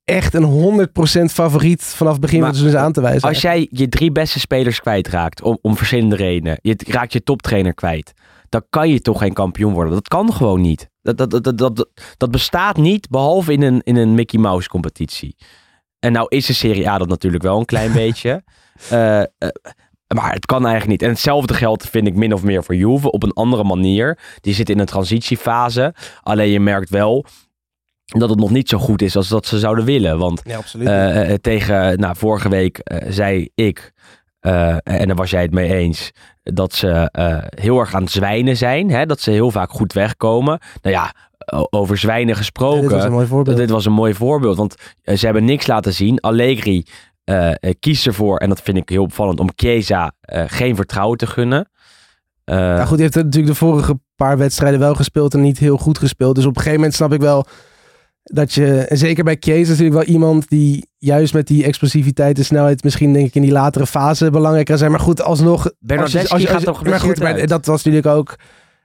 echt 0.05 0.35
een 0.35 0.89
100% 0.89 1.25
favoriet 1.25 1.83
vanaf 1.83 2.13
het 2.13 2.21
begin 2.21 2.41
Maar 2.41 2.55
is 2.55 2.75
aan 2.75 2.93
te 2.93 3.01
wijzen. 3.01 3.29
Als 3.29 3.41
jij 3.41 3.69
je 3.71 3.89
drie 3.89 4.13
beste 4.13 4.41
spelers 4.41 4.81
kwijtraakt, 4.81 5.43
om, 5.43 5.59
om 5.63 5.77
verschillende 5.77 6.17
redenen, 6.17 6.59
je 6.63 6.77
raakt 6.87 7.13
je 7.13 7.23
toptrainer 7.23 7.75
kwijt, 7.75 8.13
dan 8.49 8.63
kan 8.71 8.89
je 8.89 9.01
toch 9.01 9.19
geen 9.19 9.33
kampioen 9.33 9.73
worden. 9.73 9.93
Dat 9.93 10.09
kan 10.09 10.33
gewoon 10.33 10.61
niet. 10.61 10.89
Dat, 11.03 11.17
dat, 11.17 11.31
dat, 11.31 11.45
dat, 11.45 11.59
dat, 11.59 11.89
dat 12.17 12.31
bestaat 12.31 12.77
niet, 12.77 13.09
behalve 13.09 13.53
in 13.53 13.63
een, 13.63 13.81
in 13.81 13.97
een 13.97 14.15
Mickey 14.15 14.41
Mouse 14.41 14.69
competitie. 14.69 15.37
En 15.99 16.13
nou 16.13 16.27
is 16.29 16.47
de 16.47 16.53
Serie 16.53 16.89
A 16.89 16.99
dat 16.99 17.09
natuurlijk 17.09 17.43
wel 17.43 17.59
een 17.59 17.65
klein 17.65 17.93
beetje. 18.03 18.43
Eh, 18.91 19.21
eh, 19.21 19.27
maar 20.15 20.33
het 20.33 20.47
kan 20.47 20.67
eigenlijk 20.67 20.91
niet. 20.91 21.03
En 21.03 21.09
hetzelfde 21.09 21.55
geldt, 21.55 21.89
vind 21.89 22.07
ik, 22.07 22.15
min 22.15 22.35
of 22.35 22.43
meer 22.43 22.65
voor 22.65 22.75
Juve. 22.75 23.11
Op 23.11 23.23
een 23.23 23.33
andere 23.33 23.65
manier. 23.65 24.19
Die 24.41 24.55
zit 24.55 24.71
in 24.71 24.79
een 24.79 24.87
transitiefase. 24.87 25.95
Alleen 26.23 26.51
je 26.51 26.61
merkt 26.61 26.91
wel 26.91 27.27
dat 28.19 28.31
het 28.31 28.39
nog 28.39 28.51
niet 28.51 28.69
zo 28.69 28.79
goed 28.79 29.03
is 29.03 29.17
als 29.17 29.29
dat 29.29 29.47
ze 29.47 29.59
zouden 29.59 29.85
willen. 29.85 30.19
Want 30.19 30.43
absoluut. 30.57 30.87
eh, 30.89 31.31
eh, 31.31 31.37
tegen, 31.41 31.99
nou, 31.99 32.17
vorige 32.17 32.49
week 32.49 32.79
eh, 32.79 33.07
zei 33.13 33.49
ik, 33.55 33.93
eh, 34.41 34.77
en 34.83 35.07
daar 35.07 35.17
was 35.17 35.31
jij 35.31 35.43
het 35.43 35.53
mee 35.53 35.75
eens, 35.75 36.11
dat 36.43 36.73
ze 36.75 36.89
eh, 37.13 37.39
heel 37.49 37.79
erg 37.81 37.95
aan 37.95 38.03
het 38.03 38.11
zwijnen 38.11 38.57
zijn. 38.57 38.91
Hè? 38.91 39.07
Dat 39.07 39.21
ze 39.21 39.31
heel 39.31 39.51
vaak 39.51 39.71
goed 39.71 39.93
wegkomen. 39.93 40.59
Nou 40.83 40.95
ja, 40.97 41.13
over 41.71 41.99
zwijnen 41.99 42.37
gesproken. 42.37 42.81
dit 42.83 42.91
was 42.91 43.05
een 43.05 43.13
mooi 43.13 43.27
voorbeeld. 43.27 43.57
Dit 43.57 43.71
was 43.71 43.85
een 43.85 43.93
mooi 43.93 44.15
voorbeeld, 44.15 44.57
want 44.57 44.75
eh, 45.03 45.17
ze 45.17 45.25
hebben 45.25 45.45
niks 45.45 45.67
laten 45.67 45.93
zien. 45.95 46.21
Allegri 46.21 46.85
eh, 47.25 47.51
eh, 47.51 47.55
kiest 47.81 48.07
ervoor, 48.07 48.37
en 48.39 48.49
dat 48.49 48.61
vind 48.61 48.77
ik 48.77 48.89
heel 48.89 49.03
opvallend, 49.03 49.41
om 49.41 49.49
Chiesa 49.57 50.13
eh, 50.21 50.43
geen 50.47 50.77
vertrouwen 50.77 51.19
te 51.19 51.27
gunnen. 51.27 51.71
Eh, 52.45 52.57
Ja, 52.57 52.85
goed, 52.85 52.95
hij 52.99 53.03
heeft 53.03 53.15
natuurlijk 53.15 53.47
de 53.47 53.55
vorige 53.55 53.99
paar 54.17 54.39
wedstrijden 54.39 54.81
wel 54.81 54.95
gespeeld 54.95 55.35
en 55.35 55.41
niet 55.41 55.59
heel 55.59 55.77
goed 55.79 55.99
gespeeld. 55.99 56.35
Dus 56.35 56.45
op 56.45 56.51
een 56.51 56.57
gegeven 56.57 56.79
moment 56.79 56.95
snap 56.97 57.13
ik 57.13 57.21
wel 57.21 57.47
dat 58.33 58.53
je, 58.53 58.77
en 58.79 58.99
zeker 58.99 59.25
bij 59.25 59.37
Kees 59.37 59.61
is 59.61 59.69
natuurlijk 59.69 59.95
wel 60.07 60.15
iemand 60.15 60.49
die 60.49 60.87
juist 60.99 61.35
met 61.35 61.47
die 61.47 61.65
explosiviteit 61.65 62.39
en 62.39 62.45
snelheid 62.45 62.85
misschien 62.85 63.13
denk 63.13 63.27
ik 63.27 63.35
in 63.35 63.43
die 63.43 63.53
latere 63.53 63.87
fase 63.87 64.31
belangrijk 64.31 64.67
kan 64.67 64.79
zijn. 64.79 64.91
Maar 64.91 65.01
goed, 65.01 65.23
alsnog... 65.23 65.73
Bernardeschi 65.79 66.19
als 66.19 66.29
je- 66.29 66.33
als 66.35 66.43
je- 66.43 66.49
gaat 66.49 66.63
toch 66.65 66.85
Maar 66.85 67.01
goed, 67.01 67.19
maar 67.21 67.47
dat 67.47 67.67
was 67.67 67.85
natuurlijk 67.85 68.15
ook... 68.17 68.37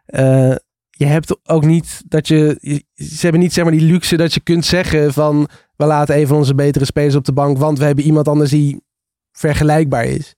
eh, 0.05 0.55
je 0.89 1.05
hebt 1.05 1.37
ook 1.43 1.65
niet 1.65 2.01
dat 2.07 2.27
je... 2.27 2.57
Ze 2.93 3.17
hebben 3.19 3.41
niet 3.41 3.53
zeg 3.53 3.63
maar 3.63 3.73
die 3.73 3.91
luxe 3.91 4.17
dat 4.17 4.33
je 4.33 4.39
kunt 4.39 4.65
zeggen 4.65 5.13
van... 5.13 5.47
We 5.75 5.85
laten 5.85 6.17
een 6.17 6.27
van 6.27 6.37
onze 6.37 6.55
betere 6.55 6.85
spelers 6.85 7.15
op 7.15 7.25
de 7.25 7.33
bank, 7.33 7.57
want 7.57 7.77
we 7.79 7.85
hebben 7.85 8.05
iemand 8.05 8.27
anders 8.27 8.49
die 8.49 8.81
vergelijkbaar 9.31 10.05
is. 10.05 10.33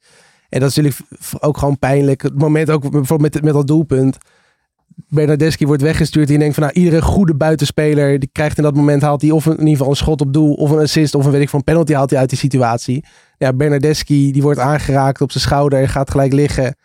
En 0.50 0.60
dat 0.60 0.70
is 0.70 0.76
natuurlijk 0.76 1.04
ook 1.39 1.58
gewoon 1.58 1.80
pijnlijk. 1.80 2.22
Het 2.22 2.38
moment 2.38 2.70
ook 2.70 2.82
bijvoorbeeld 2.82 3.34
met, 3.34 3.43
met 3.43 3.54
dat 3.54 3.67
doelpunt. 3.67 4.17
Bernardeschi 5.10 5.65
wordt 5.65 5.82
weggestuurd. 5.82 6.30
Je 6.30 6.38
denkt 6.38 6.54
van 6.54 6.63
nou, 6.63 6.76
iedere 6.76 7.02
goede 7.02 7.36
buitenspeler 7.36 8.19
die 8.19 8.30
krijgt 8.32 8.58
in 8.58 8.63
dat 8.63 8.76
moment 8.76 9.02
haalt 9.02 9.21
hij 9.21 9.32
of 9.32 9.45
in 9.45 9.52
ieder 9.52 9.69
geval 9.69 9.89
een 9.89 9.95
schot 9.95 10.21
op 10.21 10.34
doel 10.34 10.54
of 10.54 10.69
een 10.69 10.80
assist 10.80 11.15
of 11.15 11.26
een 11.26 11.32
weet 11.32 11.41
ik 11.41 11.50
van 11.50 11.63
penalty 11.63 11.93
haalt 11.93 12.10
hij 12.10 12.19
uit 12.19 12.30
die 12.30 12.38
situatie. 12.38 13.06
Ja, 13.38 13.54
Bernardeschi 13.54 14.32
die 14.32 14.41
wordt 14.41 14.60
aangeraakt 14.60 15.21
op 15.21 15.32
zijn 15.32 15.43
schouder, 15.43 15.89
gaat 15.89 16.12
gelijk 16.12 16.34
liggen. 16.34 16.76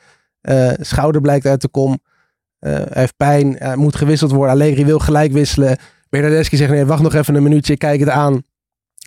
Eh, 0.41 0.71
schouder 0.81 1.21
blijkt 1.21 1.47
uit 1.47 1.61
de 1.61 1.69
kom. 1.69 1.99
Eh, 2.59 2.73
hij 2.73 2.87
heeft 2.91 3.17
pijn, 3.17 3.57
hij 3.59 3.77
moet 3.77 3.97
gewisseld 3.97 4.33
worden. 4.33 4.55
Allegri 4.55 4.85
wil 4.85 4.99
gelijk 4.99 5.33
wisselen. 5.33 5.79
Bernardeschi 6.09 6.57
zegt 6.57 6.71
nee, 6.71 6.85
wacht 6.85 7.03
nog 7.03 7.15
even 7.15 7.35
een 7.35 7.43
minuutje, 7.43 7.77
kijk 7.77 8.01
het 8.01 8.09
aan. 8.09 8.43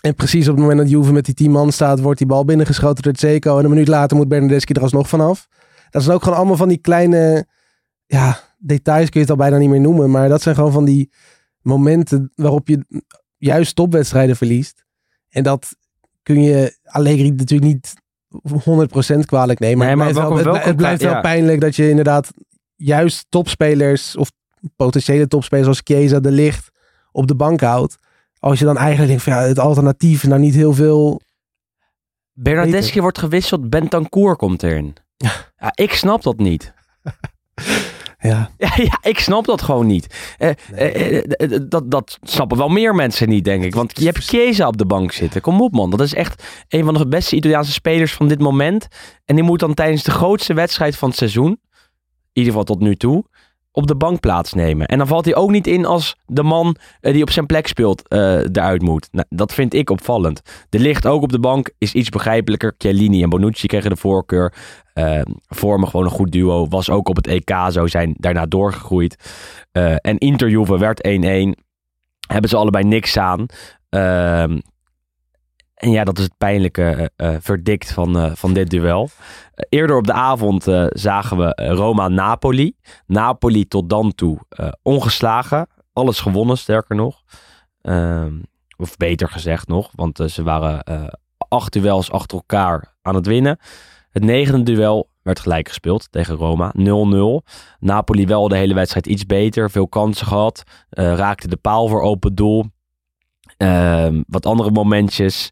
En 0.01 0.15
precies 0.15 0.47
op 0.47 0.55
het 0.55 0.62
moment 0.62 0.79
dat 0.79 0.89
Juve 0.89 1.12
met 1.12 1.25
die 1.25 1.34
10 1.34 1.51
man 1.51 1.71
staat, 1.71 1.99
wordt 1.99 2.17
die 2.17 2.27
bal 2.27 2.45
binnengeschoten 2.45 3.03
door 3.03 3.13
Zeko. 3.15 3.58
En 3.58 3.63
een 3.63 3.69
minuut 3.69 3.88
later 3.88 4.17
moet 4.17 4.27
Bernardeschi 4.27 4.73
er 4.73 4.81
alsnog 4.81 5.10
vanaf. 5.10 5.47
Dat 5.89 6.03
zijn 6.03 6.15
ook 6.15 6.23
gewoon 6.23 6.38
allemaal 6.38 6.55
van 6.55 6.67
die 6.67 6.77
kleine 6.77 7.45
ja, 8.05 8.39
details, 8.57 9.09
kun 9.09 9.19
je 9.19 9.25
het 9.25 9.29
al 9.29 9.35
bijna 9.35 9.57
niet 9.57 9.69
meer 9.69 9.79
noemen. 9.79 10.11
Maar 10.11 10.29
dat 10.29 10.41
zijn 10.41 10.55
gewoon 10.55 10.71
van 10.71 10.85
die 10.85 11.11
momenten 11.61 12.31
waarop 12.35 12.67
je 12.67 13.03
juist 13.37 13.75
topwedstrijden 13.75 14.35
verliest. 14.35 14.85
En 15.29 15.43
dat 15.43 15.75
kun 16.23 16.41
je 16.41 16.77
Allegri 16.83 17.31
natuurlijk 17.31 17.71
niet 17.71 17.93
100% 19.15 19.19
kwalijk 19.25 19.59
nemen. 19.59 19.77
Maar, 19.77 19.87
Nee, 19.87 19.95
maar 19.95 20.07
het, 20.07 20.15
blijft 20.15 20.43
wel, 20.43 20.55
het, 20.55 20.75
blijft 20.75 21.01
wel 21.01 21.21
pijnlijk 21.21 21.61
dat 21.61 21.75
je 21.75 21.89
inderdaad 21.89 22.31
juist 22.75 23.25
topspelers 23.29 24.15
of 24.15 24.31
potentiële 24.75 25.27
topspelers 25.27 25.67
als 25.67 25.81
Chiesa 25.83 26.19
de 26.19 26.31
Licht 26.31 26.69
op 27.11 27.27
de 27.27 27.35
bank 27.35 27.61
houdt. 27.61 27.97
Als 28.39 28.59
je 28.59 28.65
dan 28.65 28.77
eigenlijk 28.77 29.07
denkt 29.07 29.23
van 29.23 29.33
ja, 29.33 29.41
het 29.41 29.59
alternatief 29.59 30.23
nou 30.23 30.39
niet 30.39 30.55
heel 30.55 30.73
veel. 30.73 31.21
Bernardeschi 32.33 33.01
wordt 33.01 33.17
gewisseld, 33.17 33.69
Bentancur 33.69 34.35
komt 34.35 34.63
erin. 34.63 34.95
Ja, 35.17 35.71
ik 35.73 35.93
snap 35.93 36.23
dat 36.23 36.37
niet. 36.37 36.73
Ja, 38.30 38.49
Ja, 38.58 38.99
ik 39.01 39.19
snap 39.19 39.45
dat 39.45 39.62
gewoon 39.62 39.88
niet. 39.88 40.36
Eh, 40.38 40.49
eh, 40.73 41.17
eh, 41.17 41.62
dat, 41.69 41.91
dat 41.91 42.17
snappen 42.21 42.58
wel 42.58 42.67
meer 42.67 42.95
mensen 42.95 43.30
niet, 43.30 43.43
denk 43.43 43.63
ik. 43.63 43.75
Want 43.75 43.99
je 43.99 44.06
hebt 44.06 44.17
Chiesa 44.17 44.67
op 44.67 44.78
de 44.78 44.86
bank 44.86 45.12
zitten. 45.12 45.41
Kom 45.41 45.62
op, 45.62 45.71
man. 45.71 45.89
Dat 45.89 46.01
is 46.01 46.13
echt 46.13 46.43
een 46.67 46.84
van 46.84 46.93
de 46.93 47.08
beste 47.08 47.36
Italiaanse 47.36 47.71
spelers 47.71 48.13
van 48.13 48.28
dit 48.28 48.39
moment. 48.39 48.88
En 49.25 49.36
die 49.36 49.43
moet 49.43 49.60
dan 49.60 49.73
tijdens 49.73 50.04
de 50.04 50.12
grootste 50.12 50.54
wedstrijd 50.54 50.97
van 50.97 51.10
het 51.10 51.17
seizoen, 51.17 51.51
in 51.51 51.60
ieder 52.34 52.51
geval 52.51 52.75
tot 52.75 52.80
nu 52.80 52.95
toe, 52.95 53.25
op 53.75 53.88
de 53.88 53.95
bank 53.95 54.19
plaatsnemen. 54.19 54.88
En 54.88 54.97
dan 54.97 55.07
valt 55.07 55.25
hij 55.25 55.35
ook 55.35 55.51
niet 55.51 55.67
in 55.67 55.85
als 55.85 56.15
de 56.25 56.43
man 56.43 56.75
eh, 57.01 57.13
die 57.13 57.21
op 57.21 57.29
zijn 57.29 57.45
plek 57.45 57.67
speelt 57.67 58.07
eh, 58.07 58.39
eruit 58.39 58.81
moet. 58.81 59.07
Nou, 59.11 59.25
dat 59.29 59.53
vind 59.53 59.73
ik 59.73 59.89
opvallend. 59.89 60.41
De 60.69 60.79
licht 60.79 61.05
ook 61.05 61.21
op 61.21 61.31
de 61.31 61.39
bank 61.39 61.69
is 61.77 61.93
iets 61.93 62.09
begrijpelijker. 62.09 62.75
Chiellini 62.77 63.23
en 63.23 63.29
Bonucci 63.29 63.67
kregen 63.67 63.89
de 63.89 63.95
voorkeur. 63.95 64.53
Eh, 64.95 65.21
vormen 65.47 65.88
gewoon 65.89 66.05
een 66.05 66.11
goed 66.11 66.31
duo. 66.31 66.67
Was 66.67 66.89
ook 66.89 67.09
op 67.09 67.15
het 67.15 67.27
EK 67.27 67.51
zo. 67.69 67.88
Zijn 67.88 68.15
daarna 68.17 68.45
doorgegroeid. 68.45 69.15
Eh, 69.71 69.95
en 70.01 70.17
Inter 70.17 70.49
Juve 70.49 70.77
werd 70.77 71.07
1-1. 71.07 71.55
Hebben 72.27 72.49
ze 72.49 72.55
allebei 72.55 72.83
niks 72.83 73.17
aan. 73.17 73.45
En 75.75 75.91
ja, 75.91 76.03
dat 76.03 76.17
is 76.17 76.23
het 76.23 76.38
pijnlijke 76.38 77.11
eh, 77.15 77.35
verdict 77.39 77.91
van, 77.91 78.17
eh, 78.17 78.31
van 78.35 78.53
dit 78.53 78.69
duel. 78.69 79.09
Eerder 79.69 79.97
op 79.97 80.07
de 80.07 80.13
avond 80.13 80.63
zagen 80.89 81.38
we 81.38 81.73
Roma-Napoli. 81.73 82.75
Napoli 83.07 83.67
tot 83.67 83.89
dan 83.89 84.15
toe 84.15 84.39
ongeslagen. 84.81 85.67
Alles 85.93 86.19
gewonnen, 86.19 86.57
sterker 86.57 86.95
nog. 86.95 87.23
Ehm, 87.81 88.33
of 88.77 88.97
beter 88.97 89.29
gezegd 89.29 89.67
nog. 89.67 89.89
Want 89.95 90.23
ze 90.27 90.43
waren 90.43 90.83
acht 91.38 91.73
duels 91.73 92.11
achter 92.11 92.38
elkaar 92.38 92.95
aan 93.01 93.15
het 93.15 93.27
winnen. 93.27 93.59
Het 94.15 94.23
negende 94.23 94.63
duel 94.63 95.09
werd 95.21 95.39
gelijk 95.39 95.67
gespeeld 95.67 96.11
tegen 96.11 96.35
Roma. 96.35 96.73
0-0. 96.77 97.43
Napoli 97.79 98.25
wel 98.25 98.47
de 98.47 98.55
hele 98.55 98.73
wedstrijd 98.73 99.07
iets 99.07 99.25
beter. 99.25 99.71
Veel 99.71 99.88
kansen 99.88 100.27
gehad. 100.27 100.63
eh, 100.89 101.15
raakte 101.15 101.47
de 101.47 101.57
paal 101.57 101.88
voor 101.88 102.01
open 102.01 102.35
doel. 102.35 102.65
Ehm, 103.57 104.21
wat 104.27 104.45
andere 104.45 104.71
momentjes. 104.71 105.49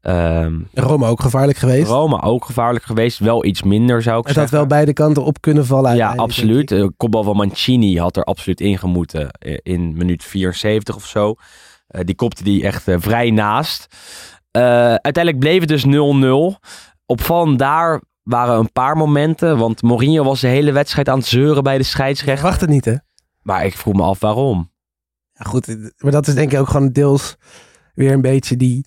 Ehm, 0.00 0.54
Roma 0.74 1.06
ook 1.06 1.20
gevaarlijk 1.20 1.58
geweest. 1.58 1.88
Roma 1.90 2.20
ook 2.22 2.44
gevaarlijk 2.44 2.84
geweest. 2.84 3.18
Wel 3.18 3.44
iets 3.44 3.62
minder 3.62 4.02
zou 4.02 4.18
ik 4.20 4.26
Het 4.26 4.36
had 4.36 4.48
zeggen. 4.48 4.58
wel 4.58 4.76
beide 4.76 4.92
kanten 4.92 5.24
op 5.24 5.40
kunnen 5.40 5.66
vallen. 5.66 5.96
Ja, 5.96 6.12
absoluut. 6.14 6.70
ik. 6.70 6.78
De 6.78 6.92
kopbal 6.96 7.22
van 7.22 7.36
Mancini 7.36 7.98
had 7.98 8.16
er 8.16 8.24
absoluut 8.24 8.60
ingemoeten 8.60 9.30
eh, 9.30 9.56
in 9.62 9.96
minuut 9.96 10.24
74 10.24 10.96
of 10.96 11.06
zo. 11.06 11.34
Eh, 11.86 12.00
die 12.04 12.14
kopte 12.14 12.44
die 12.44 12.64
echt 12.64 12.88
eh, 12.88 12.96
vrij 12.98 13.30
naast. 13.30 13.86
Eh, 14.50 14.62
uiteindelijk 14.94 15.38
bleef 15.38 15.60
het 15.60 15.68
dus 15.68 15.84
0-0. 15.84 16.58
Opvallend 17.06 17.58
daar 17.58 18.02
waren 18.22 18.58
een 18.58 18.72
paar 18.72 18.96
momenten. 18.96 19.58
Want 19.58 19.82
Mourinho 19.82 20.24
was 20.24 20.40
de 20.40 20.46
hele 20.48 20.72
wedstrijd 20.72 21.08
aan 21.08 21.18
het 21.18 21.26
zeuren 21.26 21.62
bij 21.62 21.74
de 21.76 21.80
Ik 21.82 21.86
scheidsrechter. 21.86 22.38
verwacht 22.38 22.60
het 22.60 22.70
niet, 22.70 22.84
hè? 22.84 22.94
Maar 23.42 23.64
ik 23.66 23.76
vroeg 23.76 23.94
me 23.94 24.02
af 24.02 24.20
waarom. 24.20 24.70
Ja, 25.38 25.44
goed, 25.44 25.66
maar 25.98 26.12
dat 26.12 26.26
is 26.26 26.34
denk 26.34 26.52
ik 26.52 26.58
ook 26.58 26.68
gewoon 26.68 26.92
deels 26.92 27.36
weer 27.94 28.12
een 28.12 28.20
beetje 28.20 28.56
die 28.56 28.86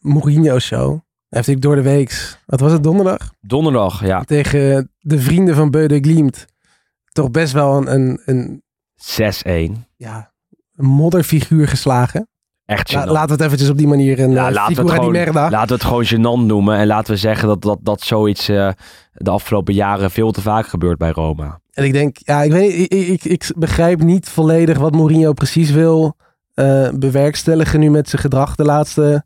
Mourinho-show. 0.00 0.88
Hij 0.88 1.42
heeft 1.42 1.46
natuurlijk 1.48 1.62
door 1.62 1.74
de 1.74 1.96
week, 1.98 2.38
wat 2.46 2.60
was 2.60 2.72
het, 2.72 2.82
donderdag? 2.82 3.32
Donderdag, 3.40 4.06
ja. 4.06 4.22
Tegen 4.22 4.90
de 4.98 5.18
vrienden 5.18 5.54
van 5.54 5.70
Beu 5.70 5.86
de 5.86 5.98
Glimt. 6.00 6.46
Toch 7.12 7.30
best 7.30 7.52
wel 7.52 7.76
een, 7.76 8.20
een, 8.24 8.62
een, 9.44 9.72
6-1. 9.76 9.80
ja, 9.96 10.32
een 10.74 10.86
modderfiguur 10.86 11.68
geslagen. 11.68 12.28
Echt 12.66 12.92
La- 12.92 13.06
laten 13.06 13.26
we 13.26 13.32
het 13.32 13.42
eventjes 13.42 13.70
op 13.70 13.78
die 13.78 13.86
manier 13.86 14.20
een 14.20 14.30
Ja, 14.30 14.48
ja, 14.48 14.52
laten, 14.52 14.74
we 14.74 14.82
het 14.82 14.90
gewoon, 14.90 15.32
laten 15.32 15.66
we 15.66 15.74
het 15.74 15.84
gewoon 15.84 16.06
gênant 16.06 16.46
noemen. 16.46 16.76
En 16.76 16.86
laten 16.86 17.12
we 17.12 17.18
zeggen 17.18 17.48
dat, 17.48 17.62
dat, 17.62 17.78
dat 17.82 18.00
zoiets 18.00 18.48
eh, 18.48 18.68
de 19.12 19.30
afgelopen 19.30 19.74
jaren 19.74 20.10
veel 20.10 20.30
te 20.32 20.40
vaak 20.40 20.66
gebeurt 20.66 20.98
bij 20.98 21.10
Roma. 21.10 21.60
En 21.72 21.84
ik 21.84 21.92
denk, 21.92 22.16
ja, 22.20 22.42
ik 22.42 22.52
weet 22.52 22.92
ik, 22.92 22.92
ik, 22.92 23.24
ik 23.24 23.52
begrijp 23.56 24.02
niet 24.02 24.28
volledig 24.28 24.78
wat 24.78 24.94
Mourinho 24.94 25.32
precies 25.32 25.70
wil 25.70 26.16
eh, 26.54 26.88
bewerkstelligen 26.94 27.80
nu 27.80 27.90
met 27.90 28.08
zijn 28.08 28.22
gedrag 28.22 28.54
de 28.54 28.64
laatste 28.64 29.24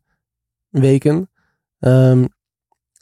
weken. 0.68 1.30
Ehm, 1.78 2.22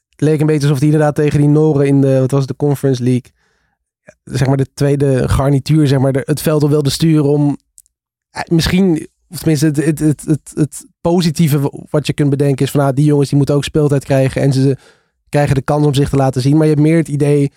het 0.09 0.21
leek 0.21 0.41
een 0.41 0.47
beetje 0.47 0.63
alsof 0.63 0.79
hij 0.79 0.87
inderdaad 0.89 1.15
tegen 1.15 1.39
die 1.41 1.49
Noren 1.49 1.87
in 1.87 2.01
de, 2.01 2.21
wat 2.21 2.31
was 2.31 2.41
het, 2.41 2.49
de 2.49 2.57
Conference 2.57 3.03
League, 3.03 3.33
zeg 4.25 4.49
maar 4.49 4.57
de 4.57 4.73
tweede 4.75 5.29
garnituur, 5.29 5.87
zeg 5.87 5.99
maar, 5.99 6.13
het 6.13 6.43
veld 6.43 6.63
op 6.63 6.71
wilde 6.71 6.91
sturen 6.91 7.29
om 7.29 7.57
eh, 8.31 8.43
misschien, 8.51 9.09
of 9.29 9.37
tenminste 9.39 9.67
het, 9.67 9.77
het, 9.77 9.99
het, 9.99 10.23
het, 10.27 10.53
het 10.55 10.87
positieve 11.01 11.87
wat 11.91 12.07
je 12.07 12.13
kunt 12.13 12.31
bedenken 12.31 12.65
is 12.65 12.71
van, 12.71 12.81
ah, 12.81 12.95
die 12.95 13.05
jongens 13.05 13.29
die 13.29 13.37
moeten 13.37 13.55
ook 13.55 13.65
speeltijd 13.65 14.05
krijgen 14.05 14.43
en 14.43 14.53
ze 14.53 14.77
krijgen 15.29 15.55
de 15.55 15.63
kans 15.63 15.87
om 15.87 15.95
zich 15.95 16.09
te 16.09 16.17
laten 16.17 16.41
zien. 16.43 16.57
Maar 16.57 16.67
je 16.67 16.73
hebt 16.73 16.85
meer 16.87 16.97
het 16.97 17.09
idee 17.09 17.53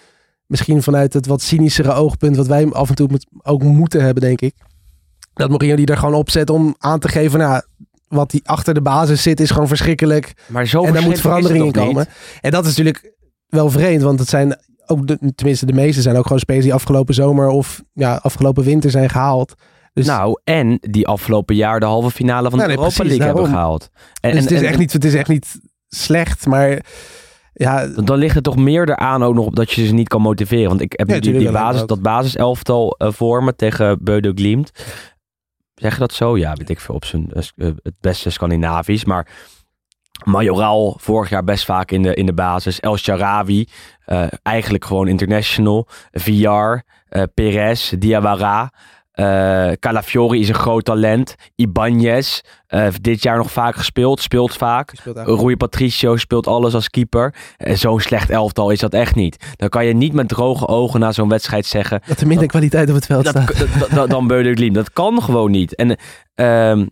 misschien 0.46 0.84
vanuit 0.84 1.14
het 1.14 1.26
wat 1.26 1.42
cynischere 1.42 1.94
oogpunt, 1.94 2.36
wat 2.36 2.48
wij 2.48 2.72
af 2.72 2.90
en 2.90 2.96
toe 2.96 3.08
moet- 3.10 3.28
ook 3.42 3.64
moeten 3.64 4.02
hebben, 4.04 4.24
denk 4.24 4.42
ik. 4.42 4.54
Dat 5.34 5.50
Mourinho 5.50 5.76
die 5.76 5.86
er 5.86 5.98
gewoon 5.98 6.14
op 6.14 6.30
zet 6.30 6.50
om 6.50 6.76
aan 6.80 7.00
te 7.00 7.08
geven, 7.08 7.40
nou, 7.40 7.62
wat 8.08 8.32
die 8.32 8.42
achter 8.44 8.74
de 8.74 8.82
basis 8.82 9.22
zit, 9.22 9.40
is 9.40 9.52
gewoon 9.52 9.68
verschrikkelijk. 9.68 10.34
Maar 10.48 10.68
zo 10.68 10.84
en 10.84 10.94
daar 10.94 11.04
moet 11.04 11.20
verandering 11.20 11.66
in 11.66 11.72
komen. 11.72 11.96
niet? 11.96 12.40
En 12.42 12.52
dat 12.52 12.64
is 12.66 12.70
natuurlijk 12.70 13.14
wel 13.48 13.70
vreemd, 13.70 14.02
want 14.02 14.20
het 14.20 14.30
zijn 14.30 14.58
ook, 14.86 15.08
de, 15.08 15.34
tenminste 15.36 15.66
de 15.66 15.74
meeste 15.74 16.02
zijn 16.02 16.16
ook 16.16 16.24
gewoon 16.24 16.40
spelers 16.40 16.66
die 16.66 16.74
afgelopen 16.74 17.14
zomer 17.14 17.48
of 17.48 17.84
ja, 17.94 18.16
afgelopen 18.16 18.64
winter 18.64 18.92
zijn 18.92 19.10
gehaald. 19.10 19.54
Dus, 19.94 20.06
Nou, 20.06 20.40
en 20.44 20.78
die 20.82 21.08
afgelopen 21.08 21.56
jaar 21.56 21.80
de 21.80 21.86
halve 21.86 22.12
finale 22.12 22.50
van 22.50 22.60
de 22.60 22.66
nee, 22.66 22.76
Europa 22.76 22.96
precies, 22.96 23.18
League 23.18 23.26
hebben 23.36 23.54
gehaald. 23.54 23.90
En, 24.22 24.32
dus 24.32 24.40
en, 24.40 24.44
het, 24.46 24.52
is 24.52 24.62
en- 24.62 24.68
echt 24.68 24.78
niet, 24.78 24.94
het 24.94 25.06
is 25.06 25.14
echt 25.14 25.28
niet 25.30 25.60
slecht, 25.88 26.46
maar 26.46 26.86
ja, 27.54 27.88
dan 27.88 28.18
ligt 28.18 28.36
het 28.36 28.44
toch 28.44 28.56
meer 28.56 28.90
eraan 28.90 29.24
ook 29.24 29.34
nog 29.34 29.46
op 29.46 29.56
dat 29.56 29.72
je 29.72 29.86
ze 29.88 29.94
niet 29.94 30.08
kan 30.08 30.22
motiveren. 30.22 30.68
Want 30.70 30.82
ik 30.82 30.94
heb 30.96 31.10
Ja, 31.10 31.20
die, 31.20 31.52
basis, 31.52 31.86
dat 31.86 32.02
basiselftal 32.02 32.96
eh 32.98 33.12
voor 33.12 33.44
me 33.44 33.56
tegen 33.56 33.98
Beude 34.04 34.32
Glimt. 34.36 34.72
Zeg 35.76 35.94
je 35.94 36.00
dat 36.00 36.14
zo? 36.14 36.38
Ja, 36.38 36.54
weet 36.54 36.70
ik 36.70 36.80
veel 36.80 36.96
op 36.96 37.06
zijn 37.06 37.32
eh, 37.32 37.44
eh, 37.56 37.74
het 37.84 37.94
beste 38.00 38.30
Scandinavisch. 38.30 39.06
Maar 39.06 39.28
Majoral 40.24 40.98
vorig 41.02 41.30
jaar 41.30 41.44
best 41.44 41.66
vaak 41.66 41.92
in 41.92 42.02
de, 42.04 42.14
in 42.14 42.26
de 42.26 42.34
basis. 42.34 42.80
El 42.80 42.98
Sharawi, 42.98 43.68
eigenlijk 44.42 44.86
gewoon 44.86 45.08
international. 45.08 45.88
VR, 46.12 46.76
Perez, 47.34 47.90
Diawara. 48.00 48.74
Eh 49.20 49.72
Calafiori 49.80 50.40
is 50.40 50.50
een 50.50 50.56
groot 50.56 50.86
talent. 50.86 51.36
Ibanez, 51.56 52.40
eh, 52.68 52.80
heeft 52.80 53.04
dit 53.04 53.24
jaar 53.24 53.38
nog 53.38 53.52
vaak 53.52 53.76
gespeeld, 53.76 54.22
speelt 54.22 54.54
vaak. 54.54 54.94
Rui 55.26 55.56
Patricio 55.58 56.18
speelt 56.18 56.48
alles 56.48 56.74
als 56.74 56.90
keeper. 56.90 57.34
En 57.58 57.78
Zo'n 57.78 58.00
slecht 58.00 58.30
elftal 58.30 58.70
is 58.70 58.80
dat 58.80 58.94
echt 58.94 59.16
niet. 59.16 59.46
Dan 59.56 59.70
kan 59.70 59.86
je 59.86 59.94
niet 59.94 60.14
met 60.14 60.28
droge 60.28 60.68
ogen 60.68 61.00
na 61.00 61.12
zo'n 61.12 61.30
wedstrijd 61.30 61.66
zeggen... 61.66 62.02
dat 62.08 62.22
er 62.22 62.28
minder 62.28 62.48
kwaliteit 62.48 62.90
op 62.90 62.96
het 62.96 63.06
veld 63.06 63.24
Dat, 63.24 63.44
staat. 63.44 63.90
dat- 63.96 64.10
dan 64.10 64.28
Beuder 64.28 64.54
Glim. 64.56 64.74
Dat 64.74 64.92
kan 64.94 65.22
gewoon 65.24 65.52
niet. 65.52 65.76
En 65.76 65.98
ehm, 66.36 66.86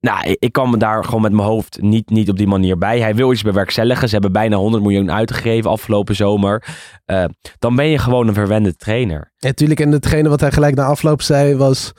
nou, 0.00 0.36
ik- 0.38 0.52
kan 0.52 0.70
me 0.70 0.76
daar 0.76 1.04
gewoon 1.04 1.22
met 1.22 1.32
mijn 1.32 1.48
hoofd 1.48 1.80
niet, 1.82 2.10
niet 2.10 2.28
op 2.30 2.36
die 2.36 2.46
manier 2.46 2.78
bij. 2.78 3.00
Hij 3.00 3.14
wil 3.14 3.32
iets 3.32 3.42
bewerkstelligen. 3.42 4.06
Ze 4.08 4.12
hebben 4.12 4.32
bijna 4.32 4.56
100 4.56 4.82
miljoen 4.82 5.12
uitgegeven 5.12 5.70
afgelopen 5.70 6.14
zomer. 6.16 6.64
Eh, 7.04 7.24
dan 7.58 7.76
ben 7.76 7.86
je 7.86 7.98
gewoon 7.98 8.28
een 8.28 8.34
verwende 8.34 8.76
trainer. 8.76 9.32
Ja, 9.36 9.52
tuurlijk. 9.52 9.80
En 9.80 9.92
hetgene 9.92 10.28
wat 10.28 10.40
hij 10.40 10.52
gelijk 10.52 10.74
na 10.74 10.84
afloop 10.84 11.22
zei 11.22 11.56
was 11.56 11.92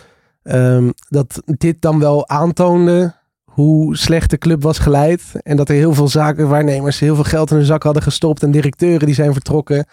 ehm, 0.44 0.90
dat 1.10 1.42
dit 1.46 1.82
dan 1.82 2.00
wel 2.00 2.28
aantoonde 2.30 3.18
hoe 3.44 3.98
slecht 3.98 4.30
de 4.30 4.38
club 4.38 4.64
was 4.64 4.80
geleid. 4.80 5.24
En 5.42 5.58
dat 5.58 5.70
er 5.70 5.76
heel 5.76 5.94
veel 5.94 6.08
zakenwaarnemers 6.08 7.00
heel 7.00 7.16
veel 7.16 7.24
geld 7.24 7.52
in 7.52 7.58
hun 7.58 7.66
zak 7.66 7.84
hadden 7.84 8.04
gestopt. 8.04 8.44
En 8.44 8.52
directeuren 8.52 9.06
die 9.06 9.16
zijn 9.16 9.34
vertrokken. 9.34 9.86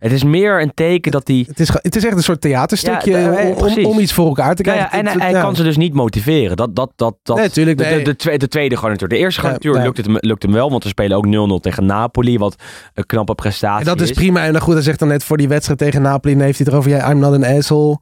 Het 0.00 0.12
is 0.12 0.24
meer 0.24 0.60
een 0.62 0.72
teken 0.74 1.12
dat 1.12 1.28
hij... 1.28 1.44
Het 1.48 1.60
is, 1.60 1.68
het 1.72 1.96
is 1.96 2.04
echt 2.04 2.16
een 2.16 2.22
soort 2.22 2.40
theaterstukje 2.40 3.10
Ja, 3.18 3.32
eh, 3.36 3.56
om- 3.56 3.84
om, 3.84 3.98
iets 3.98 4.12
voor 4.12 4.26
elkaar 4.26 4.54
te 4.54 4.62
krijgen. 4.62 4.84
ja, 4.84 4.92
en 5.12 5.20
hij, 5.20 5.32
kan 5.32 5.56
ze 5.56 5.62
dus 5.62 5.76
niet 5.76 5.94
motiveren. 5.94 6.56
Dat, 6.56 6.76
dat, 6.76 6.92
dat, 6.96 7.14
dat, 7.22 7.36
Nee, 7.36 7.50
tuurlijk, 7.50 7.78
de, 7.78 7.84
de, 7.84 7.90
nee. 7.90 8.04
de, 8.04 8.16
tweede, 8.16 8.38
de 8.38 8.48
tweede 8.48 8.76
garnituur. 8.76 9.08
De 9.08 9.16
eerste 9.16 9.40
garnituur 9.40 9.74
lukt, 9.82 9.96
het, 9.96 10.06
hem- 10.06 10.16
lukt 10.20 10.42
hem 10.42 10.52
wel. 10.52 10.70
Want 10.70 10.82
we 10.82 10.88
spelen 10.88 11.16
ook 11.16 11.58
0-0 11.58 11.60
tegen 11.62 11.86
Napoli. 11.86 12.38
Wat 12.38 12.54
een 12.94 13.06
knappe 13.06 13.34
prestatie 13.34 13.78
En 13.78 13.96
dat 13.96 14.00
is 14.00 14.12
prima. 14.12 14.44
En 14.44 14.52
dan 14.52 14.62
goed, 14.62 14.74
hij 14.74 14.82
zegt 14.82 14.98
dan 14.98 15.08
net 15.08 15.24
voor 15.24 15.36
die 15.36 15.48
wedstrijd 15.48 15.78
tegen 15.78 16.02
Napoli. 16.02 16.34
Heeft 16.36 16.58
hij 16.58 16.66
het 16.66 16.68
erover, 16.68 16.90
ja, 16.90 17.10
I'm 17.10 17.18
not 17.18 17.34
an 17.34 17.44
asshole. 17.44 17.98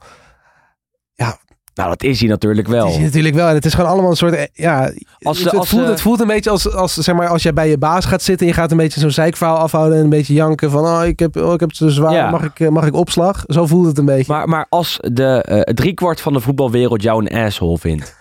Nou, 1.78 1.90
dat 1.90 2.02
is 2.02 2.20
hij 2.20 2.28
natuurlijk 2.28 2.68
wel. 2.68 2.80
Dat 2.80 2.88
is 2.88 2.94
hij 2.96 3.04
natuurlijk 3.04 3.34
wel. 3.34 3.48
En 3.48 3.54
het 3.54 3.64
is 3.64 3.74
gewoon 3.74 3.90
allemaal 3.90 4.10
een 4.10 4.16
soort, 4.16 4.34
eh, 4.34 4.42
ja... 4.52 4.92
Als 5.22 5.38
het, 5.38 5.54
als 5.54 5.68
voelt, 5.68 5.86
het 5.86 6.00
voelt 6.00 6.20
een 6.20 6.26
beetje 6.26 6.50
als, 6.50 6.72
als, 6.74 6.94
zeg 6.94 7.14
maar, 7.14 7.28
als 7.28 7.42
jij 7.42 7.52
bij 7.52 7.68
je 7.68 7.78
baas 7.78 8.04
gaat 8.04 8.22
zitten 8.22 8.46
en 8.46 8.52
je 8.52 8.58
gaat 8.58 8.70
een 8.70 8.76
beetje 8.76 9.00
zo'n 9.00 9.10
zeikverhaal 9.10 9.56
afhouden 9.56 9.98
en 9.98 10.04
een 10.04 10.10
beetje 10.10 10.34
janken 10.34 10.70
van, 10.70 10.84
oh, 10.84 11.04
ik 11.04 11.18
heb, 11.18 11.36
oh, 11.36 11.52
ik 11.52 11.60
heb 11.60 11.68
het 11.68 11.78
zo 11.78 11.88
zwaar, 11.88 12.12
Ja. 12.12 12.30
mag, 12.30 12.42
ik, 12.44 12.60
eh, 12.60 12.68
mag 12.68 12.86
ik 12.86 12.94
opslag? 12.94 13.44
Zo 13.46 13.66
voelt 13.66 13.86
het 13.86 13.98
een 13.98 14.04
beetje. 14.04 14.32
Maar, 14.32 14.48
maar 14.48 14.66
als 14.68 14.98
de 15.00 15.42
eh 15.42 15.74
driekwart 15.74 16.20
van 16.20 16.32
de 16.32 16.40
voetbalwereld 16.40 17.02
jou 17.02 17.26
een 17.26 17.44
asshole 17.44 17.78
vindt, 17.78 18.16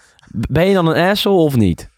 ben 0.50 0.67
je 0.67 0.74
dan 0.74 0.88
een 0.88 1.10
asshole 1.10 1.43
of 1.43 1.56
niet? 1.56 1.89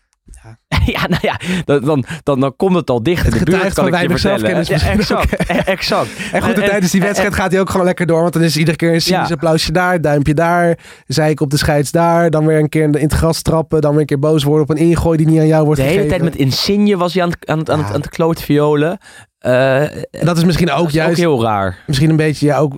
Ja, 0.85 1.07
nou 1.07 1.21
ja, 1.21 1.39
dan, 1.65 1.81
dan, 1.85 2.05
dan, 2.23 2.39
dan 2.39 2.55
komt 2.55 2.75
het 2.75 2.89
al 2.89 3.03
dicht 3.03 3.25
in 3.25 3.31
Het 3.31 3.45
de 3.45 3.51
buurt, 3.51 3.73
kan 3.73 3.87
ik 3.87 4.01
je 4.01 4.09
vertellen. 4.09 4.49
Ja, 4.49 4.55
exact, 4.89 5.35
eh, 5.35 5.67
exact. 5.67 6.09
en 6.31 6.41
goed, 6.41 6.53
en 6.53 6.63
tijdens 6.69 6.91
die 6.91 7.01
wedstrijd 7.01 7.33
gaat 7.33 7.51
hij 7.51 7.59
ook 7.61 7.69
gewoon 7.69 7.85
lekker 7.85 8.05
door, 8.05 8.21
want 8.21 8.33
dan 8.33 8.41
is 8.41 8.57
iedere 8.57 8.77
keer 8.77 8.93
een 8.93 9.01
cynisch 9.01 9.27
Ja. 9.27 9.33
applausje 9.33 9.71
daar, 9.71 10.01
duimpje 10.01 10.33
daar, 10.33 10.77
zeik 11.07 11.41
op 11.41 11.49
de 11.49 11.57
scheids 11.57 11.91
daar, 11.91 12.29
dan 12.29 12.45
weer 12.45 12.59
een 12.59 12.69
keer 12.69 12.83
in 12.83 12.93
het 12.93 13.13
gras 13.13 13.41
trappen, 13.41 13.81
dan 13.81 13.91
weer 13.91 13.99
een 13.99 14.05
keer 14.05 14.19
boos 14.19 14.43
worden 14.43 14.63
op 14.63 14.69
een 14.69 14.77
ingooi 14.85 15.17
die 15.17 15.27
niet 15.27 15.39
aan 15.39 15.47
jou 15.47 15.65
wordt 15.65 15.79
De 15.79 15.85
hele 15.87 15.97
gegeven. 16.01 16.19
tijd 16.19 16.31
met 16.31 16.41
Insigne 16.41 16.97
was 16.97 17.13
hij 17.13 17.23
aan 17.23 17.29
het, 17.29 17.47
aan 17.49 17.59
het, 17.59 17.69
aan 17.69 17.77
het, 17.77 17.87
Ja. 17.87 17.93
aan 17.93 18.01
het 18.01 18.09
klootviolen. 18.09 18.97
Eh, 19.39 19.83
dat 20.11 20.37
is 20.37 20.43
misschien 20.43 20.71
ook 20.71 20.87
is 20.87 20.93
juist 20.93 21.11
ook 21.11 21.17
heel 21.17 21.41
raar. 21.43 21.83
misschien 21.87 22.09
een 22.09 22.15
beetje 22.15 22.45
ja, 22.45 22.57
ook 22.57 22.77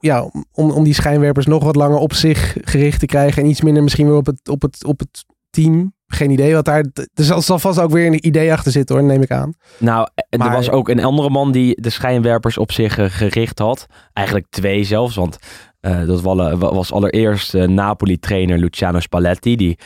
ja, 0.00 0.30
om, 0.52 0.70
om 0.70 0.84
die 0.84 0.94
schijnwerpers 0.94 1.46
nog 1.46 1.64
wat 1.64 1.76
langer 1.76 1.98
op 1.98 2.12
zich 2.14 2.56
gericht 2.60 3.00
te 3.00 3.06
krijgen 3.06 3.42
en 3.42 3.48
iets 3.48 3.60
minder 3.60 3.82
misschien 3.82 4.06
weer 4.06 4.16
op 4.16 4.26
het, 4.26 4.48
op 4.48 4.62
het, 4.62 4.84
op 4.84 4.98
het 4.98 5.24
team. 5.50 5.94
Geen 6.14 6.30
idee 6.30 6.54
wat 6.54 6.64
daar. 6.64 6.84
Er 7.14 7.24
zal, 7.24 7.42
zal 7.42 7.58
vast 7.58 7.80
ook 7.80 7.90
weer 7.90 8.06
een 8.06 8.26
idee 8.26 8.52
achter 8.52 8.72
zitten 8.72 8.96
hoor, 8.96 9.04
neem 9.04 9.22
ik 9.22 9.30
aan. 9.30 9.54
Nou, 9.78 10.08
eh, 10.14 10.38
Maar- 10.38 10.48
er 10.48 10.54
was 10.54 10.70
ook 10.70 10.88
een 10.88 11.04
andere 11.04 11.30
man 11.30 11.52
die 11.52 11.80
de 11.80 11.90
schijnwerpers 11.90 12.58
op 12.58 12.72
zich 12.72 12.98
eh, 12.98 13.04
gericht 13.08 13.58
had. 13.58 13.86
Eigenlijk 14.12 14.46
twee 14.50 14.84
zelfs, 14.84 15.14
want 15.14 15.38
eh, 15.80 16.06
dat 16.06 16.20
wa- 16.20 16.56
was 16.56 16.92
allereerst 16.92 17.52
Napoli-trainer 17.52 18.58
Luciano 18.58 19.00
Spalletti, 19.00 19.56
die 19.56 19.78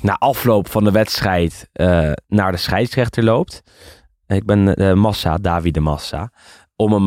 na 0.00 0.14
afloop 0.18 0.68
van 0.70 0.84
de 0.84 0.90
wedstrijd 0.90 1.68
naar 2.26 2.52
de 2.52 2.56
scheidsrechter 2.56 3.24
loopt. 3.24 3.62
Ik 4.26 4.44
ben 4.44 4.98
Massa, 4.98 5.36
Davide 5.36 5.80
Massa, 5.80 6.32
om 6.76 6.92
hem 6.92 7.04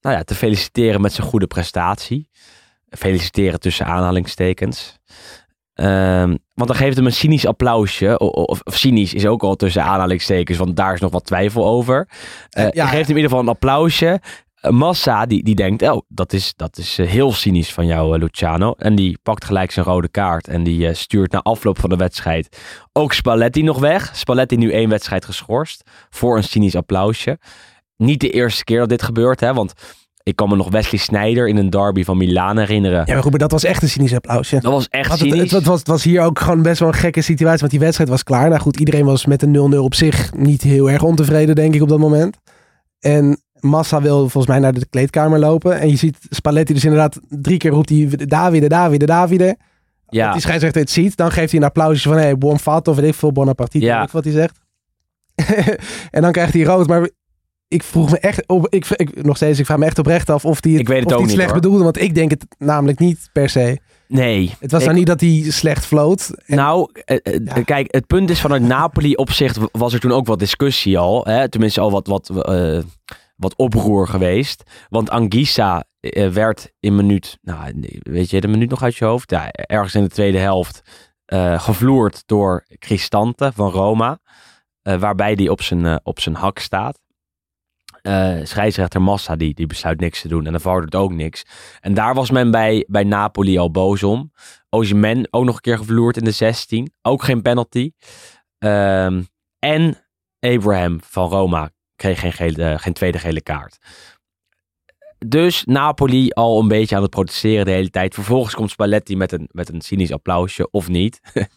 nou 0.00 0.16
ja, 0.16 0.22
te 0.22 0.34
feliciteren 0.34 1.00
met 1.00 1.12
zijn 1.12 1.26
goede 1.26 1.46
prestatie. 1.46 2.28
Feliciteren 2.90 3.60
tussen 3.60 3.86
aanhalingstekens. 3.86 4.98
Ehm, 5.80 6.36
want 6.54 6.68
dan 6.68 6.76
geeft 6.76 6.96
hem 6.96 7.06
een 7.06 7.12
cynisch 7.12 7.46
applausje. 7.46 8.18
Of, 8.18 8.60
of 8.62 8.76
cynisch 8.76 9.14
is 9.14 9.26
ook 9.26 9.42
al 9.42 9.56
tussen 9.56 9.84
aanhalingstekens, 9.84 10.58
want 10.58 10.76
daar 10.76 10.94
is 10.94 11.00
nog 11.00 11.12
wat 11.12 11.24
twijfel 11.24 11.66
over. 11.66 12.08
Eh, 12.50 12.70
ja, 12.70 12.86
geeft 12.86 13.08
hem 13.08 13.16
in 13.16 13.22
ieder 13.22 13.30
geval 13.30 13.40
een 13.40 13.48
applausje. 13.48 14.20
Eh, 14.54 14.70
Massa 14.70 15.26
die, 15.26 15.42
die 15.42 15.54
denkt, 15.54 15.82
oh, 15.82 16.00
dat 16.08 16.32
is, 16.32 16.52
dat 16.56 16.78
is 16.78 16.98
eh, 16.98 17.06
heel 17.08 17.32
cynisch 17.32 17.72
van 17.72 17.86
jou, 17.86 18.18
Luciano. 18.18 18.74
En 18.78 18.94
die 18.94 19.18
pakt 19.22 19.44
gelijk 19.44 19.70
zijn 19.70 19.86
rode 19.86 20.08
kaart. 20.08 20.48
En 20.48 20.62
die 20.62 20.94
stuurt 20.94 21.32
na 21.32 21.42
afloop 21.42 21.78
van 21.78 21.90
de 21.90 21.96
wedstrijd 21.96 22.58
ook 22.92 23.12
Spalletti 23.12 23.62
nog 23.62 23.78
weg. 23.78 24.16
Spalletti 24.16 24.56
nu 24.56 24.72
één 24.72 24.88
wedstrijd 24.88 25.24
geschorst 25.24 25.90
voor 26.10 26.36
een 26.36 26.44
cynisch 26.44 26.76
applausje. 26.76 27.38
Niet 27.96 28.20
de 28.20 28.30
eerste 28.30 28.64
keer 28.64 28.78
dat 28.78 28.88
dit 28.88 29.02
gebeurt, 29.02 29.40
hè, 29.40 29.54
want 29.54 29.72
ik 30.30 30.36
kan 30.36 30.48
me 30.48 30.56
nog 30.56 30.70
Wesley 30.70 31.00
Sneijder 31.00 31.48
in 31.48 31.56
een 31.56 31.70
derby 31.70 32.04
van 32.04 32.16
Milaan 32.16 32.58
herinneren. 32.58 33.02
Ja, 33.06 33.12
maar 33.12 33.22
goed, 33.22 33.30
maar 33.30 33.40
dat 33.40 33.50
was 33.50 33.64
echt 33.64 33.82
een 33.82 33.88
cynisch 33.88 34.14
applausje. 34.14 34.60
Dat 34.60 34.72
was 34.72 34.88
echt 34.88 35.10
het, 35.10 35.18
cynisch. 35.18 35.40
het, 35.40 35.50
het 35.50 35.64
was, 35.64 35.78
het 35.78 35.88
was 35.88 36.02
hier 36.04 36.22
ook 36.22 36.38
gewoon 36.38 36.62
best 36.62 36.78
wel 36.78 36.88
een 36.88 36.94
gekke 36.94 37.22
situatie, 37.22 37.58
want 37.60 37.70
die 37.70 37.80
wedstrijd 37.80 38.10
was 38.10 38.22
klaar. 38.22 38.48
Nou 38.48 38.60
goed, 38.60 38.78
iedereen 38.78 39.04
was 39.04 39.26
met 39.26 39.42
een 39.42 39.72
0-0 39.74 39.76
op 39.78 39.94
zich 39.94 40.34
niet 40.34 40.62
heel 40.62 40.90
erg 40.90 41.02
ontevreden, 41.02 41.54
denk 41.54 41.74
ik, 41.74 41.82
op 41.82 41.88
dat 41.88 41.98
moment. 41.98 42.36
En 43.00 43.42
Massa 43.60 44.00
wil 44.02 44.18
volgens 44.18 44.46
mij 44.46 44.58
naar 44.58 44.72
de 44.72 44.86
kleedkamer 44.90 45.38
lopen. 45.38 45.80
En 45.80 45.88
je 45.88 45.96
ziet 45.96 46.18
Spalletti 46.28 46.72
dus 46.74 46.84
inderdaad 46.84 47.20
drie 47.28 47.58
keer 47.58 47.70
roept 47.70 47.88
hij 47.88 48.08
Davide, 48.16 48.68
Davide, 48.68 49.06
Davide. 49.06 49.56
Ja, 50.08 50.32
die 50.32 50.40
scheidsrechter 50.40 50.80
het 50.80 50.90
ziet, 50.90 51.16
dan 51.16 51.30
geeft 51.30 51.50
hij 51.50 51.60
een 51.60 51.66
applausje 51.66 52.08
van 52.08 52.18
hey, 52.18 52.38
buon 52.38 52.58
fatto, 52.58 52.94
weet 52.94 53.04
ik 53.04 53.14
veel, 53.14 53.32
buona 53.32 53.52
partita, 53.52 53.86
Ja. 53.86 54.08
wat 54.12 54.24
hij 54.24 54.32
zegt. 54.32 54.58
en 56.10 56.22
dan 56.22 56.32
krijgt 56.32 56.52
hij 56.52 56.62
rood, 56.62 56.86
maar 56.86 57.10
ik 57.70 57.82
vroeg 57.82 58.10
me 58.10 58.18
echt, 58.18 58.48
op, 58.48 58.66
ik, 58.68 58.86
ik, 58.88 59.22
nog 59.24 59.36
steeds, 59.36 59.58
ik 59.58 59.64
vraag 59.66 59.78
me 59.78 59.84
echt 59.84 59.98
oprecht 59.98 60.30
af 60.30 60.44
of 60.44 60.58
hij 60.62 60.72
het, 60.72 60.80
Ik 60.80 60.88
weet 60.88 60.98
het 61.02 61.06
of 61.06 61.12
het 61.12 61.20
niet, 61.22 61.30
slecht 61.30 61.50
hoor. 61.50 61.60
bedoelde, 61.60 61.84
want 61.84 62.00
ik 62.00 62.14
denk 62.14 62.30
het 62.30 62.46
namelijk 62.58 62.98
niet 62.98 63.28
per 63.32 63.48
se. 63.48 63.78
nee. 64.08 64.54
Het 64.60 64.70
was 64.70 64.80
Ik- 64.80 64.86
nou 64.86 64.98
niet 64.98 65.06
dat 65.06 65.20
hij 65.20 65.44
slecht 65.48 65.86
floot. 65.86 66.30
En- 66.46 66.56
Nou, 66.56 66.90
eh, 67.04 67.16
eh, 67.22 67.40
Ja. 67.44 67.62
kijk, 67.62 67.86
het 67.94 68.06
punt 68.06 68.30
is 68.30 68.40
vanuit 68.40 68.62
Napoli 68.62 69.14
opzicht 69.14 69.56
w- 69.56 69.64
was 69.72 69.92
er 69.92 70.00
toen 70.00 70.12
ook 70.12 70.26
wat 70.26 70.38
discussie 70.38 70.98
al. 70.98 71.24
Hè? 71.24 71.48
Tenminste 71.48 71.80
al 71.80 71.90
wat, 71.90 72.06
wat, 72.06 72.30
eh, 72.44 72.78
wat 73.36 73.56
oproer 73.56 74.08
geweest. 74.08 74.62
Want 74.88 75.10
Anguissa 75.10 75.84
werd 76.32 76.72
in 76.80 76.96
minuut, 76.96 77.38
nou, 77.42 77.74
weet 78.02 78.30
je 78.30 78.40
de 78.40 78.48
minuut 78.48 78.70
nog 78.70 78.82
uit 78.82 78.96
je 78.96 79.04
hoofd? 79.04 79.30
Ja, 79.30 79.50
ergens 79.52 79.94
in 79.94 80.02
de 80.02 80.08
tweede 80.08 80.38
helft 80.38 80.80
gevloerd 81.56 82.22
door 82.26 82.64
Cristante 82.78 83.52
van 83.54 83.70
Roma. 83.70 84.18
waarbij 84.82 85.34
die 85.34 85.50
op 85.50 85.62
zijn, 85.62 86.00
op 86.04 86.20
zijn 86.20 86.34
hak 86.34 86.58
staat. 86.58 86.99
Eh 88.02 88.38
scheidsrechter 88.42 89.02
Massa 89.02 89.36
die, 89.36 89.54
die 89.54 89.66
besluit 89.66 90.00
niks 90.00 90.20
te 90.20 90.28
doen. 90.28 90.46
En 90.46 90.52
dan 90.52 90.60
vordert 90.60 90.94
ook 90.94 91.12
niks. 91.12 91.42
En 91.80 91.94
daar 91.94 92.14
was 92.14 92.30
men 92.30 92.50
bij, 92.50 92.84
bij 92.88 93.04
Napoli 93.04 93.58
al 93.58 93.70
boos 93.70 94.02
om. 94.02 94.32
Osimhen 94.68 95.28
ook 95.30 95.44
nog 95.44 95.54
een 95.54 95.60
keer 95.60 95.78
gevloerd 95.78 96.16
in 96.16 96.24
de 96.24 96.30
16. 96.30 96.92
Ook 97.02 97.22
geen 97.22 97.42
penalty. 97.42 97.92
Ehm, 98.58 99.22
en 99.58 99.96
Abraham 100.40 100.98
van 101.02 101.28
Roma 101.28 101.70
kreeg 101.96 102.20
geen, 102.20 102.32
gele, 102.32 102.78
geen 102.78 102.92
tweede 102.92 103.18
gele 103.18 103.40
kaart. 103.40 103.78
Dus 105.26 105.64
Napoli 105.64 106.30
al 106.30 106.60
een 106.60 106.68
beetje 106.68 106.96
aan 106.96 107.02
het 107.02 107.10
protesteren 107.10 107.64
de 107.64 107.70
hele 107.70 107.90
tijd. 107.90 108.14
Vervolgens 108.14 108.54
komt 108.54 108.70
Spalletti 108.70 109.16
met 109.16 109.32
een, 109.32 109.48
met 109.52 109.68
een 109.68 109.80
cynisch 109.80 110.12
applausje, 110.12 110.70
of 110.70 110.88
niet. 110.88 111.20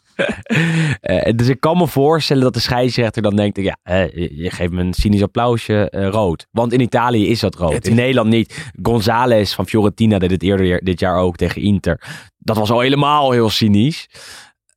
Eh, 1.02 1.34
dus 1.36 1.48
ik 1.48 1.60
kan 1.60 1.78
me 1.78 1.88
voorstellen 1.88 2.44
dat 2.44 2.54
de 2.54 2.60
scheidsrechter 2.60 3.22
dan 3.22 3.36
denkt... 3.36 3.58
Ja, 3.58 3.78
je 4.14 4.50
geeft 4.52 4.72
me 4.72 4.82
een 4.82 4.94
cynisch 4.94 5.22
applausje 5.22 5.90
eh, 5.90 6.10
rood. 6.10 6.48
Want 6.52 6.74
in 6.74 6.80
Italië 6.80 7.28
is 7.28 7.40
dat 7.40 7.56
rood. 7.56 7.88
In 7.88 7.96
Nederland 7.96 8.30
niet. 8.30 8.72
González 8.82 9.54
van 9.54 9.68
Fiorentina 9.68 10.20
deed 10.20 10.32
het 10.32 10.44
eerder 10.44 10.84
dit 10.84 11.00
jaar 11.00 11.18
ook 11.18 11.36
tegen 11.36 11.62
Inter. 11.62 12.02
Dat 12.38 12.58
was 12.58 12.72
al 12.72 12.80
helemaal 12.80 13.32
heel 13.32 13.50
cynisch. 13.50 14.08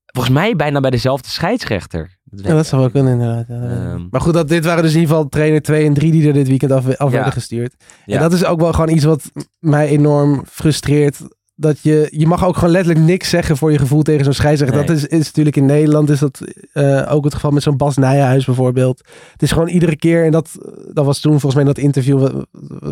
Volgens 0.06 0.34
mij 0.34 0.56
bijna 0.56 0.80
bij 0.80 0.90
dezelfde 0.90 1.28
scheidsrechter. 1.28 2.14
Ja, 2.30 2.54
dat 2.54 2.66
zou 2.66 2.80
wel 2.80 2.90
kunnen 2.90 3.12
inderdaad. 3.12 3.48
Ehm. 3.48 4.06
maar 4.10 4.20
goed, 4.20 4.34
dat, 4.34 4.48
dit 4.48 4.64
waren 4.64 4.82
dus 4.82 4.94
in 4.94 5.00
ieder 5.00 5.14
geval 5.14 5.28
trainer 5.30 5.62
2 5.62 5.84
en 5.84 5.94
3 5.94 6.12
die 6.12 6.26
er 6.26 6.32
dit 6.32 6.48
weekend 6.48 6.72
af, 6.72 6.86
af 6.96 7.08
Ja. 7.08 7.14
werden 7.14 7.32
gestuurd. 7.32 7.74
Ja. 8.04 8.14
En 8.14 8.20
dat 8.20 8.32
is 8.32 8.44
ook 8.44 8.60
wel 8.60 8.72
gewoon 8.72 8.94
iets 8.94 9.04
wat 9.04 9.30
mij 9.58 9.88
enorm 9.88 10.42
frustreert. 10.50 11.18
Dat 11.58 11.78
je, 11.82 12.08
je 12.10 12.26
mag 12.26 12.44
ook 12.44 12.54
gewoon 12.54 12.70
letterlijk 12.70 13.06
niks 13.06 13.28
zeggen 13.28 13.56
voor 13.56 13.72
je 13.72 13.78
gevoel 13.78 14.02
tegen 14.02 14.24
zo'n 14.24 14.32
scheidsrechter. 14.32 14.78
Nee. 14.78 14.86
Dat 14.86 14.96
is, 14.96 15.06
is 15.06 15.26
natuurlijk 15.26 15.56
in 15.56 15.66
Nederland 15.66 16.10
is 16.10 16.18
dat 16.18 16.40
eh, 16.72 17.12
ook 17.12 17.24
het 17.24 17.34
geval 17.34 17.50
met 17.50 17.62
zo'n 17.62 17.76
Bas 17.76 17.96
Nijhuis 17.96 18.44
bijvoorbeeld. 18.44 19.02
Het 19.32 19.42
is 19.42 19.52
gewoon 19.52 19.68
iedere 19.68 19.96
keer, 19.96 20.24
en 20.24 20.30
dat, 20.30 20.50
dat 20.92 21.04
was 21.04 21.20
toen 21.20 21.40
volgens 21.40 21.54
mij 21.54 21.62
in 21.62 21.68
dat 21.68 21.78
interview, 21.78 22.42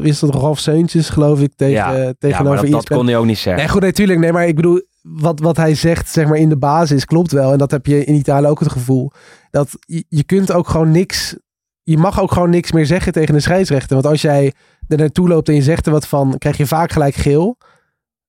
is 0.03 0.19
dat 0.19 0.35
Ralf 0.35 0.59
Seuntjes 0.59 1.09
geloof 1.09 1.41
ik, 1.41 1.53
tegen, 1.57 1.75
ja, 1.75 1.95
eh, 1.95 2.05
ja, 2.05 2.12
tegenover 2.19 2.55
maar 2.55 2.62
dat, 2.62 2.71
dat 2.71 2.81
ESPN. 2.81 2.95
kon 2.95 3.07
hij 3.07 3.17
ook 3.17 3.25
niet 3.25 3.39
zeggen. 3.39 3.62
Nee, 3.62 3.73
goed, 3.73 3.83
natuurlijk. 3.83 4.21
Nee, 4.21 4.33
maar 4.33 4.47
ik 4.47 4.57
bedoel, 4.57 4.83
wat, 5.03 5.41
wat 5.41 5.57
hij 5.57 5.75
zegt, 5.75 6.09
zeg 6.09 6.27
maar, 6.27 6.39
in 6.39 6.49
de 6.49 6.57
basis 6.57 7.05
klopt 7.05 7.33
wel. 7.33 7.53
En 7.53 7.59
dat 7.59 7.71
heb 7.71 7.87
je 7.87 8.05
in 8.05 8.15
Italië 8.15 8.47
ook 8.47 8.61
het 8.61 8.73
gevoel. 8.73 9.12
Dat 9.51 9.71
je, 9.81 10.05
je 10.09 10.25
kunt 10.25 10.53
ook 10.53 10.69
gewoon 10.69 10.91
niks. 10.91 11.37
Je 11.83 11.99
mag 11.99 12.21
ook 12.21 12.33
gewoon 12.33 12.51
niks 12.51 12.73
meer 12.73 12.87
zeggen 12.87 13.12
tegen 13.12 13.35
een 13.35 13.43
scheidsrechter. 13.43 13.95
Want 13.95 14.07
als 14.07 14.23
jij 14.23 14.53
er 14.89 14.97
naartoe 14.97 15.29
loopt 15.29 15.49
en 15.49 15.55
je 15.55 15.62
zegt 15.62 15.87
er 15.87 15.93
wat 15.93 16.07
van, 16.07 16.39
krijg 16.39 16.57
je 16.57 16.67
vaak 16.67 16.93
gelijk 16.93 17.15
geel. 17.15 17.57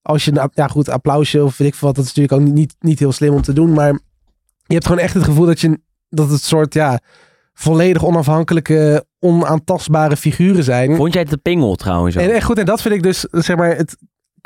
Als 0.05 0.25
je, 0.25 0.49
ja 0.53 0.67
goed, 0.67 0.89
applausje 0.89 1.43
of 1.43 1.57
weet 1.57 1.67
ik 1.67 1.75
veel 1.75 1.87
wat, 1.87 1.95
dat 1.97 2.05
is 2.05 2.13
natuurlijk 2.13 2.41
ook 2.47 2.53
niet, 2.55 2.75
niet 2.79 2.99
heel 2.99 3.11
slim 3.11 3.33
om 3.33 3.41
te 3.41 3.53
doen. 3.53 3.73
Maar 3.73 3.91
je 4.65 4.73
hebt 4.73 4.85
gewoon 4.85 5.01
echt 5.01 5.13
het 5.13 5.23
gevoel 5.23 5.45
dat, 5.45 5.59
je, 5.59 5.79
dat 6.09 6.29
het 6.29 6.41
soort, 6.41 6.73
ja, 6.73 6.99
volledig 7.53 8.05
onafhankelijke, 8.05 9.05
onaantastbare 9.19 10.17
figuren 10.17 10.63
zijn. 10.63 10.95
Vond 10.95 11.13
jij 11.13 11.21
het 11.21 11.31
te 11.31 11.37
pingel 11.37 11.75
trouwens? 11.75 12.17
ook? 12.17 12.23
En 12.23 12.33
echt 12.33 12.45
goed, 12.45 12.57
en 12.57 12.65
dat 12.65 12.81
vind 12.81 12.93
ik 12.93 13.03
dus, 13.03 13.19
zeg 13.31 13.55
maar, 13.55 13.75
het, 13.77 13.97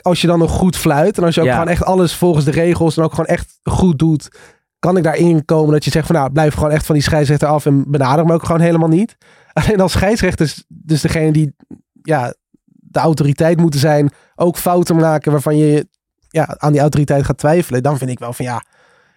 als 0.01 0.21
je 0.21 0.27
dan 0.27 0.39
nog 0.39 0.51
goed 0.51 0.77
fluit 0.77 1.17
en 1.17 1.23
als 1.23 1.35
je 1.35 1.41
ook 1.41 1.47
Ja. 1.47 1.53
gewoon 1.53 1.67
echt 1.69 1.83
alles 1.83 2.15
volgens 2.15 2.45
de 2.45 2.51
regels 2.51 2.97
en 2.97 3.03
ook 3.03 3.11
gewoon 3.11 3.25
echt 3.25 3.59
goed 3.63 3.99
doet, 3.99 4.27
kan 4.79 4.97
ik 4.97 5.03
daarin 5.03 5.45
komen 5.45 5.71
dat 5.71 5.83
je 5.83 5.91
zegt 5.91 6.05
van 6.05 6.15
nou, 6.15 6.31
blijf 6.31 6.53
gewoon 6.53 6.71
echt 6.71 6.85
van 6.85 6.95
die 6.95 7.03
scheidsrechter 7.03 7.47
af 7.47 7.65
en 7.65 7.91
benader 7.91 8.25
me 8.25 8.33
ook 8.33 8.45
gewoon 8.45 8.61
helemaal 8.61 8.89
niet. 8.89 9.17
Alleen 9.53 9.81
als 9.81 9.91
scheidsrechters, 9.91 10.63
dus 10.67 11.01
degene 11.01 11.31
die 11.31 11.55
ja, 12.01 12.33
de 12.89 12.99
autoriteit 12.99 13.59
moeten 13.59 13.79
zijn, 13.79 14.11
ook 14.35 14.57
fouten 14.57 14.95
maken 14.95 15.31
waarvan 15.31 15.57
je 15.57 15.87
ja, 16.29 16.55
aan 16.57 16.71
die 16.71 16.81
autoriteit 16.81 17.25
gaat 17.25 17.37
twijfelen, 17.37 17.83
dan 17.83 17.97
vind 17.97 18.09
ik 18.09 18.19
wel 18.19 18.33
van 18.33 18.45
ja, 18.45 18.63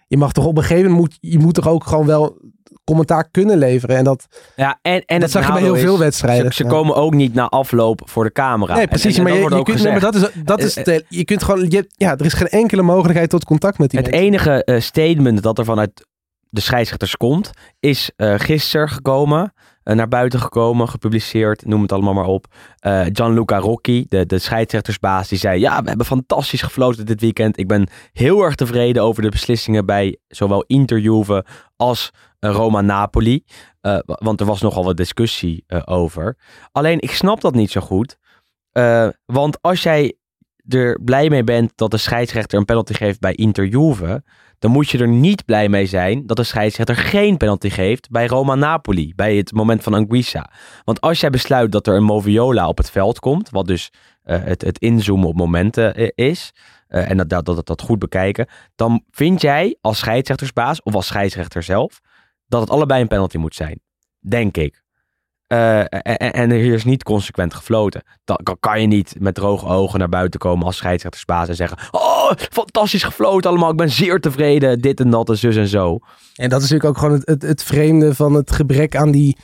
je 0.07 0.17
mag 0.17 0.31
toch 0.31 0.45
op 0.45 0.57
een 0.57 0.63
gegeven 0.63 0.91
moment, 0.91 1.09
moet, 1.09 1.17
je 1.31 1.39
moet 1.39 1.53
toch 1.53 1.67
ook 1.67 1.83
gewoon 1.83 2.05
wel 2.05 2.37
commentaar 2.83 3.27
kunnen 3.31 3.57
leveren. 3.57 3.97
En 3.97 4.03
dat, 4.03 4.25
Ja, 4.55 4.79
en, 4.81 5.01
en 5.05 5.19
dat 5.19 5.31
zag 5.31 5.45
je 5.47 5.53
bij 5.53 5.61
heel 5.61 5.75
veel 5.75 5.99
wedstrijden. 5.99 6.45
Ze, 6.53 6.53
ze 6.53 6.63
Ja. 6.63 6.69
komen 6.69 6.95
ook 6.95 7.13
niet 7.13 7.33
na 7.33 7.47
afloop 7.49 8.01
voor 8.05 8.23
de 8.23 8.31
camera. 8.31 8.75
Nee, 8.75 8.87
precies. 8.87 9.17
En, 9.17 9.25
en, 9.27 9.33
en 9.33 9.49
maar 9.49 9.59
je, 9.67 9.73
nee, 9.73 9.91
maar 9.91 9.99
dat 9.99 10.15
is, 10.15 10.29
dat 10.43 10.59
is 10.61 10.75
Eh, 10.75 10.83
de- 10.83 11.05
je 11.09 11.25
kunt 11.25 11.43
gewoon, 11.43 11.65
je, 11.69 11.85
ja, 11.89 12.11
er 12.17 12.25
is 12.25 12.33
geen 12.33 12.47
enkele 12.47 12.81
mogelijkheid 12.81 13.29
tot 13.29 13.45
contact 13.45 13.77
met 13.77 13.89
die 13.89 13.99
Het 13.99 14.09
mensen. 14.09 14.27
enige 14.27 14.63
eh, 14.63 14.79
statement 14.81 15.43
dat 15.43 15.57
er 15.57 15.65
vanuit 15.65 16.07
de 16.49 16.61
scheidsrechters 16.61 17.15
komt, 17.17 17.49
is 17.79 18.11
eh 18.15 18.33
gisteren 18.37 18.89
gekomen, 18.89 19.43
eh, 19.43 19.49
naar 19.83 20.07
buiten 20.07 20.39
gekomen, 20.39 20.89
gepubliceerd, 20.89 21.65
noem 21.65 21.81
het 21.81 21.91
allemaal 21.91 22.13
maar 22.13 22.25
op. 22.25 22.45
Eh, 22.79 23.05
Gianluca 23.11 23.57
Rocchi, 23.57 24.05
de, 24.09 24.25
de 24.25 24.39
scheidsrechtersbaas, 24.39 25.27
die 25.27 25.37
zei: 25.37 25.59
Ja, 25.59 25.81
we 25.81 25.87
hebben 25.87 26.05
fantastisch 26.05 26.61
gefloten 26.61 27.05
dit 27.05 27.21
weekend. 27.21 27.57
Ik 27.59 27.67
ben 27.67 27.87
heel 28.13 28.41
erg 28.43 28.55
tevreden 28.55 29.03
over 29.03 29.21
de 29.21 29.29
beslissingen 29.29 29.85
bij 29.85 30.17
zowel 30.27 30.63
Inter 30.67 30.99
Juve 30.99 31.45
als 31.75 32.11
eh, 32.39 32.51
Roma-Napoli. 32.51 33.43
Eh, 33.81 33.97
wa- 34.05 34.19
want 34.23 34.39
er 34.39 34.45
was 34.45 34.61
nogal 34.61 34.83
wat 34.83 34.97
discussie 34.97 35.63
eh, 35.67 35.81
over. 35.85 36.37
Alleen, 36.71 36.99
ik 37.01 37.11
snap 37.11 37.41
dat 37.41 37.53
niet 37.55 37.71
zo 37.71 37.81
goed. 37.81 38.17
Eh, 38.71 39.07
want 39.25 39.61
als 39.61 39.83
jij 39.83 40.17
er 40.67 40.99
blij 41.03 41.29
mee 41.29 41.43
bent 41.43 41.71
dat 41.75 41.91
de 41.91 41.97
scheidsrechter 41.97 42.59
een 42.59 42.65
penalty 42.65 42.93
geeft 42.93 43.19
bij 43.19 43.33
Inter 43.33 43.65
Juve, 43.65 44.23
dan 44.63 44.71
moet 44.71 44.89
je 44.89 44.97
er 44.97 45.07
niet 45.07 45.45
blij 45.45 45.69
mee 45.69 45.85
zijn 45.85 46.25
dat 46.25 46.37
de 46.37 46.43
scheidsrechter 46.43 46.95
geen 46.95 47.37
penalty 47.37 47.69
geeft 47.69 48.09
bij 48.09 48.27
Roma-Napoli, 48.27 49.13
bij 49.15 49.35
het 49.35 49.51
moment 49.51 49.83
van 49.83 49.93
Anguissa. 49.93 50.51
Want 50.83 51.01
als 51.01 51.19
jij 51.19 51.29
besluit 51.29 51.71
dat 51.71 51.87
er 51.87 51.95
een 51.95 52.03
Moviola 52.03 52.67
op 52.67 52.77
het 52.77 52.89
veld 52.89 53.19
komt, 53.19 53.49
wat 53.49 53.67
dus 53.67 53.91
eh, 54.23 54.43
het, 54.43 54.61
het 54.61 54.79
inzoomen 54.79 55.27
op 55.27 55.35
momenten 55.35 55.95
eh, 55.95 56.07
is, 56.15 56.51
eh, 56.87 57.09
en 57.09 57.17
dat, 57.17 57.29
dat, 57.29 57.45
dat, 57.45 57.65
dat 57.65 57.81
goed 57.81 57.99
bekijken, 57.99 58.47
dan 58.75 59.03
vind 59.11 59.41
jij 59.41 59.77
als 59.81 59.97
scheidsrechtersbaas 59.97 60.81
of 60.81 60.95
als 60.95 61.07
scheidsrechter 61.07 61.63
zelf 61.63 61.99
dat 62.47 62.61
het 62.61 62.69
allebei 62.69 63.01
een 63.01 63.07
penalty 63.07 63.37
moet 63.37 63.55
zijn. 63.55 63.79
Denk 64.19 64.57
ik. 64.57 64.81
En, 65.47 66.51
hier 66.51 66.73
is 66.73 66.83
niet 66.83 67.03
consequent 67.03 67.53
gefloten. 67.53 68.03
Dan 68.23 68.57
kan 68.59 68.81
je 68.81 68.87
niet 68.87 69.15
met 69.19 69.35
droge 69.35 69.65
ogen 69.65 69.99
naar 69.99 70.09
buiten 70.09 70.39
komen 70.39 70.65
als 70.65 70.77
scheidsrechtersbaas 70.77 71.47
en 71.47 71.55
zeggen: 71.55 71.77
Oh, 71.91 72.12
fantastisch 72.37 73.03
gefloten 73.03 73.49
allemaal. 73.49 73.69
Ik 73.71 73.77
ben 73.77 73.89
zeer 73.89 74.19
tevreden. 74.19 74.79
Dit 74.81 74.99
en 74.99 75.09
dat 75.09 75.29
en 75.29 75.37
zus 75.37 75.55
en 75.55 75.67
zo. 75.67 75.99
En 76.35 76.49
dat 76.49 76.61
is 76.61 76.69
natuurlijk 76.69 76.85
ook 76.85 76.97
gewoon 76.97 77.13
het, 77.19 77.27
het, 77.27 77.41
het 77.41 77.63
vreemde 77.63 78.15
van 78.15 78.33
het 78.33 78.51
gebrek 78.51 78.95
aan 78.95 79.11
die 79.11 79.37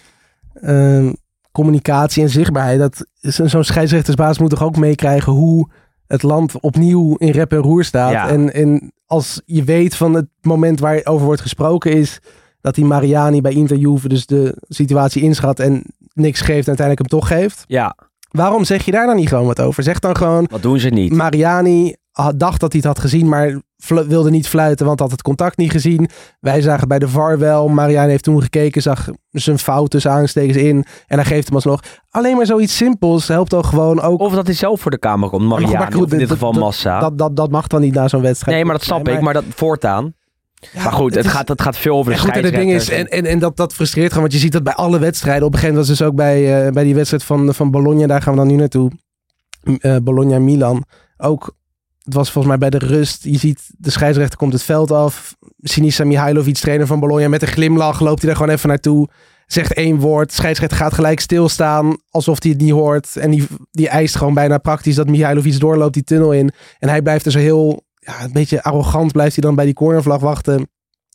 ehm, 0.54 1.14
communicatie 1.52 2.24
en 2.24 2.30
zichtbaarheid. 2.30 2.80
Dat 2.80 3.06
zo- 3.34 3.48
zo'n 3.48 3.64
scheidsrechtersbaas 3.64 4.40
moet 4.40 4.50
toch 4.50 4.64
ook 4.64 4.78
meekrijgen 4.78 5.32
hoe 5.34 5.70
het 6.08 6.24
land 6.24 6.60
opnieuw 6.60 7.16
in 7.16 7.32
rep 7.32 7.52
en 7.52 7.58
roer 7.58 7.84
staat. 7.84 8.12
Ja. 8.12 8.30
En, 8.30 8.54
en 8.54 8.92
als 9.06 9.42
je 9.46 9.64
weet 9.64 9.96
van 9.96 10.14
het 10.14 10.28
moment 10.42 10.80
waar 10.80 11.02
over 11.04 11.26
wordt 11.26 11.42
gesproken 11.42 11.92
is 11.92 12.20
dat 12.62 12.76
die 12.76 12.86
Mariani 12.86 13.42
bij 13.42 13.54
Inter 13.54 13.78
Juve 13.78 14.08
dus 14.08 14.26
de 14.26 14.58
situatie 14.68 15.22
inschat 15.22 15.60
en 15.60 15.84
niks 16.14 16.40
geeft 16.42 16.68
en 16.68 16.78
uiteindelijk 16.78 17.00
hem 17.12 17.20
toch 17.20 17.28
geeft. 17.28 17.64
Ja, 17.68 17.96
Waarom 18.30 18.64
zeg 18.66 18.86
je 18.86 18.92
daar 18.92 19.06
dan 19.06 19.16
niet 19.16 19.28
gewoon 19.28 19.46
wat 19.46 19.60
over? 19.60 19.84
Zeg 19.84 20.00
dan 20.00 20.18
gewoon, 20.18 20.48
wat 20.52 20.62
doen 20.62 20.80
ze 20.80 20.90
niet? 20.90 21.14
Mariani 21.14 21.96
dacht 22.36 22.60
dat 22.60 22.72
hij 22.72 22.82
het 22.84 22.90
had 22.90 23.00
gezien, 23.00 23.30
maar 23.30 23.62
wilde 24.08 24.30
niet 24.30 24.48
fluiten, 24.48 24.86
want 24.86 25.00
had 25.00 25.12
het 25.12 25.22
contact 25.22 25.58
niet 25.58 25.72
gezien. 25.72 26.10
Wij 26.40 26.62
zagen 26.62 26.88
bij 26.88 27.00
de 27.00 27.08
VAR 27.08 27.38
wel. 27.40 27.68
Mariani 27.68 28.10
heeft 28.10 28.24
toen 28.24 28.42
gekeken, 28.42 28.82
zag 28.82 29.08
zijn 29.32 29.60
fout 29.60 29.90
tussen 29.90 30.12
aanstekens 30.12 30.58
in. 30.58 30.86
En 31.08 31.16
hij 31.18 31.26
geeft 31.26 31.46
hem 31.46 31.56
alsnog. 31.56 31.80
Alleen 32.10 32.36
maar 32.38 32.46
zoiets 32.46 32.76
simpels 32.76 33.28
helpt 33.28 33.50
dan 33.50 33.66
gewoon 33.66 34.02
ook. 34.02 34.20
Of 34.20 34.34
dat 34.34 34.46
hij 34.46 34.56
zelf 34.56 34.82
voor 34.82 34.92
de 34.92 34.98
kamer 35.00 35.30
komt, 35.30 35.48
Mariani, 35.48 35.78
maar 35.78 35.92
goed, 35.94 36.12
in 36.12 36.18
dit 36.18 36.28
dat- 36.28 36.38
geval 36.38 36.52
dat- 36.54 36.62
Massa. 36.62 37.00
Dat, 37.00 37.18
dat, 37.18 37.36
dat 37.36 37.52
mag 37.52 37.68
dan 37.68 37.82
niet 37.82 37.94
na 37.94 38.08
zo'n 38.08 38.22
wedstrijd. 38.22 38.56
nee, 38.56 38.66
maar 38.66 38.76
dat 38.76 38.84
snap 38.84 39.04
Nee, 39.06 39.16
ik. 39.16 39.22
Maar 39.22 39.34
dat 39.34 39.44
voortaan. 39.56 40.14
maar 40.74 40.92
goed, 40.94 41.16
het, 41.16 41.26
is- 41.26 41.32
gaat, 41.32 41.48
het 41.48 41.62
gaat 41.62 41.78
veel 41.78 41.96
over 41.98 42.12
de 42.12 42.18
En 42.18 42.24
goed, 42.24 42.36
en 42.36 42.44
het 42.44 42.54
ding 42.54 42.72
is, 42.72 42.90
en, 42.90 43.08
en, 43.08 43.26
en 43.26 43.40
dat, 43.40 43.58
dat 43.58 43.74
frustreert 43.74 44.08
gewoon, 44.08 44.22
want 44.22 44.34
je 44.34 44.40
ziet 44.40 44.52
dat 44.52 44.64
bij 44.64 44.74
alle 44.74 45.00
wedstrijden. 45.00 45.46
Op 45.46 45.54
een 45.54 45.60
gegeven 45.60 45.76
moment 45.80 45.90
was 46.00 46.00
dus 46.08 46.08
ook 46.08 46.16
bij, 46.16 46.66
eh, 46.66 46.72
bij 46.74 46.84
die 46.84 46.96
wedstrijd 46.96 47.24
van, 47.24 47.54
van 47.54 47.72
Bologna, 47.72 48.08
daar 48.08 48.22
gaan 48.22 48.34
we 48.34 48.40
dan 48.40 48.48
nu 48.48 48.56
naartoe. 48.56 48.92
Eh, 49.80 49.96
Bologna-Milan. 50.04 50.84
Ook, 51.18 51.56
het 52.10 52.18
was 52.18 52.32
volgens 52.32 52.58
mij 52.58 52.70
bij 52.70 52.80
de 52.80 52.86
rust. 52.86 53.24
Je 53.24 53.38
ziet, 53.38 53.70
de 53.78 53.90
scheidsrechter 53.90 54.38
komt 54.38 54.54
het 54.54 54.64
veld 54.64 54.92
af. 54.92 55.36
Sinisa 55.62 56.04
Mihailovic, 56.06 56.56
trainer 56.56 56.88
van 56.88 57.00
Bologna, 57.00 57.28
met 57.28 57.42
een 57.42 57.48
glimlach 57.48 58.00
loopt 58.00 58.20
hij 58.20 58.28
daar 58.28 58.38
gewoon 58.40 58.56
even 58.56 58.70
naartoe. 58.70 59.08
Zegt 59.46 59.74
één 59.74 59.98
woord. 60.00 60.32
Scheidsrechter 60.34 60.78
gaat 60.78 60.94
gelijk 60.94 61.20
stilstaan, 61.20 61.98
alsof 62.10 62.44
hij 62.44 62.52
het 62.52 62.62
niet 62.62 62.72
hoort. 62.72 63.16
En 63.16 63.32
die, 63.32 63.48
die 63.72 63.90
eist 63.90 64.16
gewoon 64.16 64.34
bijna 64.34 64.58
praktisch 64.58 64.96
dat 64.96 65.08
Mihailovic 65.08 65.60
doorloopt 65.60 65.94
die 65.94 66.04
tunnel 66.04 66.34
in. 66.34 66.52
En 66.80 66.90
hij 66.90 67.02
blijft 67.02 67.32
zo 67.32 67.40
heel, 67.40 67.84
ja, 68.00 68.24
een 68.24 68.32
beetje 68.34 68.64
arrogant 68.64 69.12
blijft 69.12 69.36
hij 69.36 69.44
dan 69.44 69.56
bij 69.56 69.66
die 69.66 69.74
cornervlag 69.74 70.22
wachten. 70.22 70.70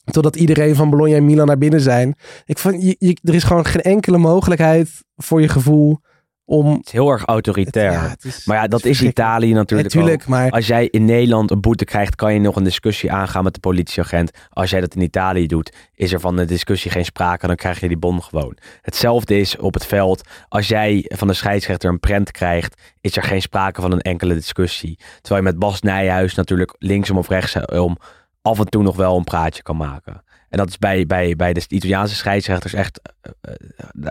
Totdat 0.05 0.37
iedereen 0.37 0.75
van 0.75 0.91
Bologna 0.91 1.17
en 1.17 1.25
Milan 1.25 1.47
naar 1.47 1.59
binnen 1.59 1.81
zijn. 1.81 2.15
Ik 2.45 2.59
vond, 2.59 2.83
je, 2.83 2.97
je- 2.99 3.19
er 3.23 3.35
is 3.35 3.45
gewoon 3.45 3.65
geen 3.65 3.83
enkele 3.83 4.19
mogelijkheid 4.19 4.91
voor 5.17 5.41
je 5.41 5.49
gevoel 5.49 5.99
om... 6.45 6.73
Het 6.73 6.87
is 6.87 6.93
heel 6.93 7.11
erg 7.11 7.25
autoritair. 7.25 7.93
Ja, 7.93 8.09
het 8.09 8.25
is- 8.25 8.45
maar 8.45 8.57
ja, 8.57 8.67
dat 8.67 8.85
is. 8.85 9.03
Italië 9.03 9.53
natuurlijk 9.53 9.95
Natuurlijk, 9.95 10.23
ook. 10.23 10.29
maar 10.29 10.51
Als 10.51 10.67
jij 10.67 10.87
in 10.87 11.05
Nederland 11.05 11.51
een 11.51 11.61
boete 11.61 11.85
krijgt, 11.85 12.15
kan 12.15 12.33
je 12.35 12.41
nog 12.41 12.57
een 12.57 12.65
discussie 12.65 13.13
aangaan 13.13 13.45
met 13.45 13.55
de 13.55 13.61
politieagent. 13.61 14.31
Als 14.51 14.71
jij 14.71 14.81
dat 14.81 14.95
in 14.95 15.03
Italië 15.03 15.47
doet, 15.47 15.73
is 15.95 16.13
er 16.13 16.21
van 16.21 16.37
de 16.37 16.45
discussie 16.45 16.91
geen 16.91 17.05
sprake. 17.05 17.47
Dan 17.47 17.57
krijg 17.57 17.81
je 17.81 17.89
die 17.89 17.97
bon 17.97 18.23
gewoon. 18.23 18.57
Hetzelfde 18.83 19.39
is 19.39 19.57
op 19.57 19.75
het 19.75 19.87
veld. 19.87 20.29
Als 20.49 20.69
jij 20.69 21.05
van 21.15 21.29
de 21.29 21.35
scheidsrechter 21.35 21.91
een 21.91 22.01
prent 22.01 22.31
krijgt, 22.31 22.81
is 23.01 23.17
er 23.17 23.23
geen 23.23 23.43
sprake 23.43 23.81
van 23.81 23.93
een 23.93 24.01
enkele 24.01 24.35
discussie. 24.35 24.99
Terwijl 25.21 25.45
je 25.45 25.51
met 25.51 25.59
Bas 25.59 25.81
Nijhuis 25.81 26.35
natuurlijk 26.35 26.75
linksom 26.79 27.19
of 27.19 27.29
rechtsom 27.29 27.97
af 28.43 28.59
en 28.59 28.67
toe 28.67 28.83
nog 28.83 28.97
wel 28.97 29.17
een 29.17 29.25
praatje 29.25 29.63
kan 29.63 29.77
maken. 29.77 30.23
En 30.49 30.59
dat 30.59 30.69
is 30.69 30.79
bij, 30.79 31.07
bij, 31.07 31.37
bij 31.37 31.53
de 31.53 31.65
Italiaanse 31.69 32.15
scheidsrechters 32.15 32.73
echt, 32.75 33.01
eh, 33.21 33.31
eh, 33.41 33.57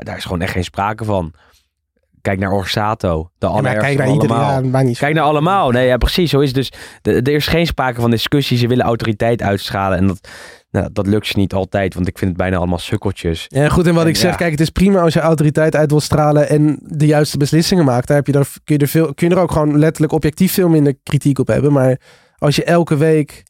daar 0.04 0.18
is 0.18 0.24
gewoon 0.24 0.42
echt 0.42 0.52
geen 0.52 0.64
sprake 0.64 1.04
van. 1.04 1.34
Kijk 2.24 2.40
naar 2.40 2.52
Orsato, 2.52 3.30
de 3.38 3.48
Ja, 3.48 3.62
maar 3.62 3.76
kijk 3.78 3.98
naar 3.98 4.08
iedereen. 4.12 4.36
allemaal. 4.38 4.64
Ja, 4.64 4.82
niet 4.82 4.98
Kijk 4.98 5.14
naar 5.16 5.24
allemaal. 5.24 5.72
Nee, 5.72 5.88
ja, 5.88 5.98
precies. 5.98 6.30
Zo 6.30 6.40
is 6.40 6.48
het 6.48 6.56
dus. 6.56 6.72
De- 7.02 7.12
Er 7.22 7.28
is 7.34 7.48
geen 7.48 7.66
sprake 7.66 8.02
van 8.02 8.12
discussie. 8.12 8.58
Ze 8.58 8.68
willen 8.68 8.86
autoriteit 8.86 9.42
uitstralen. 9.42 9.98
En 9.98 10.08
dat, 10.08 10.28
nou, 10.72 10.90
dat 10.94 11.08
lukt 11.08 11.28
ze 11.28 11.38
niet 11.40 11.54
altijd. 11.54 11.94
Want 11.94 12.08
ik 12.08 12.18
vind 12.18 12.30
het 12.30 12.40
bijna 12.40 12.58
allemaal 12.58 12.78
sukkeltjes. 12.78 13.46
Ja, 13.48 13.70
goed. 13.70 13.88
En 13.88 13.94
wat 13.94 14.04
En 14.04 14.10
ik 14.10 14.16
zeg, 14.16 14.32
ja. 14.32 14.38
kijk, 14.38 14.52
het 14.52 14.60
is 14.60 14.70
prima 14.70 15.00
als 15.02 15.14
je 15.14 15.20
autoriteit 15.20 15.76
uit 15.76 15.90
wil 15.90 16.00
stralen 16.00 16.50
en 16.50 16.80
de 16.84 17.06
juiste 17.06 17.38
beslissingen 17.38 17.86
maakt. 17.86 18.08
Daar 18.08 18.18
heb 18.18 18.28
je 18.28 18.34
er, 18.34 18.48
kun, 18.64 18.76
je 18.76 18.82
er 18.82 18.88
veel, 18.88 19.14
kun 19.14 19.30
je 19.30 19.36
er 19.36 19.42
ook 19.42 19.52
gewoon 19.52 19.80
letterlijk 19.80 20.14
objectief 20.14 20.54
veel 20.54 20.70
minder 20.70 20.96
kritiek 21.04 21.40
op 21.40 21.48
hebben. 21.48 21.72
Maar 21.74 22.00
als 22.38 22.56
je 22.56 22.64
elke 22.64 22.98
week 22.98 23.44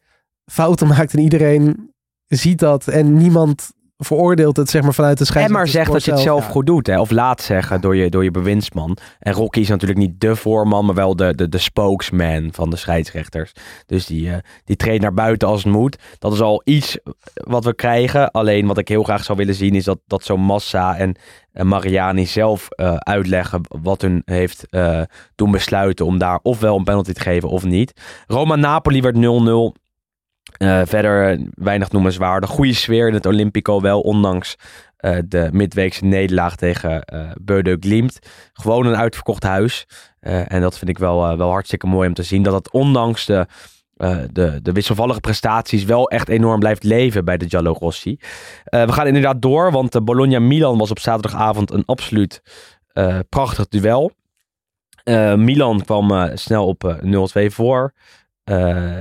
fouten 0.52 0.88
maakt 0.98 1.14
en 1.14 1.20
iedereen 1.20 1.92
ziet 2.28 2.60
dat 2.60 2.88
en 2.88 3.18
niemand 3.18 3.72
veroordeelt 4.04 4.58
het 4.58 4.70
zeg 4.70 4.82
maar 4.82 4.94
vanuit 4.94 5.18
de 5.18 5.20
En 5.20 5.26
scheidsrechter. 5.26 5.64
maar 5.66 5.74
zeg 5.86 5.94
dat 5.94 6.04
je 6.06 6.12
het 6.12 6.20
zelf 6.20 6.46
Ja. 6.46 6.52
goed 6.52 6.66
doet. 6.66 6.88
Hè? 6.88 7.00
Of 7.00 7.12
laat 7.12 7.42
zeggen 7.42 7.82
door 7.82 7.96
je, 7.96 8.10
door 8.10 8.24
je 8.24 8.32
bewindsman. 8.32 8.98
En 9.20 9.34
Rocky 9.34 9.60
is 9.60 9.68
natuurlijk 9.70 10.00
niet 10.00 10.20
de 10.20 10.36
voorman, 10.36 10.86
maar 10.86 10.96
wel 10.96 11.16
de, 11.16 11.36
de, 11.36 11.50
de 11.50 11.58
spokesman 11.58 12.50
van 12.52 12.70
de 12.70 12.76
scheidsrechters. 12.76 13.52
Dus 13.86 14.06
die, 14.06 14.30
eh, 14.32 14.38
die 14.66 14.76
treedt 14.76 15.02
naar 15.02 15.14
buiten 15.14 15.48
als 15.48 15.64
het 15.64 15.74
moet. 15.74 15.98
Dat 16.20 16.34
is 16.34 16.42
al 16.42 16.62
iets 16.66 16.98
wat 17.34 17.64
we 17.66 17.76
krijgen. 17.76 18.32
Alleen 18.32 18.68
wat 18.68 18.78
ik 18.78 18.88
heel 18.88 19.04
graag 19.04 19.24
zou 19.24 19.38
willen 19.38 19.56
zien 19.56 19.76
is 19.76 19.84
dat, 19.84 20.00
dat 20.08 20.24
zo'n 20.24 20.42
Massa 20.42 20.98
en, 20.98 21.16
en 21.52 21.68
Mariani 21.68 22.26
zelf 22.26 22.68
eh, 22.70 22.96
uitleggen 22.96 23.62
wat 23.82 24.02
hun 24.02 24.22
heeft 24.26 24.66
eh, 24.70 25.02
doen 25.36 25.52
besluiten 25.52 26.06
om 26.06 26.18
daar 26.18 26.40
ofwel 26.44 26.78
een 26.78 26.84
penalty 26.84 27.12
te 27.14 27.20
geven 27.22 27.50
of 27.50 27.64
niet. 27.64 27.94
Roma-Napoli 28.28 29.02
werd 29.02 29.16
0-0. 29.16 29.82
Eh, 30.58 30.82
verder 30.86 31.30
eh, 31.30 31.46
weinig 31.54 31.92
noemenswaardig. 31.92 32.50
Goede 32.50 32.74
sfeer 32.74 33.08
in 33.08 33.14
het 33.14 33.26
Olympico 33.26 33.82
wel, 33.82 34.02
ondanks 34.02 34.56
eh, 34.98 35.18
de 35.26 35.50
midweekse 35.52 36.06
nederlaag 36.06 36.56
tegen 36.56 37.04
eh 37.04 37.32
Beude 37.42 37.78
Glimt. 37.80 38.20
Gewoon 38.54 38.86
een 38.86 38.96
uitverkocht 38.96 39.44
huis. 39.44 39.88
En 40.20 40.62
dat 40.62 40.78
vind 40.78 40.90
ik 40.90 40.98
wel, 40.98 41.38
wel 41.38 41.50
hartstikke 41.50 41.88
mooi 41.88 42.08
om 42.08 42.14
te 42.14 42.24
zien. 42.24 42.44
Dat 42.44 42.54
het 42.54 42.72
ondanks 42.72 43.26
de, 43.26 43.48
de, 44.32 44.60
de 44.62 44.72
wisselvallige 44.72 45.20
prestaties 45.20 45.84
wel 45.84 46.10
echt 46.10 46.30
enorm 46.30 46.60
blijft 46.60 46.84
leven 46.84 47.26
bij 47.26 47.38
de 47.38 47.50
Giallo 47.50 47.72
Rossi. 47.80 48.18
We 48.64 48.92
gaan 48.92 49.08
inderdaad 49.08 49.42
door, 49.42 49.72
want 49.72 49.92
de 49.92 50.02
Bologna-Milan 50.02 50.78
was 50.78 50.92
op 50.92 51.00
zaterdagavond 51.00 51.72
een 51.72 51.86
absoluut 51.86 52.42
prachtig 53.30 53.68
duel. 53.68 54.12
Milan 55.36 55.84
kwam 55.84 56.30
snel 56.34 56.68
op 56.68 56.84
eh, 56.84 57.48
0-2 57.50 57.54
voor. 57.54 57.94
Eh, 58.44 59.00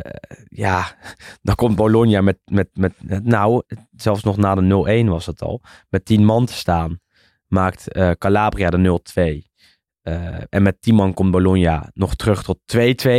ja, 0.49 0.85
dan 1.43 1.55
komt 1.55 1.77
Bologna 1.77 2.21
met, 2.21 2.39
met, 2.45 2.69
met, 2.75 2.93
nou, 3.23 3.63
zelfs 3.97 4.23
nog 4.23 4.37
na 4.37 4.55
de 4.55 5.03
0-1 5.05 5.09
was 5.09 5.27
het 5.27 5.43
al, 5.43 5.61
met 5.89 6.05
10 6.05 6.25
man 6.25 6.47
te 6.47 6.53
staan. 6.53 7.01
Maakt 7.47 7.93
eh, 7.93 8.11
Calabria 8.11 8.71
de 8.71 9.01
0-2. 9.45 9.51
Eh, 10.03 10.15
en 10.49 10.63
met 10.63 10.77
10 10.81 10.95
man 10.95 11.15
komt 11.15 11.31
Bologna 11.31 11.91
nog 11.95 12.15
terug 12.15 12.43
tot 12.43 12.59
2-2. 12.77 13.11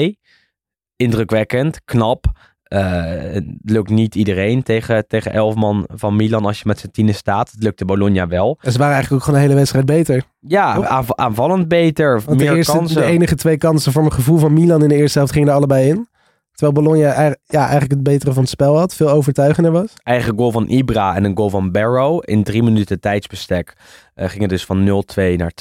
Indrukwekkend, 0.96 1.84
knap. 1.84 2.26
Het 2.64 3.46
lukt 3.62 3.90
niet 3.90 4.16
iedereen 4.16 4.64
tegen, 4.64 5.08
tegen 5.08 5.32
11 5.34 5.56
man 5.56 5.88
van 5.94 6.16
Milan 6.16 6.46
als 6.46 6.58
je 6.58 6.64
met 6.68 6.80
z'n 6.80 6.90
tienen 6.92 7.16
staat. 7.16 7.52
Het 7.52 7.64
lukte 7.64 7.86
Bologna 7.86 8.28
wel. 8.28 8.58
En 8.62 8.72
ze 8.72 8.78
waren 8.78 8.94
eigenlijk 8.94 9.24
ook 9.24 9.28
gewoon 9.28 9.40
de 9.40 9.46
hele 9.46 9.60
wedstrijd 9.60 9.86
beter. 9.86 10.24
Ja, 10.40 10.88
aanv- 10.88 11.12
aanvallend 11.16 11.68
beter, 11.68 12.22
Want 12.22 12.40
de, 12.40 12.46
meer 12.46 12.56
eerste, 12.56 12.72
kansen. 12.72 13.02
de 13.02 13.08
enige 13.08 13.36
twee 13.36 13.58
kansen 13.58 13.92
voor 13.92 14.02
mijn 14.02 14.14
gevoel 14.14 14.38
van 14.38 14.54
Milan 14.54 14.82
in 14.84 14.90
de 14.90 14.96
eerste 14.96 15.18
helft 15.18 15.34
gingen 15.34 15.48
er 15.50 15.54
allebei 15.56 15.90
in. 15.90 16.08
Terwijl 16.54 16.84
Bologna 16.84 17.36
ja, 17.46 17.60
eigenlijk 17.60 17.92
het 17.92 18.04
betere 18.04 18.34
van 18.34 18.42
het 18.42 18.52
spel 18.52 18.78
had. 18.78 18.96
Veel 18.96 19.10
overtuigender 19.10 19.72
was. 19.72 19.94
eigen 20.04 20.38
goal 20.38 20.52
van 20.52 20.68
Ibra 20.68 21.16
en 21.16 21.24
een 21.24 21.38
goal 21.38 21.50
van 21.50 21.72
Barrow. 21.72 22.22
In 22.26 22.44
drie 22.44 22.64
minuten 22.64 23.00
tijdsbestek 23.00 23.74
eh, 24.14 24.30
ging 24.30 24.42
het 24.42 24.50
dus 24.50 24.66
van 24.66 25.04
0-2 25.20 25.36
naar 25.36 25.52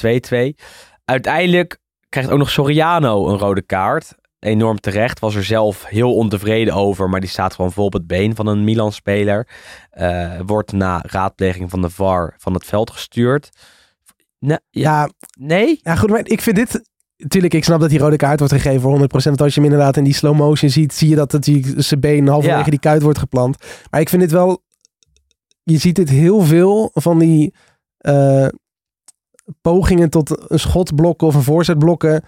2-2. 0.51 0.53
Uiteindelijk 1.05 1.77
krijgt 2.09 2.29
ook 2.29 2.37
nog 2.37 2.49
Soriano 2.49 3.27
een 3.27 3.37
rode 3.37 3.61
kaart. 3.61 4.15
Enorm 4.39 4.79
terecht. 4.79 5.19
Was 5.19 5.35
er 5.35 5.43
zelf 5.43 5.85
heel 5.85 6.15
ontevreden 6.15 6.73
over. 6.73 7.09
Maar 7.09 7.19
die 7.19 7.29
staat 7.29 7.53
gewoon 7.53 7.71
vol 7.71 7.85
op 7.85 7.93
het 7.93 8.07
been 8.07 8.35
van 8.35 8.47
een 8.47 8.63
Milan-speler. 8.63 9.47
Eh, 9.89 10.39
wordt 10.45 10.71
na 10.71 11.03
raadpleging 11.05 11.69
van 11.69 11.81
de 11.81 11.89
VAR 11.89 12.35
van 12.37 12.53
het 12.53 12.65
veld 12.65 12.91
gestuurd. 12.91 13.49
Nee? 14.39 14.57
Ja, 14.69 15.01
Ja, 15.01 15.09
nee? 15.37 15.79
ja 15.83 15.95
goed, 15.95 16.09
maar 16.09 16.21
ik 16.23 16.41
vind 16.41 16.55
dit... 16.55 16.91
Tuurlijk, 17.27 17.53
ik 17.53 17.63
snap 17.63 17.79
dat 17.79 17.89
die 17.89 17.99
rode 17.99 18.15
kaart 18.15 18.39
wordt 18.39 18.53
gegeven 18.53 18.81
voor 18.81 18.99
100%. 18.99 18.99
Want 19.09 19.41
als 19.41 19.53
je 19.53 19.61
hem 19.61 19.69
inderdaad 19.71 19.97
in 19.97 20.03
die 20.03 20.13
slow 20.13 20.35
motion 20.35 20.69
ziet, 20.69 20.93
zie 20.93 21.09
je 21.09 21.15
dat 21.15 21.31
het 21.31 21.43
die, 21.43 21.73
zijn 21.77 21.99
been 21.99 22.27
halverwege 22.27 22.63
Ja. 22.63 22.69
die 22.69 22.79
kuit 22.79 23.01
wordt 23.01 23.19
geplant. 23.19 23.57
Maar 23.89 24.01
ik 24.01 24.09
vind 24.09 24.21
dit 24.21 24.31
wel... 24.31 24.63
Je 25.63 25.77
ziet 25.77 25.95
dit 25.95 26.09
heel 26.09 26.41
veel 26.41 26.89
van 26.93 27.19
die 27.19 27.53
eh, 27.97 28.47
pogingen 29.61 30.09
tot 30.09 30.51
een 30.51 30.59
schot 30.59 30.95
blokken 30.95 31.27
of 31.27 31.35
een 31.35 31.43
voorzet 31.43 31.77
blokken. 31.77 32.23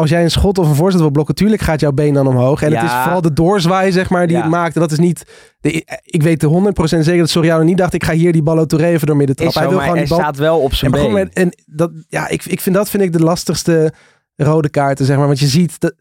Als 0.00 0.10
jij 0.10 0.22
een 0.22 0.30
schot 0.30 0.58
of 0.58 0.68
een 0.68 0.74
voorzet 0.74 1.00
wil 1.00 1.10
blokken, 1.10 1.34
tuurlijk 1.34 1.62
gaat 1.62 1.80
jouw 1.80 1.92
been 1.92 2.14
dan 2.14 2.26
omhoog. 2.26 2.62
En 2.62 2.72
het 2.74 2.82
is 2.84 2.90
vooral 3.02 3.20
de 3.20 3.32
doorzwaai, 3.32 3.92
zeg 3.92 4.10
maar, 4.10 4.26
die 4.26 4.36
Ja. 4.36 4.42
het 4.42 4.50
maakt. 4.50 4.74
En 4.74 4.80
dat 4.80 4.92
is 4.92 4.98
niet... 4.98 5.24
De, 5.60 5.84
ik 6.04 6.22
weet 6.22 6.40
de 6.40 6.72
100% 6.80 6.82
zeker 6.82 7.18
dat 7.18 7.30
Soriano 7.30 7.62
niet 7.62 7.76
dacht, 7.78 7.94
ik 7.94 8.04
ga 8.04 8.12
hier 8.12 8.32
die 8.32 8.42
Ballo 8.42 8.66
Touré 8.66 8.86
even 8.86 9.06
door 9.06 9.16
midden 9.16 9.36
trappen. 9.36 9.54
zo, 9.62 9.68
Hij 9.68 9.68
wil 9.68 9.78
maar 9.78 9.86
gewoon 9.88 10.06
hij 10.06 10.16
die 10.16 10.16
bal... 10.24 10.24
staat 10.32 10.38
wel 10.46 10.60
op 10.60 10.74
zijn 10.74 10.90
been. 10.90 11.12
met- 11.12 11.32
en 11.32 11.52
dat, 11.66 11.90
ja, 12.08 12.28
ik, 12.28 12.44
ik 12.44 12.60
vind 12.60 12.74
dat 12.76 12.90
vind 12.90 13.02
ik 13.02 13.12
de 13.12 13.20
lastigste 13.22 13.92
rode 14.36 14.68
kaarten, 14.68 15.04
zeg 15.06 15.16
maar. 15.16 15.26
Want 15.26 15.38
je 15.38 15.46
ziet 15.46 15.80
dat 15.80 15.94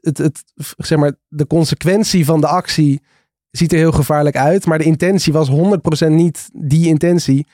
het, 0.00 0.18
het, 0.18 0.42
zeg 0.76 0.98
maar, 0.98 1.12
de 1.28 1.46
consequentie 1.46 2.24
van 2.24 2.40
de 2.40 2.46
actie 2.46 3.02
ziet 3.50 3.72
er 3.72 3.78
heel 3.78 3.92
gevaarlijk 3.92 4.36
uit. 4.36 4.66
Maar 4.66 4.78
de 4.78 4.84
intentie 4.84 5.32
was 5.32 5.50
100% 5.50 6.08
niet 6.08 6.48
die 6.52 6.86
intentie. 6.86 7.46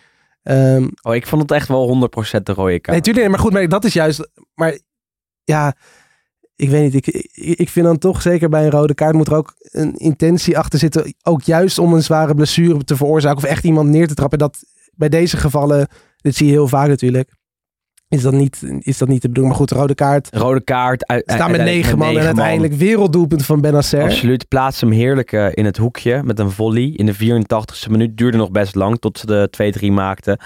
Ehm 0.43 0.89
Oh, 1.03 1.15
ik 1.15 1.27
vond 1.27 1.43
het 1.43 1.51
echt 1.51 1.69
wel 1.69 2.09
100% 2.37 2.43
de 2.43 2.53
rode 2.53 2.81
kaart. 2.81 2.87
nee, 2.87 3.01
tuurlijk, 3.01 3.29
maar 3.29 3.39
goed, 3.39 3.53
maar 3.53 3.69
dat 3.69 3.85
is 3.85 3.93
juist. 3.93 4.29
Maar 4.55 4.79
ja, 5.45 5.75
ik 6.57 6.71
weet 6.71 6.93
niet. 6.93 7.07
Ik, 7.07 7.29
ik, 7.59 7.69
vind 7.69 7.87
dan 7.87 7.99
toch, 7.99 8.23
zeker 8.23 8.49
bij 8.49 8.65
een 8.65 8.71
rode 8.71 8.95
kaart, 8.95 9.15
moet 9.15 9.29
er 9.29 9.37
ook 9.37 9.55
een 9.61 9.95
intentie 9.95 10.59
achter 10.59 10.79
zitten. 10.79 11.15
Ook 11.23 11.43
juist 11.43 11.79
om 11.79 11.93
een 11.93 12.03
zware 12.03 12.35
blessure 12.35 12.85
te 12.85 12.97
veroorzaken. 12.97 13.37
Of 13.37 13.45
echt 13.45 13.65
iemand 13.65 13.89
neer 13.89 14.09
te 14.09 14.15
trappen. 14.15 14.39
Dat 14.39 14.65
bij 14.95 15.09
deze 15.09 15.37
gevallen, 15.37 15.89
dit 16.17 16.35
zie 16.35 16.47
je 16.47 16.53
heel 16.53 16.69
vaak 16.69 16.89
natuurlijk. 16.89 17.31
Is 18.15 18.23
dat 18.23 18.33
niet, 18.33 18.63
is 18.79 18.99
dat 18.99 19.09
niet 19.09 19.23
de 19.23 19.29
bedoeling? 19.29 19.57
Maar 19.57 19.67
goed, 19.67 19.79
rode 19.79 19.95
kaart. 19.95 20.29
Rode 20.31 20.61
kaart. 20.61 21.07
uit- 21.07 21.23
Staan 21.27 21.51
met 21.51 21.63
negen 21.63 21.99
man 21.99 22.17
en 22.17 22.25
uiteindelijk 22.25 22.75
werelddoelpunt 22.75 23.45
van 23.45 23.61
Benacer. 23.61 24.03
Absoluut. 24.03 24.49
Plaats 24.49 24.81
hem 24.81 24.91
heerlijk 24.91 25.33
eh, 25.33 25.47
in 25.51 25.65
het 25.65 25.77
hoekje 25.77 26.23
met 26.23 26.39
een 26.39 26.51
volley. 26.51 26.93
In 26.97 27.07
de 27.07 27.15
84ste 27.15 27.91
minuut 27.91 28.17
duurde 28.17 28.37
nog 28.37 28.51
best 28.51 28.75
lang 28.75 28.99
tot 28.99 29.19
ze 29.19 29.27
de 29.27 29.49
2-3 29.83 29.93
maakten. 29.93 30.39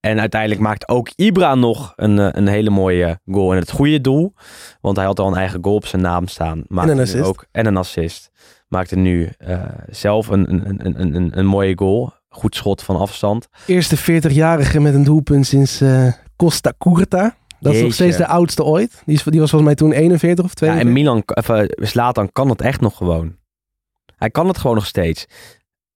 En 0.00 0.20
uiteindelijk 0.20 0.60
maakt 0.60 0.88
ook 0.88 1.08
Ibra 1.16 1.54
nog 1.54 1.92
een, 1.96 2.18
eh, 2.18 2.28
een 2.30 2.46
hele 2.46 2.70
mooie 2.70 3.18
goal 3.30 3.52
in 3.52 3.58
het 3.58 3.70
goede 3.70 4.00
doel. 4.00 4.34
Want 4.80 4.96
hij 4.96 5.06
had 5.06 5.18
al 5.20 5.28
een 5.28 5.36
eigen 5.36 5.58
goal 5.62 5.74
op 5.76 5.86
zijn 5.86 6.02
naam 6.02 6.26
staan. 6.28 6.62
Maakte 6.66 6.92
een 6.92 7.00
assist. 7.00 7.24
Ook, 7.24 7.46
en 7.52 7.66
een 7.66 7.76
assist. 7.76 8.30
Maakte 8.68 8.96
nu 8.96 9.28
eh, 9.38 9.62
zelf 9.90 10.28
een, 10.28 10.50
een, 10.52 10.86
een, 11.00 11.14
een, 11.14 11.38
een, 11.38 11.46
mooie 11.46 11.78
goal. 11.78 12.12
Goed 12.28 12.54
schot 12.54 12.82
van 12.82 12.96
afstand. 12.96 13.48
Eerste 13.66 13.96
40-jarige 14.22 14.80
met 14.80 14.94
een 14.94 15.04
doelpunt 15.04 15.46
sinds 15.46 15.80
eh, 15.80 16.06
Costa 16.36 16.72
Curta. 16.78 17.36
Dat 17.60 17.74
is 17.74 17.82
nog 17.82 17.92
steeds 17.92 18.16
de 18.16 18.26
oudste 18.26 18.64
ooit. 18.64 19.02
Die, 19.06 19.14
is, 19.16 19.22
die 19.22 19.40
was 19.40 19.50
volgens 19.50 19.62
mij 19.70 19.74
toen 19.74 19.92
41 19.92 20.44
of 20.44 20.50
Ja, 20.50 20.56
42. 20.56 20.86
en 20.88 20.92
Milan, 20.92 21.22
even, 21.26 21.86
Zlatan 21.88 22.32
kan 22.32 22.48
het 22.48 22.60
echt 22.60 22.80
nog 22.80 22.96
gewoon. 22.96 23.36
Hij 24.16 24.30
kan 24.30 24.48
het 24.48 24.58
gewoon 24.58 24.76
nog 24.76 24.86
steeds. 24.86 25.26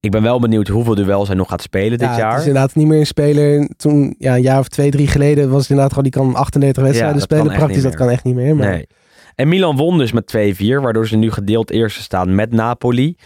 Ik 0.01 0.11
ben 0.11 0.22
wel 0.22 0.41
benieuwd 0.41 0.68
hoeveel 0.68 0.95
duels 0.95 1.28
hij 1.28 1.36
nog 1.36 1.49
gaat 1.49 1.62
spelen 1.62 1.99
dit 1.99 2.09
Ja, 2.09 2.16
jaar. 2.16 2.30
Het 2.30 2.41
is 2.41 2.47
inderdaad 2.47 2.74
niet 2.74 2.86
meer 2.86 2.99
een 2.99 3.07
speler. 3.07 3.68
Toen, 3.76 4.14
ja, 4.18 4.34
een 4.34 4.43
jaar 4.43 4.59
of 4.59 4.68
twee, 4.68 4.91
drie 4.91 5.07
geleden 5.07 5.51
was 5.51 5.61
het 5.61 5.70
inderdaad 5.70 5.95
gewoon, 5.95 6.11
die 6.11 6.20
kan 6.22 6.34
38 6.34 6.82
wedstrijden 6.82 7.20
spelen. 7.20 7.57
Praktisch, 7.57 7.82
dat 7.82 7.95
kan 7.95 8.11
echt 8.11 8.24
niet 8.24 8.34
meer. 8.34 8.57
Maar 8.57 8.68
Nee. 8.70 8.86
En 9.34 9.49
Milan 9.49 9.76
won 9.76 9.99
dus 9.99 10.12
met 10.12 10.26
2-4, 10.36 10.80
waardoor 10.82 11.07
ze 11.07 11.16
nu 11.16 11.30
gedeeld 11.30 11.70
eerste 11.70 12.03
staan 12.03 12.34
met 12.34 12.53
Napoli. 12.53 13.16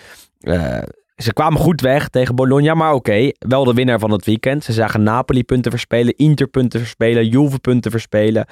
Eh, 0.41 0.79
ze 1.17 1.33
kwamen 1.33 1.61
goed 1.61 1.81
weg 1.81 2.09
tegen 2.09 2.35
Bologna, 2.35 2.75
maar 2.75 2.93
oké, 2.93 3.33
wel 3.39 3.65
de 3.65 3.75
winnaar 3.75 3.99
van 3.99 4.11
het 4.11 4.25
weekend. 4.25 4.65
Ze 4.65 4.73
zagen 4.73 5.03
Napoli 5.03 5.45
punten 5.45 5.71
verspelen, 5.71 6.17
Inter 6.17 6.47
punten 6.47 6.81
verspelen, 6.81 7.29
Juve 7.29 7.59
punten 7.59 7.91
verspelen. 7.91 8.47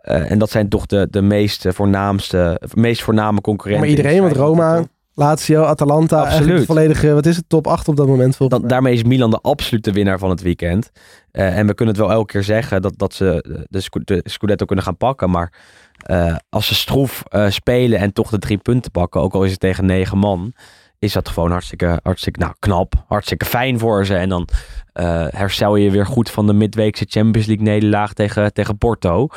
Eh, 0.00 0.30
en 0.30 0.38
dat 0.38 0.50
zijn 0.50 0.68
toch 0.68 0.86
de, 0.86 1.08
de 1.10 1.22
meest 1.22 1.66
voornaamste, 1.68 2.60
meest 2.74 3.02
voorname 3.02 3.40
concurrenten. 3.40 3.88
Maar 3.88 3.96
iedereen, 3.96 4.22
want 4.22 4.36
Roma, 4.36 4.84
Lazio, 5.18 5.62
Atalanta, 5.62 6.20
Absoluut. 6.20 6.66
volledige, 6.66 7.12
wat 7.12 7.26
is 7.26 7.36
het, 7.36 7.48
top 7.48 7.66
8 7.66 7.88
op 7.88 7.96
dat 7.96 8.06
moment. 8.06 8.36
volgens 8.36 8.60
mij. 8.60 8.68
daarmee 8.68 8.92
is 8.94 9.02
Milan 9.02 9.30
de 9.30 9.38
absolute 9.42 9.92
winnaar 9.92 10.18
van 10.18 10.30
het 10.30 10.42
weekend. 10.42 10.90
Eh, 11.30 11.58
en 11.58 11.66
we 11.66 11.74
kunnen 11.74 11.94
het 11.94 12.04
wel 12.04 12.12
elke 12.12 12.32
keer 12.32 12.42
zeggen 12.42 12.82
dat, 12.82 12.92
dat 12.96 13.14
ze 13.14 13.44
de, 13.68 14.02
de 14.04 14.20
Scudetto 14.24 14.64
kunnen 14.64 14.84
gaan 14.84 14.96
pakken. 14.96 15.30
Maar 15.30 15.52
eh, 15.96 16.36
als 16.48 16.66
ze 16.66 16.74
stroef 16.74 17.22
eh, 17.28 17.48
spelen 17.48 17.98
en 17.98 18.12
toch 18.12 18.30
de 18.30 18.38
drie 18.38 18.58
punten 18.58 18.90
pakken, 18.90 19.20
ook 19.20 19.34
al 19.34 19.44
is 19.44 19.50
het 19.50 19.60
tegen 19.60 19.86
negen 19.86 20.18
man, 20.18 20.52
is 20.98 21.12
dat 21.12 21.28
gewoon 21.28 21.50
hartstikke, 21.50 22.00
hartstikke 22.02 22.40
nou, 22.40 22.54
knap. 22.58 23.04
Hartstikke 23.06 23.44
fijn 23.44 23.78
voor 23.78 24.06
ze. 24.06 24.16
En 24.16 24.28
dan 24.28 24.48
eh, 24.92 25.26
herstel 25.30 25.76
je 25.76 25.90
weer 25.90 26.06
goed 26.06 26.30
van 26.30 26.46
de 26.46 26.52
midweekse 26.52 27.06
Champions 27.08 27.46
League 27.46 27.64
nederlaag 27.64 28.12
tegen, 28.12 28.52
tegen 28.52 28.78
Porto. 28.78 29.28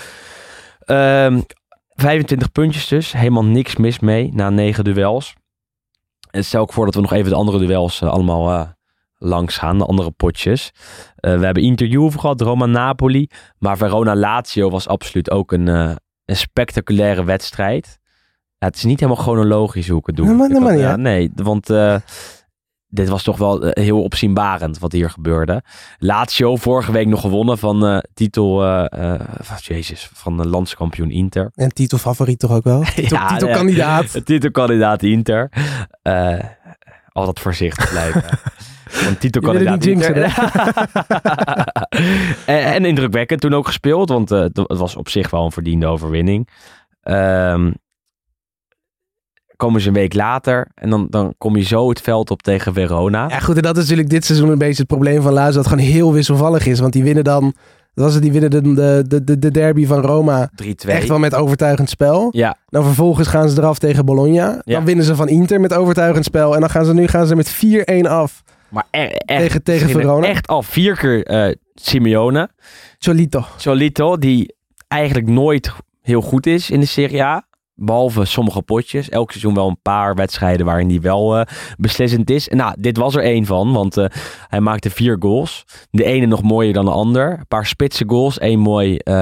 Ehm, 0.79 1.41
25 1.89 2.51
puntjes 2.51 2.87
dus. 2.87 3.11
Helemaal 3.11 3.45
niks 3.45 3.75
mis 3.75 3.99
mee 3.99 4.29
na 4.33 4.49
negen 4.49 4.83
duels. 4.83 5.35
En 6.31 6.45
stel 6.45 6.63
ik 6.63 6.71
voor 6.71 6.85
dat 6.85 6.95
we 6.95 7.01
nog 7.01 7.13
even 7.13 7.29
de 7.29 7.37
andere 7.37 7.59
duels 7.59 8.01
eh, 8.01 8.09
allemaal 8.09 8.51
eh, 8.51 8.67
langs 9.17 9.57
gaan. 9.57 9.77
De 9.77 9.85
andere 9.85 10.11
potjes. 10.11 10.71
We 11.15 11.29
hebben 11.29 11.63
Inter 11.63 11.87
Juve 11.87 12.19
gehad, 12.19 12.41
Roma-Napoli. 12.41 13.29
Maar 13.57 13.77
Verona-Lazio 13.77 14.69
was 14.69 14.87
absoluut 14.87 15.31
ook 15.31 15.51
een, 15.51 15.67
een 15.67 16.35
spectaculaire 16.35 17.23
wedstrijd. 17.23 17.98
Ja, 18.59 18.67
het 18.67 18.75
is 18.75 18.83
niet 18.83 18.99
helemaal 18.99 19.23
chronologisch 19.23 19.87
hoe 19.87 19.99
ik 19.99 20.05
het 20.05 20.15
doe. 20.15 20.25
Nee, 20.25 20.35
maar- 20.35 20.49
Ik 20.49 20.59
nee, 20.59 20.69
had- 20.71 20.79
ja, 20.79 20.95
nee, 20.95 21.31
want 21.35 21.69
eh, 21.69 21.95
dit 22.87 23.09
was 23.09 23.23
toch 23.23 23.37
wel 23.37 23.63
eh, 23.63 23.83
heel 23.83 24.03
opzienbarend 24.03 24.79
wat 24.79 24.91
hier 24.91 25.09
gebeurde. 25.09 25.63
Lazio 25.97 26.55
vorige 26.55 26.91
week 26.91 27.07
nog 27.07 27.21
gewonnen 27.21 27.57
van 27.57 27.85
eh, 27.85 27.97
titel, 28.13 28.63
eh, 28.65 29.13
eh, 29.13 29.19
van- 29.41 29.57
jezus, 29.61 30.09
van 30.13 30.37
de 30.37 30.47
landskampioen 30.47 31.11
Inter. 31.11 31.51
En 31.55 31.73
titelfavoriet 31.73 32.39
toch 32.39 32.51
ook 32.51 32.63
wel? 32.63 32.83
Titel, 32.95 33.17
Ja, 33.17 33.27
titelkandidaat. 33.27 34.21
Titelkandidaat 34.25 35.03
Inter. 35.03 35.51
Eh, 36.01 36.39
altijd 37.11 37.39
voorzichtig 37.39 37.89
blijven. 37.89 38.23
Titelkandidaat 39.19 39.85
Inter. 39.85 40.15
en, 42.45 42.63
en 42.63 42.85
indrukwekkend 42.85 43.41
toen 43.41 43.53
ook 43.53 43.65
gespeeld, 43.65 44.09
want 44.09 44.31
eh, 44.31 44.39
het 44.39 44.65
was 44.67 44.95
op 44.95 45.09
zich 45.09 45.29
wel 45.29 45.45
een 45.45 45.51
verdiende 45.51 45.85
overwinning. 45.87 46.47
Ehm, 47.01 47.71
komen 49.59 49.81
ze 49.81 49.87
een 49.87 49.93
week 49.93 50.13
later 50.13 50.67
en 50.75 50.89
dan, 50.89 51.07
dan 51.09 51.33
kom 51.37 51.55
je 51.55 51.63
zo 51.63 51.89
het 51.89 52.01
veld 52.01 52.31
op 52.31 52.41
tegen 52.41 52.73
Verona. 52.73 53.27
Ja 53.29 53.39
goed, 53.39 53.55
en 53.55 53.61
dat 53.61 53.75
is 53.77 53.81
natuurlijk 53.81 54.09
dit 54.09 54.25
seizoen 54.25 54.49
een 54.49 54.57
beetje 54.57 54.77
het 54.77 54.87
probleem 54.87 55.21
van 55.21 55.33
Lazio. 55.33 55.53
Dat 55.61 55.65
het 55.65 55.73
gewoon 55.73 55.91
heel 55.91 56.13
wisselvallig 56.13 56.65
is. 56.65 56.79
Want 56.79 56.93
die 56.93 57.03
winnen 57.03 57.23
dan, 57.23 57.43
wat 57.93 58.05
was 58.05 58.13
het, 58.13 58.23
die 58.23 58.31
winnen 58.31 58.49
de, 58.49 58.61
de, 58.61 59.03
de, 59.07 59.23
de, 59.23 59.39
de 59.39 59.51
derby 59.51 59.85
van 59.85 60.01
Roma 60.01 60.51
3-2. 60.63 60.65
echt 60.87 61.07
wel 61.07 61.19
met 61.19 61.35
overtuigend 61.35 61.89
spel. 61.89 62.27
Ja, 62.31 62.57
Dan 62.67 62.83
vervolgens 62.83 63.27
gaan 63.27 63.49
ze 63.49 63.57
eraf 63.57 63.79
tegen 63.79 64.05
Bologna. 64.05 64.61
Ja. 64.63 64.75
Dan 64.75 64.85
winnen 64.85 65.05
ze 65.05 65.15
van 65.15 65.27
Inter 65.27 65.59
met 65.59 65.73
overtuigend 65.73 66.25
spel. 66.25 66.53
En 66.53 66.59
dan 66.59 66.69
gaan 66.69 66.85
ze 66.85 66.93
nu 66.93 67.07
gaan 67.07 67.27
ze 67.27 67.35
met 67.35 67.55
4-1 68.03 68.07
af 68.07 68.43
maar 68.69 68.85
e- 68.91 68.97
echt, 69.05 69.25
tegen, 69.25 69.63
tegen 69.63 69.89
Verona. 69.89 70.27
echt 70.27 70.47
al 70.47 70.63
vier 70.63 70.97
keer 70.97 71.25
eh, 71.25 71.55
Simeone. 71.75 72.49
Cholito. 72.99 73.45
Solito, 73.57 74.17
die 74.17 74.55
eigenlijk 74.87 75.27
nooit 75.27 75.71
heel 76.01 76.21
goed 76.21 76.45
is 76.45 76.69
in 76.69 76.79
de 76.79 76.85
Serie 76.85 77.23
A. 77.23 77.47
Behalve 77.81 78.25
sommige 78.25 78.61
potjes. 78.61 79.09
Elk 79.09 79.31
seizoen 79.31 79.53
wel 79.53 79.67
een 79.67 79.81
paar 79.81 80.15
wedstrijden 80.15 80.65
waarin 80.65 80.89
hij 80.89 81.01
wel 81.01 81.37
eh, 81.37 81.45
beslissend 81.77 82.29
is. 82.29 82.49
En 82.49 82.57
nou, 82.57 82.75
dit 82.79 82.97
was 82.97 83.15
er 83.15 83.23
één 83.23 83.45
van, 83.45 83.73
want 83.73 83.97
eh, 83.97 84.05
hij 84.47 84.59
maakte 84.59 84.89
vier 84.89 85.15
goals. 85.19 85.65
De 85.91 86.03
ene 86.03 86.25
nog 86.25 86.41
mooier 86.41 86.73
dan 86.73 86.85
de 86.85 86.91
ander. 86.91 87.31
Een 87.31 87.47
paar 87.47 87.65
spitse 87.65 88.03
goals. 88.07 88.41
Eén 88.41 88.59
mooi, 88.59 88.97
eh, 88.97 89.13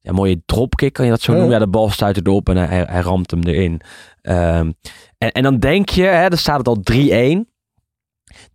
ja, 0.00 0.12
mooie 0.12 0.42
dropkick, 0.46 0.92
kan 0.92 1.04
je 1.04 1.10
dat 1.10 1.20
zo 1.20 1.32
noemen? 1.32 1.50
Ja, 1.50 1.58
de 1.58 1.68
bal 1.68 1.88
stuit 1.90 2.26
erop 2.26 2.48
en 2.48 2.56
hij, 2.56 2.84
hij, 2.88 3.00
ramt 3.00 3.30
hem 3.30 3.42
erin. 3.42 3.80
Ehm, 4.22 4.72
en, 5.18 5.32
en 5.32 5.42
dan 5.42 5.58
denk 5.58 5.88
je, 5.88 6.02
hè, 6.02 6.28
dan 6.28 6.38
staat 6.38 6.58
het 6.58 6.68
al 6.68 6.80
3-1. 6.82 7.51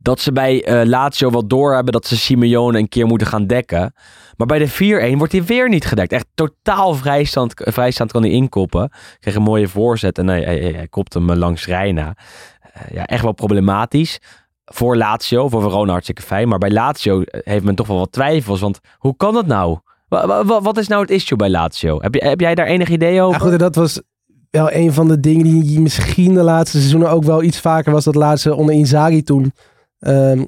Dat 0.08 0.20
ze 0.20 0.32
bij 0.32 0.64
eh 0.64 0.86
Lazio 0.86 1.30
wel 1.32 1.48
doorhebben 1.48 1.94
dat 1.94 2.08
ze 2.08 2.18
Simeone 2.18 2.78
een 2.78 2.90
keer 2.90 3.06
moeten 3.06 3.28
gaan 3.28 3.48
dekken. 3.48 3.94
Maar 4.38 4.48
bij 4.48 4.60
de 4.60 5.14
4-1 5.14 5.18
wordt 5.18 5.32
hij 5.34 5.44
weer 5.44 5.70
niet 5.70 5.86
gedekt. 5.86 6.12
Echt 6.12 6.26
totaal 6.34 6.94
vrijstand, 6.96 7.54
vrijstand 7.56 8.12
kan 8.12 8.22
hij 8.22 8.32
inkoppen. 8.32 8.92
Kreeg 9.20 9.36
een 9.36 9.42
mooie 9.42 9.68
voorzet 9.68 10.18
en 10.18 10.28
hij, 10.28 10.42
hij, 10.42 10.60
hij, 10.60 10.88
kopt 10.88 11.14
hem 11.14 11.30
eh, 11.30 11.36
langs 11.38 11.66
Reina. 11.66 12.16
Eh, 12.62 12.82
ja, 12.94 13.06
echt 13.06 13.24
wel 13.24 13.32
problematisch. 13.32 14.20
Voor 14.66 14.98
Lazio, 14.98 15.50
voor 15.50 15.62
Verona 15.62 15.92
hartstikke 15.92 16.22
fijn. 16.22 16.48
Maar 16.48 16.60
bij 16.60 16.72
Lazio 16.72 17.22
heeft 17.26 17.64
men 17.64 17.76
toch 17.76 17.88
wel 17.88 17.98
wat 17.98 18.12
twijfels. 18.12 18.60
Want 18.60 18.80
hoe 18.98 19.16
kan 19.18 19.34
dat 19.34 19.46
nou? 19.46 19.78
Wa- 20.08 20.28
wa- 20.28 20.46
wa- 20.46 20.62
Wat 20.62 20.78
is 20.78 20.88
nou 20.88 21.02
het 21.02 21.12
issue 21.12 21.38
bij 21.38 21.50
Lazio? 21.50 22.02
Heb, 22.02 22.14
heb 22.14 22.40
jij 22.40 22.56
daar 22.56 22.68
enig 22.68 22.90
idee 22.90 23.22
over? 23.22 23.42
Ja, 23.44 23.50
goed, 23.50 23.60
dat 23.60 23.76
was 23.76 24.02
wel 24.50 24.72
een 24.72 24.94
van 24.94 25.08
de 25.08 25.20
dingen 25.20 25.44
die 25.44 25.80
misschien 25.80 26.34
de 26.34 26.44
laatste 26.44 26.78
seizoenen 26.78 27.10
ook 27.10 27.24
wel 27.24 27.44
iets 27.44 27.60
vaker 27.60 27.92
was. 27.92 28.04
Dat 28.04 28.16
laatste 28.16 28.56
onder 28.56 28.76
Inzaghi 28.76 29.24
toen. 29.24 29.52
Ehm, 30.00 30.40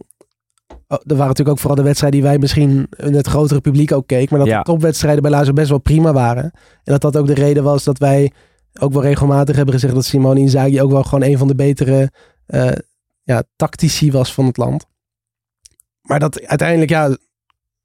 oh, 0.67 0.77
er 0.87 1.15
waren 1.15 1.27
natuurlijk 1.27 1.49
ook 1.49 1.59
vooral 1.59 1.75
de 1.77 1.83
wedstrijden 1.83 2.19
die 2.19 2.29
wij 2.29 2.39
misschien 2.39 2.87
in 2.97 3.13
het 3.13 3.27
grotere 3.27 3.61
publiek 3.61 3.91
ook 3.91 4.07
keken. 4.07 4.27
Maar 4.29 4.39
dat 4.39 4.47
Ja. 4.47 4.57
de 4.57 4.71
topwedstrijden 4.71 5.21
bij 5.21 5.31
Lazio 5.31 5.53
best 5.53 5.69
wel 5.69 5.79
prima 5.79 6.13
waren. 6.13 6.43
En 6.43 6.51
dat 6.83 7.01
dat 7.01 7.17
ook 7.17 7.27
de 7.27 7.33
reden 7.33 7.63
was 7.63 7.83
dat 7.83 7.97
wij 7.97 8.31
ook 8.79 8.93
wel 8.93 9.01
regelmatig 9.01 9.55
hebben 9.55 9.73
gezegd 9.73 9.93
dat 9.93 10.05
Simone 10.05 10.39
Inzaghi 10.39 10.81
ook 10.81 10.91
wel 10.91 11.03
gewoon 11.03 11.29
een 11.29 11.37
van 11.37 11.47
de 11.47 11.55
betere 11.55 12.11
eh, 12.45 12.71
ja, 13.23 13.43
tactici 13.55 14.11
was 14.11 14.33
van 14.33 14.45
het 14.45 14.57
land. 14.57 14.85
Maar 16.01 16.19
dat 16.19 16.45
uiteindelijk, 16.45 16.89
ja, 16.89 17.17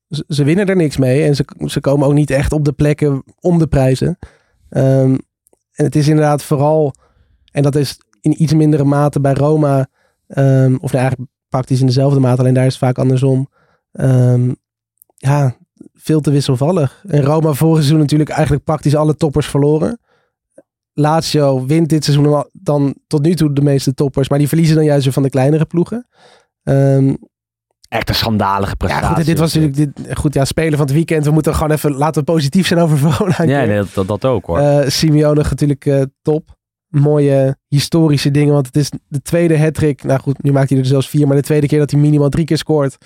ze, 0.08 0.24
ze 0.28 0.44
winnen 0.44 0.66
er 0.66 0.76
niks 0.76 0.96
mee. 0.96 1.24
En 1.24 1.36
ze, 1.36 1.44
ze 1.66 1.80
komen 1.80 2.06
ook 2.06 2.14
niet 2.14 2.30
echt 2.30 2.52
op 2.52 2.64
de 2.64 2.72
plekken 2.72 3.22
om 3.40 3.58
de 3.58 3.66
prijzen. 3.66 4.18
Ehm, 4.68 5.16
en 5.72 5.84
het 5.84 5.96
is 5.96 6.08
inderdaad 6.08 6.42
vooral, 6.42 6.94
en 7.52 7.62
dat 7.62 7.74
is 7.74 7.98
in 8.20 8.42
iets 8.42 8.54
mindere 8.54 8.84
mate 8.84 9.20
bij 9.20 9.32
Roma, 9.32 9.86
ehm, 10.26 10.74
of 10.80 10.92
nou 10.92 11.04
eigenlijk 11.04 11.30
praktisch 11.54 11.80
in 11.80 11.86
dezelfde 11.86 12.20
mate, 12.20 12.40
alleen 12.40 12.54
daar 12.54 12.66
is 12.66 12.74
het 12.74 12.82
vaak 12.82 12.98
andersom. 12.98 13.48
Ehm, 13.92 14.52
ja, 15.14 15.56
veel 15.94 16.20
te 16.20 16.30
wisselvallig. 16.30 17.04
En 17.06 17.22
Roma 17.22 17.52
vorig 17.52 17.76
seizoen 17.76 17.98
natuurlijk 17.98 18.30
eigenlijk 18.30 18.64
praktisch 18.64 18.96
alle 18.96 19.16
toppers 19.16 19.46
verloren. 19.46 19.98
Lazio 20.92 21.66
wint 21.66 21.88
dit 21.88 22.04
seizoen 22.04 22.44
dan 22.52 22.94
tot 23.06 23.22
nu 23.22 23.34
toe 23.34 23.52
de 23.52 23.62
meeste 23.62 23.94
toppers, 23.94 24.28
maar 24.28 24.38
die 24.38 24.48
verliezen 24.48 24.76
dan 24.76 24.84
juist 24.84 25.04
weer 25.04 25.12
van 25.12 25.22
de 25.22 25.30
kleinere 25.30 25.64
ploegen. 25.64 26.08
Ehm, 26.62 27.14
Echt 27.88 28.08
een 28.08 28.14
schandalige 28.14 28.70
ja, 28.70 28.76
prestatie. 28.76 29.08
goed, 29.08 29.18
en 29.18 29.24
dit 29.24 29.38
was 29.38 29.54
natuurlijk 29.54 29.94
dit, 29.96 30.16
goed, 30.16 30.34
ja, 30.34 30.44
spelen 30.44 30.78
van 30.78 30.86
het 30.86 30.94
weekend. 30.94 31.24
We 31.24 31.30
moeten 31.30 31.54
gewoon 31.54 31.70
even 31.70 31.92
laten 31.92 32.24
we 32.24 32.32
positief 32.32 32.66
zijn 32.66 32.80
over 32.80 32.98
Verona. 32.98 33.42
Ja, 33.42 33.64
nee, 33.64 33.82
dat, 33.94 34.06
dat, 34.06 34.24
ook 34.24 34.46
hoor. 34.46 34.58
Eh, 34.58 34.88
Simeone 34.88 35.42
natuurlijk 35.42 35.86
eh, 35.86 36.02
top. 36.22 36.56
Mooie 36.94 37.56
historische 37.68 38.30
dingen, 38.30 38.52
want 38.54 38.66
het 38.66 38.76
is 38.76 38.90
de 39.08 39.22
tweede 39.22 39.58
hat-trick. 39.58 40.02
Nou 40.04 40.20
goed, 40.20 40.42
nu 40.42 40.52
maakt 40.52 40.70
hij 40.70 40.78
er 40.78 40.84
zelfs 40.84 41.08
vier, 41.08 41.26
maar 41.26 41.36
de 41.36 41.42
tweede 41.42 41.66
keer 41.66 41.78
dat 41.78 41.90
hij 41.90 42.00
minimaal 42.00 42.28
drie 42.28 42.44
keer 42.44 42.58
scoort 42.58 42.96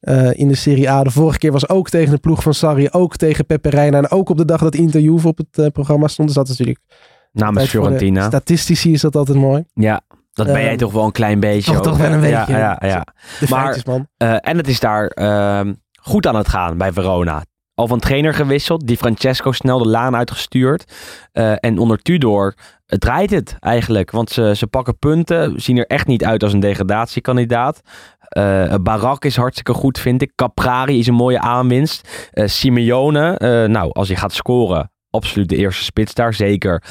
eh, 0.00 0.30
in 0.38 0.48
de 0.48 0.54
Serie 0.54 0.90
A. 0.90 1.02
De 1.02 1.10
vorige 1.10 1.38
keer 1.38 1.52
was 1.52 1.68
ook 1.68 1.88
tegen 1.88 2.10
de 2.10 2.18
ploeg 2.18 2.42
van 2.42 2.54
Sarri, 2.54 2.88
ook 2.90 3.16
tegen 3.16 3.46
Pepe 3.46 3.68
Reina 3.70 3.98
en 3.98 4.10
ook 4.10 4.28
op 4.28 4.36
de 4.36 4.44
dag 4.44 4.60
dat 4.60 4.74
Inter 4.74 5.00
Juve 5.00 5.28
op 5.28 5.38
het 5.38 5.58
eh, 5.58 5.66
programma 5.66 6.06
stond. 6.08 6.28
Dus 6.28 6.36
dat 6.36 6.44
is 6.48 6.50
natuurlijk 6.58 6.84
Namens 7.32 7.68
Fiorentina. 7.68 8.26
Statistici 8.26 8.92
is 8.92 9.00
dat 9.00 9.16
altijd 9.16 9.38
mooi. 9.38 9.64
Ja, 9.74 10.00
dat 10.32 10.46
ben 10.46 10.60
jij 10.60 10.68
Ehm, 10.68 10.76
toch 10.78 10.92
wel 10.92 11.04
een 11.04 11.12
klein 11.12 11.40
beetje. 11.40 11.72
toch- 11.72 11.82
toch 11.82 11.96
wel 11.96 12.12
een 12.12 12.20
hè? 12.22 12.28
Ja, 12.28 12.38
beetje. 12.44 12.60
ja, 12.60 12.78
ja. 12.80 13.06
De 13.40 13.46
Maar- 13.50 13.62
feitjes, 13.62 13.84
man. 13.84 14.06
Eh, 14.16 14.36
en 14.40 14.56
het 14.56 14.68
is 14.68 14.80
daar 14.80 15.06
ehm, 15.06 15.74
goed 16.00 16.26
aan 16.26 16.36
het 16.36 16.48
gaan 16.48 16.76
bij 16.78 16.92
Verona. 16.92 17.44
Al 17.76 17.86
van 17.86 17.98
trainer 17.98 18.34
gewisseld, 18.34 18.86
die 18.86 18.96
Francesco 18.96 19.52
snel 19.52 19.78
de 19.78 19.88
laan 19.88 20.16
uitgestuurd. 20.16 20.92
Eh, 21.32 21.54
en 21.60 21.78
onder 21.78 22.02
Tudor 22.02 22.54
draait 22.86 23.30
het 23.30 23.56
eigenlijk. 23.60 24.10
Want 24.10 24.30
ze, 24.30 24.52
ze 24.56 24.66
pakken 24.66 24.98
punten, 24.98 25.60
zien 25.60 25.76
er 25.76 25.86
echt 25.86 26.06
niet 26.06 26.24
uit 26.24 26.42
als 26.42 26.52
een 26.52 26.60
degradatiekandidaat. 26.60 27.80
Eh 28.28 28.74
Barak 28.82 29.24
is 29.24 29.36
hartstikke 29.36 29.72
goed, 29.72 29.98
vind 29.98 30.22
ik. 30.22 30.32
Caprari 30.34 30.98
is 30.98 31.06
een 31.06 31.14
mooie 31.14 31.40
aanwinst. 31.40 32.28
Eh, 32.30 32.46
Simeone, 32.46 33.36
nou, 33.68 33.92
als 33.92 34.08
hij 34.08 34.16
gaat 34.16 34.32
scoren, 34.32 34.90
absoluut 35.10 35.48
de 35.48 35.56
eerste 35.56 35.84
spits 35.84 36.14
daar. 36.14 36.34
Zeker 36.34 36.82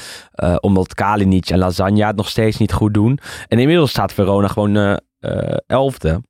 omdat 0.59 0.93
Kalinic 0.93 1.49
en 1.49 1.57
Lasagna 1.57 2.07
het 2.07 2.15
nog 2.15 2.29
steeds 2.29 2.57
niet 2.57 2.73
goed 2.73 2.93
doen. 2.93 3.19
En 3.47 3.59
inmiddels 3.59 3.89
staat 3.89 4.13
Verona 4.13 4.47
gewoon 4.47 4.75
eh, 4.75 4.95
eh, 5.19 5.57
elfde. 5.67 6.21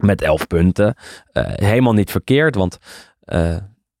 Met 0.00 0.22
elf 0.22 0.46
punten. 0.46 0.96
Helemaal 1.32 1.92
niet 1.92 2.10
verkeerd, 2.10 2.54
want 2.54 2.78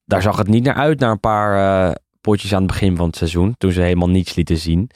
daar 0.04 0.22
zag 0.22 0.36
het 0.36 0.48
niet 0.48 0.64
naar 0.64 0.74
uit 0.74 1.00
na 1.00 1.10
een 1.10 1.20
paar 1.20 1.86
eh, 1.88 1.94
potjes 2.20 2.52
aan 2.52 2.62
het 2.62 2.70
begin 2.70 2.96
van 2.96 3.06
het 3.06 3.16
seizoen. 3.16 3.54
Toen 3.58 3.72
ze 3.72 3.80
helemaal 3.80 4.08
niets 4.10 4.34
lieten 4.34 4.56
zien. 4.56 4.90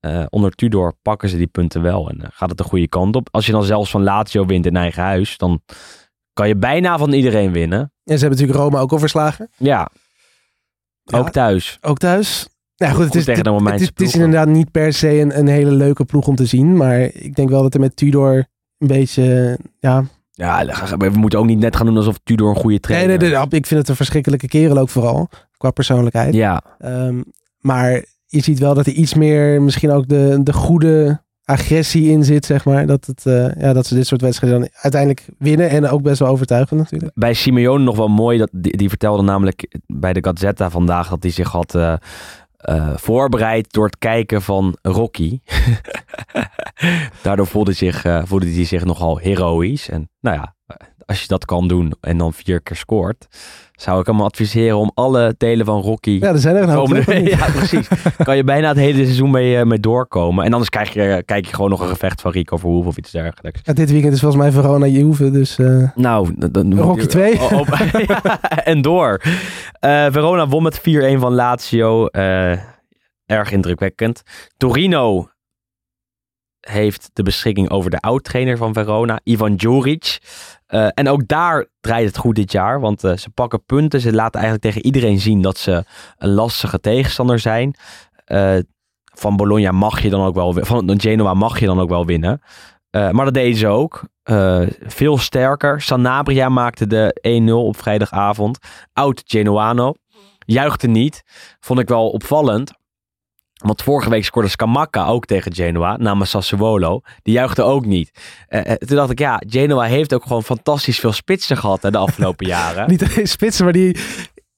Eh, 0.00 0.24
onder 0.30 0.50
Tudor 0.52 0.94
pakken 1.02 1.28
ze 1.28 1.36
die 1.36 1.46
punten 1.46 1.82
wel 1.82 2.10
en 2.10 2.20
eh, 2.22 2.28
gaat 2.32 2.48
het 2.48 2.58
de 2.58 2.64
goede 2.64 2.88
kant 2.88 3.16
op. 3.16 3.28
Als 3.30 3.46
je 3.46 3.52
dan 3.52 3.64
zelfs 3.64 3.90
van 3.90 4.02
Lazio 4.02 4.46
wint 4.46 4.66
in 4.66 4.76
eigen 4.76 5.02
huis, 5.02 5.36
dan 5.36 5.60
kan 6.32 6.48
je 6.48 6.56
bijna 6.56 6.98
van 6.98 7.12
iedereen 7.12 7.52
winnen. 7.52 7.78
En 7.80 8.18
ze 8.18 8.24
hebben 8.26 8.30
natuurlijk 8.38 8.58
Roma 8.58 8.78
ook 8.80 8.92
al 8.92 8.98
verslagen. 8.98 9.48
Ja, 9.56 9.90
Ja. 11.02 11.18
ook 11.18 11.30
thuis. 11.30 11.78
Ook 11.80 11.98
thuis. 11.98 12.48
Nou 12.76 12.94
goed, 12.94 13.04
het 13.04 13.14
is, 13.14 13.26
het, 13.26 13.80
is, 13.80 13.86
het 13.86 14.00
is 14.00 14.14
inderdaad 14.14 14.48
niet 14.48 14.70
per 14.70 14.92
se 14.92 15.20
een, 15.20 15.38
een 15.38 15.46
hele 15.46 15.70
leuke 15.72 16.04
ploeg 16.04 16.26
om 16.26 16.34
te 16.34 16.46
zien. 16.46 16.76
Maar 16.76 17.00
ik 17.00 17.34
denk 17.34 17.48
wel 17.48 17.62
dat 17.62 17.74
er 17.74 17.80
met 17.80 17.96
Tudor 17.96 18.46
een 18.78 18.86
beetje... 18.86 19.58
Ja, 19.78 20.04
Ja, 20.38 20.64
we 20.98 21.10
moeten 21.10 21.38
ook 21.38 21.46
niet 21.46 21.58
net 21.58 21.76
gaan 21.76 21.86
doen 21.86 21.96
alsof 21.96 22.18
Tudor 22.22 22.48
een 22.48 22.54
goede 22.54 22.68
nee, 22.68 22.80
trainer 22.80 23.18
nee, 23.18 23.30
nee, 23.30 23.42
ik 23.48 23.66
vind 23.66 23.80
het 23.80 23.88
een 23.88 23.96
verschrikkelijke 23.96 24.46
kerel 24.46 24.78
ook 24.78 24.88
vooral. 24.88 25.28
Qua 25.56 25.70
persoonlijkheid. 25.70 26.34
Ja, 26.34 26.62
Ehm, 26.78 27.22
maar 27.60 28.04
je 28.26 28.42
ziet 28.42 28.58
wel 28.58 28.74
dat 28.74 28.86
er 28.86 28.92
iets 28.92 29.14
meer 29.14 29.62
misschien 29.62 29.90
ook 29.90 30.08
de, 30.08 30.40
de 30.42 30.52
goede 30.52 31.24
agressie 31.44 32.10
in 32.10 32.24
zit, 32.24 32.44
zeg 32.46 32.64
maar. 32.64 32.86
Dat, 32.86 33.06
het, 33.06 33.26
eh, 33.26 33.54
ja, 33.60 33.72
dat 33.72 33.86
ze 33.86 33.94
dit 33.94 34.06
soort 34.06 34.20
wedstrijden 34.20 34.60
dan 34.60 34.68
uiteindelijk 34.72 35.28
winnen. 35.38 35.68
En 35.70 35.88
ook 35.88 36.02
best 36.02 36.18
wel 36.18 36.28
overtuigend 36.28 36.80
natuurlijk. 36.80 37.12
bij 37.14 37.34
Simeone 37.34 37.84
nog 37.84 37.96
wel 37.96 38.08
mooi. 38.08 38.38
Dat, 38.38 38.48
die, 38.52 38.76
die 38.76 38.88
vertelde 38.88 39.22
namelijk 39.22 39.76
bij 39.86 40.12
de 40.12 40.24
Gazzetta 40.24 40.70
vandaag 40.70 41.08
dat 41.08 41.22
hij 41.22 41.32
zich 41.32 41.50
had 41.50 41.74
eh, 41.74 41.94
eh, 42.66 42.96
voorbereid 42.96 43.72
door 43.72 43.86
het 43.86 43.98
kijken 43.98 44.42
van 44.42 44.76
Rocky. 44.82 45.40
Daardoor 47.22 47.46
voelde 47.46 47.72
zich, 47.72 48.04
eh, 48.04 48.22
voelde 48.24 48.52
hij 48.52 48.64
zich 48.64 48.84
nogal 48.84 49.18
heroïs. 49.18 49.88
En 49.88 50.10
nou 50.20 50.36
ja, 50.36 50.54
als 51.04 51.20
je 51.20 51.26
dat 51.26 51.44
kan 51.44 51.68
doen 51.68 51.92
en 52.00 52.18
dan 52.18 52.32
vier 52.32 52.60
keer 52.60 52.76
scoort, 52.76 53.26
zou 53.76 54.00
ik 54.00 54.06
hem 54.06 54.20
adviseren 54.20 54.76
om 54.78 54.90
alle 54.94 55.34
delen 55.38 55.66
van 55.66 55.80
Rocky 55.80 56.10
Ja, 56.10 56.28
er 56.28 56.38
zijn 56.38 56.56
er 56.56 56.62
een 56.62 56.68
hoop, 56.68 56.88
ja, 57.36 57.50
precies. 57.50 57.88
Kan 58.24 58.36
je 58.36 58.44
bijna 58.44 58.68
het 58.68 58.76
hele 58.76 59.04
seizoen 59.04 59.30
mee, 59.30 59.56
eh, 59.58 59.64
mee 59.64 59.80
doorkomen. 59.80 60.44
En 60.44 60.52
anders 60.52 60.70
krijg 60.70 60.92
je, 60.92 61.22
kijk 61.24 61.46
je 61.46 61.54
gewoon 61.54 61.70
nog 61.70 61.80
een 61.80 61.88
gevecht 61.88 62.20
van 62.20 62.30
Rico 62.30 62.56
Verhoeven 62.56 62.88
of 62.90 62.96
iets 62.96 63.10
dergelijks. 63.10 63.60
Ja, 63.64 63.72
dit 63.72 63.90
weekend 63.90 64.12
is 64.12 64.20
volgens 64.20 64.42
mij 64.42 64.52
Verona 64.52 64.86
Juve, 64.86 65.30
dus 65.30 65.58
eh, 65.58 65.90
Nou, 65.94 66.34
dan- 66.50 66.78
Rocky 66.78 67.06
2. 67.06 67.40
Oh, 67.40 67.52
oh, 67.52 67.68
ja, 68.06 68.40
en 68.42 68.82
door. 68.82 69.22
Eh, 69.80 70.06
Verona 70.10 70.48
won 70.48 70.62
met 70.62 70.78
4-1 70.80 70.82
van 71.18 71.34
Lazio. 71.34 72.06
Eh, 72.06 72.50
erg 73.26 73.52
indrukwekkend. 73.52 74.22
Torino 74.56 75.28
heeft 76.60 77.10
de 77.12 77.22
beschikking 77.22 77.70
over 77.70 77.90
de 77.90 77.98
oud-trainer 78.00 78.56
van 78.56 78.72
Verona, 78.72 79.20
Ivan 79.24 79.54
Juric. 79.54 80.18
Eh, 80.66 80.88
en 80.94 81.08
ook 81.08 81.26
daar 81.26 81.66
draait 81.80 82.06
het 82.06 82.16
goed 82.16 82.34
dit 82.34 82.52
jaar, 82.52 82.80
want 82.80 83.04
eh, 83.04 83.16
ze 83.16 83.30
pakken 83.30 83.64
punten. 83.64 84.00
Ze 84.00 84.12
laten 84.12 84.40
eigenlijk 84.40 84.62
tegen 84.62 84.84
iedereen 84.84 85.18
zien 85.18 85.42
dat 85.42 85.58
ze 85.58 85.84
een 86.18 86.30
lastige 86.30 86.80
tegenstander 86.80 87.38
zijn. 87.38 87.74
Eh, 88.24 88.56
van 89.14 89.36
Bologna 89.36 89.72
mag 89.72 90.02
je 90.02 90.10
dan 90.10 90.24
ook 90.24 90.34
wel, 90.34 90.52
van 90.52 91.00
Genoa 91.00 91.34
mag 91.34 91.60
je 91.60 91.66
dan 91.66 91.80
ook 91.80 91.88
wel 91.88 92.06
winnen. 92.06 92.40
Maar 92.90 93.24
dat 93.24 93.34
deden 93.34 93.56
ze 93.56 93.66
ook. 93.66 94.02
Veel 94.86 95.18
sterker. 95.18 95.80
Sanabria 95.80 96.48
maakte 96.48 96.86
de 96.86 97.18
1-0 97.20 97.66
op 97.66 97.76
vrijdagavond. 97.76 98.58
Oud 98.92 99.22
Genoano. 99.26 99.94
Juichte 100.38 100.86
niet. 100.86 101.22
Vond 101.60 101.78
ik 101.78 101.88
wel 101.88 102.10
opvallend. 102.10 102.72
Want 103.64 103.82
vorige 103.82 104.10
week 104.10 104.24
scoorde 104.24 104.48
Scamacca 104.48 105.06
ook 105.06 105.24
tegen 105.26 105.54
Genoa, 105.54 105.96
namens 105.96 106.30
Sassuolo. 106.30 107.00
Die 107.22 107.34
juichte 107.34 107.62
ook 107.62 107.86
niet. 107.86 108.10
Eh, 108.48 108.70
eh, 108.70 108.74
toen 108.76 108.96
dacht 108.96 109.10
ik, 109.10 109.18
ja, 109.18 109.42
Genoa 109.48 109.84
heeft 109.84 110.14
ook 110.14 110.22
gewoon 110.22 110.42
fantastisch 110.42 110.98
veel 111.00 111.12
spitsen 111.12 111.56
gehad 111.56 111.82
hè, 111.82 111.90
de 111.90 111.98
afgelopen 111.98 112.46
jaren. 112.56 112.88
niet 112.90 113.04
alleen 113.10 113.28
spitsen, 113.28 113.64
maar 113.64 113.72
die... 113.72 113.96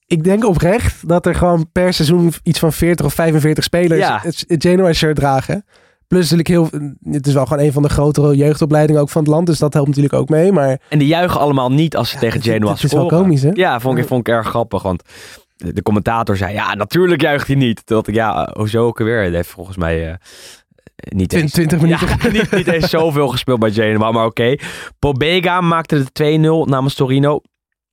Ik 0.07 0.24
denk 0.24 0.44
oprecht 0.44 1.09
dat 1.09 1.26
er 1.26 1.34
gewoon 1.34 1.70
per 1.72 1.92
seizoen 1.92 2.32
iets 2.42 2.59
van 2.59 2.72
40 2.72 3.07
of 3.07 3.14
45 3.14 3.64
spelers 3.64 4.01
Ja. 4.01 4.20
het, 4.22 4.44
Genoa-shirt 4.49 5.16
dragen. 5.16 5.64
Plus 6.07 6.30
natuurlijk 6.30 6.49
heel... 6.49 6.90
Het 7.12 7.26
is 7.26 7.32
wel 7.34 7.46
gewoon 7.46 7.64
een 7.64 7.72
van 7.72 7.82
de 7.82 7.88
grotere 7.88 8.36
jeugdopleidingen 8.36 9.01
ook 9.01 9.09
van 9.09 9.22
het 9.22 9.30
land, 9.30 9.46
dus 9.46 9.59
dat 9.59 9.72
helpt 9.72 9.88
natuurlijk 9.88 10.14
ook 10.14 10.28
mee. 10.28 10.53
Maar 10.53 10.80
En 10.88 10.99
die 10.99 11.09
juichen 11.09 11.40
allemaal 11.40 11.70
niet 11.72 11.96
als 11.96 12.09
ze 12.09 12.14
Ja, 12.14 12.20
tegen 12.20 12.42
Genoa 12.42 12.72
het 12.72 12.82
is 12.84 12.92
wel 12.92 13.01
scoren. 13.07 13.22
komisch, 13.22 13.42
hè? 13.42 13.51
Ja, 13.55 13.80
vond 13.80 13.99
ik, 13.99 14.07
vond 14.07 14.28
ik 14.28 14.34
erg 14.34 14.46
grappig. 14.49 14.82
Want 14.82 15.03
de 15.59 15.83
commentator 15.83 16.37
zei, 16.37 16.53
ja, 16.53 16.75
natuurlijk 16.75 17.21
juicht 17.21 17.47
hij 17.47 17.57
niet. 17.57 17.87
Toen 17.87 18.03
ik, 18.07 18.15
ja, 18.15 18.51
hoezo 18.53 18.87
ook 18.87 18.99
weer? 18.99 19.19
Hij 19.19 19.31
heeft 19.31 19.49
volgens 19.49 19.77
mij 19.77 20.11
eh, 20.11 20.17
niet 20.95 21.33
eens... 21.33 21.53
20 21.53 21.81
minuten. 21.81 22.09
Ja, 22.09 22.31
niet, 22.39 22.51
niet 22.51 22.67
eens 22.67 22.91
zoveel 22.91 23.29
gespeeld 23.29 23.59
bij 23.59 23.71
Genoa, 23.71 24.11
maar 24.11 24.25
oké. 24.25 24.57
Pobega 24.99 25.61
maakte 25.61 26.05
de 26.13 26.65
2-0 26.67 26.71
namens 26.71 26.95
Torino. 26.95 27.41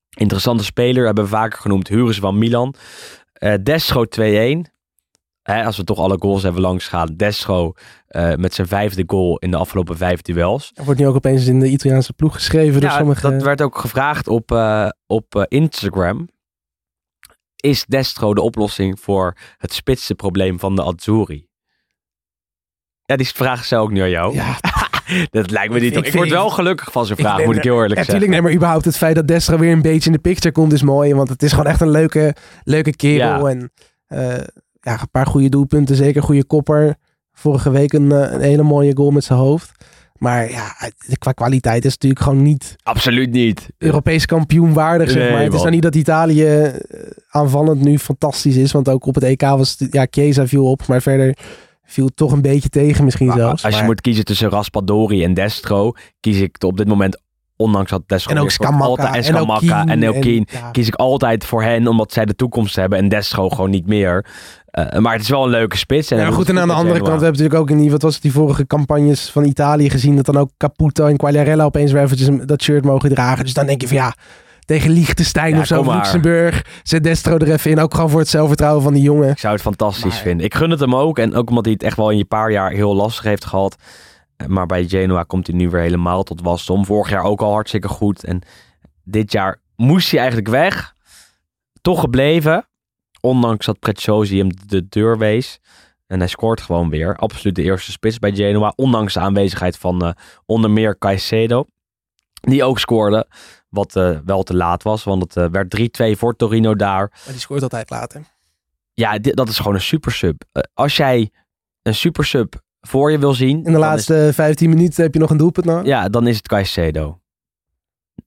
Interessante 0.10 0.64
speler, 0.64 1.06
hebben 1.06 1.24
we 1.24 1.30
vaker 1.30 1.60
genoemd. 1.60 1.88
Huris 1.88 2.20
van 2.20 2.38
Milan. 2.38 2.76
Eh 3.34 3.54
Destro 3.64 4.06
2-1. 4.06 4.74
Hè, 5.42 5.64
als 5.64 5.78
we 5.78 5.84
toch 5.84 6.00
alle 6.00 6.16
goals 6.20 6.44
hebben 6.44 6.62
langs 6.62 6.88
gaan. 6.88 7.16
Destro 7.16 7.74
eh, 8.08 8.36
met 8.36 8.54
zijn 8.54 8.68
vijfde 8.68 9.04
goal 9.08 9.38
in 9.38 9.52
de 9.52 9.58
afgelopen 9.58 9.98
vijf 9.98 10.22
duels. 10.22 10.72
Er 10.74 10.86
wordt 10.86 11.00
nu 11.00 11.08
ook 11.08 11.16
opeens 11.16 11.48
in 11.48 11.60
de 11.60 11.68
Italiaanse 11.68 12.14
ploeg 12.14 12.34
geschreven 12.34 12.82
door 12.82 12.92
sommige... 12.92 13.32
dat 13.32 13.44
werd 13.44 13.62
ook 13.62 13.78
gevraagd 13.78 14.28
op, 14.28 14.52
eh, 14.52 14.90
op 15.08 15.46
Instagram. 15.48 16.28
Is 17.66 17.86
Destro 17.86 18.34
de 18.34 18.42
oplossing 18.42 19.00
voor 19.00 19.38
het 19.58 19.74
spitste 19.74 20.16
probleem 20.16 20.60
van 20.60 20.76
de 20.76 20.84
Azzurri? 20.84 21.48
Ja, 23.06 23.16
die 23.16 23.28
vraag 23.28 23.66
stel 23.66 23.82
ook 23.82 23.92
nu 23.92 24.02
aan 24.02 24.10
jou. 24.10 24.34
Ja, 24.34 24.58
Dat 25.30 25.52
lijkt 25.52 25.74
me 25.74 25.80
niet. 25.80 25.96
Ik 25.96 26.06
Ik, 26.06 26.14
word 26.14 26.30
wel 26.30 26.50
gelukkig 26.50 26.92
van 26.92 27.06
zijn 27.06 27.18
vraag, 27.18 27.46
moet 27.46 27.56
ik 27.56 27.64
heel 27.64 27.74
eerlijk 27.74 27.94
zeggen. 27.94 28.14
tuurlijk. 28.14 28.32
Nee, 28.32 28.42
maar 28.42 28.54
überhaupt 28.54 28.86
het 28.86 28.98
feit 28.98 29.16
dat 29.16 29.28
Destra 29.28 29.58
weer 29.58 29.72
een 29.72 29.82
beetje 29.82 30.06
in 30.06 30.16
de 30.16 30.22
picture 30.22 30.52
komt 30.54 30.74
is 30.74 30.82
mooi. 30.82 31.14
Want 31.14 31.30
het 31.30 31.44
is 31.44 31.52
gewoon 31.52 31.66
echt 31.66 31.82
een 31.82 31.90
leuke, 31.90 32.36
leuke 32.64 32.96
kerel. 32.96 33.48
Ja. 33.48 33.50
En 33.50 33.72
eh, 34.08 34.44
ja, 34.80 35.02
een 35.02 35.10
paar 35.12 35.28
goede 35.28 35.50
doelpunten. 35.50 35.96
Zeker 35.96 36.24
goede 36.24 36.46
kopper. 36.46 36.96
Vorige 37.32 37.70
week 37.70 37.94
een, 37.94 38.12
eh, 38.12 38.32
een 38.32 38.42
hele 38.42 38.64
mooie 38.64 38.96
goal 38.96 39.12
met 39.12 39.24
zijn 39.24 39.40
hoofd. 39.40 39.72
Maar 40.18 40.52
ja, 40.52 40.76
qua 41.18 41.32
kwaliteit 41.32 41.86
is 41.86 41.94
het 41.94 42.02
natuurlijk 42.02 42.22
gewoon 42.30 42.44
niet 42.44 42.76
Absoluut 42.84 43.32
niet. 43.32 43.68
Europees 43.78 44.26
kampioen 44.26 44.74
waardig, 44.74 45.10
zeg 45.10 45.22
Nee, 45.24 45.32
maar. 45.32 45.44
Het 45.44 45.54
is 45.54 45.60
nou 45.60 45.72
niet 45.72 45.82
dat 45.82 45.96
Italië 45.96 46.46
eh, 46.46 46.74
aanvallend 47.30 47.82
nu 47.82 48.00
fantastisch 48.00 48.56
is. 48.56 48.72
Want 48.72 48.90
ook 48.90 49.06
op 49.06 49.16
het 49.16 49.24
EK 49.24 49.42
was 49.42 49.76
ja, 49.92 50.08
Chiesa 50.10 50.48
viel 50.48 50.66
op. 50.66 50.88
Maar 50.88 51.02
verder 51.02 51.38
viel 51.86 52.06
het 52.06 52.16
toch 52.16 52.32
een 52.32 52.42
beetje 52.42 52.70
tegen 52.70 53.04
misschien 53.04 53.28
Maar 53.28 53.38
zelfs. 53.38 53.66
als 53.66 53.78
je 53.78 53.84
moet 53.84 54.02
kiezen 54.02 54.26
tussen 54.26 54.50
Raspadori 54.50 55.24
en 55.24 55.34
Destro, 55.34 55.92
kies 56.20 56.40
ik 56.40 56.64
op 56.64 56.78
dit 56.78 56.88
moment, 56.88 57.22
ondanks 57.58 57.92
dat 57.92 58.02
Destro 58.08 58.32
en 58.32 58.38
altijd, 58.82 59.16
en 59.16 59.24
Scamacca 59.24 59.86
en 59.86 60.02
ja. 60.02 60.70
kies 60.72 60.88
ik 60.88 60.96
altijd 60.96 61.46
voor 61.46 61.64
hen, 61.64 61.88
omdat 61.88 62.14
zij 62.14 62.26
de 62.26 62.36
toekomst 62.36 62.76
hebben 62.76 62.98
en 63.00 63.10
Destro 63.10 63.50
gewoon 63.50 63.70
niet 63.70 63.88
meer. 63.88 64.26
Eh, 64.66 65.00
maar 65.00 65.14
het 65.14 65.22
is 65.22 65.30
wel 65.30 65.44
een 65.44 65.50
leuke 65.50 65.78
spits. 65.78 66.12
En 66.12 66.18
Ja, 66.18 66.32
goed, 66.32 66.50
en 66.50 66.60
aan 66.60 66.68
de 66.68 66.74
andere 66.74 67.00
kant, 67.00 67.06
we 67.20 67.24
hebben 67.24 67.32
natuurlijk 67.32 67.60
ook 67.60 67.70
in 67.70 67.78
die, 67.78 67.92
wat 67.92 68.02
was 68.02 68.14
het, 68.14 68.22
die 68.24 68.32
vorige 68.32 68.68
campagnes 68.68 69.30
van 69.32 69.46
Italië 69.46 69.90
gezien, 69.90 70.16
dat 70.16 70.26
dan 70.26 70.38
ook 70.38 70.50
Caputo 70.58 71.06
en 71.06 71.18
Quagliarella 71.18 71.64
opeens 71.64 71.92
weer 71.92 72.02
eventjes 72.02 72.30
dat 72.46 72.62
shirt 72.64 72.86
mogen 72.86 73.10
dragen. 73.10 73.44
Dus 73.44 73.54
dan 73.54 73.66
denk 73.66 73.82
je 73.82 73.88
van 73.88 73.98
ja, 73.98 74.14
tegen 74.66 74.90
Liechtenstein 74.90 75.54
Ja, 75.54 75.60
of 75.60 75.66
zo. 75.66 75.94
Luxemburg, 75.94 76.66
zet 76.84 77.04
Destro 77.04 77.38
er 77.38 77.52
even 77.52 77.72
in. 77.72 77.80
Ook 77.80 77.94
gewoon 77.94 78.10
voor 78.10 78.20
het 78.20 78.30
zelfvertrouwen 78.30 78.84
van 78.84 78.94
die 78.94 79.02
jongen. 79.04 79.30
Ik 79.30 79.40
zou 79.40 79.54
het 79.54 79.62
fantastisch 79.62 80.04
Maar- 80.04 80.22
vinden. 80.22 80.46
Ik 80.46 80.56
gun 80.56 80.70
het 80.70 80.80
hem 80.80 80.96
ook. 80.96 81.20
En 81.20 81.36
ook 81.36 81.50
omdat 81.50 81.66
hij 81.66 81.74
het 81.74 81.84
echt 81.84 81.98
wel 81.98 82.10
in 82.10 82.20
een 82.20 82.28
paar 82.28 82.52
jaar 82.52 82.72
heel 82.72 82.96
lastig 82.96 83.24
heeft 83.24 83.46
gehad. 83.46 83.76
Maar 84.48 84.66
bij 84.66 84.88
Genoa 84.88 85.24
komt 85.24 85.48
hij 85.48 85.56
nu 85.56 85.70
weer 85.70 85.82
helemaal 85.82 86.24
tot 86.24 86.42
wasdom. 86.42 86.86
Vorig 86.86 87.10
jaar 87.10 87.24
ook 87.24 87.42
al 87.42 87.52
hartstikke 87.52 87.88
goed. 87.88 88.24
En 88.24 88.42
dit 89.04 89.32
jaar 89.32 89.62
moest 89.76 90.10
hij 90.10 90.20
eigenlijk 90.20 90.50
weg. 90.50 90.96
Toch 91.82 92.00
gebleven. 92.00 92.68
Ondanks 93.22 93.66
dat 93.66 93.80
Preziosi 93.80 94.38
hem 94.38 94.50
de 94.68 94.88
deur 94.88 95.18
wees. 95.18 95.60
En 96.08 96.20
hij 96.20 96.28
scoort 96.28 96.62
gewoon 96.62 96.90
weer. 96.90 97.16
Absoluut 97.16 97.56
de 97.56 97.64
eerste 97.64 97.92
spits 97.92 98.20
bij 98.20 98.36
Genoa. 98.36 98.74
Ondanks 98.76 99.14
de 99.14 99.20
aanwezigheid 99.20 99.78
van 99.78 100.06
eh, 100.06 100.12
onder 100.46 100.70
meer 100.70 100.98
Caicedo. 100.98 101.66
Die 102.42 102.64
ook 102.64 102.80
scoorde. 102.80 103.28
Wat 103.70 103.96
eh, 103.96 104.18
wel 104.26 104.44
te 104.44 104.56
laat 104.56 104.84
was. 104.84 105.04
Want 105.04 105.22
het 105.24 105.38
eh, 105.38 105.46
werd 105.52 106.14
3-2 106.16 106.18
voor 106.18 106.36
Torino 106.36 106.76
daar. 106.76 107.10
Maar 107.12 107.34
die 107.34 107.40
scoort 107.40 107.64
altijd 107.64 107.90
later. 107.90 108.22
Ja, 108.94 109.18
dit, 109.20 109.36
dat 109.36 109.50
is 109.50 109.58
gewoon 109.58 109.74
een 109.74 109.82
supersub. 109.82 110.44
Eh, 110.52 110.64
als 110.74 110.98
jij 110.98 111.32
een 111.82 111.96
supersub 111.96 112.62
voor 112.88 113.12
je 113.12 113.20
wil 113.20 113.34
zien. 113.34 113.64
In 113.64 113.72
de 113.72 113.78
laatste 113.78 114.30
15 114.34 114.70
minuten 114.70 115.04
heb 115.04 115.14
je 115.14 115.20
nog 115.20 115.30
een 115.30 115.38
doelpunt. 115.38 115.68
Is, 115.68 115.88
ja, 115.88 116.10
dan 116.10 116.28
is 116.28 116.38
het 116.38 116.48
Caicedo. 116.48 117.20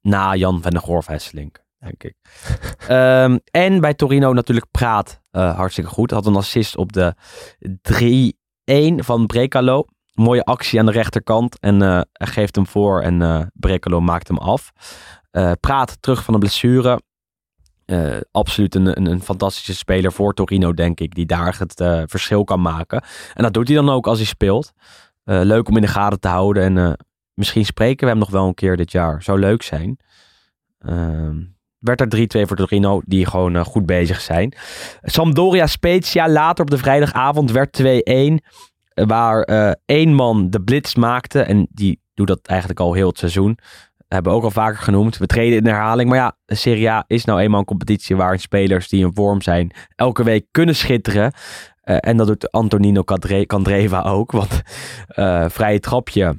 Na 0.02 0.34
Jan 0.34 0.62
van 0.62 0.70
der 0.70 0.80
Gorf 0.80 1.06
Hesselink, 1.06 1.64
denk 1.78 2.02
ik. 2.02 2.14
Ehm, 2.88 3.38
en 3.50 3.80
bij 3.80 3.94
Torino 3.94 4.32
natuurlijk 4.32 4.70
Praat 4.70 5.20
eh, 5.30 5.56
hartstikke 5.56 5.90
goed. 5.90 6.10
Had 6.10 6.26
een 6.26 6.36
assist 6.36 6.76
op 6.76 6.92
de 6.92 7.14
3-1 9.00 9.04
van 9.04 9.26
Brekalo. 9.26 9.84
Mooie 10.12 10.44
actie 10.44 10.78
aan 10.78 10.86
de 10.86 10.92
rechterkant. 10.92 11.60
En 11.60 11.80
hij 11.80 12.06
geeft 12.12 12.54
hem 12.54 12.66
voor 12.66 13.02
en 13.02 13.22
eh 13.22 13.40
Brekalo 13.52 14.00
maakt 14.00 14.28
hem 14.28 14.38
af. 14.38 14.70
Praat 15.60 15.96
terug 16.02 16.24
van 16.24 16.34
de 16.34 16.40
blessure. 16.40 17.00
Eh, 17.88 18.16
absoluut 18.30 18.74
een, 18.74 18.96
een, 18.96 19.06
een 19.06 19.22
fantastische 19.22 19.74
speler 19.74 20.12
voor 20.12 20.34
Torino, 20.34 20.72
denk 20.74 21.00
ik. 21.00 21.14
Die 21.14 21.26
daar 21.26 21.56
het 21.58 21.80
eh, 21.80 22.02
verschil 22.06 22.44
kan 22.44 22.60
maken. 22.60 23.02
En 23.34 23.42
dat 23.42 23.52
doet 23.54 23.68
hij 23.68 23.76
dan 23.76 23.90
ook 23.90 24.06
als 24.06 24.18
hij 24.18 24.26
speelt. 24.26 24.72
Eh, 25.24 25.40
leuk 25.42 25.68
om 25.68 25.76
in 25.76 25.82
de 25.82 25.88
gaten 25.88 26.20
te 26.20 26.28
houden. 26.28 26.76
En 26.76 26.98
misschien 27.34 27.64
spreken 27.64 28.04
we 28.04 28.10
hem 28.10 28.18
nog 28.18 28.30
wel 28.30 28.46
een 28.46 28.54
keer 28.54 28.76
dit 28.76 28.92
jaar. 28.92 29.22
Zou 29.22 29.38
leuk 29.38 29.62
zijn. 29.62 29.98
Ehm, 30.78 31.36
werd 31.78 32.00
er 32.00 32.08
3-2 32.08 32.46
voor 32.46 32.56
Torino, 32.56 33.00
die 33.04 33.26
gewoon 33.26 33.64
goed 33.64 33.86
bezig 33.86 34.20
zijn. 34.20 34.54
Sampdoria 35.02 35.66
Spezia 35.66 36.28
later 36.28 36.64
op 36.64 36.70
de 36.70 36.78
vrijdagavond 36.78 37.50
werd 37.50 37.72
2-1. 37.72 38.38
eh, 38.94 39.06
Waar 39.06 39.42
één 39.84 40.14
man 40.14 40.50
de 40.50 40.60
blitz 40.60 40.94
maakte. 40.94 41.40
En 41.42 41.68
die 41.70 42.00
doet 42.14 42.26
dat 42.26 42.46
eigenlijk 42.46 42.80
al 42.80 42.92
heel 42.92 43.08
het 43.08 43.18
seizoen. 43.18 43.58
Hebben 44.08 44.32
we 44.32 44.38
ook 44.38 44.44
al 44.44 44.50
vaker 44.50 44.78
genoemd. 44.78 45.18
We 45.18 45.26
treden 45.26 45.58
in 45.58 45.66
herhaling. 45.66 46.08
Maar 46.08 46.18
ja, 46.18 46.36
de 46.44 46.54
Serie 46.54 46.90
A 46.90 47.04
is 47.06 47.24
nou 47.24 47.40
eenmaal 47.40 47.58
een 47.60 47.64
competitie 47.66 48.16
waarin 48.16 48.40
spelers 48.40 48.88
die 48.88 49.04
in 49.04 49.12
vorm 49.14 49.42
zijn 49.42 49.70
elke 49.94 50.22
week 50.24 50.46
kunnen 50.50 50.76
schitteren. 50.76 51.32
Eh, 51.80 51.96
en 52.00 52.16
dat 52.16 52.26
doet 52.26 52.50
Antonino 52.50 53.02
Candre- 53.04 53.46
Candreva 53.46 54.02
ook. 54.02 54.32
Want 54.32 54.60
eh, 55.06 55.44
vrije 55.48 55.80
trapje 55.80 56.38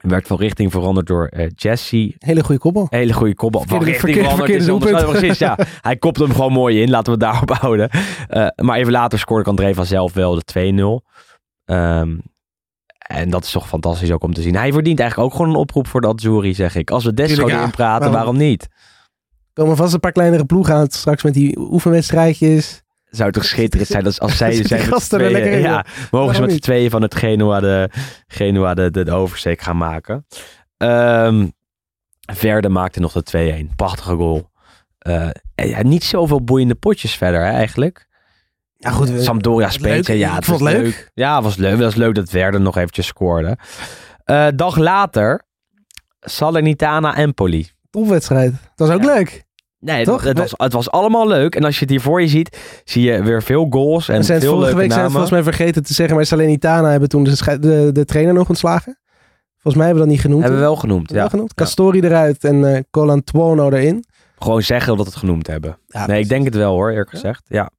werd 0.00 0.26
van 0.26 0.36
richting 0.36 0.70
veranderd 0.72 1.06
door 1.06 1.26
eh, 1.26 1.46
Jesse. 1.54 2.14
Hele 2.18 2.44
goede 2.44 2.60
koppel. 2.60 2.86
Hele 2.90 3.12
goede 3.12 3.34
kopbal. 3.34 3.60
Van 3.66 3.68
Verkeerde- 3.82 4.06
richting 4.06 4.26
verkeerde- 4.36 4.64
veranderd 4.64 4.90
verkeerde. 4.90 5.18
Precies, 5.18 5.38
ja. 5.38 5.58
Hij 5.88 5.96
kopt 5.96 6.18
hem 6.18 6.32
gewoon 6.32 6.52
mooi 6.52 6.82
in. 6.82 6.90
Laten 6.90 7.18
we 7.18 7.24
het 7.24 7.32
daarop 7.32 7.50
houden. 7.50 7.90
Maar 8.64 8.78
even 8.78 8.92
later 8.92 9.18
scoorde 9.18 9.44
Candreva 9.44 9.84
zelf 9.84 10.12
wel 10.12 10.34
de 10.34 11.02
2-0. 11.02 11.04
Ehm, 11.64 12.16
en 13.06 13.30
dat 13.30 13.44
is 13.44 13.50
toch 13.50 13.68
fantastisch 13.68 14.10
ook 14.12 14.22
om 14.22 14.34
te 14.34 14.42
zien. 14.42 14.56
Hij 14.56 14.72
verdient 14.72 15.00
eigenlijk 15.00 15.30
ook 15.30 15.36
gewoon 15.36 15.54
een 15.54 15.60
oproep 15.60 15.88
voor 15.88 16.00
de 16.00 16.06
Azzurri, 16.06 16.54
zeg 16.54 16.74
ik. 16.74 16.90
Als 16.90 17.04
we 17.04 17.14
Desco 17.14 17.48
ja. 17.48 17.56
erin 17.58 17.70
praten, 17.70 17.98
Waarom? 17.98 18.12
waarom 18.12 18.36
niet? 18.36 18.62
Er 18.62 19.62
komen 19.62 19.76
vast 19.76 19.94
een 19.94 20.00
paar 20.00 20.12
kleinere 20.12 20.44
ploegen 20.44 20.74
aan 20.74 20.88
straks 20.90 21.22
met 21.22 21.34
die 21.34 21.58
oefenwedstrijdjes. 21.58 22.82
Zou 23.10 23.30
toch 23.30 23.44
schitterend 23.44 23.88
zijn 23.88 24.04
als, 24.04 24.20
als 24.20 24.36
zij 24.36 24.52
zijn 24.66 24.80
gasten 24.80 25.18
tweeën- 25.18 25.32
lekker 25.32 25.52
in, 25.52 25.60
ja, 25.60 25.84
mogen 26.10 26.34
ze 26.34 26.40
met 26.40 26.52
z'n 26.52 26.58
tweeën 26.58 26.90
van 26.90 27.02
het 27.02 27.14
Genua 27.14 27.60
de, 27.60 27.90
Genua 28.26 28.74
de, 28.74 28.90
de, 28.90 29.04
de 29.04 29.12
oversteek 29.12 29.60
gaan 29.60 29.76
maken. 29.76 30.26
Ehm, 30.76 31.46
Verde 32.32 32.68
maakte 32.68 33.00
nog 33.00 33.12
de 33.12 33.66
2-1. 33.70 33.74
Prachtige 33.76 34.14
goal. 34.14 34.50
En 34.98 35.32
ja, 35.54 35.82
niet 35.82 36.04
zoveel 36.04 36.44
boeiende 36.44 36.74
potjes 36.74 37.14
verder 37.14 37.40
hè, 37.40 37.50
eigenlijk. 37.50 38.05
Ja, 38.78 38.90
goed. 38.90 39.10
we- 39.10 39.22
Sampdoria 39.22 39.64
het 39.66 39.74
speelt. 39.74 40.06
Ja, 40.06 40.34
het 40.34 40.44
vond 40.44 40.60
was 40.60 40.72
het 40.72 40.82
leuk. 40.82 41.10
Ja, 41.14 41.34
het 41.34 41.44
was 41.44 41.56
leuk. 41.56 41.70
Het 41.70 41.80
was 41.80 41.94
leuk 41.94 42.14
dat 42.14 42.28
Verde 42.28 42.58
nog 42.58 42.76
eventjes 42.76 43.06
scoorde. 43.06 43.56
Eh, 44.24 44.46
dag 44.54 44.76
later, 44.76 45.42
Salernitana 46.20 47.16
Empoli. 47.16 47.70
Topwedstrijd. 47.90 48.52
Dat 48.74 48.88
was 48.88 48.96
ook 48.96 49.02
Ja. 49.04 49.14
leuk. 49.14 49.44
Nee, 49.78 50.04
Toch? 50.04 50.22
Het, 50.24 50.38
was, 50.38 50.52
het 50.56 50.72
was 50.72 50.90
allemaal 50.90 51.28
leuk. 51.28 51.54
En 51.54 51.64
als 51.64 51.74
je 51.74 51.80
het 51.80 51.90
hier 51.90 52.00
voor 52.00 52.20
je 52.20 52.28
ziet, 52.28 52.80
zie 52.84 53.02
je 53.02 53.22
weer 53.22 53.42
veel 53.42 53.66
goals 53.70 54.08
en 54.08 54.24
zijn 54.24 54.38
het 54.38 54.46
veel 54.46 54.54
vorige 54.56 54.60
leuke 54.74 54.76
week 54.76 54.92
zijn 54.92 55.04
we 55.04 55.10
namen. 55.10 55.10
volgens 55.10 55.30
mij 55.30 55.42
vergeten 55.42 55.82
te 55.82 55.94
zeggen, 55.94 56.16
maar 56.16 56.26
Salernitana 56.26 56.90
hebben 56.90 57.08
toen 57.08 57.24
de, 57.24 57.58
de, 57.60 57.90
de 57.92 58.04
trainer 58.04 58.34
nog 58.34 58.48
ontslagen. 58.48 58.98
Volgens 59.52 59.74
mij 59.74 59.84
hebben 59.86 59.94
we 60.02 60.08
dat 60.08 60.08
niet 60.08 60.20
genoemd. 60.20 60.42
Hebben 60.42 60.60
we 60.60 60.66
wel 60.66 60.76
genoemd. 60.76 61.10
Wel 61.10 61.22
Ja. 61.22 61.28
genoemd. 61.28 61.54
Castori 61.54 62.00
eruit 62.00 62.44
en 62.44 62.74
eh 62.74 62.80
Colantuono 62.90 63.70
erin. 63.70 64.04
Gewoon 64.38 64.62
zeggen 64.62 64.88
dat 64.96 65.04
we 65.04 65.10
het 65.10 65.20
genoemd 65.20 65.46
hebben. 65.46 65.78
Ja, 65.86 66.06
nee, 66.06 66.20
ik 66.22 66.28
denk 66.28 66.44
het 66.44 66.54
wel 66.54 66.72
hoor, 66.72 66.90
eerlijk 66.90 67.10
gezegd. 67.10 67.42
Ja. 67.48 67.70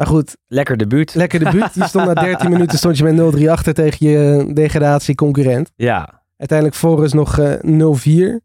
Maar 0.00 0.08
goed, 0.08 0.36
Lekker 0.46 0.76
debuut. 0.76 1.14
lekker 1.14 1.38
debuut. 1.38 1.74
Je 1.74 1.84
stond 1.86 2.06
na 2.06 2.14
13 2.14 2.50
minuten 2.54 2.78
stond 2.78 2.98
je 2.98 3.04
met 3.04 3.34
0-3 3.40 3.44
achter 3.50 3.74
tegen 3.74 4.06
je 4.08 4.50
degradatieconcurrent. 4.54 5.70
Ja. 5.76 6.22
Uiteindelijk 6.36 6.78
voor 6.78 7.04
is 7.04 7.12
nog 7.12 7.38
eh 7.38 8.38
0-4. 8.40 8.44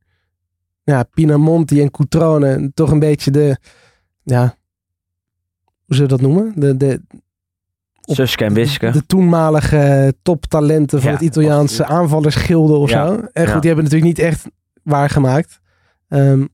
Ja, 0.83 1.03
Pinamonti 1.03 1.81
en 1.81 1.91
Coutrone, 1.91 2.71
toch 2.73 2.91
een 2.91 2.99
beetje 2.99 3.31
de, 3.31 3.57
ja, 4.23 4.55
hoe 5.85 5.95
zullen 5.95 6.09
we 6.11 6.17
dat 6.17 6.21
noemen? 6.31 6.53
De, 6.55 6.77
de, 6.77 7.01
Suske 8.01 8.45
en 8.45 8.53
Wiske. 8.53 8.91
de 8.91 9.05
toenmalige 9.05 10.13
toptalenten 10.21 11.01
van 11.01 11.09
Ja, 11.09 11.15
het 11.15 11.25
Italiaanse 11.25 11.85
aanvallersgilde 11.85 12.73
of 12.73 12.89
Ja, 12.89 13.07
zo. 13.07 13.13
En 13.13 13.19
goed, 13.21 13.53
ja. 13.53 13.59
die 13.59 13.67
hebben 13.71 13.83
natuurlijk 13.83 14.03
niet 14.17 14.19
echt 14.19 14.45
waargemaakt. 14.83 15.59
Ehm, 16.07 16.45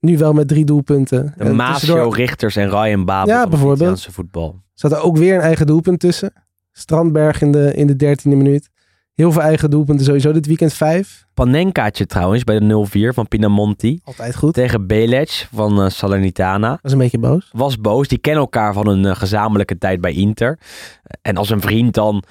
nu 0.00 0.18
wel 0.18 0.32
met 0.32 0.48
drie 0.48 0.64
doelpunten. 0.64 1.34
De 1.36 1.56
tussendoor 1.56 2.14
Richters 2.14 2.56
en 2.56 2.70
Ryan 2.70 3.04
Babel 3.04 3.34
Ja, 3.34 3.40
het 3.40 3.48
bijvoorbeeld. 3.48 3.78
Italiaanse 3.78 4.12
voetbal. 4.12 4.62
zat 4.74 4.92
er 4.92 5.02
ook 5.02 5.16
weer 5.16 5.34
een 5.34 5.40
eigen 5.40 5.66
doelpunt 5.66 6.00
tussen. 6.00 6.32
Strandberg 6.72 7.42
in 7.42 7.52
de, 7.52 7.74
in 7.74 7.86
de 7.86 7.96
dertiende 7.96 8.36
minuut. 8.36 8.70
Heel 9.14 9.32
veel 9.32 9.42
eigen 9.42 9.70
doelpunten 9.70 10.04
sowieso 10.04 10.32
dit 10.32 10.46
weekend. 10.46 10.72
Vijf. 10.72 11.26
Panenkaatje 11.34 12.06
trouwens 12.06 12.44
bij 12.44 12.58
de 12.58 12.86
0-4 13.10 13.14
van 13.14 13.28
Pinamonti. 13.28 14.00
Altijd 14.04 14.36
goed. 14.36 14.54
Tegen 14.54 14.86
Belec 14.86 15.48
van 15.54 15.82
eh, 15.82 15.88
Salernitana. 15.88 16.78
Was 16.82 16.92
een 16.92 16.98
beetje 16.98 17.18
boos. 17.18 17.50
Was 17.52 17.80
boos. 17.80 18.08
Die 18.08 18.18
kennen 18.18 18.42
elkaar 18.42 18.72
van 18.72 18.86
een 18.86 19.04
eh, 19.04 19.16
gezamenlijke 19.16 19.78
tijd 19.78 20.00
bij 20.00 20.12
Inter. 20.12 20.58
En 21.22 21.36
als 21.36 21.50
een 21.50 21.60
vriend 21.60 21.94
dan... 21.94 22.22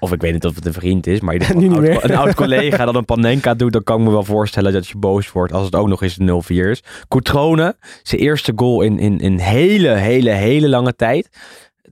Of 0.00 0.12
ik 0.12 0.20
weet 0.20 0.32
niet 0.32 0.44
of 0.44 0.54
het 0.54 0.66
een 0.66 0.72
vriend 0.72 1.06
is, 1.06 1.20
maar 1.20 1.34
een, 1.50 1.72
oud, 1.72 2.02
een 2.02 2.16
oud 2.16 2.34
collega 2.34 2.84
dat 2.84 2.94
een 2.94 3.04
panenka 3.04 3.54
doet, 3.54 3.72
dan 3.72 3.82
kan 3.82 3.98
ik 3.98 4.04
me 4.04 4.10
wel 4.10 4.24
voorstellen 4.24 4.72
dat 4.72 4.88
je 4.88 4.98
boos 4.98 5.32
wordt 5.32 5.52
als 5.52 5.64
het 5.64 5.74
ook 5.74 5.88
nog 5.88 6.02
eens 6.02 6.18
een 6.18 6.42
0-4 6.42 6.68
is. 6.68 6.82
Coutrone, 7.08 7.76
zijn 8.02 8.20
eerste 8.20 8.52
goal 8.56 8.80
in, 8.80 8.98
in, 8.98 9.18
in 9.18 9.38
hele, 9.38 9.88
hele, 9.88 10.30
hele 10.30 10.68
lange 10.68 10.96
tijd. 10.96 11.28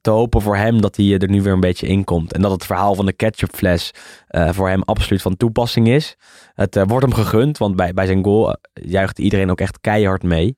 Te 0.00 0.10
hopen 0.10 0.40
voor 0.40 0.56
hem 0.56 0.80
dat 0.80 0.96
hij 0.96 1.18
er 1.18 1.28
nu 1.28 1.42
weer 1.42 1.52
een 1.52 1.60
beetje 1.60 1.86
in 1.86 2.04
komt. 2.04 2.32
En 2.32 2.42
dat 2.42 2.50
het 2.50 2.66
verhaal 2.66 2.94
van 2.94 3.06
de 3.06 3.12
ketchupfles 3.12 3.90
eh, 4.26 4.48
voor 4.52 4.68
hem 4.68 4.82
absoluut 4.82 5.22
van 5.22 5.36
toepassing 5.36 5.88
is. 5.88 6.16
Het 6.54 6.76
eh, 6.76 6.82
wordt 6.86 7.06
hem 7.06 7.14
gegund, 7.14 7.58
want 7.58 7.76
bij, 7.76 7.92
bij 7.92 8.06
zijn 8.06 8.24
goal 8.24 8.52
eh, 8.52 8.56
juicht 8.72 9.18
iedereen 9.18 9.50
ook 9.50 9.60
echt 9.60 9.80
keihard 9.80 10.22
mee. 10.22 10.56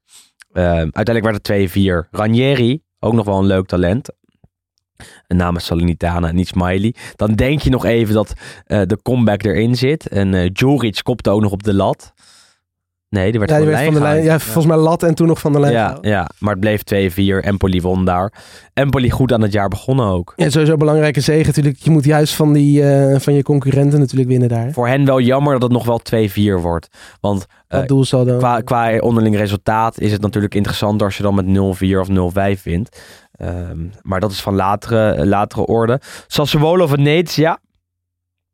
Eh, 0.57 0.65
uiteindelijk 0.65 1.25
werd 1.25 1.47
het 1.47 2.07
2-4. 2.07 2.09
Ranieri, 2.11 2.83
ook 2.99 3.13
nog 3.13 3.25
wel 3.25 3.39
een 3.39 3.47
leuk 3.47 3.67
talent. 3.67 4.11
En 5.27 5.37
namens 5.37 5.65
Salernitana 5.65 6.29
en 6.29 6.35
niet 6.35 6.49
Smiley. 6.49 6.95
Dan 7.17 7.35
denk 7.35 7.61
je 7.61 7.71
nog 7.71 7.85
even 7.85 8.15
dat 8.15 8.33
eh, 8.65 8.81
de 8.87 8.99
comeback 9.03 9.43
erin 9.43 9.77
zit. 9.77 10.09
En 10.09 10.51
Juric 10.53 11.01
kopte 11.03 11.31
ook 11.31 11.41
nog 11.41 11.53
op 11.53 11.63
de 11.63 11.75
lat. 11.75 12.15
Nee, 13.09 13.31
die 13.31 13.39
werd 13.39 13.51
Ja, 13.51 13.57
die 13.57 13.67
van, 13.67 13.75
werd 13.75 13.87
de 13.87 13.93
van 13.93 14.03
de 14.03 14.09
lijn. 14.09 14.25
Ja, 14.25 14.39
volgens 14.39 14.67
mij 14.67 14.77
lat 14.77 15.03
en 15.03 15.15
toen 15.15 15.27
nog 15.27 15.39
van 15.39 15.53
de 15.53 15.61
lijn. 15.61 15.73
ja, 15.73 15.85
gehouden. 15.85 16.11
ja, 16.11 16.29
maar 16.39 16.51
het 16.55 16.61
bleef 16.61 16.83
2-4. 17.43 17.45
Empoli 17.45 17.81
won 17.81 18.05
daar. 18.05 18.33
Empoli 18.75 19.11
goed 19.11 19.33
aan 19.33 19.43
het 19.43 19.53
jaar 19.53 19.69
begonnen 19.69 20.07
ook. 20.07 20.33
Ja, 20.37 20.51
sowieso 20.51 20.73
een 20.73 20.79
belangrijke 20.79 21.21
zege 21.21 21.47
natuurlijk. 21.47 21.77
Je 21.79 21.91
moet 21.91 22.05
juist 22.05 22.35
van, 22.35 22.53
die, 22.53 22.83
eh, 22.83 23.21
van 23.21 23.35
je 23.35 23.43
concurrenten 23.43 23.99
natuurlijk 23.99 24.29
winnen 24.29 24.49
daar. 24.49 24.73
Voor 24.73 24.89
hen 24.89 25.05
wel 25.05 25.21
jammer 25.21 25.53
dat 25.53 25.63
het 25.63 25.73
nog 25.73 25.85
wel 25.85 25.99
2-4 25.99 26.61
wordt. 26.61 26.89
Want 27.21 27.47
doelsaldo. 27.87 28.37
qua, 28.37 28.61
qua 28.61 28.99
onderling 28.99 29.37
resultaat 29.37 30.01
is 30.01 30.13
het 30.13 30.21
natuurlijk 30.21 30.55
interessanter 30.55 31.07
als 31.07 31.17
je 31.17 31.23
dan 31.23 31.35
met 31.35 31.47
0-4 31.47 32.01
of 32.01 32.09
0-5 32.09 32.63
wint. 32.63 32.89
Ehm, 33.37 33.79
maar 34.03 34.21
dat 34.21 34.31
is 34.31 34.41
van 34.41 34.55
latere, 34.55 35.27
latere 35.27 35.67
orde. 35.67 36.01
Sassuolo 36.27 36.87
Venezia. 36.87 37.59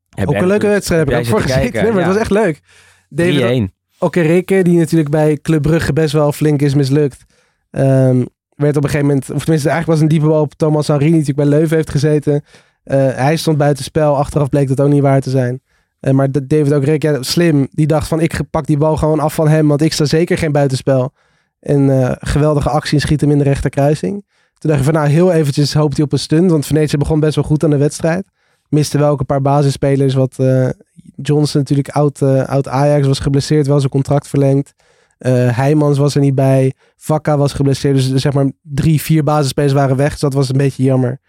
Heb 0.08 0.28
Ook 0.28 0.34
een 0.34 0.46
leuke 0.46 0.66
wedstrijd 0.66 1.00
heb 1.00 1.10
ik 1.10 1.18
ook 1.18 1.26
voor 1.26 1.40
gezeten. 1.40 1.72
Nee, 1.82 1.92
maar 1.92 2.02
het 2.02 2.12
ja. 2.12 2.12
was 2.12 2.16
echt 2.16 2.30
leuk. 2.30 2.60
David 3.08 3.70
3-1. 3.70 3.74
Okereke, 3.98 4.62
die 4.62 4.78
natuurlijk 4.78 5.10
bij 5.10 5.38
Club 5.42 5.62
Brugge 5.62 5.92
best 5.92 6.12
wel 6.12 6.32
flink 6.32 6.62
is 6.62 6.74
mislukt. 6.74 7.24
ehm, 7.70 8.24
werd 8.56 8.76
op 8.76 8.84
een 8.84 8.90
gegeven 8.90 9.06
moment, 9.06 9.30
of 9.30 9.42
tenminste 9.42 9.68
eigenlijk 9.68 9.86
was 9.86 10.00
een 10.00 10.08
diepe 10.08 10.26
bal 10.26 10.40
op 10.40 10.54
Thomas 10.54 10.86
Henry, 10.86 11.04
die 11.04 11.12
natuurlijk 11.12 11.48
bij 11.48 11.58
Leuven 11.58 11.76
heeft 11.76 11.90
gezeten. 11.90 12.44
Eh, 12.84 13.14
hij 13.14 13.36
stond 13.36 13.56
buiten 13.56 13.84
spel, 13.84 14.16
achteraf 14.16 14.48
bleek 14.48 14.68
dat 14.68 14.80
ook 14.80 14.92
niet 14.92 15.02
waar 15.02 15.20
te 15.20 15.30
zijn. 15.30 15.60
Eh, 16.00 16.12
maar 16.12 16.32
David 16.32 16.72
Okereke, 16.72 17.06
ja, 17.06 17.22
slim, 17.22 17.68
die 17.70 17.86
dacht 17.86 18.08
van 18.08 18.20
ik 18.20 18.40
pak 18.50 18.66
die 18.66 18.76
bal 18.76 18.96
gewoon 18.96 19.20
af 19.20 19.34
van 19.34 19.48
hem, 19.48 19.68
want 19.68 19.82
ik 19.82 19.92
sta 19.92 20.04
zeker 20.04 20.38
geen 20.38 20.52
buitenspel. 20.52 21.12
En 21.60 21.90
eh, 21.90 22.12
geweldige 22.18 22.70
actie 22.70 22.94
en 22.94 23.00
schiet 23.00 23.20
hem 23.20 23.30
in 23.30 23.38
de 23.38 23.44
rechterkruising. 23.44 24.24
Toen 24.62 24.70
dacht 24.70 24.82
ik 24.82 24.92
van 24.92 25.00
nou 25.02 25.12
heel 25.12 25.32
eventjes 25.32 25.74
hoopt 25.74 25.96
hij 25.96 26.04
op 26.04 26.12
een 26.12 26.18
stunt, 26.18 26.50
want 26.50 26.66
Venetië 26.66 26.96
begon 26.96 27.20
best 27.20 27.34
wel 27.34 27.44
goed 27.44 27.64
aan 27.64 27.70
de 27.70 27.76
wedstrijd. 27.76 28.26
Miste 28.68 28.98
wel 28.98 29.18
een 29.18 29.26
paar 29.26 29.42
basisspelers, 29.42 30.14
wat 30.14 30.38
eh, 30.38 30.68
Johnson 31.16 31.60
natuurlijk 31.60 31.88
oud, 31.88 32.22
eh, 32.22 32.44
oud 32.44 32.68
Ajax 32.68 33.06
was 33.06 33.18
geblesseerd, 33.18 33.66
wel 33.66 33.78
zijn 33.78 33.90
contract 33.90 34.28
verlengd. 34.28 34.74
Eh 35.18 35.56
Heijmans 35.56 35.98
was 35.98 36.14
er 36.14 36.20
niet 36.20 36.34
bij. 36.34 36.72
Vakka 36.96 37.36
was 37.36 37.52
geblesseerd. 37.52 37.94
Dus 37.94 38.14
zeg 38.14 38.32
maar 38.32 38.50
drie, 38.62 39.00
vier 39.00 39.24
basisspelers 39.24 39.72
waren 39.72 39.96
weg. 39.96 40.10
Dus 40.10 40.20
dat 40.20 40.34
was 40.34 40.48
een 40.48 40.56
beetje 40.56 40.82
jammer. 40.82 41.20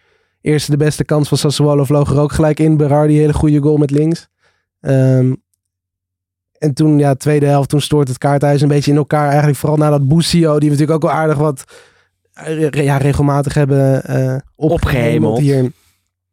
Eerste 0.42 0.72
de 0.72 0.78
beste 0.78 1.04
kans 1.04 1.28
van 1.28 1.38
Sassuolo 1.38 1.84
vloog 1.84 2.12
er 2.12 2.20
ook 2.20 2.32
gelijk 2.32 2.60
in. 2.60 2.78
Berardi, 2.78 3.18
hele 3.18 3.34
goede 3.34 3.62
goal 3.62 3.78
met 3.78 3.92
links. 3.92 4.28
Ehm, 4.80 5.34
en 6.58 6.74
toen, 6.74 7.00
ja, 7.00 7.16
tweede 7.16 7.46
helft, 7.46 7.70
toen 7.70 7.82
stoort 7.82 8.08
het 8.08 8.18
kaarthuis 8.18 8.62
een 8.62 8.68
beetje 8.68 8.92
in 8.92 8.98
elkaar. 8.98 9.28
Eigenlijk 9.28 9.58
vooral 9.58 9.78
nadat 9.78 10.08
Busio, 10.08 10.60
die 10.60 10.70
natuurlijk 10.70 11.04
ook 11.04 11.12
wel 11.12 11.20
aardig 11.20 11.38
wat 11.38 11.64
ja, 12.72 12.98
regelmatig 12.98 13.54
hebben 13.54 14.04
eh 14.04 14.36
opgehemeld 14.56 15.40
hier. 15.40 15.72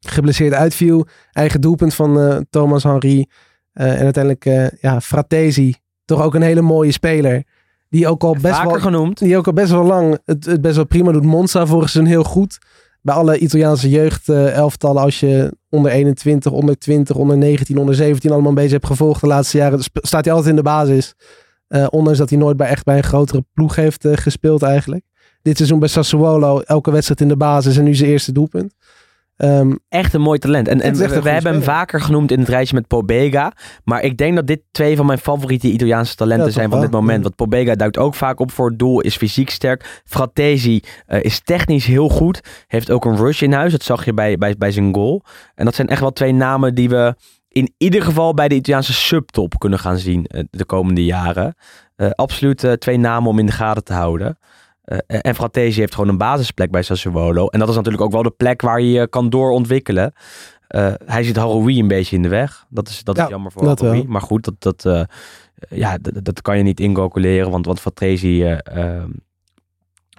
Geblesseerd 0.00 0.52
uitviel. 0.52 1.06
Eigen 1.32 1.60
doelpunt 1.60 1.94
van 1.94 2.20
eh, 2.20 2.36
Thomas 2.50 2.82
Henry. 2.82 3.28
Eh, 3.72 3.92
en 3.92 4.04
uiteindelijk, 4.04 4.44
eh, 4.44 4.80
ja, 4.80 5.00
Fratesi. 5.00 5.74
Toch 6.04 6.22
ook 6.22 6.34
een 6.34 6.42
hele 6.42 6.60
mooie 6.60 6.92
speler. 6.92 7.44
Die 7.88 8.08
ook 8.08 8.22
al 8.22 8.32
best 8.32 8.54
Vaker 8.54 8.70
wel 8.70 8.80
genoemd. 8.80 9.18
die 9.18 9.36
ook 9.36 9.46
al 9.46 9.52
best 9.52 9.70
wel 9.70 9.84
lang 9.84 10.18
het, 10.24 10.44
het 10.44 10.60
best 10.60 10.76
wel 10.76 10.84
prima 10.84 11.12
doet. 11.12 11.24
Monza 11.24 11.66
vorig 11.66 11.88
seizoen 11.90 12.12
heel 12.12 12.24
goed. 12.24 12.58
Bij 13.02 13.14
alle 13.14 13.38
Italiaanse 13.38 13.88
jeugd-elftallen, 13.88 15.02
als 15.02 15.20
je 15.20 15.56
onder 15.68 15.90
21, 15.90 16.52
onder 16.52 16.78
20, 16.78 17.16
onder 17.16 17.38
19, 17.38 17.78
onder 17.78 17.94
17 17.94 18.30
allemaal 18.30 18.48
een 18.48 18.54
beetje 18.54 18.72
hebt 18.72 18.86
gevolgd 18.86 19.20
de 19.20 19.26
laatste 19.26 19.56
jaren, 19.56 19.80
staat 19.92 20.24
hij 20.24 20.34
altijd 20.34 20.50
in 20.50 20.56
de 20.56 20.62
basis. 20.62 21.14
Eh, 21.70 21.86
ondanks 21.90 22.18
dat 22.18 22.30
hij 22.30 22.38
nooit 22.38 22.56
bij, 22.56 22.68
echt 22.68 22.84
bij 22.84 22.96
een 22.96 23.02
grotere 23.02 23.44
ploeg 23.52 23.76
heeft 23.76 24.04
eh, 24.04 24.16
gespeeld 24.16 24.62
eigenlijk. 24.62 25.04
Dit 25.42 25.56
seizoen 25.56 25.78
bij 25.78 25.88
Sassuolo, 25.88 26.60
elke 26.60 26.90
wedstrijd 26.90 27.20
in 27.20 27.28
de 27.28 27.36
basis 27.36 27.76
en 27.76 27.84
nu 27.84 27.94
zijn 27.94 28.10
eerste 28.10 28.32
doelpunt. 28.32 28.74
Ehm, 29.40 29.74
Echt 29.88 30.14
een 30.14 30.20
mooi 30.20 30.38
talent. 30.38 30.68
En, 30.68 30.78
we, 30.78 31.20
we 31.20 31.30
hebben 31.30 31.52
hem 31.52 31.62
vaker 31.62 32.00
genoemd 32.00 32.30
in 32.30 32.38
het 32.38 32.48
rijtje 32.48 32.74
met 32.74 32.86
Pobega. 32.86 33.52
Maar 33.84 34.02
ik 34.02 34.16
denk 34.16 34.36
dat 34.36 34.46
dit 34.46 34.60
twee 34.70 34.96
van 34.96 35.06
mijn 35.06 35.18
favoriete 35.18 35.70
Italiaanse 35.70 36.14
talenten 36.14 36.46
Ja, 36.46 36.52
zijn 36.52 36.70
van 36.70 36.80
dit 36.80 36.90
moment. 36.90 37.22
Want 37.22 37.36
Pobega 37.36 37.74
duikt 37.74 37.98
ook 37.98 38.14
vaak 38.14 38.40
op 38.40 38.50
voor 38.50 38.68
het 38.68 38.78
doel, 38.78 39.00
is 39.00 39.16
fysiek 39.16 39.50
sterk. 39.50 40.02
Fratesi 40.04 40.82
eh, 41.06 41.22
is 41.22 41.40
technisch 41.40 41.86
heel 41.86 42.08
goed. 42.08 42.40
Heeft 42.66 42.90
ook 42.90 43.04
een 43.04 43.16
rush 43.16 43.42
in 43.42 43.52
huis. 43.52 43.72
Dat 43.72 43.82
zag 43.82 44.04
je 44.04 44.14
bij, 44.14 44.38
bij, 44.38 44.54
bij 44.58 44.70
zijn 44.70 44.94
goal. 44.94 45.22
En 45.54 45.64
dat 45.64 45.74
zijn 45.74 45.88
echt 45.88 46.00
wel 46.00 46.12
twee 46.12 46.32
namen 46.32 46.74
die 46.74 46.88
we 46.88 47.14
in 47.48 47.74
ieder 47.78 48.02
geval 48.02 48.34
bij 48.34 48.48
de 48.48 48.54
Italiaanse 48.54 48.92
subtop 48.92 49.58
kunnen 49.58 49.78
gaan 49.78 49.98
zien 49.98 50.26
eh, 50.26 50.44
de 50.50 50.64
komende 50.64 51.04
jaren. 51.04 51.54
Eh, 51.96 52.10
absoluut 52.10 52.76
twee 52.78 52.98
namen 52.98 53.30
om 53.30 53.38
in 53.38 53.46
de 53.46 53.52
gaten 53.52 53.84
te 53.84 53.92
houden. 53.92 54.38
Eh, 54.90 55.18
en 55.22 55.34
Fratesi 55.34 55.80
heeft 55.80 55.94
gewoon 55.94 56.08
een 56.10 56.18
basisplek 56.18 56.70
bij 56.70 56.82
Sassuolo. 56.82 57.46
En 57.46 57.58
dat 57.58 57.68
is 57.68 57.74
natuurlijk 57.74 58.02
ook 58.02 58.12
wel 58.12 58.22
de 58.22 58.30
plek 58.30 58.62
waar 58.62 58.80
je 58.80 58.90
je 58.90 59.08
kan 59.08 59.30
doorontwikkelen. 59.30 60.12
Eh, 60.66 60.92
hij 61.04 61.22
zit 61.24 61.36
Haroui 61.36 61.78
een 61.78 61.88
beetje 61.88 62.16
in 62.16 62.22
de 62.22 62.28
weg. 62.28 62.66
Dat 62.68 62.88
is, 62.88 63.04
dat 63.04 63.16
Ja, 63.16 63.24
is 63.24 63.28
jammer 63.30 63.52
voor 63.52 63.66
Haroui. 63.66 64.04
Maar 64.08 64.20
goed, 64.20 64.44
dat, 64.44 64.54
dat, 64.58 64.84
eh, 64.84 65.02
ja, 65.78 65.98
dat, 65.98 66.24
dat 66.24 66.42
kan 66.42 66.56
je 66.56 66.62
niet 66.62 66.80
incalculeren. 66.80 67.50
Want, 67.50 67.66
want 67.66 67.80
Fratesi 67.80 68.44
eh, 68.44 68.58
eh, 68.96 69.02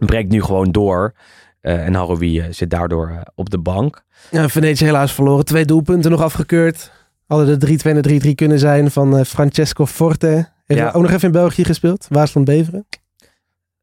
breekt 0.06 0.30
nu 0.32 0.42
gewoon 0.44 0.72
door. 0.72 1.14
En 1.62 1.94
Haroui 1.94 2.48
zit 2.50 2.70
daardoor 2.70 3.24
op 3.36 3.50
de 3.50 3.60
bank. 3.60 4.04
ja, 4.32 4.50
Venetië 4.50 4.86
helaas 4.86 5.14
verloren. 5.14 5.46
Twee 5.46 5.66
doelpunten 5.66 6.12
nog 6.12 6.22
afgekeurd. 6.22 6.92
Hadden 7.28 7.60
de 7.60 7.78
3-2 7.78 7.92
en 7.92 8.02
de 8.02 8.20
3-3 8.32 8.36
kunnen 8.36 8.60
zijn 8.60 8.92
van 8.92 9.26
Francesco 9.26 9.86
Forte. 9.86 10.50
Heeft 10.66 10.82
Ja. 10.82 10.92
ook 10.92 11.02
nog 11.02 11.12
even 11.12 11.26
in 11.26 11.32
België 11.32 11.64
gespeeld. 11.64 12.06
Waasland 12.10 12.48
Beveren. 12.48 12.86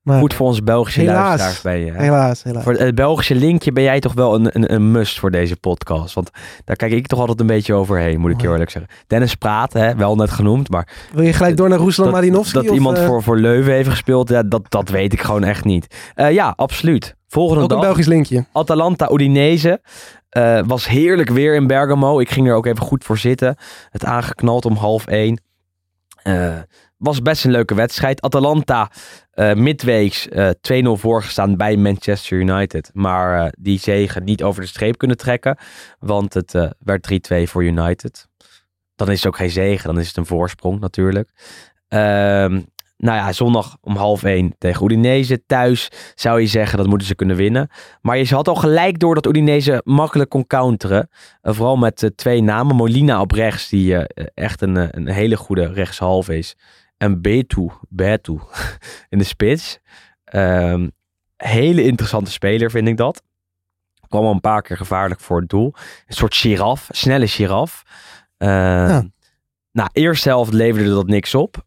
Maar 0.02 0.18
Goed 0.18 0.34
voor 0.34 0.46
onze 0.46 0.62
Belgische 0.62 1.00
Helaas. 1.00 1.26
luisteraars 1.26 1.60
bij 1.60 1.84
je. 1.84 1.92
hè? 1.92 2.02
helaas, 2.02 2.42
helaas. 2.42 2.62
Voor 2.64 2.72
het 2.72 2.94
Belgische 2.94 3.34
linkje 3.34 3.72
ben 3.72 3.82
jij 3.82 4.00
toch 4.00 4.12
wel 4.12 4.34
een, 4.34 4.50
een, 4.52 4.74
een 4.74 4.90
must 4.90 5.18
voor 5.18 5.30
deze 5.30 5.56
podcast. 5.56 6.14
Want 6.14 6.30
daar 6.64 6.76
kijk 6.76 6.92
ik 6.92 7.06
toch 7.06 7.18
altijd 7.20 7.40
een 7.40 7.46
beetje 7.46 7.74
overheen, 7.74 8.20
moet 8.20 8.30
ik 8.30 8.40
je 8.40 8.48
eerlijk 8.48 8.70
zeggen. 8.70 8.90
Dennis 9.06 9.34
Praat, 9.34 9.72
hè, 9.72 9.96
wel 9.96 10.16
net 10.16 10.30
genoemd, 10.30 10.70
maar 10.70 10.88
Wil 11.12 11.24
je 11.24 11.32
gelijk 11.32 11.56
door 11.56 11.68
naar 11.68 11.78
Ruslan 11.78 12.10
Malinovski? 12.10 12.52
dat 12.58 12.68
of, 12.68 12.74
iemand 12.74 12.98
eh, 12.98 13.06
voor, 13.06 13.22
voor 13.22 13.36
Leuven 13.38 13.72
heeft 13.72 13.88
gespeeld, 13.88 14.28
ja, 14.28 14.42
dat, 14.42 14.62
dat 14.68 14.88
weet 14.88 15.12
ik 15.12 15.20
gewoon 15.20 15.44
echt 15.44 15.64
niet. 15.64 15.96
Eh, 16.14 16.32
ja, 16.32 16.52
absoluut. 16.56 17.16
Volgende 17.28 17.62
Ook 17.62 17.70
een 17.70 17.76
dag, 17.76 17.84
Belgisch 17.84 18.06
linkje. 18.06 18.44
Atalanta 18.52 19.10
Udinese. 19.12 19.80
Eh, 20.28 20.60
was 20.66 20.88
heerlijk 20.88 21.30
weer 21.30 21.54
in 21.54 21.66
Bergamo. 21.66 22.18
Ik 22.20 22.30
ging 22.30 22.48
er 22.48 22.54
ook 22.54 22.66
even 22.66 22.82
goed 22.82 23.04
voor 23.04 23.18
zitten. 23.18 23.56
Het 23.90 24.04
aangeknald 24.04 24.64
om 24.64 24.74
half 24.74 25.06
één. 25.06 25.40
Was 26.98 27.22
best 27.22 27.44
een 27.44 27.50
leuke 27.50 27.74
wedstrijd. 27.74 28.20
Atalanta 28.20 28.90
eh 29.30 29.54
midweeks 29.54 30.28
eh 30.28 30.50
2-0 30.50 30.52
voorgestaan 30.92 31.56
bij 31.56 31.76
Manchester 31.76 32.38
United. 32.38 32.90
Maar 32.92 33.44
eh, 33.44 33.50
die 33.58 33.78
zegen 33.78 34.24
niet 34.24 34.42
over 34.42 34.60
de 34.60 34.68
streep 34.68 34.98
kunnen 34.98 35.16
trekken. 35.16 35.58
Want 35.98 36.34
het 36.34 36.52
werd 36.78 37.32
3-2 37.32 37.42
voor 37.42 37.64
United. 37.64 38.28
Dan 38.94 39.10
is 39.10 39.16
het 39.16 39.26
ook 39.26 39.36
geen 39.36 39.50
zegen. 39.50 39.86
Dan 39.86 39.98
is 39.98 40.06
het 40.08 40.16
een 40.16 40.26
voorsprong 40.26 40.80
natuurlijk. 40.80 41.30
Ehm, 41.88 42.60
nou 42.96 43.16
ja, 43.16 43.32
zondag 43.32 43.76
om 43.80 43.96
half 43.96 44.22
één 44.22 44.54
tegen 44.58 44.84
Udinese 44.84 45.44
thuis 45.46 45.90
zou 46.14 46.40
je 46.40 46.46
zeggen 46.46 46.78
dat 46.78 46.86
moeten 46.86 47.06
ze 47.06 47.14
kunnen 47.14 47.36
winnen. 47.36 47.68
Maar 48.00 48.18
je 48.18 48.34
had 48.34 48.48
al 48.48 48.54
gelijk 48.54 48.98
door 48.98 49.14
dat 49.14 49.26
Udinese 49.26 49.80
makkelijk 49.84 50.30
kon 50.30 50.46
counteren. 50.46 51.08
Vooral 51.42 51.76
met 51.76 52.10
twee 52.14 52.42
namen. 52.42 52.76
Molina 52.76 53.20
op 53.20 53.32
rechts, 53.32 53.68
die 53.68 53.96
echt 54.34 54.62
een, 54.62 54.96
een 54.96 55.08
hele 55.08 55.36
goede 55.36 55.72
rechtshalve 55.72 56.38
is. 56.38 56.56
En 56.98 57.22
Betu, 57.22 57.68
Betu 57.88 58.38
in 59.08 59.18
de 59.18 59.24
spits. 59.24 59.78
Ehm, 60.24 60.88
hele 61.36 61.82
interessante 61.82 62.30
speler 62.30 62.70
vind 62.70 62.88
ik 62.88 62.96
dat. 62.96 63.22
Kwam 64.08 64.24
al 64.24 64.32
een 64.32 64.40
paar 64.40 64.62
keer 64.62 64.76
gevaarlijk 64.76 65.20
voor 65.20 65.40
het 65.40 65.48
doel. 65.48 65.74
Een 66.06 66.14
soort 66.14 66.34
giraf, 66.34 66.88
snelle 66.90 67.26
giraf. 67.28 67.82
Ehm, 68.36 69.02
Nou, 69.72 69.88
eerste 69.92 70.28
helft 70.28 70.52
leverde 70.52 70.90
dat 70.90 71.06
niks 71.06 71.34
op. 71.34 71.64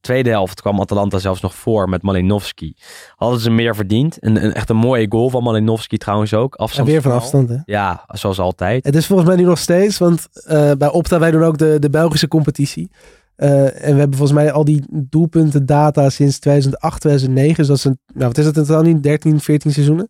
Tweede 0.00 0.30
helft 0.30 0.60
kwam 0.60 0.80
Atalanta 0.80 1.18
zelfs 1.18 1.40
nog 1.40 1.54
voor 1.54 1.88
met 1.88 2.02
Malinowski. 2.02 2.74
Hadden 3.16 3.40
ze 3.40 3.50
meer 3.50 3.74
verdiend. 3.74 4.16
Een, 4.20 4.44
een, 4.44 4.52
echt 4.54 4.70
een 4.70 4.76
mooie 4.76 5.06
goal 5.08 5.30
van 5.30 5.42
Malinowski 5.42 5.96
trouwens 5.96 6.34
ook. 6.34 6.54
En 6.54 6.64
Afstand 6.64 6.88
weer 6.88 7.02
van 7.02 7.12
afstand, 7.12 7.48
hè? 7.48 7.56
Ja, 7.64 8.04
zoals 8.08 8.38
altijd. 8.38 8.84
Het 8.84 8.96
is 8.96 9.06
volgens 9.06 9.28
mij 9.28 9.38
nu 9.38 9.44
nog 9.44 9.58
steeds, 9.58 9.98
want 9.98 10.28
eh, 10.44 10.72
bij 10.78 10.88
Opta 10.90 11.18
wij 11.18 11.30
doen 11.30 11.42
ook 11.44 11.58
de, 11.58 11.76
de 11.78 11.90
Belgische 11.90 12.28
competitie. 12.28 12.90
Eh, 13.38 13.64
en 13.64 13.92
we 13.92 13.98
hebben 13.98 14.16
volgens 14.18 14.38
mij 14.38 14.52
al 14.52 14.64
die 14.64 14.84
doelpunten 14.90 15.66
data 15.66 16.10
sinds 16.10 16.38
2008, 16.38 17.00
2009. 17.00 17.56
Dus 17.56 17.66
dat 17.66 17.76
is 17.76 17.84
een, 17.84 17.98
nou 18.14 18.26
wat 18.26 18.38
is 18.38 18.44
het 18.46 18.56
in 18.56 18.64
totaal 18.64 18.82
niet, 18.82 19.02
13, 19.02 19.40
14 19.40 19.72
seizoenen. 19.72 20.08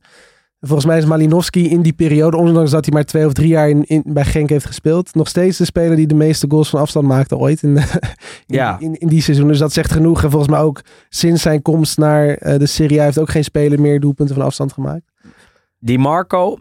En 0.59 0.69
volgens 0.69 0.89
mij 0.89 0.99
is 0.99 1.05
Malinowski 1.05 1.71
in 1.71 1.83
die 1.83 1.93
periode, 1.93 2.37
ondanks 2.37 2.71
dat 2.71 2.85
hij 2.85 2.95
maar 2.95 3.05
twee 3.05 3.27
of 3.27 3.33
drie 3.33 3.49
jaar 3.49 3.69
in, 3.69 3.85
in, 3.85 4.03
bij 4.07 4.25
Genk 4.25 4.49
heeft 4.49 4.67
gespeeld, 4.67 5.15
nog 5.15 5.29
steeds 5.29 5.59
de 5.59 5.65
speler 5.65 5.97
die 5.97 6.07
de 6.07 6.15
meeste 6.15 6.47
goals 6.49 6.69
van 6.71 6.81
afstand 6.81 7.07
maakte 7.07 7.37
ooit 7.37 7.63
in, 7.63 7.77
in, 7.77 7.83
Ja. 8.47 8.79
in, 8.79 8.95
in 8.95 9.09
die 9.09 9.23
seizoen. 9.23 9.49
Dus 9.49 9.59
dat 9.59 9.73
zegt 9.73 9.93
genoeg. 9.93 10.23
En 10.23 10.31
volgens 10.31 10.51
mij 10.53 10.61
ook 10.61 10.81
sinds 11.09 11.43
zijn 11.43 11.63
komst 11.63 11.99
naar 11.99 12.29
eh, 12.29 12.59
de 12.59 12.67
Serie 12.67 13.01
A 13.01 13.05
heeft 13.05 13.19
ook 13.19 13.31
geen 13.31 13.45
speler 13.45 13.81
meer 13.81 14.01
doelpunten 14.01 14.35
van 14.35 14.45
afstand 14.45 14.73
gemaakt. 14.73 15.13
Di 15.79 15.99
Marco 15.99 16.59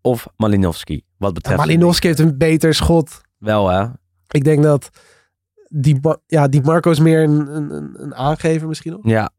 of 0.00 0.26
Malinowski? 0.36 1.02
Wat 1.18 1.34
betreft. 1.34 1.58
Malinowski 1.58 2.06
heeft 2.06 2.18
een 2.18 2.38
beter 2.38 2.74
schot 2.74 3.20
Wel 3.38 3.68
hè? 3.68 3.86
Ik 4.28 4.44
denk 4.44 4.62
dat 4.62 4.90
die, 5.72 6.00
ja, 6.26 6.48
die 6.48 6.62
Marco 6.62 6.90
is 6.90 6.98
meer 6.98 7.22
een, 7.22 7.56
een, 7.56 7.94
een- 7.96 8.14
aangever 8.14 8.68
misschien 8.68 8.94
ook. 8.96 9.04
Ja, 9.06 9.30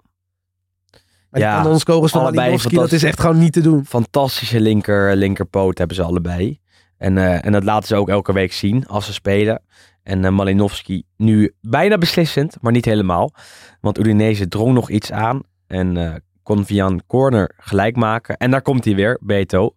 Maar 1.29 1.41
Ja, 1.41 1.53
die 1.55 1.63
kanonskogels 1.63 2.11
van 2.11 2.21
allebei 2.21 2.41
Malinowski, 2.41 2.75
dat 2.75 2.91
is 2.91 3.03
echt 3.03 3.19
gewoon 3.19 3.39
niet 3.39 3.53
te 3.53 3.61
doen. 3.61 3.85
fantastische 3.85 4.59
linker, 4.59 5.15
linkerpoot 5.15 5.77
hebben 5.77 5.95
ze 5.95 6.03
allebei. 6.03 6.59
En, 6.97 7.17
eh, 7.17 7.45
en 7.45 7.51
dat 7.51 7.63
laten 7.63 7.87
ze 7.87 7.95
ook 7.95 8.09
elke 8.09 8.33
week 8.33 8.53
zien 8.53 8.87
als 8.87 9.05
ze 9.05 9.13
spelen. 9.13 9.61
En 10.03 10.25
eh, 10.25 10.31
Malinowski 10.31 11.03
nu 11.17 11.53
bijna 11.61 11.97
beslissend, 11.97 12.57
maar 12.61 12.71
niet 12.71 12.85
helemaal. 12.85 13.33
Want 13.81 13.99
Udinese 13.99 14.47
drong 14.47 14.73
nog 14.73 14.89
iets 14.89 15.11
aan. 15.11 15.41
En 15.67 15.97
eh, 15.97 16.13
kon 16.43 16.65
via 16.65 16.85
een 16.85 17.05
corner 17.07 17.51
gelijk 17.57 17.95
maken. 17.95 18.37
En 18.37 18.51
daar 18.51 18.61
komt 18.61 18.85
hij 18.85 18.95
weer, 18.95 19.19
Beto. 19.21 19.73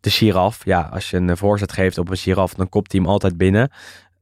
De 0.00 0.10
giraf. 0.10 0.64
Ja, 0.64 0.80
als 0.92 1.10
je 1.10 1.16
een 1.16 1.36
voorzet 1.36 1.72
geeft 1.72 1.98
op 1.98 2.10
een 2.10 2.16
giraf, 2.16 2.54
dan 2.54 2.68
kopt 2.68 2.92
hij 2.92 3.00
hem 3.00 3.10
altijd 3.10 3.36
binnen. 3.36 3.70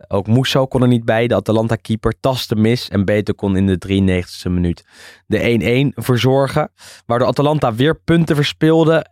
Ook 0.08 0.26
Musso 0.26 0.66
kon 0.66 0.82
er 0.82 0.88
niet 0.88 1.04
bij, 1.04 1.26
de 1.26 1.34
Atalanta-keeper. 1.34 2.14
Taste 2.20 2.54
mis 2.54 2.88
en 2.88 3.04
Beto 3.04 3.32
kon 3.32 3.56
in 3.56 3.66
de 3.66 3.78
93e 3.88 4.50
minuut 4.50 4.84
de 5.26 5.92
1-1 5.98 6.02
verzorgen. 6.02 6.70
Waardoor 7.06 7.28
Atalanta 7.28 7.74
weer 7.74 8.00
punten 8.00 8.36
verspeelde. 8.36 9.06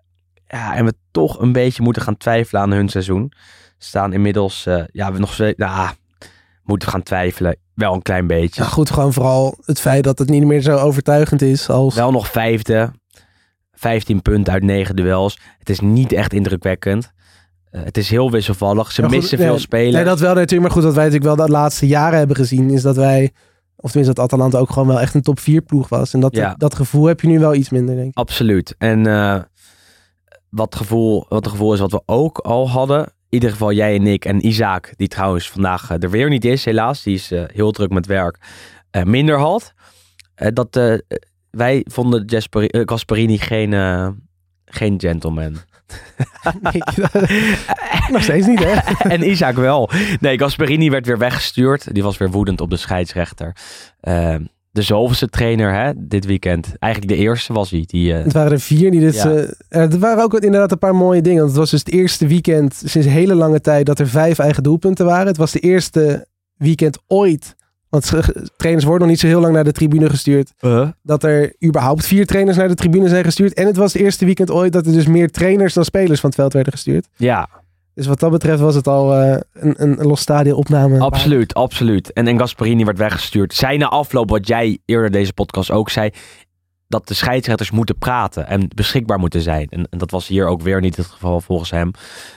Ja, 0.47 0.77
en 0.77 0.85
we 0.85 0.95
toch 1.11 1.41
een 1.41 1.53
beetje 1.53 1.83
moeten 1.83 2.03
gaan 2.03 2.17
twijfelen 2.17 2.63
aan 2.63 2.71
hun 2.71 2.89
seizoen. 2.89 3.33
Staan 3.79 4.13
inmiddels, 4.13 4.67
eh, 4.67 4.85
ja, 4.93 5.13
we 5.13 5.19
nog 5.19 5.33
steeds, 5.33 5.59
nou, 5.59 5.91
moeten 6.63 6.89
gaan 6.89 7.03
twijfelen. 7.03 7.57
Wel 7.75 7.95
een 7.95 8.03
klein 8.03 8.27
beetje. 8.27 8.63
Ja, 8.63 8.69
goed, 8.69 8.91
gewoon 8.91 9.13
vooral 9.13 9.59
het 9.65 9.81
feit 9.81 10.05
dat 10.05 10.19
het 10.19 10.29
niet 10.29 10.45
meer 10.45 10.61
zo 10.61 10.77
overtuigend 10.77 11.43
is 11.43 11.69
als... 11.69 11.95
Wel 11.95 12.11
nog 12.11 12.31
vijfde. 12.31 12.93
15 13.73 14.23
punten 14.23 14.53
uit 14.53 14.63
9 14.63 14.97
duels. 14.97 15.39
Het 15.59 15.71
is 15.71 15.81
niet 15.81 16.13
echt 16.13 16.33
indrukwekkend. 16.33 17.13
Eh, 17.75 17.81
het 17.85 17.97
is 17.97 18.09
heel 18.11 18.31
wisselvallig. 18.31 18.93
Ze 18.93 19.03
Ja, 19.03 19.09
goed, 19.09 19.17
missen 19.17 19.39
nee, 19.39 19.47
veel 19.47 19.59
spelers. 19.59 19.95
Nee, 19.95 20.05
dat 20.05 20.21
wel 20.21 20.35
natuurlijk. 20.35 20.61
Maar 20.63 20.71
goed, 20.71 20.83
wat 20.83 20.95
wij 20.95 21.05
natuurlijk 21.05 21.37
wel 21.37 21.47
de 21.47 21.53
laatste 21.53 21.87
jaren 21.87 22.19
hebben 22.19 22.37
gezien, 22.37 22.71
is 22.71 22.83
dat 22.83 22.97
wij... 22.97 23.33
Of 23.77 23.91
tenminste 23.91 24.15
dat 24.15 24.25
Atalanta 24.25 24.59
ook 24.59 24.71
gewoon 24.71 24.89
wel 24.89 25.01
echt 25.01 25.15
een 25.15 25.23
top 25.23 25.39
4 25.41 25.61
ploeg 25.61 25.89
was. 25.89 26.15
En 26.15 26.21
dat, 26.21 26.37
Ja. 26.37 26.55
dat 26.59 26.75
gevoel 26.75 27.07
heb 27.07 27.21
je 27.21 27.27
nu 27.27 27.39
wel 27.39 27.55
iets 27.55 27.71
minder, 27.71 27.95
denk 27.95 28.09
ik. 28.09 28.17
Absoluut. 28.17 28.75
En 28.79 29.07
eh, 29.07 29.41
wat, 30.49 30.77
gevoel, 30.77 31.27
wat 31.29 31.45
het 31.45 31.53
gevoel 31.53 31.73
is 31.73 31.81
wat 31.81 31.91
we 31.91 32.03
ook 32.07 32.39
al 32.39 32.71
hadden. 32.71 33.01
In 33.01 33.11
ieder 33.29 33.51
geval 33.51 33.73
jij 33.73 33.95
en 33.95 34.07
ik 34.07 34.25
en 34.25 34.47
Isaac, 34.47 34.93
die 34.97 35.09
trouwens 35.09 35.51
vandaag 35.51 35.91
eh, 35.91 36.03
er 36.03 36.11
weer 36.11 36.29
niet 36.29 36.45
is, 36.45 36.65
helaas. 36.65 37.03
Die 37.03 37.15
is 37.15 37.33
heel 37.47 37.71
druk 37.71 37.91
met 37.91 38.07
werk. 38.07 38.39
eh, 38.91 39.03
minder 39.03 39.39
had. 39.39 39.73
Dat 40.53 40.81
wij 41.51 41.85
vonden 41.89 42.27
eh, 42.27 42.41
Gasperini 42.85 43.39
geen, 43.39 43.73
geen 44.65 45.01
gentleman. 45.01 45.57
Nog 48.13 48.23
steeds 48.23 48.47
niet, 48.47 48.65
hè? 48.65 48.73
en 49.15 49.31
Isaac 49.31 49.57
wel. 49.57 49.91
Nee, 50.21 50.39
Gasperini 50.39 50.91
werd 50.91 51.07
weer 51.07 51.19
weggestuurd. 51.19 51.95
Die 51.95 52.03
was 52.03 52.17
weer 52.17 52.31
woedend 52.31 52.61
op 52.61 52.71
de 52.71 52.77
scheidsrechter. 52.77 53.57
Eh, 54.01 54.35
de 54.71 54.83
zoveelste 54.83 55.29
trainer 55.29 55.75
hè, 55.75 55.93
dit 55.97 56.25
weekend. 56.25 56.75
Eigenlijk 56.79 57.13
de 57.13 57.19
eerste 57.19 57.53
was 57.53 57.71
hij. 57.71 57.85
Die, 57.87 58.15
eh, 58.15 58.25
Het 58.25 58.33
waren 58.33 58.53
er 58.53 58.61
vier 58.61 58.91
die 58.91 59.01
dit... 59.01 59.15
Ja. 59.15 59.35
eh, 59.69 59.93
er 59.93 59.99
waren 59.99 60.23
ook 60.23 60.35
inderdaad 60.35 60.73
een 60.73 60.79
paar 60.79 60.95
mooie 60.95 61.23
dingen. 61.23 61.39
Want 61.39 61.51
het 61.51 61.59
was 61.61 61.71
dus 61.71 61.81
het 61.81 61.93
eerste 61.93 62.27
weekend 62.27 62.83
sinds 62.85 63.07
hele 63.09 63.35
lange 63.35 63.61
tijd 63.61 63.87
dat 63.87 63.99
er 63.99 64.09
vijf 64.09 64.39
eigen 64.39 64.63
doelpunten 64.63 65.07
waren. 65.07 65.27
Het 65.27 65.37
was 65.37 65.53
de 65.53 65.61
eerste 65.61 66.27
weekend 66.57 66.99
ooit... 67.07 67.55
Want 67.95 68.11
trainers 68.57 68.85
worden 68.85 69.01
nog 69.03 69.11
niet 69.11 69.21
zo 69.21 69.27
heel 69.27 69.41
lang 69.41 69.53
naar 69.55 69.65
de 69.65 69.73
tribune 69.73 70.11
gestuurd. 70.11 70.53
Dat 71.03 71.23
er 71.23 71.55
überhaupt 71.65 72.07
vier 72.07 72.27
trainers 72.27 72.57
naar 72.57 72.69
de 72.69 72.75
tribune 72.75 73.09
zijn 73.09 73.25
gestuurd. 73.25 73.55
En 73.55 73.67
het 73.67 73.77
was 73.77 73.93
het 73.93 74.03
eerste 74.03 74.25
weekend 74.25 74.51
ooit 74.51 74.73
dat 74.73 74.87
er 74.87 74.93
dus 74.93 75.07
meer 75.07 75.31
trainers 75.31 75.75
dan 75.75 75.85
spelers 75.85 76.21
van 76.21 76.29
het 76.31 76.39
veld 76.39 76.53
werden 76.53 76.73
gestuurd. 76.73 77.09
ja, 77.17 77.49
Dus 77.95 78.07
wat 78.07 78.21
dat 78.21 78.31
betreft 78.31 78.61
was 78.61 78.75
het 78.75 78.87
al 78.87 79.15
eh, 79.15 79.41
een, 79.53 79.75
een, 79.77 80.01
een 80.01 80.07
los 80.07 80.21
stadion 80.21 80.57
opname. 80.57 80.99
Absoluut, 80.99 81.55
absoluut. 81.55 82.13
En, 82.13 82.27
en 82.27 82.39
Gasparini 82.39 82.85
werd 82.85 82.99
weggestuurd. 82.99 83.55
Zij 83.55 83.77
na 83.77 83.89
afloop, 83.89 84.31
wat 84.31 84.49
jij 84.49 84.79
eerder 84.85 85.11
deze 85.11 85.33
podcast 85.33 85.71
ook 85.71 85.91
zei, 85.91 86.11
dat 86.89 87.09
de 87.09 87.15
scheidsrechters 87.15 87.71
moeten 87.71 87.99
praten 87.99 88.47
en 88.47 88.69
beschikbaar 88.75 89.19
moeten 89.19 89.41
zijn. 89.41 89.69
En, 89.69 89.87
en 89.91 89.99
dat 89.99 90.11
was 90.11 90.27
hier 90.27 90.47
ook 90.47 90.63
weer 90.63 90.81
niet 90.81 90.97
het 90.97 91.07
geval 91.07 91.41
volgens 91.41 91.71
hem. 91.71 91.91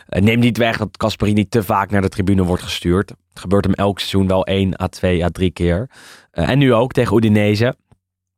Eh, 0.07 0.21
neem 0.21 0.39
niet 0.39 0.57
weg 0.57 0.77
dat 0.77 0.89
Gasparini 0.91 1.47
te 1.47 1.63
vaak 1.63 1.91
naar 1.91 2.01
de 2.01 2.09
tribune 2.09 2.43
wordt 2.43 2.63
gestuurd. 2.63 3.09
Het 3.09 3.39
gebeurt 3.39 3.65
hem 3.65 3.73
elk 3.73 3.99
seizoen 3.99 4.27
wel 4.27 4.45
1 4.45 4.81
à 4.81 4.87
2 4.87 5.23
à 5.23 5.29
3 5.29 5.51
keer. 5.51 5.89
Eh, 6.31 6.49
en 6.49 6.57
nu 6.57 6.73
ook 6.73 6.91
tegen 6.91 7.17
Udinese. 7.17 7.75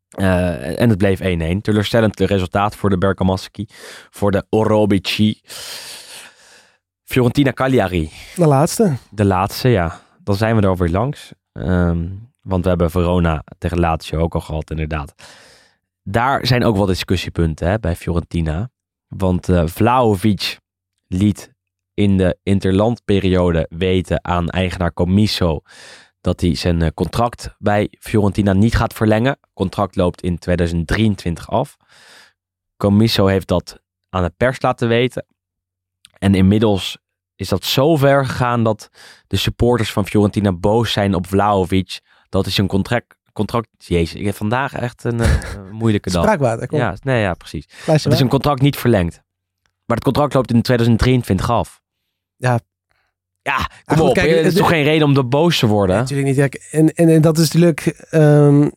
Eh, 0.09 0.81
en 0.81 0.89
het 0.89 0.97
bleef 0.97 1.19
1-1. 1.19 1.61
Teleurstellend 1.61 2.19
resultaat 2.19 2.75
voor 2.75 2.89
de 2.89 2.97
Bergamaschi. 2.97 3.65
Voor 4.09 4.31
de 4.31 4.45
Orobici. 4.49 5.41
Fiorentina 7.03 7.51
Cagliari. 7.51 8.09
De 8.35 8.47
laatste. 8.47 8.93
De 9.09 9.25
laatste, 9.25 9.69
ja. 9.69 9.99
Dan 10.23 10.35
zijn 10.35 10.55
we 10.55 10.61
er 10.61 10.67
alweer 10.67 10.89
langs. 10.89 11.31
Ehm, 11.51 12.07
want 12.41 12.63
we 12.63 12.69
hebben 12.69 12.91
Verona 12.91 13.43
tegen 13.57 13.79
Lazio 13.79 14.19
ook 14.19 14.33
al 14.33 14.41
gehad, 14.41 14.71
inderdaad. 14.71 15.13
Daar 16.11 16.45
zijn 16.45 16.63
ook 16.63 16.75
wel 16.75 16.85
discussiepunten 16.85 17.67
hè, 17.67 17.79
bij 17.79 17.95
Fiorentina. 17.95 18.69
Want 19.07 19.49
eh 19.49 19.67
Vlahovic 19.67 20.59
liet 21.07 21.53
in 21.93 22.17
de 22.17 22.37
interlandperiode 22.43 23.65
weten 23.69 24.23
aan 24.23 24.49
eigenaar 24.49 24.93
Comiso 24.93 25.61
dat 26.21 26.41
hij 26.41 26.55
zijn 26.55 26.81
eh, 26.81 26.89
contract 26.93 27.55
bij 27.57 27.87
Fiorentina 27.99 28.53
niet 28.53 28.75
gaat 28.75 28.93
verlengen. 28.93 29.39
Contract 29.53 29.95
loopt 29.95 30.21
in 30.21 30.37
2023 30.37 31.49
af. 31.49 31.77
Comiso 32.77 33.25
heeft 33.27 33.47
dat 33.47 33.79
aan 34.09 34.23
de 34.23 34.33
pers 34.37 34.61
laten 34.61 34.87
weten. 34.87 35.25
En 36.17 36.35
inmiddels 36.35 36.97
is 37.35 37.49
dat 37.49 37.63
zo 37.63 37.95
ver 37.95 38.25
gegaan 38.25 38.63
dat 38.63 38.89
de 39.27 39.37
supporters 39.37 39.91
van 39.91 40.05
Fiorentina 40.05 40.53
boos 40.53 40.91
zijn 40.91 41.15
op 41.15 41.27
Vlahovic 41.27 42.01
dat 42.29 42.43
hij 42.43 42.53
zijn 42.53 42.67
contract, 42.67 43.17
contract... 43.39 43.67
Jezus, 43.77 44.19
ik 44.19 44.25
heb 44.25 44.35
vandaag 44.35 44.73
echt 44.73 45.03
een 45.03 45.19
eh, 45.19 45.29
moeilijke 45.81 46.11
dag. 46.11 46.23
Spraakwater, 46.23 46.67
kom. 46.67 46.79
Ja, 46.79 46.95
nee, 47.01 47.21
ja, 47.21 47.33
precies. 47.33 47.67
Het 47.85 48.05
is 48.05 48.19
een 48.19 48.27
contract 48.27 48.61
niet 48.61 48.77
verlengd. 48.77 49.21
Maar 49.85 49.97
het 49.97 50.03
contract 50.03 50.33
loopt 50.33 50.51
in 50.51 50.61
2023 50.61 51.49
af. 51.51 51.81
Ja. 52.35 52.59
Ja, 53.41 53.69
kom 53.85 53.97
goed, 53.97 54.07
op. 54.07 54.13
kijk, 54.13 54.29
Het 54.29 54.45
is 54.45 54.53
toch 54.53 54.69
geen 54.69 54.83
reden 54.83 55.07
om 55.07 55.13
de 55.13 55.23
boos 55.23 55.59
te 55.59 55.67
worden? 55.67 55.95
Natuurlijk 55.95 56.27
niet. 56.27 56.37
Ja, 56.37 56.47
en, 56.71 56.93
en, 56.93 57.09
en 57.09 57.21
dat 57.21 57.37
is 57.37 57.51
natuurlijk 57.51 58.05
ehm, 58.09 58.69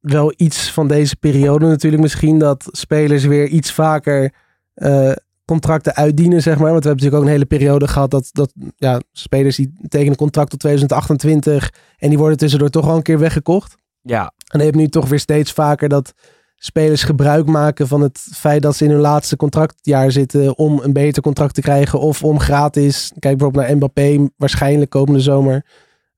wel 0.00 0.32
iets 0.36 0.70
van 0.70 0.88
deze 0.88 1.16
periode 1.16 1.66
natuurlijk 1.66 2.02
misschien. 2.02 2.38
Dat 2.38 2.68
spelers 2.70 3.24
weer 3.24 3.46
iets 3.46 3.72
vaker 3.72 4.32
eh, 4.74 5.12
contracten 5.46 5.94
uitdienen, 5.94 6.42
zeg 6.42 6.58
maar. 6.58 6.70
Want 6.72 6.82
we 6.82 6.88
hebben 6.88 7.04
natuurlijk 7.04 7.22
ook 7.22 7.22
een 7.22 7.34
hele 7.34 7.58
periode 7.58 7.88
gehad 7.88 8.10
dat, 8.10 8.28
dat 8.32 8.52
ja, 8.76 9.00
spelers 9.12 9.56
die 9.56 9.72
tekenen 9.88 10.12
een 10.12 10.16
contract 10.16 10.50
tot 10.50 10.60
2028 10.60 11.72
en 11.98 12.08
die 12.08 12.18
worden 12.18 12.38
tussendoor 12.38 12.70
toch 12.70 12.86
wel 12.86 12.96
een 12.96 13.02
keer 13.02 13.18
weggekocht. 13.18 13.76
Ja, 14.00 14.32
En 14.46 14.64
je 14.64 14.76
nu 14.76 14.88
toch 14.88 15.08
weer 15.08 15.20
steeds 15.20 15.52
vaker 15.52 15.88
dat 15.88 16.12
spelers 16.56 17.02
gebruik 17.02 17.46
maken 17.46 17.88
van 17.88 18.00
het 18.00 18.18
feit 18.32 18.62
dat 18.62 18.76
ze 18.76 18.84
in 18.84 18.90
hun 18.90 19.00
laatste 19.00 19.36
contractjaar 19.36 20.12
zitten 20.12 20.58
om 20.58 20.80
een 20.82 20.92
beter 20.92 21.22
contract 21.22 21.54
te 21.54 21.60
krijgen 21.60 22.00
of 22.00 22.24
om 22.24 22.40
gratis, 22.40 23.12
kijk 23.18 23.36
bijvoorbeeld 23.36 23.66
naar 23.66 23.76
Mbappé, 23.76 24.28
waarschijnlijk 24.36 24.90
komende 24.90 25.20
zomer 25.20 25.66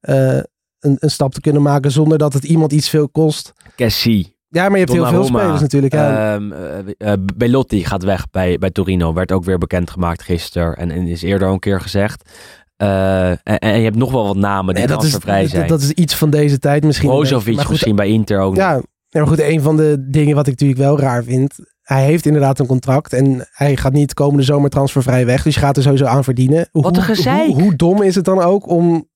eh, 0.00 0.36
een, 0.78 0.96
een 0.98 1.10
stap 1.10 1.34
te 1.34 1.40
kunnen 1.40 1.62
maken 1.62 1.90
zonder 1.90 2.18
dat 2.18 2.32
het 2.32 2.44
iemand 2.44 2.72
iets 2.72 2.88
veel 2.88 3.08
kost. 3.08 3.52
Cassie. 3.76 4.37
Ja, 4.50 4.62
maar 4.62 4.78
je 4.78 4.84
hebt 4.84 4.92
heel 4.92 5.06
veel 5.06 5.24
spelers 5.24 5.60
natuurlijk. 5.60 5.92
Ja. 5.92 6.34
Ehm, 6.34 6.52
eh, 6.52 7.12
eh, 7.12 7.18
Belotti 7.36 7.84
gaat 7.84 8.02
weg 8.02 8.30
bij, 8.30 8.58
bij 8.58 8.70
Torino. 8.70 9.12
Werd 9.12 9.32
ook 9.32 9.44
weer 9.44 9.58
bekendgemaakt 9.58 10.22
gisteren. 10.22 10.76
En, 10.76 10.90
en 10.90 11.06
is 11.06 11.22
eerder 11.22 11.48
al 11.48 11.54
een 11.54 11.58
keer 11.58 11.80
gezegd. 11.80 12.30
Eh, 12.76 13.30
en, 13.30 13.38
en 13.42 13.78
je 13.78 13.84
hebt 13.84 13.96
nog 13.96 14.12
wel 14.12 14.26
wat 14.26 14.36
namen 14.36 14.74
die 14.74 14.86
dat, 14.86 15.02
is, 15.02 15.10
transfervrij 15.10 15.42
dat, 15.42 15.50
zijn. 15.50 15.68
dat 15.68 15.80
is 15.80 15.90
iets 15.90 16.14
van 16.14 16.30
deze 16.30 16.58
tijd 16.58 16.84
misschien. 16.84 17.08
Brozovic 17.08 17.58
goed, 17.60 17.68
misschien 17.68 17.96
bij 17.96 18.08
Inter 18.08 18.40
ook. 18.40 18.56
Ja, 18.56 18.80
maar 19.10 19.26
goed, 19.26 19.40
een 19.40 19.60
van 19.60 19.76
de 19.76 20.06
dingen 20.10 20.34
wat 20.34 20.46
ik 20.46 20.52
natuurlijk 20.52 20.80
wel 20.80 20.98
raar 20.98 21.24
vind. 21.24 21.54
Hij 21.82 22.04
heeft 22.04 22.26
inderdaad 22.26 22.58
een 22.58 22.66
contract 22.66 23.12
en 23.12 23.48
hij 23.50 23.76
gaat 23.76 23.92
niet 23.92 24.14
komende 24.14 24.42
zomer 24.42 24.70
transfervrij 24.70 25.26
weg. 25.26 25.42
Dus 25.42 25.54
je 25.54 25.60
gaat 25.60 25.76
er 25.76 25.82
sowieso 25.82 26.04
aan 26.04 26.24
verdienen. 26.24 26.68
Wat 26.72 26.96
een 26.96 27.04
Hoe- 27.04 27.14
gezeik. 27.14 27.46
Hoe, 27.46 27.62
hoe 27.62 27.76
dom 27.76 28.02
is 28.02 28.14
het 28.14 28.24
dan 28.24 28.40
ook 28.40 28.68
om 28.68 29.08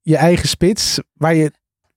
je 0.00 0.16
eigen 0.16 0.48
spits, 0.48 1.00
waar 1.12 1.34
je 1.34 1.50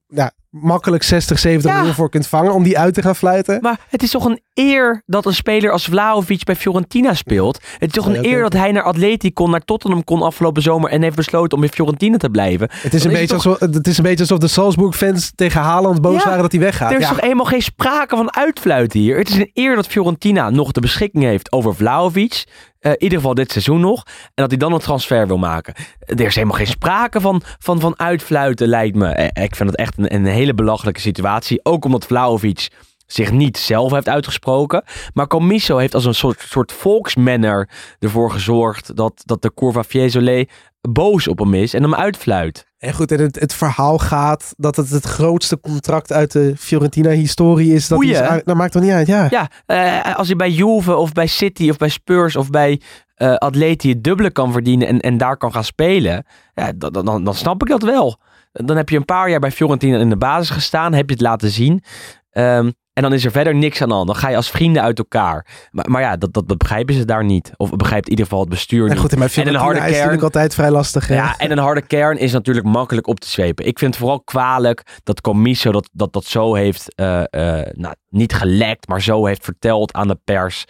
ja, 0.06 0.32
makkelijk 0.50 1.02
60, 1.02 1.38
70 1.38 1.70
Ja. 1.70 1.76
miljoen 1.76 1.94
voor 1.94 2.10
kunt 2.10 2.26
vangen, 2.26 2.52
om 2.54 2.62
die 2.62 2.78
uit 2.78 2.94
te 2.94 3.02
gaan 3.02 3.16
fluiten? 3.16 3.58
Maar 3.60 3.78
het 3.88 4.02
is 4.02 4.10
toch 4.10 4.24
een 4.24 4.40
eer 4.54 5.02
dat 5.06 5.26
een 5.26 5.34
speler 5.34 5.70
als 5.70 5.84
Vlahovic 5.84 6.44
bij 6.44 6.56
Fiorentina 6.56 7.14
speelt. 7.14 7.60
Het 7.78 7.88
is 7.88 7.92
toch 8.02 8.06
een 8.06 8.24
eer 8.24 8.40
dat 8.42 8.52
hij 8.52 8.72
naar 8.72 8.82
Atleti 8.82 9.32
kon, 9.32 9.50
naar 9.50 9.64
Tottenham 9.64 10.04
kon 10.04 10.22
afgelopen 10.22 10.62
zomer 10.62 10.90
en 10.90 11.02
heeft 11.02 11.16
besloten 11.16 11.58
om 11.58 11.64
in 11.64 11.70
Fiorentina 11.72 12.16
te 12.16 12.30
blijven. 12.30 12.68
Het 12.72 12.94
is, 12.94 13.02
Dan 13.02 13.10
een 13.12 13.16
is 13.16 13.20
beetje 13.28 13.36
het 13.36 13.46
alsof, 13.58 13.74
het 13.74 13.86
is 13.86 13.96
een 13.98 14.02
beetje 14.04 14.20
alsof 14.20 14.38
de 14.38 14.48
Salzburg-fans 14.48 15.32
tegen 15.34 15.60
Haaland 15.60 16.00
boos 16.00 16.22
Ja, 16.22 16.24
waren 16.28 16.42
dat 16.42 16.52
hij 16.52 16.60
weggaat. 16.60 16.90
Er 16.90 16.96
is 16.98 17.02
Ja. 17.02 17.08
toch 17.14 17.20
eenmaal 17.20 17.46
geen 17.46 17.62
sprake 17.62 18.16
van 18.16 18.36
uitfluiten 18.36 19.00
hier. 19.00 19.18
Het 19.18 19.28
is 19.28 19.36
een 19.36 19.50
eer 19.54 19.74
dat 19.74 19.86
Fiorentina 19.86 20.50
nog 20.50 20.72
de 20.72 20.80
beschikking 20.80 21.24
heeft 21.24 21.52
over 21.52 21.74
Vlahovic. 21.74 22.44
Eh, 22.78 22.92
in 22.92 23.02
ieder 23.02 23.18
geval 23.18 23.34
dit 23.34 23.50
seizoen 23.52 23.80
nog. 23.80 24.02
En 24.06 24.12
dat 24.34 24.48
hij 24.50 24.58
dan 24.58 24.72
een 24.72 24.78
transfer 24.78 25.26
wil 25.26 25.38
maken. 25.38 25.74
Er 26.06 26.20
is 26.20 26.34
helemaal 26.34 26.56
geen 26.56 26.66
sprake 26.66 27.20
van, 27.20 27.42
van, 27.58 27.80
van 27.80 27.98
uitfluiten, 27.98 28.68
lijkt 28.68 28.96
me. 28.96 29.08
Eh, 29.08 29.44
Ik 29.44 29.56
vind 29.56 29.70
het 29.70 29.78
echt 29.78 29.98
een, 29.98 30.14
een 30.14 30.26
hele 30.38 30.54
belachelijke 30.54 31.00
situatie. 31.00 31.60
Ook 31.62 31.84
omdat 31.84 32.06
Vlahovic 32.06 32.68
zich 33.06 33.30
niet 33.30 33.58
zelf 33.58 33.92
heeft 33.92 34.08
uitgesproken. 34.08 34.84
Maar 35.14 35.26
Comiso 35.26 35.76
heeft 35.76 35.94
als 35.94 36.04
een 36.04 36.14
soort, 36.14 36.40
soort 36.48 36.72
volksmanner 36.72 37.68
ervoor 37.98 38.30
gezorgd 38.30 38.96
dat, 38.96 39.22
dat 39.24 39.42
de 39.42 39.54
Curva 39.54 39.84
Fiesole 39.84 40.48
boos 40.80 41.28
op 41.28 41.38
hem 41.38 41.54
is 41.54 41.74
en 41.74 41.82
hem 41.82 41.94
uitfluit. 41.94 42.66
En 42.78 42.92
goed, 42.92 43.12
en 43.12 43.20
het, 43.20 43.40
het 43.40 43.54
verhaal 43.54 43.98
gaat 43.98 44.54
dat 44.56 44.76
het 44.76 44.90
het 44.90 45.04
grootste 45.04 45.60
contract 45.60 46.12
uit 46.12 46.32
de 46.32 46.54
Fiorentina-historie 46.56 47.74
is. 47.74 47.88
Dat, 47.88 48.02
is 48.02 48.18
dat 48.44 48.56
maakt 48.56 48.72
toch 48.72 48.82
niet 48.82 48.90
uit, 48.90 49.06
ja. 49.06 49.26
Ja, 49.30 49.50
eh, 49.66 50.16
als 50.16 50.26
hij 50.26 50.36
bij 50.36 50.50
Juve 50.50 50.96
of 50.96 51.12
bij 51.12 51.26
City 51.26 51.70
of 51.70 51.76
bij 51.76 51.88
Spurs 51.88 52.36
of 52.36 52.50
bij 52.50 52.80
eh 53.14 53.34
Atleti 53.34 53.88
het 53.88 54.04
dubbele 54.04 54.30
kan 54.30 54.52
verdienen 54.52 54.88
en, 54.88 55.00
en 55.00 55.18
daar 55.18 55.36
kan 55.36 55.52
gaan 55.52 55.64
spelen, 55.64 56.24
ja, 56.54 56.72
dan, 56.76 57.04
dan, 57.04 57.24
dan 57.24 57.34
snap 57.34 57.62
ik 57.62 57.68
dat 57.68 57.82
wel. 57.82 58.18
Dan 58.52 58.76
heb 58.76 58.88
je 58.88 58.96
een 58.96 59.04
paar 59.04 59.30
jaar 59.30 59.40
bij 59.40 59.50
Fiorentina 59.52 59.98
in 59.98 60.10
de 60.10 60.16
basis 60.16 60.50
gestaan, 60.50 60.92
heb 60.94 61.08
je 61.08 61.14
het 61.14 61.22
laten 61.24 61.50
zien. 61.50 61.82
Ehm, 62.30 62.70
en 62.92 63.04
dan 63.04 63.12
is 63.12 63.24
er 63.24 63.30
verder 63.30 63.54
niks 63.54 63.82
aan 63.82 63.88
de 63.88 63.94
hand. 63.94 64.06
Dan 64.06 64.16
ga 64.16 64.28
je 64.28 64.36
als 64.36 64.50
vrienden 64.50 64.82
uit 64.82 64.98
elkaar. 64.98 65.46
Maar, 65.70 65.90
maar 65.90 66.02
ja, 66.02 66.16
dat, 66.16 66.32
dat 66.32 66.58
begrijpen 66.58 66.94
ze 66.94 67.04
daar 67.04 67.24
niet. 67.24 67.50
Of 67.56 67.70
begrijpt 67.70 68.04
in 68.04 68.10
ieder 68.10 68.24
geval 68.24 68.40
het 68.40 68.48
bestuur 68.48 68.82
En 68.84 68.90
niet. 68.90 68.98
goed, 68.98 69.12
en 69.12 69.48
een 69.48 69.54
harde 69.54 69.78
is 69.78 69.84
kern. 69.84 69.96
natuurlijk 69.96 70.22
altijd 70.22 70.54
vrij 70.54 70.70
lastig. 70.70 71.08
hè. 71.08 71.14
Ja, 71.14 71.36
en 71.36 71.50
een 71.50 71.58
harde 71.58 71.82
kern 71.82 72.18
is 72.18 72.32
natuurlijk 72.32 72.66
makkelijk 72.66 73.06
op 73.06 73.20
te 73.20 73.28
zwepen. 73.28 73.66
Ik 73.66 73.78
vind 73.78 73.90
het 73.90 74.00
vooral 74.00 74.20
kwalijk 74.20 75.00
dat 75.04 75.20
Comiso 75.20 75.72
dat, 75.72 75.88
dat, 75.92 76.12
dat 76.12 76.24
zo 76.24 76.54
heeft, 76.54 76.94
eh, 76.94 77.20
eh, 77.20 77.66
nou, 77.72 77.94
niet 78.08 78.32
gelekt, 78.34 78.88
maar 78.88 79.02
zo 79.02 79.26
heeft 79.26 79.44
verteld 79.44 79.92
aan 79.92 80.08
de 80.08 80.18
pers. 80.24 80.64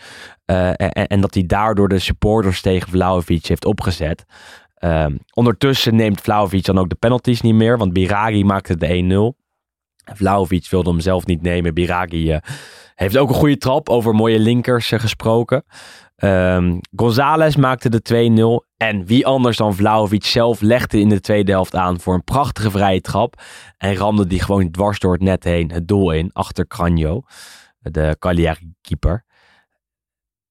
Eh, 0.44 0.68
en, 0.68 0.92
en 0.92 1.20
dat 1.20 1.34
hij 1.34 1.46
daardoor 1.46 1.88
de 1.88 1.98
supporters 1.98 2.60
tegen 2.60 2.90
Vlahovic 2.90 3.46
heeft 3.46 3.64
opgezet. 3.64 4.24
Ehm, 4.78 5.16
ondertussen 5.34 5.96
neemt 5.96 6.20
Vlahovic 6.20 6.64
dan 6.64 6.78
ook 6.78 6.88
de 6.88 6.94
penalties 6.94 7.40
niet 7.40 7.54
meer, 7.54 7.78
want 7.78 7.92
Biragi 7.92 8.44
maakte 8.44 8.76
de 8.76 8.86
1-0. 8.88 9.36
Vlahovic 10.14 10.66
wilde 10.70 10.90
hem 10.90 11.00
zelf 11.00 11.26
niet 11.26 11.42
nemen. 11.42 11.74
Biragi 11.74 12.32
eh, 12.32 12.38
heeft 12.94 13.16
ook 13.16 13.28
een 13.28 13.34
goede 13.34 13.56
trap 13.56 13.88
over 13.88 14.14
mooie 14.14 14.38
linkers 14.38 14.92
eh, 14.92 15.00
gesproken. 15.00 15.64
Ehm 16.16 16.78
González 16.96 17.56
maakte 17.56 17.88
de 17.88 18.62
2-0. 18.62 18.66
En 18.76 19.06
wie 19.06 19.26
anders 19.26 19.56
dan 19.56 19.74
Vlahovic 19.74 20.24
zelf 20.24 20.60
legde 20.60 21.00
in 21.00 21.08
de 21.08 21.20
tweede 21.20 21.52
helft 21.52 21.74
aan 21.74 22.00
voor 22.00 22.14
een 22.14 22.24
prachtige 22.24 22.70
vrije 22.70 23.00
trap. 23.00 23.42
En 23.76 23.94
ramde 23.94 24.26
die 24.26 24.42
gewoon 24.42 24.70
dwars 24.70 24.98
door 24.98 25.12
het 25.12 25.22
net 25.22 25.44
heen 25.44 25.70
het 25.70 25.88
doel 25.88 26.10
in. 26.10 26.30
Achter 26.32 26.66
Cranjo, 26.66 27.22
de 27.78 28.16
Cagliari-keeper. 28.18 29.24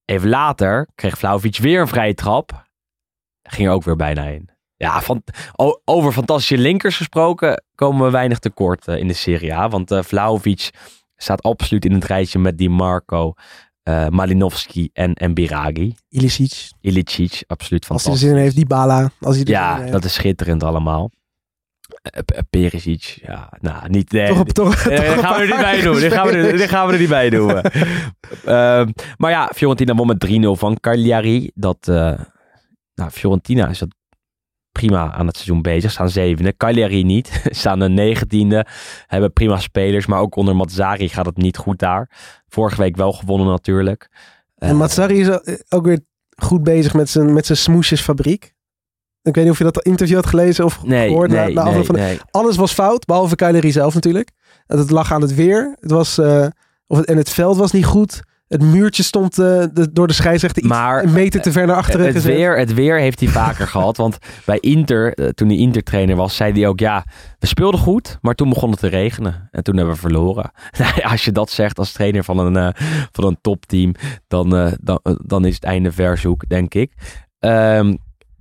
Even 0.04 0.28
later 0.28 0.88
kreeg 0.94 1.18
Vlahovic 1.18 1.58
weer 1.58 1.80
een 1.80 1.88
vrije 1.88 2.14
trap. 2.14 2.67
Ging 3.48 3.68
er 3.68 3.74
ook 3.74 3.84
weer 3.84 3.96
bijna 3.96 4.24
in. 4.24 4.48
Ja, 4.78 5.00
van, 5.00 5.22
over 5.84 6.12
fantastische 6.12 6.58
linkers 6.58 6.96
gesproken 6.96 7.62
komen 7.74 8.04
we 8.04 8.10
weinig 8.10 8.38
tekort 8.38 8.88
eh, 8.88 8.96
in 8.96 9.08
de 9.08 9.14
Serie 9.14 9.54
A. 9.54 9.68
Want 9.68 9.90
eh 9.90 10.02
Vlahovic 10.02 10.70
staat 11.16 11.42
absoluut 11.42 11.84
in 11.84 11.92
het 11.92 12.04
rijtje 12.04 12.38
met 12.38 12.58
Di 12.58 12.68
Marco, 12.68 13.32
eh 13.82 14.08
Malinowski 14.08 14.90
en, 14.92 15.14
en 15.14 15.34
Biragi. 15.34 15.94
Ilicic. 16.08 16.70
Ilicic, 16.80 17.44
absoluut 17.46 17.88
Als 17.88 18.04
hij 18.04 18.12
er 18.12 18.18
fantastisch. 18.18 18.20
zin 18.20 18.30
in 18.30 18.36
heeft, 18.36 18.56
Dybala. 18.56 19.10
Als 19.20 19.36
hij 19.36 19.44
Ja, 19.44 19.90
dat 19.90 20.04
is 20.04 20.14
schitterend 20.14 20.62
allemaal. 20.62 21.10
Perisic, 22.50 23.18
ja, 23.22 23.52
nou, 23.60 23.88
niet... 23.88 24.12
nee, 24.12 24.28
Toch 24.28 24.44
toch, 24.44 24.74
toch 24.76 25.20
gaan 25.20 25.34
we 25.34 25.40
er 25.40 25.46
niet 25.46 25.60
bij 25.60 25.80
doen. 25.80 26.00
Dit 26.00 26.12
gaan 26.12 26.26
we 26.26 26.32
er, 26.32 26.56
dit 26.56 26.68
gaan 26.68 26.86
we 26.86 26.92
er 26.92 26.98
niet 26.98 27.08
bij 27.08 27.30
doen. 27.30 27.62
Maar 29.16 29.30
ja, 29.30 29.50
Fiorentina 29.54 29.94
won 29.94 30.06
met 30.06 30.26
3-0 30.26 30.30
van 30.58 30.80
Cagliari. 30.80 31.50
Dat, 31.54 31.90
nou, 32.98 33.10
Fiorentina 33.10 33.68
is 33.68 33.78
dat 33.78 33.88
prima 34.72 35.12
aan 35.12 35.26
het 35.26 35.36
seizoen 35.36 35.62
bezig. 35.62 35.90
Staan 35.90 36.10
zevende. 36.10 36.56
Cagliari 36.56 37.04
niet. 37.04 37.42
Staan 37.50 37.80
een 37.80 37.94
negentiende. 37.94 38.66
Hebben 39.06 39.32
prima 39.32 39.58
spelers. 39.58 40.06
Maar 40.06 40.20
ook 40.20 40.36
onder 40.36 40.56
Mazzari 40.56 41.08
gaat 41.08 41.26
het 41.26 41.36
niet 41.36 41.56
goed 41.56 41.78
daar. 41.78 42.10
Vorige 42.48 42.80
week 42.80 42.96
wel 42.96 43.12
gewonnen 43.12 43.46
natuurlijk. 43.46 44.08
En 44.56 44.68
Eh, 44.68 44.76
Matsari 44.76 45.20
is 45.20 45.30
ook- 45.30 45.62
ook 45.68 45.84
weer 45.86 46.00
goed 46.36 46.62
bezig 46.62 46.94
met 46.94 47.08
zijn, 47.08 47.32
met 47.32 47.46
zijn 47.46 47.58
smoesjesfabriek. 47.58 48.54
Ik 49.22 49.34
weet 49.34 49.44
niet 49.44 49.52
of 49.52 49.58
je 49.58 49.64
dat 49.64 49.84
interview 49.84 50.16
had 50.16 50.26
gelezen 50.26 50.64
of 50.64 50.82
nee, 50.84 51.08
gehoord. 51.08 51.30
na- 51.30 51.44
nee, 51.44 51.54
na 51.54 51.60
afloop 51.60 51.74
nee, 51.76 51.84
van 51.84 51.94
de- 51.94 52.00
nee. 52.00 52.18
Alles 52.30 52.56
was 52.56 52.72
fout, 52.72 53.04
behalve 53.06 53.36
Cagliari 53.36 53.72
zelf 53.72 53.94
natuurlijk. 53.94 54.30
Het 54.66 54.90
lag 54.90 55.12
aan 55.12 55.20
het 55.22 55.34
weer. 55.34 55.76
Het 55.80 55.90
was, 55.90 56.18
eh, 56.18 56.46
of 56.86 56.96
het, 56.98 57.06
en 57.06 57.16
het 57.16 57.30
veld 57.30 57.56
was 57.56 57.72
niet 57.72 57.84
goed. 57.84 58.20
Het 58.48 58.62
muurtje 58.62 59.02
stond 59.02 59.38
eh, 59.38 59.64
de- 59.72 59.88
door 59.92 60.06
de 60.06 60.12
scheidsrechter 60.12 60.62
iets 60.62 60.72
Maar, 60.72 61.02
een 61.04 61.12
meter 61.12 61.40
te 61.40 61.52
ver 61.52 61.66
naar 61.66 61.76
achteren 61.76 62.06
Het 62.06 62.14
gezet. 62.14 62.34
weer, 62.34 62.58
het 62.58 62.74
weer 62.74 62.98
heeft 62.98 63.20
hij 63.20 63.28
vaker 63.28 63.66
gehad. 63.76 63.96
Want 63.96 64.18
bij 64.44 64.58
Inter, 64.60 65.14
eh, 65.14 65.28
toen 65.28 65.48
hij 65.48 65.56
Inter-trainer 65.56 66.16
was, 66.16 66.36
zei 66.36 66.52
hij 66.52 66.66
ook... 66.68 66.80
Ja, 66.80 67.04
we 67.38 67.46
speelden 67.46 67.80
goed, 67.80 68.18
maar 68.20 68.34
toen 68.34 68.48
begon 68.48 68.70
het 68.70 68.78
te 68.80 68.86
regenen. 68.86 69.48
En 69.50 69.62
toen 69.62 69.76
hebben 69.76 69.94
we 69.94 70.00
verloren. 70.00 70.50
Nou 70.78 71.02
als 71.02 71.24
je 71.24 71.32
dat 71.32 71.50
zegt 71.50 71.78
als 71.78 71.92
trainer 71.92 72.24
van 72.24 72.38
een, 72.38 72.56
eh, 72.56 72.82
van 73.12 73.24
een 73.24 73.38
topteam... 73.40 73.94
Dan, 74.28 74.76
dan, 74.80 75.00
dan 75.24 75.44
is 75.44 75.54
het 75.54 75.64
einde 75.64 75.92
verzoek, 75.92 76.48
denk 76.48 76.74
ik. 76.74 76.92
Ehm, 77.38 77.94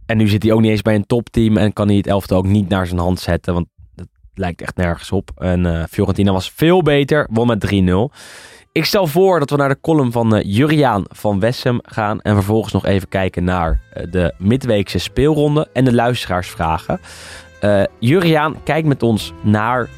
en 0.05 0.17
nu 0.17 0.27
zit 0.27 0.43
hij 0.43 0.51
ook 0.51 0.61
niet 0.61 0.71
eens 0.71 0.81
bij 0.81 0.95
een 0.95 1.05
topteam... 1.05 1.57
en 1.57 1.73
kan 1.73 1.87
hij 1.87 1.97
het 1.97 2.07
elftal 2.07 2.37
ook 2.37 2.47
niet 2.47 2.69
naar 2.69 2.87
zijn 2.87 2.99
hand 2.99 3.19
zetten. 3.19 3.53
Want 3.53 3.67
dat 3.95 4.07
lijkt 4.33 4.61
echt 4.61 4.75
nergens 4.77 5.11
op. 5.11 5.31
En 5.35 5.87
Fiorentina 5.89 6.31
was 6.31 6.51
veel 6.51 6.81
beter, 6.81 7.27
won 7.31 7.47
met 7.47 7.65
3-0... 7.73 8.13
Ik 8.77 8.85
stel 8.85 9.07
voor 9.07 9.39
dat 9.39 9.49
we 9.49 9.55
naar 9.55 9.69
de 9.69 9.79
column 9.81 10.11
van 10.11 10.35
eh, 10.35 10.55
Juriaan 10.55 11.05
van 11.09 11.39
Wessem 11.39 11.79
gaan. 11.83 12.21
En 12.21 12.33
vervolgens 12.33 12.73
nog 12.73 12.85
even 12.85 13.09
kijken 13.09 13.43
naar 13.43 13.81
eh, 13.93 14.03
de 14.11 14.33
midweekse 14.37 14.99
speelronde 14.99 15.67
en 15.73 15.85
de 15.85 15.93
luisteraarsvragen. 15.93 16.99
Eh 17.59 17.83
Juriaan 17.99 18.63
kijkt 18.63 18.87
met 18.87 19.03
ons 19.03 19.33
naar 19.41 19.89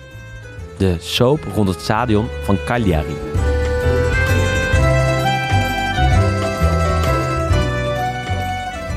de 0.77 0.95
soap 0.99 1.39
rond 1.55 1.67
het 1.67 1.79
stadion 1.79 2.27
van 2.43 2.57
Cagliari. 2.65 3.15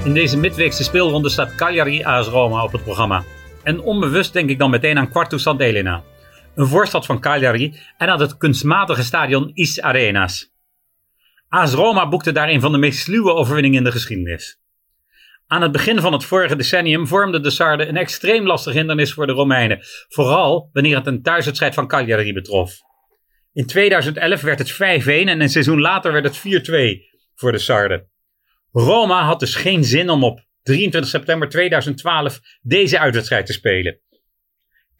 In 0.04 0.14
deze 0.14 0.38
midweekse 0.38 0.84
speelronde 0.84 1.28
staat 1.28 1.54
Cagliari 1.54 2.02
AS 2.02 2.26
Roma 2.26 2.64
op 2.64 2.72
het 2.72 2.82
programma. 2.82 3.24
En 3.62 3.80
onbewust 3.80 4.32
denk 4.32 4.50
ik 4.50 4.58
dan 4.58 4.70
meteen 4.70 4.98
aan 4.98 5.10
kwartoe 5.10 5.38
Sant 5.38 5.60
Elena. 5.60 6.02
Een 6.54 6.66
voorstad 6.66 7.06
van 7.06 7.20
Cagliari 7.20 7.78
en 7.96 8.08
had 8.08 8.20
het 8.20 8.36
kunstmatige 8.36 9.02
stadion 9.02 9.50
Is 9.54 9.80
Arenas. 9.80 10.50
AS 11.48 11.72
Roma 11.72 12.08
boekte 12.08 12.32
daar 12.32 12.48
een 12.48 12.60
van 12.60 12.72
de 12.72 12.78
meest 12.78 13.00
sluwe 13.00 13.32
overwinningen 13.32 13.78
in 13.78 13.84
de 13.84 13.92
geschiedenis. 13.92 14.60
Aan 15.46 15.62
het 15.62 15.72
begin 15.72 16.00
van 16.00 16.12
het 16.12 16.24
vorige 16.24 16.56
decennium 16.56 17.06
vormde 17.06 17.40
de 17.40 17.50
Sarden 17.50 17.88
een 17.88 17.96
extreem 17.96 18.46
lastig 18.46 18.72
hindernis 18.72 19.12
voor 19.12 19.26
de 19.26 19.32
Romeinen, 19.32 19.78
vooral 20.08 20.70
wanneer 20.72 20.96
het 20.96 21.06
een 21.06 21.22
thuiswedstrijd 21.22 21.74
van 21.74 21.86
Cagliari 21.86 22.32
betrof. 22.32 22.72
In 23.52 23.66
2011 23.66 24.40
werd 24.40 24.58
het 24.58 24.72
5-1 24.72 24.76
en 25.06 25.40
een 25.40 25.48
seizoen 25.48 25.80
later 25.80 26.12
werd 26.12 26.24
het 26.24 26.38
4-2 26.38 26.42
voor 27.34 27.52
de 27.52 27.58
Sarden. 27.58 28.10
Roma 28.70 29.24
had 29.24 29.40
dus 29.40 29.54
geen 29.54 29.84
zin 29.84 30.10
om 30.10 30.24
op 30.24 30.40
23 30.62 31.10
september 31.10 31.48
2012 31.48 32.40
deze 32.62 32.98
uitwedstrijd 32.98 33.46
te 33.46 33.52
spelen. 33.52 34.00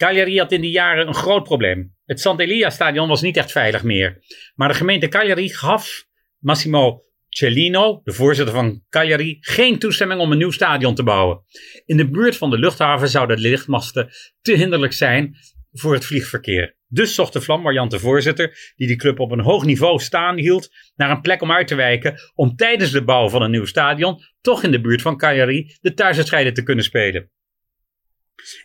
Cagliari 0.02 0.38
had 0.38 0.52
in 0.52 0.60
die 0.60 0.70
jaren 0.70 1.06
een 1.06 1.14
groot 1.14 1.42
probleem. 1.42 1.94
Het 2.04 2.20
Sant'Elia-stadion 2.20 3.08
was 3.08 3.22
niet 3.22 3.36
echt 3.36 3.52
veilig 3.52 3.82
meer. 3.82 4.24
Maar 4.54 4.68
de 4.68 4.74
gemeente 4.74 5.08
Cagliari 5.08 5.48
gaf 5.48 6.04
Massimo 6.38 7.04
Cellino, 7.28 8.00
de 8.04 8.12
voorzitter 8.12 8.54
van 8.54 8.82
Cagliari, 8.88 9.36
geen 9.40 9.78
toestemming 9.78 10.20
om 10.20 10.32
een 10.32 10.38
nieuw 10.38 10.50
stadion 10.50 10.94
te 10.94 11.02
bouwen. 11.02 11.42
In 11.84 11.96
de 11.96 12.10
buurt 12.10 12.36
van 12.36 12.50
de 12.50 12.58
luchthaven 12.58 13.08
zouden 13.08 13.36
de 13.36 13.42
lichtmasten 13.42 14.10
te 14.40 14.52
hinderlijk 14.52 14.92
zijn 14.92 15.36
voor 15.72 15.94
het 15.94 16.04
vliegverkeer. 16.04 16.76
Dus 16.88 17.14
zocht 17.14 17.32
de 17.32 17.40
flamboyante 17.40 17.98
voorzitter, 17.98 18.72
die 18.76 18.86
die 18.86 18.96
club 18.96 19.18
op 19.18 19.30
een 19.30 19.40
hoog 19.40 19.64
niveau 19.64 19.98
staan 19.98 20.36
hield, 20.36 20.68
naar 20.94 21.10
een 21.10 21.20
plek 21.20 21.42
om 21.42 21.52
uit 21.52 21.66
te 21.68 21.74
wijken 21.74 22.14
om 22.34 22.56
tijdens 22.56 22.90
de 22.90 23.04
bouw 23.04 23.28
van 23.28 23.42
een 23.42 23.50
nieuw 23.50 23.64
stadion 23.64 24.22
toch 24.40 24.62
in 24.62 24.70
de 24.70 24.80
buurt 24.80 25.02
van 25.02 25.16
Cagliari 25.16 25.76
de 25.80 25.94
thuiswedstrijden 25.94 26.54
te 26.54 26.62
kunnen 26.62 26.84
spelen. 26.84 27.30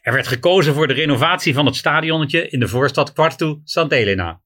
Er 0.01 0.13
werd 0.13 0.27
gekozen 0.27 0.73
voor 0.73 0.87
de 0.87 0.93
renovatie 0.93 1.53
van 1.53 1.65
het 1.65 1.75
stadionnetje 1.75 2.47
in 2.49 2.59
de 2.59 2.67
voorstad 2.67 3.13
Quartu 3.13 3.61
Sant'Elena. 3.63 4.41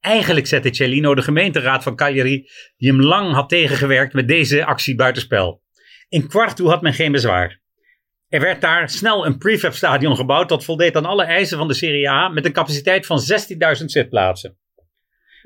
Eigenlijk 0.00 0.46
zette 0.46 0.74
Cellino 0.74 1.14
de 1.14 1.22
gemeenteraad 1.22 1.82
van 1.82 1.96
Cagliari, 1.96 2.48
die 2.76 2.90
hem 2.90 3.00
lang 3.00 3.34
had 3.34 3.48
tegengewerkt 3.48 4.12
met 4.12 4.28
deze 4.28 4.64
actie 4.64 4.94
buitenspel. 4.94 5.62
In 6.08 6.28
Quartu 6.28 6.66
had 6.66 6.82
men 6.82 6.94
geen 6.94 7.12
bezwaar. 7.12 7.60
Er 8.28 8.40
werd 8.40 8.60
daar 8.60 8.88
snel 8.88 9.26
een 9.26 9.38
prefab 9.38 9.72
stadion 9.74 10.16
gebouwd 10.16 10.48
dat 10.48 10.64
voldeed 10.64 10.96
aan 10.96 11.04
alle 11.04 11.24
eisen 11.24 11.58
van 11.58 11.68
de 11.68 11.74
Serie 11.74 12.10
A 12.10 12.28
met 12.28 12.44
een 12.44 12.52
capaciteit 12.52 13.06
van 13.06 13.20
16.000 13.78 13.84
zitplaatsen. 13.84 14.58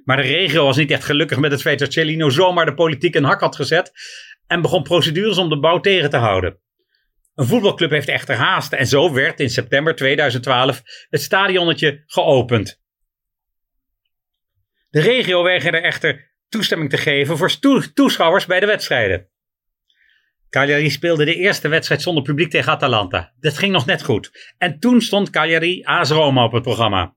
Maar 0.04 0.16
de 0.16 0.22
regio 0.22 0.64
was 0.64 0.76
niet 0.76 0.90
echt 0.90 1.04
gelukkig 1.04 1.38
met 1.38 1.50
het 1.50 1.60
feit 1.60 1.78
dat 1.78 1.92
Cellino 1.92 2.28
zomaar 2.28 2.66
de 2.66 2.74
politiek 2.74 3.14
een 3.14 3.24
hak 3.24 3.40
had 3.40 3.56
gezet 3.56 3.92
en 4.46 4.62
begon 4.62 4.82
procedures 4.82 5.38
om 5.38 5.48
de 5.48 5.58
bouw 5.58 5.80
tegen 5.80 6.10
te 6.10 6.16
houden. 6.16 6.60
Een 7.36 7.46
voetbalclub 7.46 7.90
heeft 7.90 8.08
echter 8.08 8.36
haast 8.36 8.72
en 8.72 8.86
zo 8.86 9.12
werd 9.12 9.40
in 9.40 9.50
september 9.50 9.94
2012 9.94 10.82
het 11.08 11.22
stadionnetje 11.22 12.02
geopend. 12.06 12.80
De 14.90 15.00
regio 15.00 15.42
weigerde 15.42 15.78
echter 15.78 16.32
toestemming 16.48 16.90
te 16.90 16.96
geven 16.96 17.36
voor 17.36 17.58
toeschouwers 17.94 18.46
bij 18.46 18.60
de 18.60 18.66
wedstrijden. 18.66 19.28
Cagliari 20.50 20.90
speelde 20.90 21.24
de 21.24 21.34
eerste 21.34 21.68
wedstrijd 21.68 22.02
zonder 22.02 22.22
publiek 22.22 22.50
tegen 22.50 22.72
Atalanta. 22.72 23.32
Dat 23.40 23.58
ging 23.58 23.72
nog 23.72 23.86
net 23.86 24.02
goed. 24.02 24.54
En 24.58 24.78
toen 24.78 25.00
stond 25.00 25.30
Cagliari 25.30 25.82
AS 25.84 26.10
Roma 26.10 26.44
op 26.44 26.52
het 26.52 26.62
programma. 26.62 27.16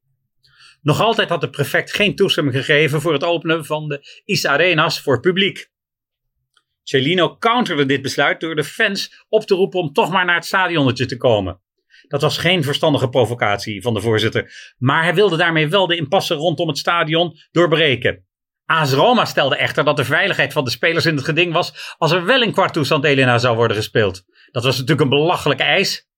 Nog 0.81 1.01
altijd 1.01 1.29
had 1.29 1.41
de 1.41 1.49
prefect 1.49 1.93
geen 1.93 2.15
toestemming 2.15 2.55
gegeven 2.55 3.01
voor 3.01 3.13
het 3.13 3.23
openen 3.23 3.65
van 3.65 3.87
de 3.87 4.21
Is 4.25 4.45
Arenas 4.45 5.01
voor 5.01 5.19
publiek. 5.19 5.68
Cellino 6.89 7.37
counterde 7.37 7.85
dit 7.85 8.01
besluit 8.01 8.39
door 8.39 8.55
de 8.55 8.63
fans 8.63 9.25
op 9.27 9.45
te 9.45 9.55
roepen 9.55 9.79
om 9.79 9.93
toch 9.93 10.11
maar 10.11 10.25
naar 10.25 10.35
het 10.35 10.45
stadionnetje 10.45 11.05
te 11.05 11.17
komen. 11.17 11.61
Dat 12.07 12.21
was 12.21 12.37
geen 12.37 12.63
verstandige 12.63 13.09
provocatie 13.09 13.81
van 13.81 13.93
de 13.93 14.01
voorzitter, 14.01 14.73
maar 14.77 15.03
hij 15.03 15.13
wilde 15.13 15.37
daarmee 15.37 15.67
wel 15.67 15.87
de 15.87 15.95
impasse 15.95 16.33
rondom 16.33 16.67
het 16.67 16.77
stadion 16.77 17.35
doorbreken. 17.51 18.25
AS 18.65 18.93
Roma 18.93 19.25
stelde 19.25 19.55
echter 19.55 19.83
dat 19.83 19.97
de 19.97 20.03
veiligheid 20.03 20.53
van 20.53 20.63
de 20.63 20.69
spelers 20.69 21.05
in 21.05 21.15
het 21.15 21.25
geding 21.25 21.53
was 21.53 21.95
als 21.97 22.11
er 22.11 22.25
wel 22.25 22.41
in 22.41 22.51
Quartu 22.51 22.83
Elena 23.01 23.37
zou 23.37 23.55
worden 23.55 23.77
gespeeld. 23.77 24.23
Dat 24.51 24.63
was 24.63 24.73
natuurlijk 24.73 25.01
een 25.01 25.17
belachelijke 25.17 25.63
eis. 25.63 26.09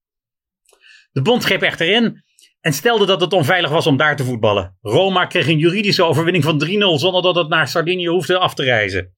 De 1.11 1.22
bond 1.22 1.43
greep 1.43 1.61
echter 1.61 1.88
in 1.88 2.23
en 2.61 2.73
stelde 2.73 3.06
dat 3.06 3.22
het 3.22 3.34
onveilig 3.34 3.69
was 3.69 3.88
om 3.88 3.98
daar 3.98 4.15
te 4.15 4.23
voetballen. 4.23 4.77
Roma 4.81 5.26
kreeg 5.26 5.48
een 5.48 5.57
juridische 5.57 6.03
overwinning 6.03 6.43
van 6.43 6.65
3-0 6.65 6.69
zonder 6.95 7.22
dat 7.22 7.35
het 7.35 7.49
naar 7.49 7.68
Sardinië 7.68 8.07
hoefde 8.07 8.38
af 8.38 8.53
te 8.53 8.64
reizen. 8.64 9.15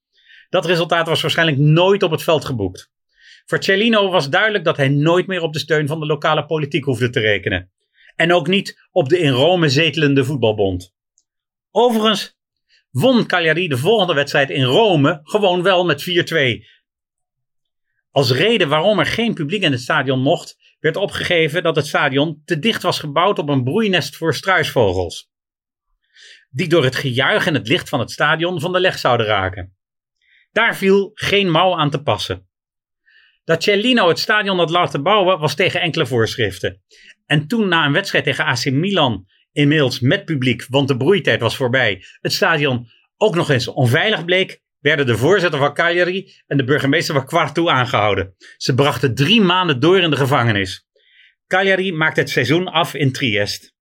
Dat 0.54 0.66
resultaat 0.66 1.08
was 1.08 1.22
waarschijnlijk 1.22 1.58
nooit 1.58 2.04
op 2.04 2.12
het 2.12 2.24
veld 2.24 2.46
geboekt. 2.46 2.92
Voor 3.46 3.64
Cellino 3.64 4.10
was 4.10 4.30
duidelijk 4.30 4.64
dat 4.64 4.78
hij 4.78 4.88
nooit 4.88 5.28
meer 5.28 5.42
op 5.42 5.54
de 5.54 5.60
steun 5.60 5.88
van 5.88 6.00
de 6.00 6.06
lokale 6.06 6.46
politiek 6.46 6.84
hoefde 6.84 7.10
te 7.10 7.20
rekenen. 7.20 7.72
En 8.16 8.34
ook 8.34 8.48
niet 8.48 8.88
op 8.92 9.10
de 9.10 9.20
in 9.20 9.32
Rome 9.32 9.70
zetelende 9.70 10.26
voetbalbond. 10.26 10.94
Overigens 11.72 12.38
won 12.92 13.26
Cagliari 13.26 13.68
de 13.68 13.78
volgende 13.78 14.14
wedstrijd 14.14 14.50
in 14.50 14.64
Rome 14.64 15.20
gewoon 15.24 15.64
wel 15.64 15.86
met 15.86 16.04
4-2. 16.10 16.66
Als 18.12 18.32
reden 18.32 18.70
waarom 18.70 19.00
er 19.00 19.06
geen 19.06 19.34
publiek 19.34 19.62
in 19.62 19.72
het 19.72 19.82
stadion 19.82 20.20
mocht, 20.20 20.58
werd 20.80 20.96
opgegeven 20.96 21.64
dat 21.64 21.76
het 21.76 21.88
stadion 21.88 22.42
te 22.46 22.60
dicht 22.60 22.82
was 22.82 23.00
gebouwd 23.00 23.40
op 23.40 23.50
een 23.50 23.64
broeinest 23.64 24.16
voor 24.16 24.34
struisvogels. 24.34 25.30
Die 26.50 26.68
door 26.68 26.84
het 26.84 26.96
gejuich 26.96 27.48
en 27.48 27.54
het 27.54 27.68
licht 27.68 27.90
van 27.90 28.00
het 28.00 28.12
stadion 28.12 28.60
van 28.60 28.72
de 28.72 28.80
leg 28.80 28.98
zouden 28.98 29.26
raken. 29.26 29.78
Daar 30.54 30.76
viel 30.76 31.12
geen 31.14 31.52
mouw 31.52 31.76
aan 31.78 31.90
te 31.90 32.02
passen. 32.02 32.48
Dat 33.44 33.64
Cellino 33.64 34.08
het 34.08 34.20
stadion 34.20 34.58
had 34.58 34.70
laten 34.70 35.04
bouwen 35.04 35.40
was 35.40 35.56
tegen 35.56 35.82
enkele 35.82 36.06
voorschriften. 36.06 36.82
En 37.26 37.48
toen 37.48 37.68
na 37.68 37.86
een 37.86 37.94
wedstrijd 37.94 38.24
tegen 38.24 38.46
AC 38.46 38.66
Milan, 38.66 39.26
inmiddels 39.52 40.00
met 40.00 40.26
publiek, 40.26 40.66
want 40.70 40.88
de 40.88 40.98
broeitijd 40.98 41.42
was 41.42 41.56
voorbij, 41.56 42.04
het 42.20 42.34
stadion 42.34 42.88
ook 43.18 43.36
nog 43.36 43.50
eens 43.50 43.68
onveilig 43.68 44.26
bleek, 44.26 44.62
werden 44.80 45.06
de 45.06 45.18
voorzitter 45.18 45.60
van 45.60 45.74
Cagliari 45.74 46.34
en 46.48 46.58
de 46.58 46.64
burgemeester 46.64 47.16
van 47.16 47.26
Quartu 47.26 47.68
aangehouden. 47.68 48.36
Ze 48.58 48.74
brachten 48.76 49.16
drie 49.16 49.42
maanden 49.42 49.80
door 49.80 50.00
in 50.00 50.10
de 50.10 50.16
gevangenis. 50.16 50.88
Cagliari 51.48 51.94
maakte 51.94 52.20
het 52.20 52.30
seizoen 52.30 52.68
af 52.68 52.94
in 52.94 53.12
Triest. 53.12 53.74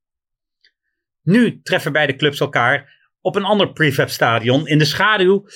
Nu 1.22 1.60
treffen 1.62 1.92
beide 1.92 2.16
clubs 2.16 2.40
elkaar 2.40 3.00
op 3.20 3.36
een 3.36 3.44
ander 3.44 3.72
prefab 3.72 4.08
stadion 4.08 4.66
in 4.66 4.78
de 4.78 4.84
schaduw 4.84 5.46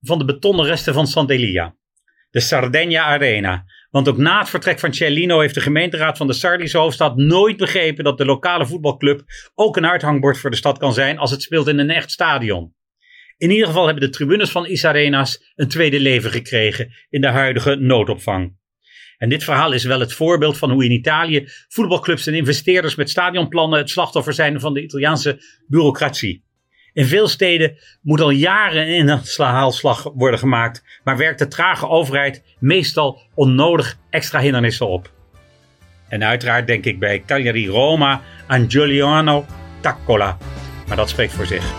van 0.00 0.18
de 0.18 0.24
betonnen 0.24 0.66
resten 0.66 0.94
van 0.94 1.06
Sant'Elia. 1.06 1.76
De 2.30 2.40
Sardegna 2.40 3.02
Arena. 3.02 3.64
Want 3.90 4.08
ook 4.08 4.16
na 4.16 4.38
het 4.38 4.48
vertrek 4.48 4.78
van 4.78 4.94
Cellino 4.94 5.40
heeft 5.40 5.54
de 5.54 5.60
gemeenteraad 5.60 6.16
van 6.16 6.26
de 6.26 6.32
Sardische 6.32 6.78
hoofdstad 6.78 7.16
nooit 7.16 7.56
begrepen 7.56 8.04
dat 8.04 8.18
de 8.18 8.24
lokale 8.24 8.66
voetbalclub 8.66 9.22
ook 9.54 9.76
een 9.76 9.86
uithangbord 9.86 10.38
voor 10.38 10.50
de 10.50 10.56
stad 10.56 10.78
kan 10.78 10.92
zijn 10.92 11.18
als 11.18 11.30
het 11.30 11.42
speelt 11.42 11.68
in 11.68 11.78
een 11.78 11.90
echt 11.90 12.10
stadion. 12.10 12.74
In 13.36 13.50
ieder 13.50 13.66
geval 13.66 13.84
hebben 13.84 14.04
de 14.04 14.10
tribunes 14.10 14.50
van 14.50 14.66
Isarenas 14.66 15.52
een 15.54 15.68
tweede 15.68 16.00
leven 16.00 16.30
gekregen 16.30 16.92
in 17.08 17.20
de 17.20 17.28
huidige 17.28 17.74
noodopvang. 17.74 18.56
En 19.16 19.28
dit 19.28 19.44
verhaal 19.44 19.72
is 19.72 19.84
wel 19.84 20.00
het 20.00 20.12
voorbeeld 20.12 20.58
van 20.58 20.70
hoe 20.70 20.84
in 20.84 20.90
Italië 20.90 21.48
voetbalclubs 21.68 22.26
en 22.26 22.34
investeerders 22.34 22.94
met 22.94 23.10
stadionplannen 23.10 23.78
het 23.78 23.90
slachtoffer 23.90 24.32
zijn 24.32 24.60
van 24.60 24.74
de 24.74 24.82
Italiaanse 24.82 25.40
bureaucratie. 25.66 26.46
In 26.98 27.06
veel 27.06 27.28
steden 27.28 27.76
moet 28.02 28.20
al 28.20 28.30
jaren 28.30 28.88
een 28.88 29.20
haalslag 29.36 30.10
worden 30.14 30.38
gemaakt, 30.38 30.84
maar 31.04 31.16
werkt 31.16 31.38
de 31.38 31.48
trage 31.48 31.88
overheid 31.88 32.42
meestal 32.58 33.20
onnodig 33.34 33.98
extra 34.10 34.40
hindernissen 34.40 34.88
op. 34.88 35.10
En 36.08 36.24
uiteraard 36.24 36.66
denk 36.66 36.84
ik 36.84 36.98
bij 36.98 37.22
Cagliari 37.26 37.68
Roma 37.68 38.22
aan 38.46 38.70
Giuliano 38.70 39.46
Taccola, 39.80 40.36
maar 40.86 40.96
dat 40.96 41.08
spreekt 41.08 41.32
voor 41.32 41.46
zich. 41.46 41.74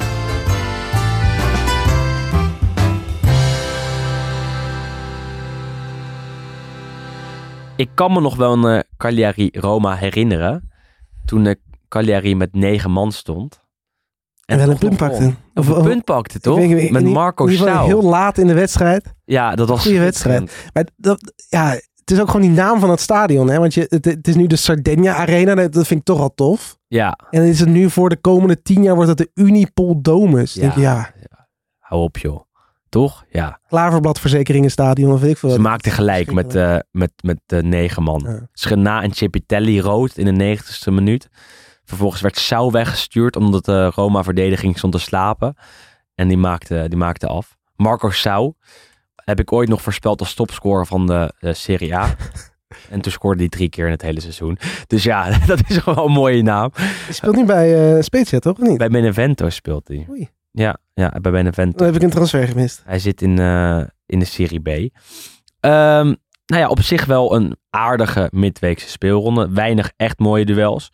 Ik 7.75 7.89
kan 7.93 8.13
me 8.13 8.21
nog 8.21 8.35
wel 8.35 8.53
een 8.53 8.75
uh, 8.75 8.79
Cagliari 8.97 9.49
Roma 9.53 9.95
herinneren. 9.95 10.71
Toen 11.25 11.43
de 11.43 11.59
Cagliari 11.89 12.35
met 12.35 12.53
negen 12.53 12.91
man 12.91 13.11
stond. 13.11 13.58
En, 14.49 14.57
wel 14.57 14.69
een 14.69 14.77
punt 14.77 14.97
pakte. 14.97 15.33
Of 15.53 15.67
een 15.67 15.83
punt 15.83 16.03
pakte, 16.03 16.39
toch? 16.39 16.57
Weet, 16.57 16.91
Met 16.91 17.03
Marco 17.03 17.45
in. 17.45 17.67
Heel 17.67 18.03
laat 18.03 18.37
in 18.37 18.47
de 18.47 18.53
wedstrijd. 18.53 19.13
Ja, 19.25 19.55
dat 19.55 19.69
was 19.69 19.81
Goede 19.81 19.99
wedstrijd. 19.99 20.69
Maar 20.73 20.87
dat, 20.95 21.33
ja, 21.49 21.69
het 21.95 22.11
is 22.11 22.19
ook 22.19 22.31
gewoon 22.31 22.41
die 22.41 22.55
naam 22.55 22.79
van 22.79 22.89
het 22.89 22.99
stadion. 22.99 23.49
Hè? 23.49 23.59
Want 23.59 23.73
je, 23.73 23.85
het, 23.89 24.05
het 24.05 24.27
is 24.27 24.35
nu 24.35 24.47
de 24.47 24.55
Sardegna 24.55 25.15
Arena. 25.15 25.55
Dat, 25.55 25.87
vind 25.87 25.99
ik 25.99 26.05
toch 26.05 26.19
al 26.19 26.33
tof. 26.33 26.77
Ja, 26.87 27.17
En 27.29 27.39
dan 27.39 27.49
is 27.49 27.59
het 27.59 27.69
nu 27.69 27.89
voor 27.89 28.09
de 28.09 28.17
komende 28.17 28.61
tien 28.61 28.83
jaar 28.83 28.95
wordt 28.95 29.07
dat 29.07 29.17
de 29.17 29.31
Unipol 29.33 30.01
Domus. 30.01 30.53
Ja. 30.53 30.61
Denk 30.61 30.73
je, 30.73 30.81
ja, 30.81 31.13
hou 31.79 32.01
op 32.01 32.17
joh. 32.17 32.39
Toch? 32.89 33.25
Ja. 33.29 33.59
Klaverbladverzekeringenstadion. 33.67 35.11
Of 35.11 35.21
weet 35.21 35.31
ik 35.31 35.37
veel. 35.37 35.49
Ze 35.49 35.59
maakten 35.59 35.91
gelijk 35.91 36.33
met, 36.33 36.55
eh 36.55 36.77
met, 36.91 37.11
met 37.21 37.39
de 37.45 37.63
negen 37.63 38.03
man. 38.03 38.23
Ja. 38.27 38.47
Schena 38.53 39.01
en 39.01 39.11
Cipitelli 39.11 39.81
rood 39.81 40.17
in 40.17 40.25
de 40.25 40.31
negentigste 40.31 40.91
minuut. 40.91 41.29
Vervolgens 41.89 42.21
werd 42.21 42.37
Sau 42.37 42.71
weggestuurd 42.71 43.35
omdat 43.35 43.65
de 43.65 43.85
Roma-verdediging 43.85 44.77
stond 44.77 44.93
te 44.93 44.99
slapen. 44.99 45.55
En 46.15 46.27
die 46.27 46.37
maakte, 46.37 46.85
die 46.87 46.97
maakte 46.97 47.27
af. 47.27 47.57
Marco 47.75 48.09
Sau 48.09 48.53
heb 49.15 49.39
ik 49.39 49.51
ooit 49.51 49.69
nog 49.69 49.81
voorspeld 49.81 50.19
als 50.19 50.33
topscorer 50.33 50.85
van 50.85 51.07
de, 51.07 51.33
Serie 51.39 51.95
A. 51.95 52.07
En 52.89 53.01
toen 53.01 53.11
scoorde 53.11 53.39
hij 53.39 53.49
drie 53.49 53.69
keer 53.69 53.85
in 53.85 53.91
het 53.91 54.01
hele 54.01 54.19
seizoen. 54.19 54.57
Dus 54.87 55.03
ja, 55.03 55.37
dat 55.47 55.59
is 55.67 55.77
gewoon 55.77 56.05
een 56.05 56.11
mooie 56.11 56.41
naam. 56.41 56.71
Speelt 57.09 57.35
nu 57.35 57.45
bij 57.45 57.95
eh 57.95 58.01
Spezia, 58.01 58.39
toch? 58.39 58.59
Of 58.59 58.67
niet? 58.67 58.77
Bij 58.77 58.89
Benevento 58.89 59.49
speelt 59.49 59.87
hij. 59.87 60.05
Oei. 60.09 60.29
Ja, 60.51 60.77
ja, 60.93 61.09
bij 61.21 61.31
Benevento. 61.31 61.77
Dan 61.77 61.85
heb 61.85 61.95
ik 61.95 62.01
een 62.01 62.09
transfer 62.09 62.47
gemist. 62.47 62.81
Hij 62.85 62.99
zit 62.99 63.21
in, 63.21 63.39
eh, 63.39 63.81
in 64.05 64.19
de 64.19 64.25
Serie 64.25 64.61
B. 64.61 64.67
Ehm, 65.59 66.13
nou 66.45 66.61
ja, 66.61 66.67
op 66.67 66.81
zich 66.81 67.05
wel 67.05 67.35
een 67.35 67.55
aardige 67.69 68.27
midweekse 68.31 68.89
speelronde. 68.89 69.49
Weinig 69.51 69.91
echt 69.97 70.19
mooie 70.19 70.45
duels. 70.45 70.91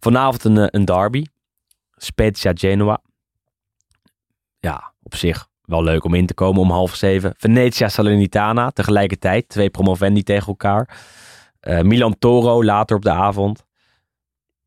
Vanavond 0.00 0.44
een, 0.44 0.58
eh, 0.58 0.66
een 0.70 0.84
derby. 0.84 1.24
Spezia 1.96 2.52
Genoa. 2.54 3.00
Ja, 4.60 4.92
op 5.02 5.14
zich 5.14 5.48
wel 5.62 5.82
leuk 5.82 6.04
om 6.04 6.14
in 6.14 6.26
te 6.26 6.34
komen 6.34 6.60
om 6.60 6.70
half 6.70 6.94
zeven. 6.94 7.34
Venezia 7.36 7.88
Salernitana 7.88 8.70
tegelijkertijd. 8.70 9.48
Twee 9.48 9.70
promovendi 9.70 10.22
tegen 10.22 10.46
elkaar. 10.46 10.98
Eh, 11.60 11.80
Milan 11.80 12.18
Toro 12.18 12.64
later 12.64 12.96
op 12.96 13.02
de 13.02 13.10
avond. 13.10 13.64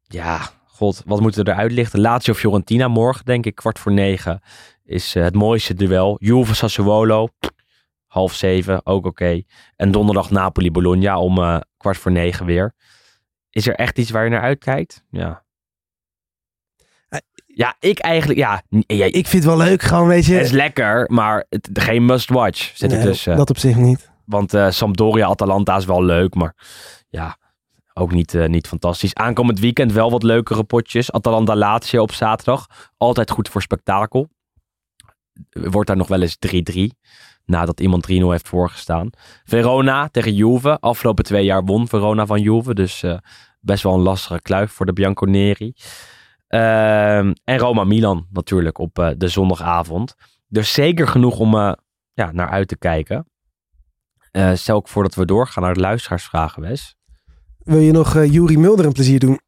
Ja, 0.03 0.39
god, 0.65 1.03
wat 1.05 1.19
moeten 1.19 1.43
we 1.43 1.51
eruit 1.51 1.71
lichten? 1.71 1.99
Lazio 1.99 2.33
Fiorentina 2.33 2.87
morgen, 2.87 3.25
denk 3.25 3.45
ik, 3.45 3.55
kwart 3.55 3.79
voor 3.79 3.91
negen. 3.91 4.41
Is 4.83 5.15
eh, 5.15 5.23
het 5.23 5.35
mooiste 5.35 5.73
duel. 5.73 6.15
Juve 6.19 6.55
Sassuolo. 6.55 7.27
Half 8.07 8.33
zeven, 8.33 8.85
ook 8.85 9.05
oké. 9.05 9.41
En 9.75 9.91
donderdag 9.91 10.29
Napoli 10.29 10.71
Bologna 10.71 11.19
om 11.19 11.61
kwart 11.77 11.97
voor 11.97 12.11
negen 12.11 12.45
weer. 12.45 12.73
Is 13.51 13.67
er 13.67 13.75
echt 13.75 13.97
iets 13.97 14.09
waar 14.09 14.23
je 14.23 14.29
naar 14.29 14.41
uitkijkt? 14.41 15.03
Ja. 15.09 15.43
Ja, 17.45 17.75
ik 17.79 17.99
eigenlijk, 17.99 18.39
ja. 18.39 18.63
Ik 18.87 19.27
vind 19.27 19.31
het 19.31 19.43
wel 19.43 19.57
leuk, 19.57 19.81
gewoon 19.81 20.07
weet 20.07 20.25
je. 20.25 20.33
het 20.33 20.45
is 20.45 20.51
lekker, 20.51 21.11
maar 21.11 21.45
het, 21.49 21.69
geen 21.73 22.05
must-watch 22.05 22.71
zit 22.75 22.91
er 22.91 22.97
Nee, 22.97 23.05
tussen. 23.05 23.37
Dat 23.37 23.49
op 23.49 23.57
zich 23.57 23.75
niet. 23.75 24.11
Want 24.25 24.53
eh, 24.53 24.69
Sampdoria 24.69 25.27
Atalanta 25.27 25.75
is 25.77 25.85
wel 25.85 26.03
leuk, 26.03 26.35
maar 26.35 26.55
ja, 27.09 27.37
ook 27.93 28.11
niet, 28.11 28.33
eh, 28.33 28.47
niet 28.47 28.67
fantastisch. 28.67 29.13
Aankomend 29.13 29.59
weekend 29.59 29.91
wel 29.91 30.11
wat 30.11 30.23
leukere 30.23 30.63
potjes. 30.63 31.11
Atalanta 31.11 31.55
Lazio 31.55 32.01
op 32.01 32.11
zaterdag. 32.11 32.89
Altijd 32.97 33.31
goed 33.31 33.49
voor 33.49 33.61
spektakel. 33.61 34.29
Wordt 35.49 35.87
daar 35.87 35.97
nog 35.97 36.07
wel 36.07 36.21
eens 36.21 36.37
3-3. 36.37 36.97
Nadat 37.51 37.79
iemand 37.79 38.07
3-0 38.11 38.13
heeft 38.13 38.47
voorgestaan. 38.47 39.09
Verona 39.43 40.07
tegen 40.07 40.33
Juve. 40.33 40.79
Afgelopen 40.79 41.23
twee 41.23 41.45
jaar 41.45 41.63
won 41.63 41.87
Verona 41.87 42.25
van 42.25 42.41
Juve. 42.41 42.73
Dus 42.73 43.03
eh, 43.03 43.17
best 43.59 43.83
wel 43.83 43.93
een 43.93 44.01
lastige 44.01 44.41
kluif 44.41 44.71
voor 44.71 44.85
de 44.85 44.93
Bianconeri. 44.93 45.73
Ehm, 46.47 47.33
en 47.43 47.57
Roma-Milan 47.57 48.27
natuurlijk 48.29 48.77
op 48.77 48.99
eh, 48.99 49.09
de 49.17 49.27
zondagavond. 49.27 50.15
Dus 50.47 50.73
zeker 50.73 51.07
genoeg 51.07 51.39
om 51.39 51.55
eh, 51.55 51.71
ja, 52.13 52.31
naar 52.31 52.49
uit 52.49 52.67
te 52.67 52.77
kijken. 52.77 53.25
Stel 54.53 54.77
ik 54.77 54.87
voor 54.87 55.03
dat 55.03 55.15
we 55.15 55.25
doorgaan 55.25 55.63
naar 55.63 55.73
de 55.73 55.79
luisteraarsvragen, 55.79 56.61
Wes. 56.61 56.95
Wil 57.57 57.79
je 57.79 57.91
nog 57.91 58.25
Juri 58.25 58.57
Mulder 58.57 58.85
een 58.85 58.91
plezier 58.91 59.19
doen? 59.19 59.39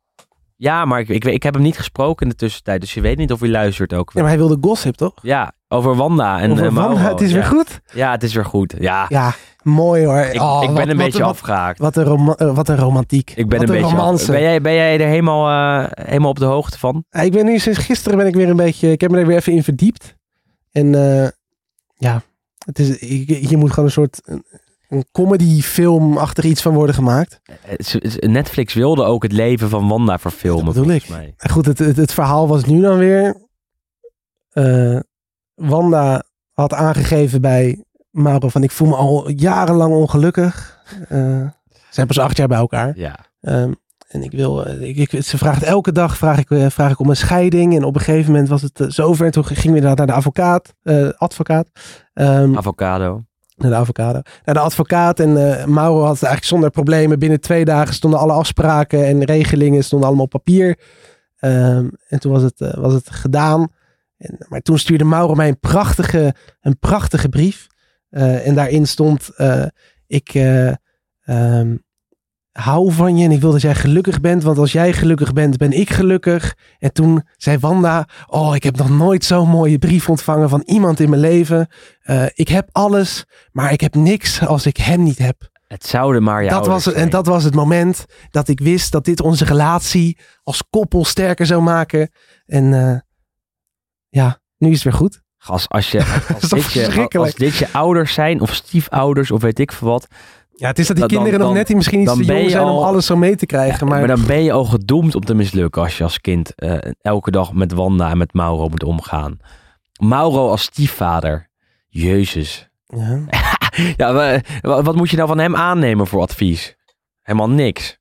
Ja, 0.55 0.85
maar 0.85 0.99
ik, 0.99 1.09
ik, 1.09 1.25
ik 1.25 1.43
heb 1.43 1.53
hem 1.53 1.63
niet 1.63 1.77
gesproken 1.77 2.25
in 2.25 2.31
de 2.31 2.37
tussentijd. 2.37 2.81
Dus 2.81 2.93
je 2.93 3.01
weet 3.01 3.17
niet 3.17 3.31
of 3.31 3.39
hij 3.39 3.49
luistert 3.49 3.93
ook. 3.93 4.11
Ja, 4.13 4.19
maar 4.19 4.29
hij 4.29 4.37
wilde 4.37 4.57
gossip, 4.61 4.95
toch? 4.95 5.13
Ja, 5.21 5.53
over 5.73 5.95
Wanda 5.95 6.39
en 6.39 6.51
Over 6.51 6.65
eh, 6.65 6.71
Mauro. 6.71 6.93
Wanda, 6.93 7.09
het 7.09 7.21
is 7.21 7.31
weer 7.31 7.43
goed. 7.43 7.81
Ja, 7.93 8.11
het 8.11 8.23
is 8.23 8.33
weer 8.33 8.45
goed. 8.45 8.73
Ja, 8.79 9.05
Ja, 9.09 9.33
mooi 9.63 10.05
hoor. 10.05 10.19
ik, 10.19 10.41
Oh, 10.41 10.59
ik 10.63 10.67
ben 10.67 10.77
wat- 10.77 10.87
een 10.87 10.97
beetje 10.97 11.19
wat, 11.19 11.27
afgehaakt. 11.29 11.79
Wat 11.79 11.95
een, 11.95 12.33
eh, 12.35 12.55
wat 12.55 12.69
een 12.69 12.77
romantiek. 12.77 13.29
ik 13.35 13.49
ben 13.49 13.59
wat 13.59 13.69
een, 13.69 13.75
beetje 13.81 13.95
romance. 13.95 14.31
ben, 14.31 14.41
jij, 14.41 14.61
ben 14.61 14.73
jij 14.73 14.99
er 14.99 15.07
helemaal, 15.07 15.49
eh, 15.83 16.05
helemaal 16.05 16.29
op 16.29 16.39
de 16.39 16.45
hoogte 16.45 16.79
van? 16.79 17.03
Ja, 17.09 17.19
ik 17.21 17.31
ben 17.31 17.45
nu 17.45 17.59
sinds 17.59 17.79
gisteren 17.79 18.17
ben 18.17 18.27
ik 18.27 18.35
weer 18.35 18.49
een 18.49 18.55
beetje. 18.55 18.91
Ik 18.91 19.01
heb 19.01 19.11
me 19.11 19.17
er 19.19 19.27
weer 19.27 19.37
even 19.37 19.53
in 19.53 19.63
verdiept. 19.63 20.15
En 20.71 20.95
eh, 20.95 21.27
ja, 21.95 22.21
het 22.65 22.79
is, 22.79 22.99
hier 22.99 23.57
moet 23.57 23.69
gewoon 23.69 23.85
een 23.85 23.91
soort 23.91 24.21
een, 24.25 24.43
comedy-film 25.11 26.17
achter 26.17 26.45
iets 26.45 26.61
van 26.61 26.73
worden 26.73 26.95
gemaakt. 26.95 27.41
Eh, 27.65 28.29
Netflix 28.29 28.73
wilde 28.73 29.03
ook 29.03 29.23
het 29.23 29.31
leven 29.31 29.69
van 29.69 29.87
Wanda 29.87 30.17
verfilmen, 30.19 30.65
Dat 30.65 30.73
bedoel 30.73 30.91
ik. 30.91 31.09
mij. 31.09 31.33
Goed, 31.37 31.65
het, 31.65 31.79
het, 31.79 31.97
het 31.97 32.13
verhaal 32.13 32.47
was 32.47 32.65
nu 32.65 32.81
dan 32.81 32.97
weer. 32.97 33.41
eh, 34.51 34.99
Wanda 35.55 36.23
had 36.51 36.73
aangegeven 36.73 37.41
bij 37.41 37.83
Mauro 38.11 38.49
van 38.49 38.63
ik 38.63 38.71
voel 38.71 38.87
me 38.87 38.95
al 38.95 39.29
jarenlang 39.29 39.93
ongelukkig. 39.93 40.79
Eh, 41.09 41.17
ze 41.69 41.89
zijn 41.89 42.07
pas 42.07 42.19
acht 42.19 42.37
jaar 42.37 42.47
bij 42.47 42.57
elkaar. 42.57 42.91
Ja. 42.95 43.15
Ehm, 43.41 43.71
en 44.07 44.23
ik 44.23 44.31
wil, 44.31 44.65
eh, 44.65 44.81
ik, 44.81 44.97
ik- 45.11 45.23
ze 45.23 45.37
vraagt 45.37 45.63
elke 45.63 45.91
dag 45.91 46.17
vraag 46.17 46.37
ik, 46.39 46.49
eh, 46.51 46.65
vraag 46.69 46.91
ik 46.91 46.99
om 46.99 47.09
een 47.09 47.15
scheiding. 47.15 47.75
En 47.75 47.83
op 47.83 47.95
een 47.95 48.01
gegeven 48.01 48.31
moment 48.31 48.49
was 48.49 48.61
het 48.61 48.83
zover. 48.87 49.25
En 49.25 49.31
toen 49.31 49.45
gingen 49.45 49.81
we 49.81 49.81
naar 49.95 50.05
de 50.05 50.11
advocaat. 50.13 50.73
advocaat. 51.17 51.67
Ehm, 52.13 52.57
Avocado. 52.57 53.23
naar 53.55 53.71
de 53.71 53.77
avocado. 53.77 54.21
Naar 54.45 54.55
de 54.55 54.61
advocaat. 54.61 55.19
En 55.19 55.33
Mauro 55.73 55.99
had 55.99 56.13
het 56.13 56.23
eigenlijk 56.23 56.43
zonder 56.45 56.69
problemen. 56.69 57.19
Binnen 57.19 57.39
twee 57.41 57.65
dagen 57.65 57.93
stonden 57.93 58.19
alle 58.19 58.33
afspraken 58.33 59.05
en 59.05 59.23
regelingen 59.23 59.83
stonden 59.83 60.07
allemaal 60.07 60.25
op 60.25 60.31
papier. 60.31 60.79
Ehm, 61.37 61.87
en 62.07 62.19
toen 62.19 62.31
was 62.31 62.41
het, 62.41 62.75
was 62.75 62.93
het 62.93 63.09
gedaan. 63.09 63.67
En, 64.23 64.45
maar 64.49 64.61
toen 64.61 64.79
stuurde 64.79 65.03
Mauro 65.03 65.33
mij 65.33 65.47
een 65.47 65.59
prachtige, 65.59 66.35
een 66.61 66.79
prachtige 66.79 67.29
brief. 67.29 67.67
Eh, 68.09 68.47
en 68.47 68.55
daarin 68.55 68.87
stond: 68.87 69.29
eh, 69.35 69.65
Ik 70.07 70.29
eh, 70.33 70.71
ehm, 71.23 71.75
hou 72.51 72.91
van 72.91 73.17
je 73.17 73.25
en 73.25 73.31
ik 73.31 73.41
wil 73.41 73.51
dat 73.51 73.61
jij 73.61 73.75
gelukkig 73.75 74.21
bent. 74.21 74.43
Want 74.43 74.57
als 74.57 74.71
jij 74.71 74.93
gelukkig 74.93 75.33
bent, 75.33 75.57
ben 75.57 75.71
ik 75.71 75.89
gelukkig. 75.89 76.55
En 76.79 76.93
toen 76.93 77.23
zei 77.37 77.57
Wanda: 77.57 78.07
Oh, 78.27 78.55
ik 78.55 78.63
heb 78.63 78.77
nog 78.77 78.89
nooit 78.89 79.25
zo'n 79.25 79.49
mooie 79.49 79.77
brief 79.77 80.09
ontvangen 80.09 80.49
van 80.49 80.61
iemand 80.65 80.99
in 80.99 81.09
mijn 81.09 81.21
leven. 81.21 81.67
Ik 82.33 82.47
heb 82.47 82.69
alles, 82.71 83.25
maar 83.51 83.71
ik 83.71 83.81
heb 83.81 83.95
niks 83.95 84.45
als 84.45 84.65
ik 84.65 84.77
hem 84.77 85.03
niet 85.03 85.17
heb. 85.17 85.51
Het 85.67 85.85
zouden 85.85 86.23
maar 86.23 86.47
dat 86.47 86.67
was, 86.67 86.85
het- 86.85 86.95
en 86.95 87.09
dat 87.09 87.25
was 87.25 87.43
het 87.43 87.55
moment 87.55 88.05
dat 88.29 88.47
ik 88.47 88.59
wist 88.59 88.91
dat 88.91 89.05
dit 89.05 89.21
onze 89.21 89.45
relatie 89.45 90.17
als 90.43 90.63
koppel 90.69 91.05
sterker 91.05 91.45
zou 91.45 91.61
maken. 91.61 92.11
En 92.45 93.03
ja, 94.15 94.39
nu 94.57 94.67
is 94.69 94.73
het 94.73 94.83
weer 94.83 94.93
goed. 94.93 95.21
Gast, 95.37 95.69
als, 95.69 95.91
je, 95.91 95.99
als, 96.33 96.49
dit 96.49 96.71
je, 96.73 97.09
als 97.19 97.33
dit 97.35 97.55
je 97.55 97.67
ouders 97.71 98.13
zijn, 98.13 98.41
of 98.41 98.53
stiefouders, 98.53 99.31
of 99.31 99.41
weet 99.41 99.59
ik 99.59 99.71
veel 99.71 99.87
wat. 99.87 100.07
Ja, 100.55 100.67
het 100.67 100.79
is 100.79 100.87
dat 100.87 100.95
die 100.95 101.05
Dan- 101.05 101.13
kinderen 101.15 101.39
dan- 101.39 101.47
nog 101.47 101.57
net 101.57 101.67
die 101.67 101.75
misschien 101.75 102.01
iets 102.01 102.13
te 102.15 102.23
jong 102.23 102.49
zijn 102.49 102.63
om 102.63 102.69
al- 102.69 102.85
alles 102.85 103.05
zo 103.05 103.15
mee 103.15 103.35
te 103.35 103.45
krijgen. 103.45 103.87
maar, 103.87 103.99
maar, 103.99 104.07
dan 104.07 104.25
ben 104.25 104.43
je 104.43 104.51
al 104.51 104.65
gedoemd 104.65 105.15
om 105.15 105.25
te 105.25 105.33
mislukken 105.33 105.81
als 105.81 105.97
je 105.97 106.03
als 106.03 106.21
kind 106.21 106.55
eh, 106.55 106.77
elke 107.01 107.31
dag 107.31 107.53
met 107.53 107.71
Wanda 107.73 108.09
en 108.09 108.17
met 108.17 108.33
Mauro 108.33 108.69
moet 108.69 108.83
omgaan. 108.83 109.37
Mauro 110.01 110.49
als 110.49 110.61
stiefvader. 110.61 111.49
Jezus. 111.87 112.69
ja. 112.85 113.23
Ja, 113.97 114.13
wa- 114.13 114.39
wa- 114.61 114.81
wat 114.81 114.95
moet 114.95 115.09
je 115.09 115.15
nou 115.15 115.27
van 115.27 115.37
hem 115.39 115.55
aannemen 115.55 116.07
voor 116.07 116.21
advies? 116.21 116.75
Helemaal 117.21 117.49
niks. 117.49 117.97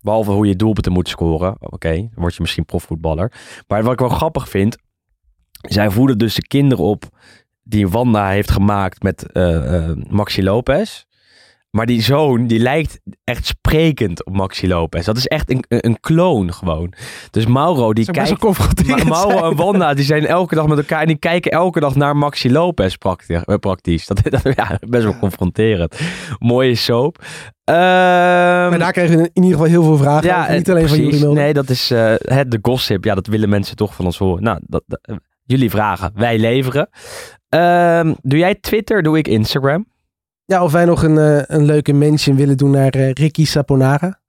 Behalve 0.00 0.30
hoe 0.30 0.46
je 0.46 0.56
doelpunten 0.56 0.92
moet 0.92 1.08
scoren. 1.08 1.56
Oké, 1.58 1.94
dan 1.94 2.10
word 2.14 2.34
je 2.34 2.40
misschien 2.40 2.64
profvoetballer. 2.64 3.32
Maar 3.68 3.82
wat 3.82 3.92
ik 3.92 3.98
wel 3.98 4.08
grappig 4.08 4.48
vind. 4.48 4.76
Zij 5.68 5.90
voeden 5.90 6.18
dus 6.18 6.34
de 6.34 6.46
kinderen 6.46 6.84
op 6.84 7.04
die 7.62 7.88
Wanda 7.88 8.28
heeft 8.28 8.50
gemaakt 8.50 9.02
met 9.02 9.32
eh, 9.32 9.76
eh, 9.76 9.96
Maxi 10.08 10.42
Lopez. 10.42 11.04
Maar 11.70 11.86
die 11.86 12.02
zoon, 12.02 12.46
die 12.46 12.58
lijkt 12.58 13.00
echt 13.24 13.46
sprekend 13.46 14.24
op 14.24 14.32
Maxi 14.36 14.68
Lopez. 14.68 15.04
Dat 15.04 15.16
is 15.16 15.26
echt 15.26 15.50
een, 15.50 15.64
een 15.68 16.00
kloon 16.00 16.52
gewoon. 16.52 16.92
Dus 17.30 17.46
Mauro, 17.46 17.92
die 17.92 18.04
kijkt... 18.12 18.30
Ma- 18.88 19.04
Mauro 19.08 19.30
zijn. 19.38 19.44
en 19.50 19.56
Wanda, 19.56 19.94
die 19.94 20.04
zijn 20.04 20.26
elke 20.26 20.54
dag 20.54 20.66
met 20.66 20.78
elkaar 20.78 21.00
en 21.00 21.06
die 21.06 21.16
kijken 21.18 21.50
elke 21.50 21.80
dag 21.80 21.94
naar 21.94 22.16
Maxi 22.16 22.52
Lopez 22.52 22.94
praktisch. 22.94 23.42
eh, 23.44 23.54
praktisch. 23.56 24.06
Dat, 24.06 24.20
dat 24.22 24.42
ja, 24.56 24.78
best 24.88 25.04
wel 25.04 25.18
confronterend. 25.18 26.00
Mooie 26.38 26.74
soap. 26.74 27.18
Ehm, 27.64 27.76
Maar 28.70 28.78
daar 28.78 28.92
kregen 28.92 29.16
we 29.16 29.22
in 29.32 29.42
ieder 29.42 29.50
geval 29.58 29.66
heel 29.72 29.82
veel 29.82 29.96
vragen 29.96 30.38
over. 30.40 30.54
Niet 30.54 30.70
alleen 30.70 30.88
van 30.88 30.98
jullie. 31.00 31.26
Nee, 31.26 31.52
dat 31.52 31.68
is 31.70 31.88
het, 31.90 32.50
de 32.50 32.58
gossip. 32.62 33.04
Ja, 33.04 33.14
dat 33.14 33.26
willen 33.26 33.48
mensen 33.48 33.76
toch 33.76 33.94
van 33.94 34.04
ons 34.04 34.18
horen. 34.18 34.42
Nou, 34.42 34.60
dat, 34.66 34.82
dat- 34.86 35.00
jullie 35.50 35.70
vragen, 35.70 36.10
wij 36.14 36.38
leveren. 36.38 36.88
Ehm, 37.48 38.14
doe 38.22 38.38
jij 38.38 38.54
Twitter, 38.54 39.02
doe 39.02 39.18
ik 39.18 39.28
Instagram. 39.28 39.86
Ja, 40.44 40.62
of 40.62 40.72
wij 40.72 40.84
nog 40.84 41.02
een, 41.02 41.18
eh, 41.18 41.42
een 41.46 41.64
leuke 41.64 41.92
mention 41.92 42.36
willen 42.36 42.56
doen 42.56 42.70
naar 42.70 42.90
eh, 42.94 43.12
Ricky 43.12 43.44
Saponara. 43.44 44.20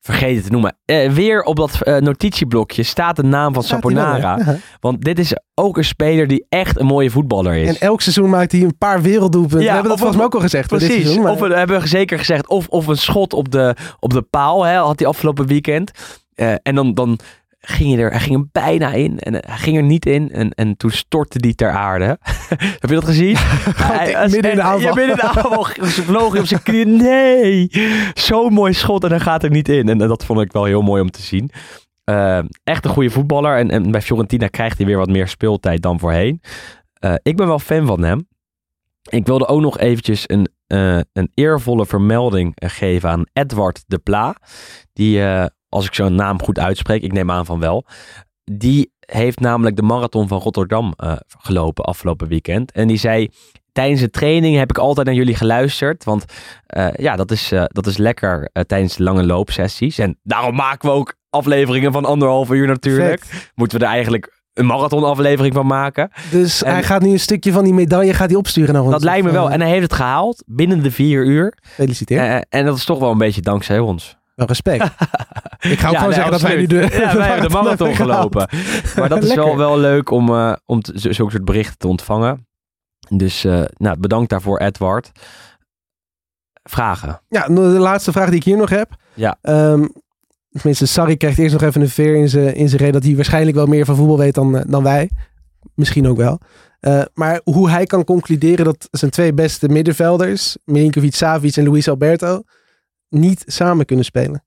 Vergeet 0.00 0.36
het 0.36 0.44
te 0.44 0.50
noemen. 0.50 0.76
Eh, 0.84 1.10
weer 1.10 1.42
op 1.42 1.56
dat 1.56 1.80
notitieblokje 2.00 2.82
staat 2.82 3.16
de 3.16 3.22
naam 3.22 3.54
van 3.54 3.62
Staat 3.62 3.82
hij 3.82 3.94
wel, 3.94 4.04
Saponara. 4.04 4.52
Ja. 4.52 4.56
Want 4.80 5.04
dit 5.04 5.18
is 5.18 5.32
ook 5.54 5.76
een 5.76 5.84
speler 5.84 6.26
die 6.26 6.46
echt 6.48 6.80
een 6.80 6.86
mooie 6.86 7.10
voetballer 7.10 7.54
is. 7.56 7.68
En 7.68 7.86
elk 7.88 8.00
seizoen 8.00 8.30
maakt 8.30 8.52
hij 8.52 8.60
een 8.62 8.78
paar 8.78 9.02
werelddoelpunten. 9.02 9.60
Ja, 9.60 9.66
we 9.66 9.72
hebben 9.72 9.88
dat 9.90 9.98
volgens 9.98 10.18
mij 10.18 10.26
ook 10.26 10.34
al 10.34 10.40
gezegd. 10.40 10.68
voor 10.68 10.78
dit 10.78 10.86
Precies, 10.86 11.04
seizoen, 11.04 11.24
maar- 11.24 11.32
of 11.32 11.48
we 11.48 11.54
hebben 11.54 11.80
we 11.80 11.86
zeker 11.86 12.18
gezegd, 12.18 12.48
of, 12.48 12.68
of 12.68 12.86
een 12.86 12.96
schot 12.96 13.32
op 13.32 13.50
de, 13.50 13.76
op 14.00 14.12
de 14.12 14.22
paal, 14.22 14.64
hè, 14.64 14.76
had 14.76 14.98
hij 14.98 15.08
afgelopen 15.08 15.46
weekend. 15.46 15.90
En 16.62 16.74
dan, 16.74 16.94
dan 16.94 17.18
ging 17.60 17.94
hij 17.94 18.02
er, 18.04 18.10
hij 18.10 18.20
ging 18.20 18.36
er 18.38 18.48
bijna 18.52 18.92
in 18.92 19.18
en 19.18 19.42
eh, 19.42 19.48
hij 19.50 19.58
ging 19.58 19.76
er 19.76 19.82
niet 19.82 20.06
in 20.06 20.30
en, 20.32 20.50
en 20.50 20.76
toen 20.76 20.90
stortte 20.90 21.38
hij 21.40 21.54
ter 21.54 21.70
aarde. 21.70 22.04
Heb 22.80 22.88
je 22.88 22.94
dat 22.94 23.04
gezien? 23.04 23.36
Hij- 23.76 24.12
hij- 24.12 24.28
midden 24.28 24.50
in 24.50 24.56
de 24.56 24.62
aanval. 24.62 24.80
Ja, 24.80 24.94
midden 24.94 25.10
in 25.10 25.16
de 25.16 25.22
aanval 25.22 25.64
Ze 25.86 26.02
vloog 26.02 26.32
hij 26.32 26.40
op 26.40 26.46
zijn 26.46 26.62
knieën. 26.62 26.96
Nee, 26.96 27.70
zo'n 28.14 28.52
mooi 28.52 28.72
schot 28.72 29.02
en 29.04 29.08
dan 29.10 29.20
gaat 29.20 29.42
er 29.42 29.50
niet 29.50 29.68
in. 29.68 29.88
En 29.88 30.00
eh, 30.00 30.08
dat 30.08 30.24
vond 30.24 30.40
ik 30.40 30.52
wel 30.52 30.64
heel 30.64 30.82
mooi 30.82 31.02
om 31.02 31.10
te 31.10 31.22
zien. 31.22 31.50
Eh, 32.04 32.38
echt 32.64 32.84
een 32.84 32.90
goede 32.90 33.10
voetballer 33.10 33.56
en, 33.56 33.70
en 33.70 33.90
bij 33.90 34.02
Fiorentina 34.02 34.46
krijgt 34.48 34.76
hij 34.76 34.86
weer 34.86 34.96
wat 34.98 35.08
meer 35.10 35.28
speeltijd 35.28 35.82
dan 35.82 35.98
voorheen. 35.98 36.40
Ik 37.22 37.36
ben 37.36 37.46
wel 37.46 37.58
fan 37.58 37.86
van 37.86 38.02
hem. 38.02 38.28
Ik 39.08 39.26
wilde 39.26 39.46
ook 39.46 39.60
nog 39.60 39.78
eventjes 39.78 40.24
een 40.26 40.48
een 41.12 41.30
eervolle 41.34 41.86
vermelding 41.86 42.52
geven 42.66 43.10
aan 43.10 43.24
Edward 43.32 43.84
de 43.86 43.98
Pla. 43.98 44.36
Die, 44.92 45.20
als 45.68 45.86
ik 45.86 45.94
zo'n 45.94 46.14
naam 46.14 46.42
goed 46.42 46.58
uitspreek, 46.58 47.02
ik 47.02 47.12
neem 47.12 47.30
aan 47.30 47.46
van 47.46 47.60
wel. 47.60 47.84
Die 48.44 48.92
heeft 49.00 49.40
namelijk 49.40 49.76
de 49.76 49.82
marathon 49.82 50.28
van 50.28 50.38
Rotterdam 50.38 50.92
eh, 50.96 51.12
gelopen 51.38 51.84
afgelopen 51.84 52.28
weekend. 52.28 52.72
En 52.72 52.88
die 52.88 52.96
zei, 52.96 53.28
tijdens 53.72 54.00
de 54.00 54.10
training 54.10 54.56
heb 54.56 54.70
ik 54.70 54.78
altijd 54.78 55.06
naar 55.06 55.16
jullie 55.16 55.34
geluisterd. 55.34 56.04
Want 56.04 56.24
eh, 56.66 56.88
ja, 56.94 57.16
dat 57.16 57.30
is, 57.30 57.52
eh, 57.52 57.64
dat 57.66 57.86
is 57.86 57.96
lekker 57.96 58.50
tijdens 58.66 58.96
de 58.96 59.02
lange 59.02 59.24
loopsessies. 59.24 59.98
En 59.98 60.18
daarom 60.22 60.54
maken 60.54 60.88
we 60.88 60.94
ook 60.94 61.14
afleveringen 61.30 61.92
van 61.92 62.04
anderhalf 62.04 62.50
uur 62.50 62.66
natuurlijk. 62.66 63.24
Vet. 63.24 63.52
Moeten 63.54 63.78
we 63.78 63.84
er 63.84 63.90
eigenlijk 63.90 64.36
een 64.54 64.66
marathonaflevering 64.66 65.54
van 65.54 65.66
maken. 65.66 66.10
Dus 66.30 66.62
En- 66.62 66.72
hij 66.72 66.82
gaat 66.82 67.02
nu 67.02 67.10
een 67.10 67.20
stukje 67.20 67.52
van 67.52 67.64
die 67.64 67.74
medaille 67.74 68.14
gaat 68.14 68.28
hij 68.28 68.38
opsturen 68.38 68.74
naar 68.74 68.82
ons. 68.82 68.92
Dat 68.92 69.02
lijkt 69.02 69.24
me 69.24 69.32
wel. 69.32 69.50
En 69.50 69.60
hij 69.60 69.70
heeft 69.70 69.82
het 69.82 69.92
gehaald 69.92 70.42
binnen 70.46 70.82
de 70.82 70.90
vier 70.90 71.24
uur. 71.24 71.58
Gefeliciteerd. 71.62 72.20
Eh, 72.20 72.60
en 72.60 72.66
dat 72.66 72.76
is 72.76 72.84
toch 72.84 72.98
wel 72.98 73.10
een 73.10 73.18
beetje 73.18 73.40
dankzij 73.40 73.78
ons. 73.78 74.17
Wel 74.38 74.46
respect. 74.46 74.84
ik 75.72 75.78
ga 75.78 75.88
ook 75.88 75.92
Ja, 75.92 75.98
gewoon 75.98 76.02
nee, 76.02 76.12
zeggen 76.12 76.30
dat 76.30 76.40
wij 76.40 76.56
nu 76.56 76.66
de. 76.66 76.76
Ja, 76.76 77.16
wij 77.16 77.28
hebben 77.32 77.48
de 77.48 77.54
marathon 77.54 77.86
hebben 77.86 77.94
gehaald. 77.96 78.32
gelopen. 78.32 78.48
Maar 78.96 79.08
dat 79.08 79.22
is 79.22 79.34
wel, 79.34 79.56
wel 79.56 79.78
leuk 79.78 80.10
om, 80.10 80.28
eh, 80.28 80.52
om 80.66 80.80
zulke 80.82 81.30
soort 81.30 81.44
berichten 81.44 81.78
te 81.78 81.88
ontvangen. 81.88 82.46
Dus 83.08 83.44
eh, 83.44 83.64
nou, 83.76 83.98
bedankt 83.98 84.30
daarvoor, 84.30 84.58
Edward. 84.58 85.10
Vragen. 86.62 87.20
Ja, 87.28 87.48
nou, 87.48 87.72
de 87.72 87.78
laatste 87.78 88.12
vraag 88.12 88.28
die 88.28 88.38
ik 88.38 88.44
hier 88.44 88.56
nog 88.56 88.70
heb. 88.70 88.90
Ja. 89.14 89.38
Ehm, 89.42 89.86
tenminste, 90.50 90.86
Sarri 90.86 91.16
krijgt 91.16 91.38
eerst 91.38 91.52
nog 91.52 91.62
even 91.62 91.80
een 91.80 91.88
veer 91.88 92.14
in 92.16 92.28
zijn 92.28 92.54
in 92.54 92.68
zijn 92.68 92.80
reden 92.80 92.94
dat 92.94 93.04
hij 93.04 93.16
waarschijnlijk 93.16 93.56
wel 93.56 93.66
meer 93.66 93.84
van 93.84 93.96
voetbal 93.96 94.18
weet 94.18 94.34
dan, 94.34 94.56
eh, 94.58 94.64
dan 94.66 94.82
wij. 94.82 95.10
Misschien 95.74 96.08
ook 96.08 96.16
wel. 96.16 96.40
Maar 97.14 97.40
hoe 97.44 97.70
hij 97.70 97.84
kan 97.86 98.04
concluderen 98.04 98.64
dat 98.64 98.88
zijn 98.90 99.10
twee 99.10 99.32
beste 99.32 99.68
middenvelders, 99.68 100.56
Milinkovic 100.64 101.14
Savic 101.14 101.56
en 101.56 101.68
Luis 101.68 101.88
Alberto, 101.88 102.42
niet 103.08 103.42
samen 103.46 103.84
kunnen 103.84 104.04
spelen. 104.04 104.44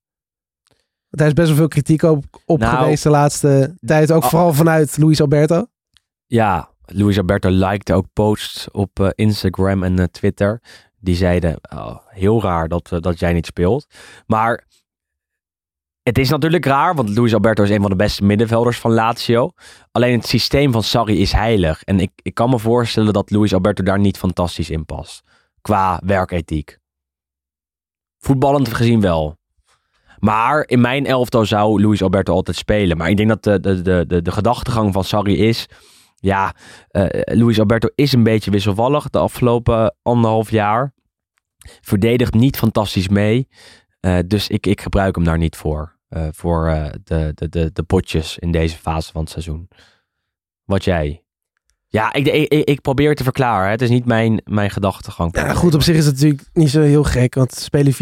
Want 1.12 1.24
daar 1.24 1.28
is 1.28 1.34
best 1.34 1.48
wel 1.48 1.58
veel 1.58 1.68
kritiek 1.68 2.04
op, 2.04 2.24
op 2.46 2.60
Nou, 2.60 2.78
geweest 2.78 3.04
de 3.04 3.10
laatste 3.10 3.76
tijd. 3.86 4.12
Ook 4.12 4.24
ah. 4.24 4.30
vooral 4.30 4.54
vanuit 4.54 4.98
Luis 4.98 5.22
Alberto. 5.22 5.66
Ja, 6.26 6.70
Luis 6.86 7.18
Alberto 7.18 7.50
likte 7.50 7.94
ook 7.94 8.06
posts 8.14 8.72
op 8.72 9.00
eh, 9.00 9.10
Instagram 9.16 9.84
en 9.84 10.00
eh, 10.00 10.06
Twitter. 10.06 10.62
Die 11.00 11.16
zeiden, 11.16 11.60
oh, 11.74 11.98
heel 12.08 12.42
raar 12.42 12.68
dat, 12.68 12.92
eh, 12.92 13.00
dat 13.00 13.20
jij 13.20 13.34
niet 13.34 13.46
speelt. 13.46 13.86
Maar 14.26 14.68
het 16.04 16.18
is 16.18 16.30
natuurlijk 16.30 16.66
raar, 16.66 16.96
want 16.96 17.18
Luis 17.18 17.34
Alberto 17.34 17.64
is 17.64 17.70
een 17.70 17.82
van 17.82 17.90
de 17.90 17.96
beste 17.96 18.24
middenvelders 18.24 18.80
van 18.80 18.92
Lazio. 18.92 19.52
Alleen 19.92 20.18
het 20.18 20.28
systeem 20.28 20.72
van 20.72 20.84
Sarri 20.84 21.22
is 21.22 21.32
heilig. 21.32 21.84
En 21.84 22.00
ik, 22.00 22.12
ik 22.16 22.34
kan 22.34 22.50
me 22.50 22.60
voorstellen 22.60 23.14
dat 23.14 23.32
Luis 23.32 23.54
Alberto 23.54 23.84
daar 23.84 24.00
niet 24.00 24.18
fantastisch 24.18 24.70
in 24.70 24.86
past. 24.86 25.24
Qua 25.62 26.02
werkethiek. 26.06 26.81
Voetballend 28.26 28.74
gezien 28.74 29.02
wel. 29.02 29.40
Maar 30.20 30.64
in 30.68 30.82
mijn 30.82 31.06
elftal 31.06 31.46
zou 31.46 31.82
Luis 31.82 32.02
Alberto 32.04 32.34
altijd 32.34 32.58
spelen. 32.58 32.98
Maar 32.98 33.10
ik 33.10 33.18
denk 33.18 33.30
dat 33.30 33.44
de, 33.44 33.60
de, 33.60 34.06
de, 34.06 34.22
de, 34.22 34.32
gedachtegang 34.32 34.94
van 34.94 35.04
Sarri 35.04 35.38
is... 35.38 35.66
Ja, 36.16 36.56
eh 36.88 37.38
Luis 37.38 37.60
Alberto 37.60 37.90
is 37.96 38.14
een 38.14 38.24
beetje 38.24 38.52
wisselvallig 38.52 39.10
de 39.10 39.20
afgelopen 39.20 39.96
anderhalf 40.02 40.52
jaar. 40.52 40.94
Verdedigt 41.82 42.34
niet 42.34 42.58
fantastisch 42.58 43.08
mee. 43.10 43.48
Eh, 44.00 44.18
dus 44.28 44.48
ik, 44.48 44.66
ik 44.66 44.82
gebruik 44.82 45.16
hem 45.16 45.24
daar 45.24 45.38
niet 45.38 45.56
voor. 45.56 46.00
eh, 46.10 46.28
voor 46.32 46.66
de, 47.04 47.32
de, 47.36 47.50
de, 47.50 47.72
de 47.74 47.84
potjes 47.84 48.38
in 48.38 48.52
deze 48.52 48.78
fase 48.78 49.12
van 49.12 49.22
het 49.22 49.30
seizoen. 49.30 49.68
Wat 50.66 50.84
jij? 50.84 51.21
Ja, 51.92 52.14
ik, 52.14 52.28
ik, 52.28 52.64
ik, 52.64 52.82
probeer 52.82 53.08
het 53.08 53.18
te 53.18 53.24
verklaren. 53.24 53.66
hè. 53.66 53.72
Het 53.72 53.82
is 53.82 53.90
niet 53.90 54.06
mijn, 54.06 54.42
mijn 54.46 54.70
gedachtegang. 54.70 55.36
Ja, 55.36 55.54
goed, 55.54 55.74
op 55.74 55.82
zich 55.82 55.96
is 55.96 56.06
het 56.06 56.14
natuurlijk 56.14 56.44
niet 56.54 56.70
zo 56.70 56.82
heel 56.82 57.04
gek. 57.04 57.36
Want 57.36 57.54
spelen 57.54 57.94
4-3-3. 57.94 57.98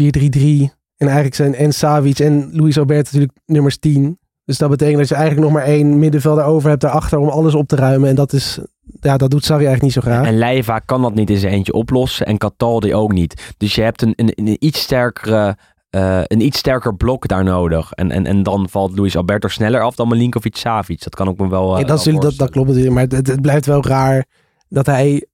En 0.96 1.06
eigenlijk 1.06 1.34
zijn 1.34 1.54
en 1.54 1.72
Savic 1.72 2.18
en 2.18 2.50
Luis 2.52 2.78
Alberto 2.78 3.02
natuurlijk 3.04 3.38
nummers 3.46 3.78
10. 3.78 4.18
Dus 4.44 4.58
dat 4.58 4.70
betekent 4.70 4.98
dat 4.98 5.08
je 5.08 5.14
eigenlijk 5.14 5.44
nog 5.46 5.54
maar 5.56 5.66
één 5.66 5.98
middenvelder 5.98 6.44
over 6.44 6.68
hebt 6.68 6.80
daarachter 6.80 7.18
om 7.18 7.28
alles 7.28 7.54
op 7.54 7.68
te 7.68 7.76
ruimen. 7.76 8.08
En 8.08 8.14
dat 8.14 8.32
is, 8.32 8.58
ja, 9.00 9.16
dat 9.16 9.30
doet 9.30 9.44
Sarri 9.44 9.64
eigenlijk 9.64 9.94
niet 9.94 10.04
zo 10.04 10.10
graag. 10.10 10.26
En 10.26 10.38
Leiva 10.38 10.78
kan 10.78 11.02
dat 11.02 11.14
niet 11.14 11.30
in 11.30 11.36
zijn 11.36 11.52
eentje 11.52 11.72
oplossen. 11.72 12.26
En 12.26 12.38
Cataldi 12.38 12.94
ook 12.94 13.12
niet. 13.12 13.54
Dus 13.56 13.74
je 13.74 13.82
hebt 13.82 14.02
een, 14.02 14.12
een, 14.16 14.32
een 14.34 14.56
iets 14.58 14.80
sterkere... 14.80 15.56
eh, 15.90 16.20
een 16.24 16.40
iets 16.40 16.58
sterker 16.58 16.94
blok 16.96 17.28
daar 17.28 17.44
nodig. 17.44 17.92
En, 17.92 18.10
en, 18.10 18.26
en 18.26 18.42
dan 18.42 18.68
valt 18.68 18.98
Luis 18.98 19.16
Alberto 19.16 19.48
sneller 19.48 19.82
af 19.82 19.94
dan 19.94 20.08
Milinkovic 20.08 20.56
Savic. 20.56 21.02
Dat 21.02 21.14
kan 21.14 21.28
ook 21.28 21.38
me 21.38 21.48
wel. 21.48 21.72
eh, 21.74 21.80
Ja, 21.80 21.86
dat, 21.86 22.04
wel 22.04 22.20
dat, 22.36 22.50
klopt 22.50 22.68
natuurlijk. 22.68 22.94
Maar 22.94 23.06
het, 23.18 23.26
het 23.26 23.40
blijft 23.40 23.66
wel 23.66 23.84
raar 23.84 24.24
dat 24.68 24.86
hij 24.86 25.26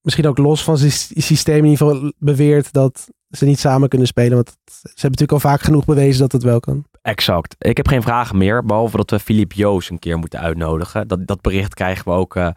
misschien 0.00 0.26
ook 0.26 0.38
los 0.38 0.64
van 0.64 0.78
zijn 0.78 0.92
sy- 0.92 1.20
systeem 1.20 1.64
in 1.64 1.70
ieder 1.70 1.86
geval 1.86 2.12
beweert 2.18 2.72
dat 2.72 3.08
ze 3.30 3.44
niet 3.44 3.58
samen 3.58 3.88
kunnen 3.88 4.06
spelen. 4.06 4.34
Want 4.34 4.48
ze 4.48 4.78
hebben 4.82 5.10
natuurlijk 5.10 5.32
al 5.32 5.50
vaak 5.50 5.60
genoeg 5.60 5.84
bewezen 5.84 6.20
dat 6.20 6.32
het 6.32 6.42
wel 6.42 6.60
kan. 6.60 6.84
Exact. 7.02 7.54
Ik 7.58 7.76
heb 7.76 7.88
geen 7.88 8.02
vragen 8.02 8.36
meer. 8.38 8.64
Behalve 8.64 8.96
dat 8.96 9.10
we 9.10 9.18
Filip 9.18 9.52
Joos 9.52 9.90
een 9.90 9.98
keer 9.98 10.18
moeten 10.18 10.40
uitnodigen. 10.40 11.08
Dat, 11.08 11.26
dat 11.26 11.40
bericht 11.40 11.74
krijgen 11.74 12.04
we 12.04 12.10
ook. 12.10 12.36
eh, 12.36 12.48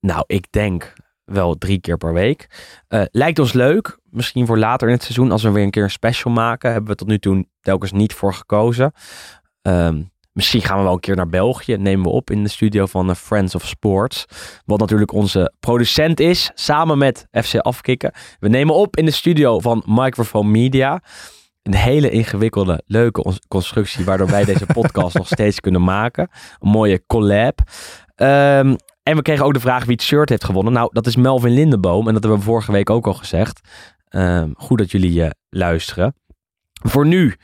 nou, 0.00 0.24
ik 0.26 0.46
denk 0.52 0.92
wel 1.24 1.54
drie 1.54 1.80
keer 1.80 1.96
per 1.96 2.12
week. 2.12 2.46
Eh, 2.88 3.02
lijkt 3.10 3.38
ons 3.38 3.52
leuk. 3.52 3.98
Misschien 4.10 4.46
voor 4.46 4.58
later 4.58 4.86
in 4.88 4.94
het 4.94 5.02
seizoen. 5.02 5.30
Als 5.32 5.42
we 5.42 5.50
weer 5.50 5.64
een 5.64 5.70
keer 5.70 5.82
een 5.82 5.90
special 5.90 6.32
maken. 6.32 6.72
Hebben 6.72 6.90
we 6.90 6.96
tot 6.96 7.08
nu 7.08 7.18
toe 7.18 7.46
telkens 7.60 7.92
niet 7.92 8.12
voor 8.12 8.34
gekozen. 8.34 8.92
Ehm, 9.62 10.02
misschien 10.32 10.62
gaan 10.62 10.76
we 10.78 10.82
wel 10.84 10.92
een 10.92 11.00
keer 11.00 11.16
naar 11.16 11.28
België. 11.28 11.76
Nemen 11.76 12.04
we 12.04 12.10
op 12.10 12.30
in 12.30 12.42
de 12.42 12.48
studio 12.50 12.86
van 12.86 13.10
eh, 13.10 13.16
Friends 13.16 13.54
of 13.54 13.66
Sports. 13.66 14.24
Wat 14.64 14.78
natuurlijk 14.78 15.12
onze 15.12 15.52
producent 15.60 16.20
is. 16.20 16.50
Samen 16.54 16.98
met 16.98 17.26
FC 17.30 17.56
Afkikken. 17.56 18.12
We 18.38 18.48
nemen 18.48 18.74
op 18.74 18.96
in 18.96 19.04
de 19.04 19.10
studio 19.10 19.60
van 19.60 19.82
Microphone 19.86 20.50
Media. 20.50 21.02
Een 21.62 21.74
hele 21.74 22.10
ingewikkelde, 22.10 22.82
leuke 22.86 23.22
ons- 23.22 23.40
constructie. 23.48 24.04
Waardoor 24.04 24.26
wij 24.30 24.44
deze 24.44 24.66
podcast 24.80 25.14
nog 25.16 25.26
steeds 25.26 25.60
kunnen 25.60 25.84
maken. 25.84 26.28
Een 26.58 26.70
mooie 26.70 27.06
collab. 27.06 27.58
Ehm, 28.14 28.74
en 29.04 29.16
we 29.16 29.22
kregen 29.22 29.44
ook 29.44 29.54
de 29.54 29.60
vraag 29.60 29.84
wie 29.84 29.94
het 29.94 30.02
shirt 30.02 30.28
heeft 30.28 30.44
gewonnen. 30.44 30.72
Nou, 30.72 30.88
dat 30.92 31.06
is 31.06 31.16
Melvin 31.16 31.52
Lindenboom. 31.52 32.06
En 32.06 32.12
dat 32.12 32.22
hebben 32.22 32.40
we 32.40 32.46
vorige 32.46 32.72
week 32.72 32.90
ook 32.90 33.06
al 33.06 33.14
gezegd. 33.14 33.60
Ehm, 34.08 34.50
goed 34.56 34.78
dat 34.78 34.90
jullie 34.90 35.22
eh, 35.22 35.30
luisteren. 35.48 36.14
Voor 36.82 37.06
nu 37.06 37.36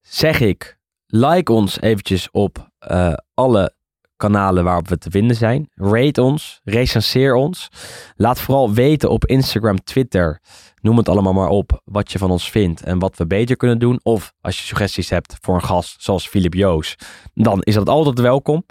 zeg 0.00 0.40
ik, 0.40 0.78
like 1.06 1.52
ons 1.52 1.80
eventjes 1.80 2.30
op 2.30 2.70
eh, 2.78 3.12
alle 3.34 3.76
kanalen 4.16 4.64
waarop 4.64 4.88
we 4.88 4.98
te 4.98 5.10
vinden 5.10 5.36
zijn. 5.36 5.70
Rate 5.74 6.22
ons, 6.22 6.60
recenseer 6.64 7.34
ons. 7.34 7.68
Laat 8.16 8.40
vooral 8.40 8.72
weten 8.72 9.10
op 9.10 9.26
Instagram, 9.26 9.84
Twitter, 9.84 10.40
noem 10.80 10.96
het 10.96 11.08
allemaal 11.08 11.32
maar 11.32 11.48
op, 11.48 11.80
wat 11.84 12.12
je 12.12 12.18
van 12.18 12.30
ons 12.30 12.50
vindt 12.50 12.82
en 12.82 12.98
wat 12.98 13.16
we 13.16 13.26
beter 13.26 13.56
kunnen 13.56 13.78
doen. 13.78 14.00
Of 14.02 14.32
als 14.40 14.58
je 14.58 14.64
suggesties 14.64 15.10
hebt 15.10 15.36
voor 15.40 15.54
een 15.54 15.64
gast 15.64 16.02
zoals 16.02 16.28
Filip 16.28 16.54
Joos, 16.54 16.96
dan 17.34 17.62
is 17.62 17.74
dat 17.74 17.88
altijd 17.88 18.20
welkom. 18.20 18.64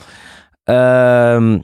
Ehm, 0.63 1.59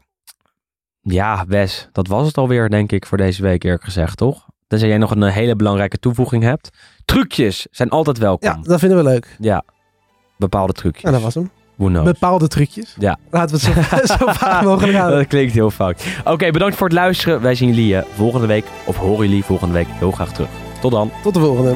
ja, 1.03 1.45
Wes, 1.47 1.89
dat 1.91 2.07
was 2.07 2.27
het 2.27 2.37
alweer, 2.37 2.69
denk 2.69 2.91
ik, 2.91 3.05
voor 3.05 3.17
deze 3.17 3.41
week 3.41 3.63
eerlijk 3.63 3.83
gezegd, 3.83 4.17
toch? 4.17 4.45
Tenzij 4.67 4.87
jij 4.87 4.97
nog 4.97 5.11
een 5.11 5.23
hele 5.23 5.55
belangrijke 5.55 5.97
toevoeging 5.97 6.43
hebt. 6.43 6.69
Trucjes 7.05 7.67
zijn 7.71 7.89
altijd 7.89 8.17
welkom. 8.17 8.49
Ja, 8.49 8.59
dat 8.61 8.79
vinden 8.79 8.97
we 8.97 9.03
leuk. 9.03 9.35
Ja, 9.39 9.63
bepaalde 10.37 10.73
trucjes. 10.73 11.03
Nou, 11.03 11.15
dat 11.15 11.23
was 11.23 11.33
hem. 11.33 11.49
Who 11.75 11.87
knows? 11.87 12.05
Bepaalde 12.05 12.47
trucjes. 12.47 12.95
Ja. 12.99 13.17
Laten 13.29 13.59
we 13.59 13.65
het 13.65 13.87
zo, 13.87 13.97
zo 14.17 14.31
vaak 14.31 14.63
mogelijk 14.63 14.97
houden. 14.97 15.17
Dat 15.17 15.27
klinkt 15.27 15.53
heel 15.53 15.71
fout. 15.71 16.05
Oké, 16.23 16.51
bedankt 16.51 16.75
voor 16.75 16.87
het 16.87 16.95
luisteren. 16.95 17.41
Wij 17.41 17.55
zien 17.55 17.69
jullie 17.69 17.97
eh, 17.97 18.05
volgende 18.13 18.47
week, 18.47 18.65
of 18.85 18.97
horen 18.97 19.27
jullie 19.27 19.43
volgende 19.43 19.73
week 19.73 19.87
heel 19.89 20.11
graag 20.11 20.33
terug. 20.33 20.49
Tot 20.81 20.91
dan. 20.91 21.11
Tot 21.23 21.33
de 21.33 21.39
volgende. 21.39 21.75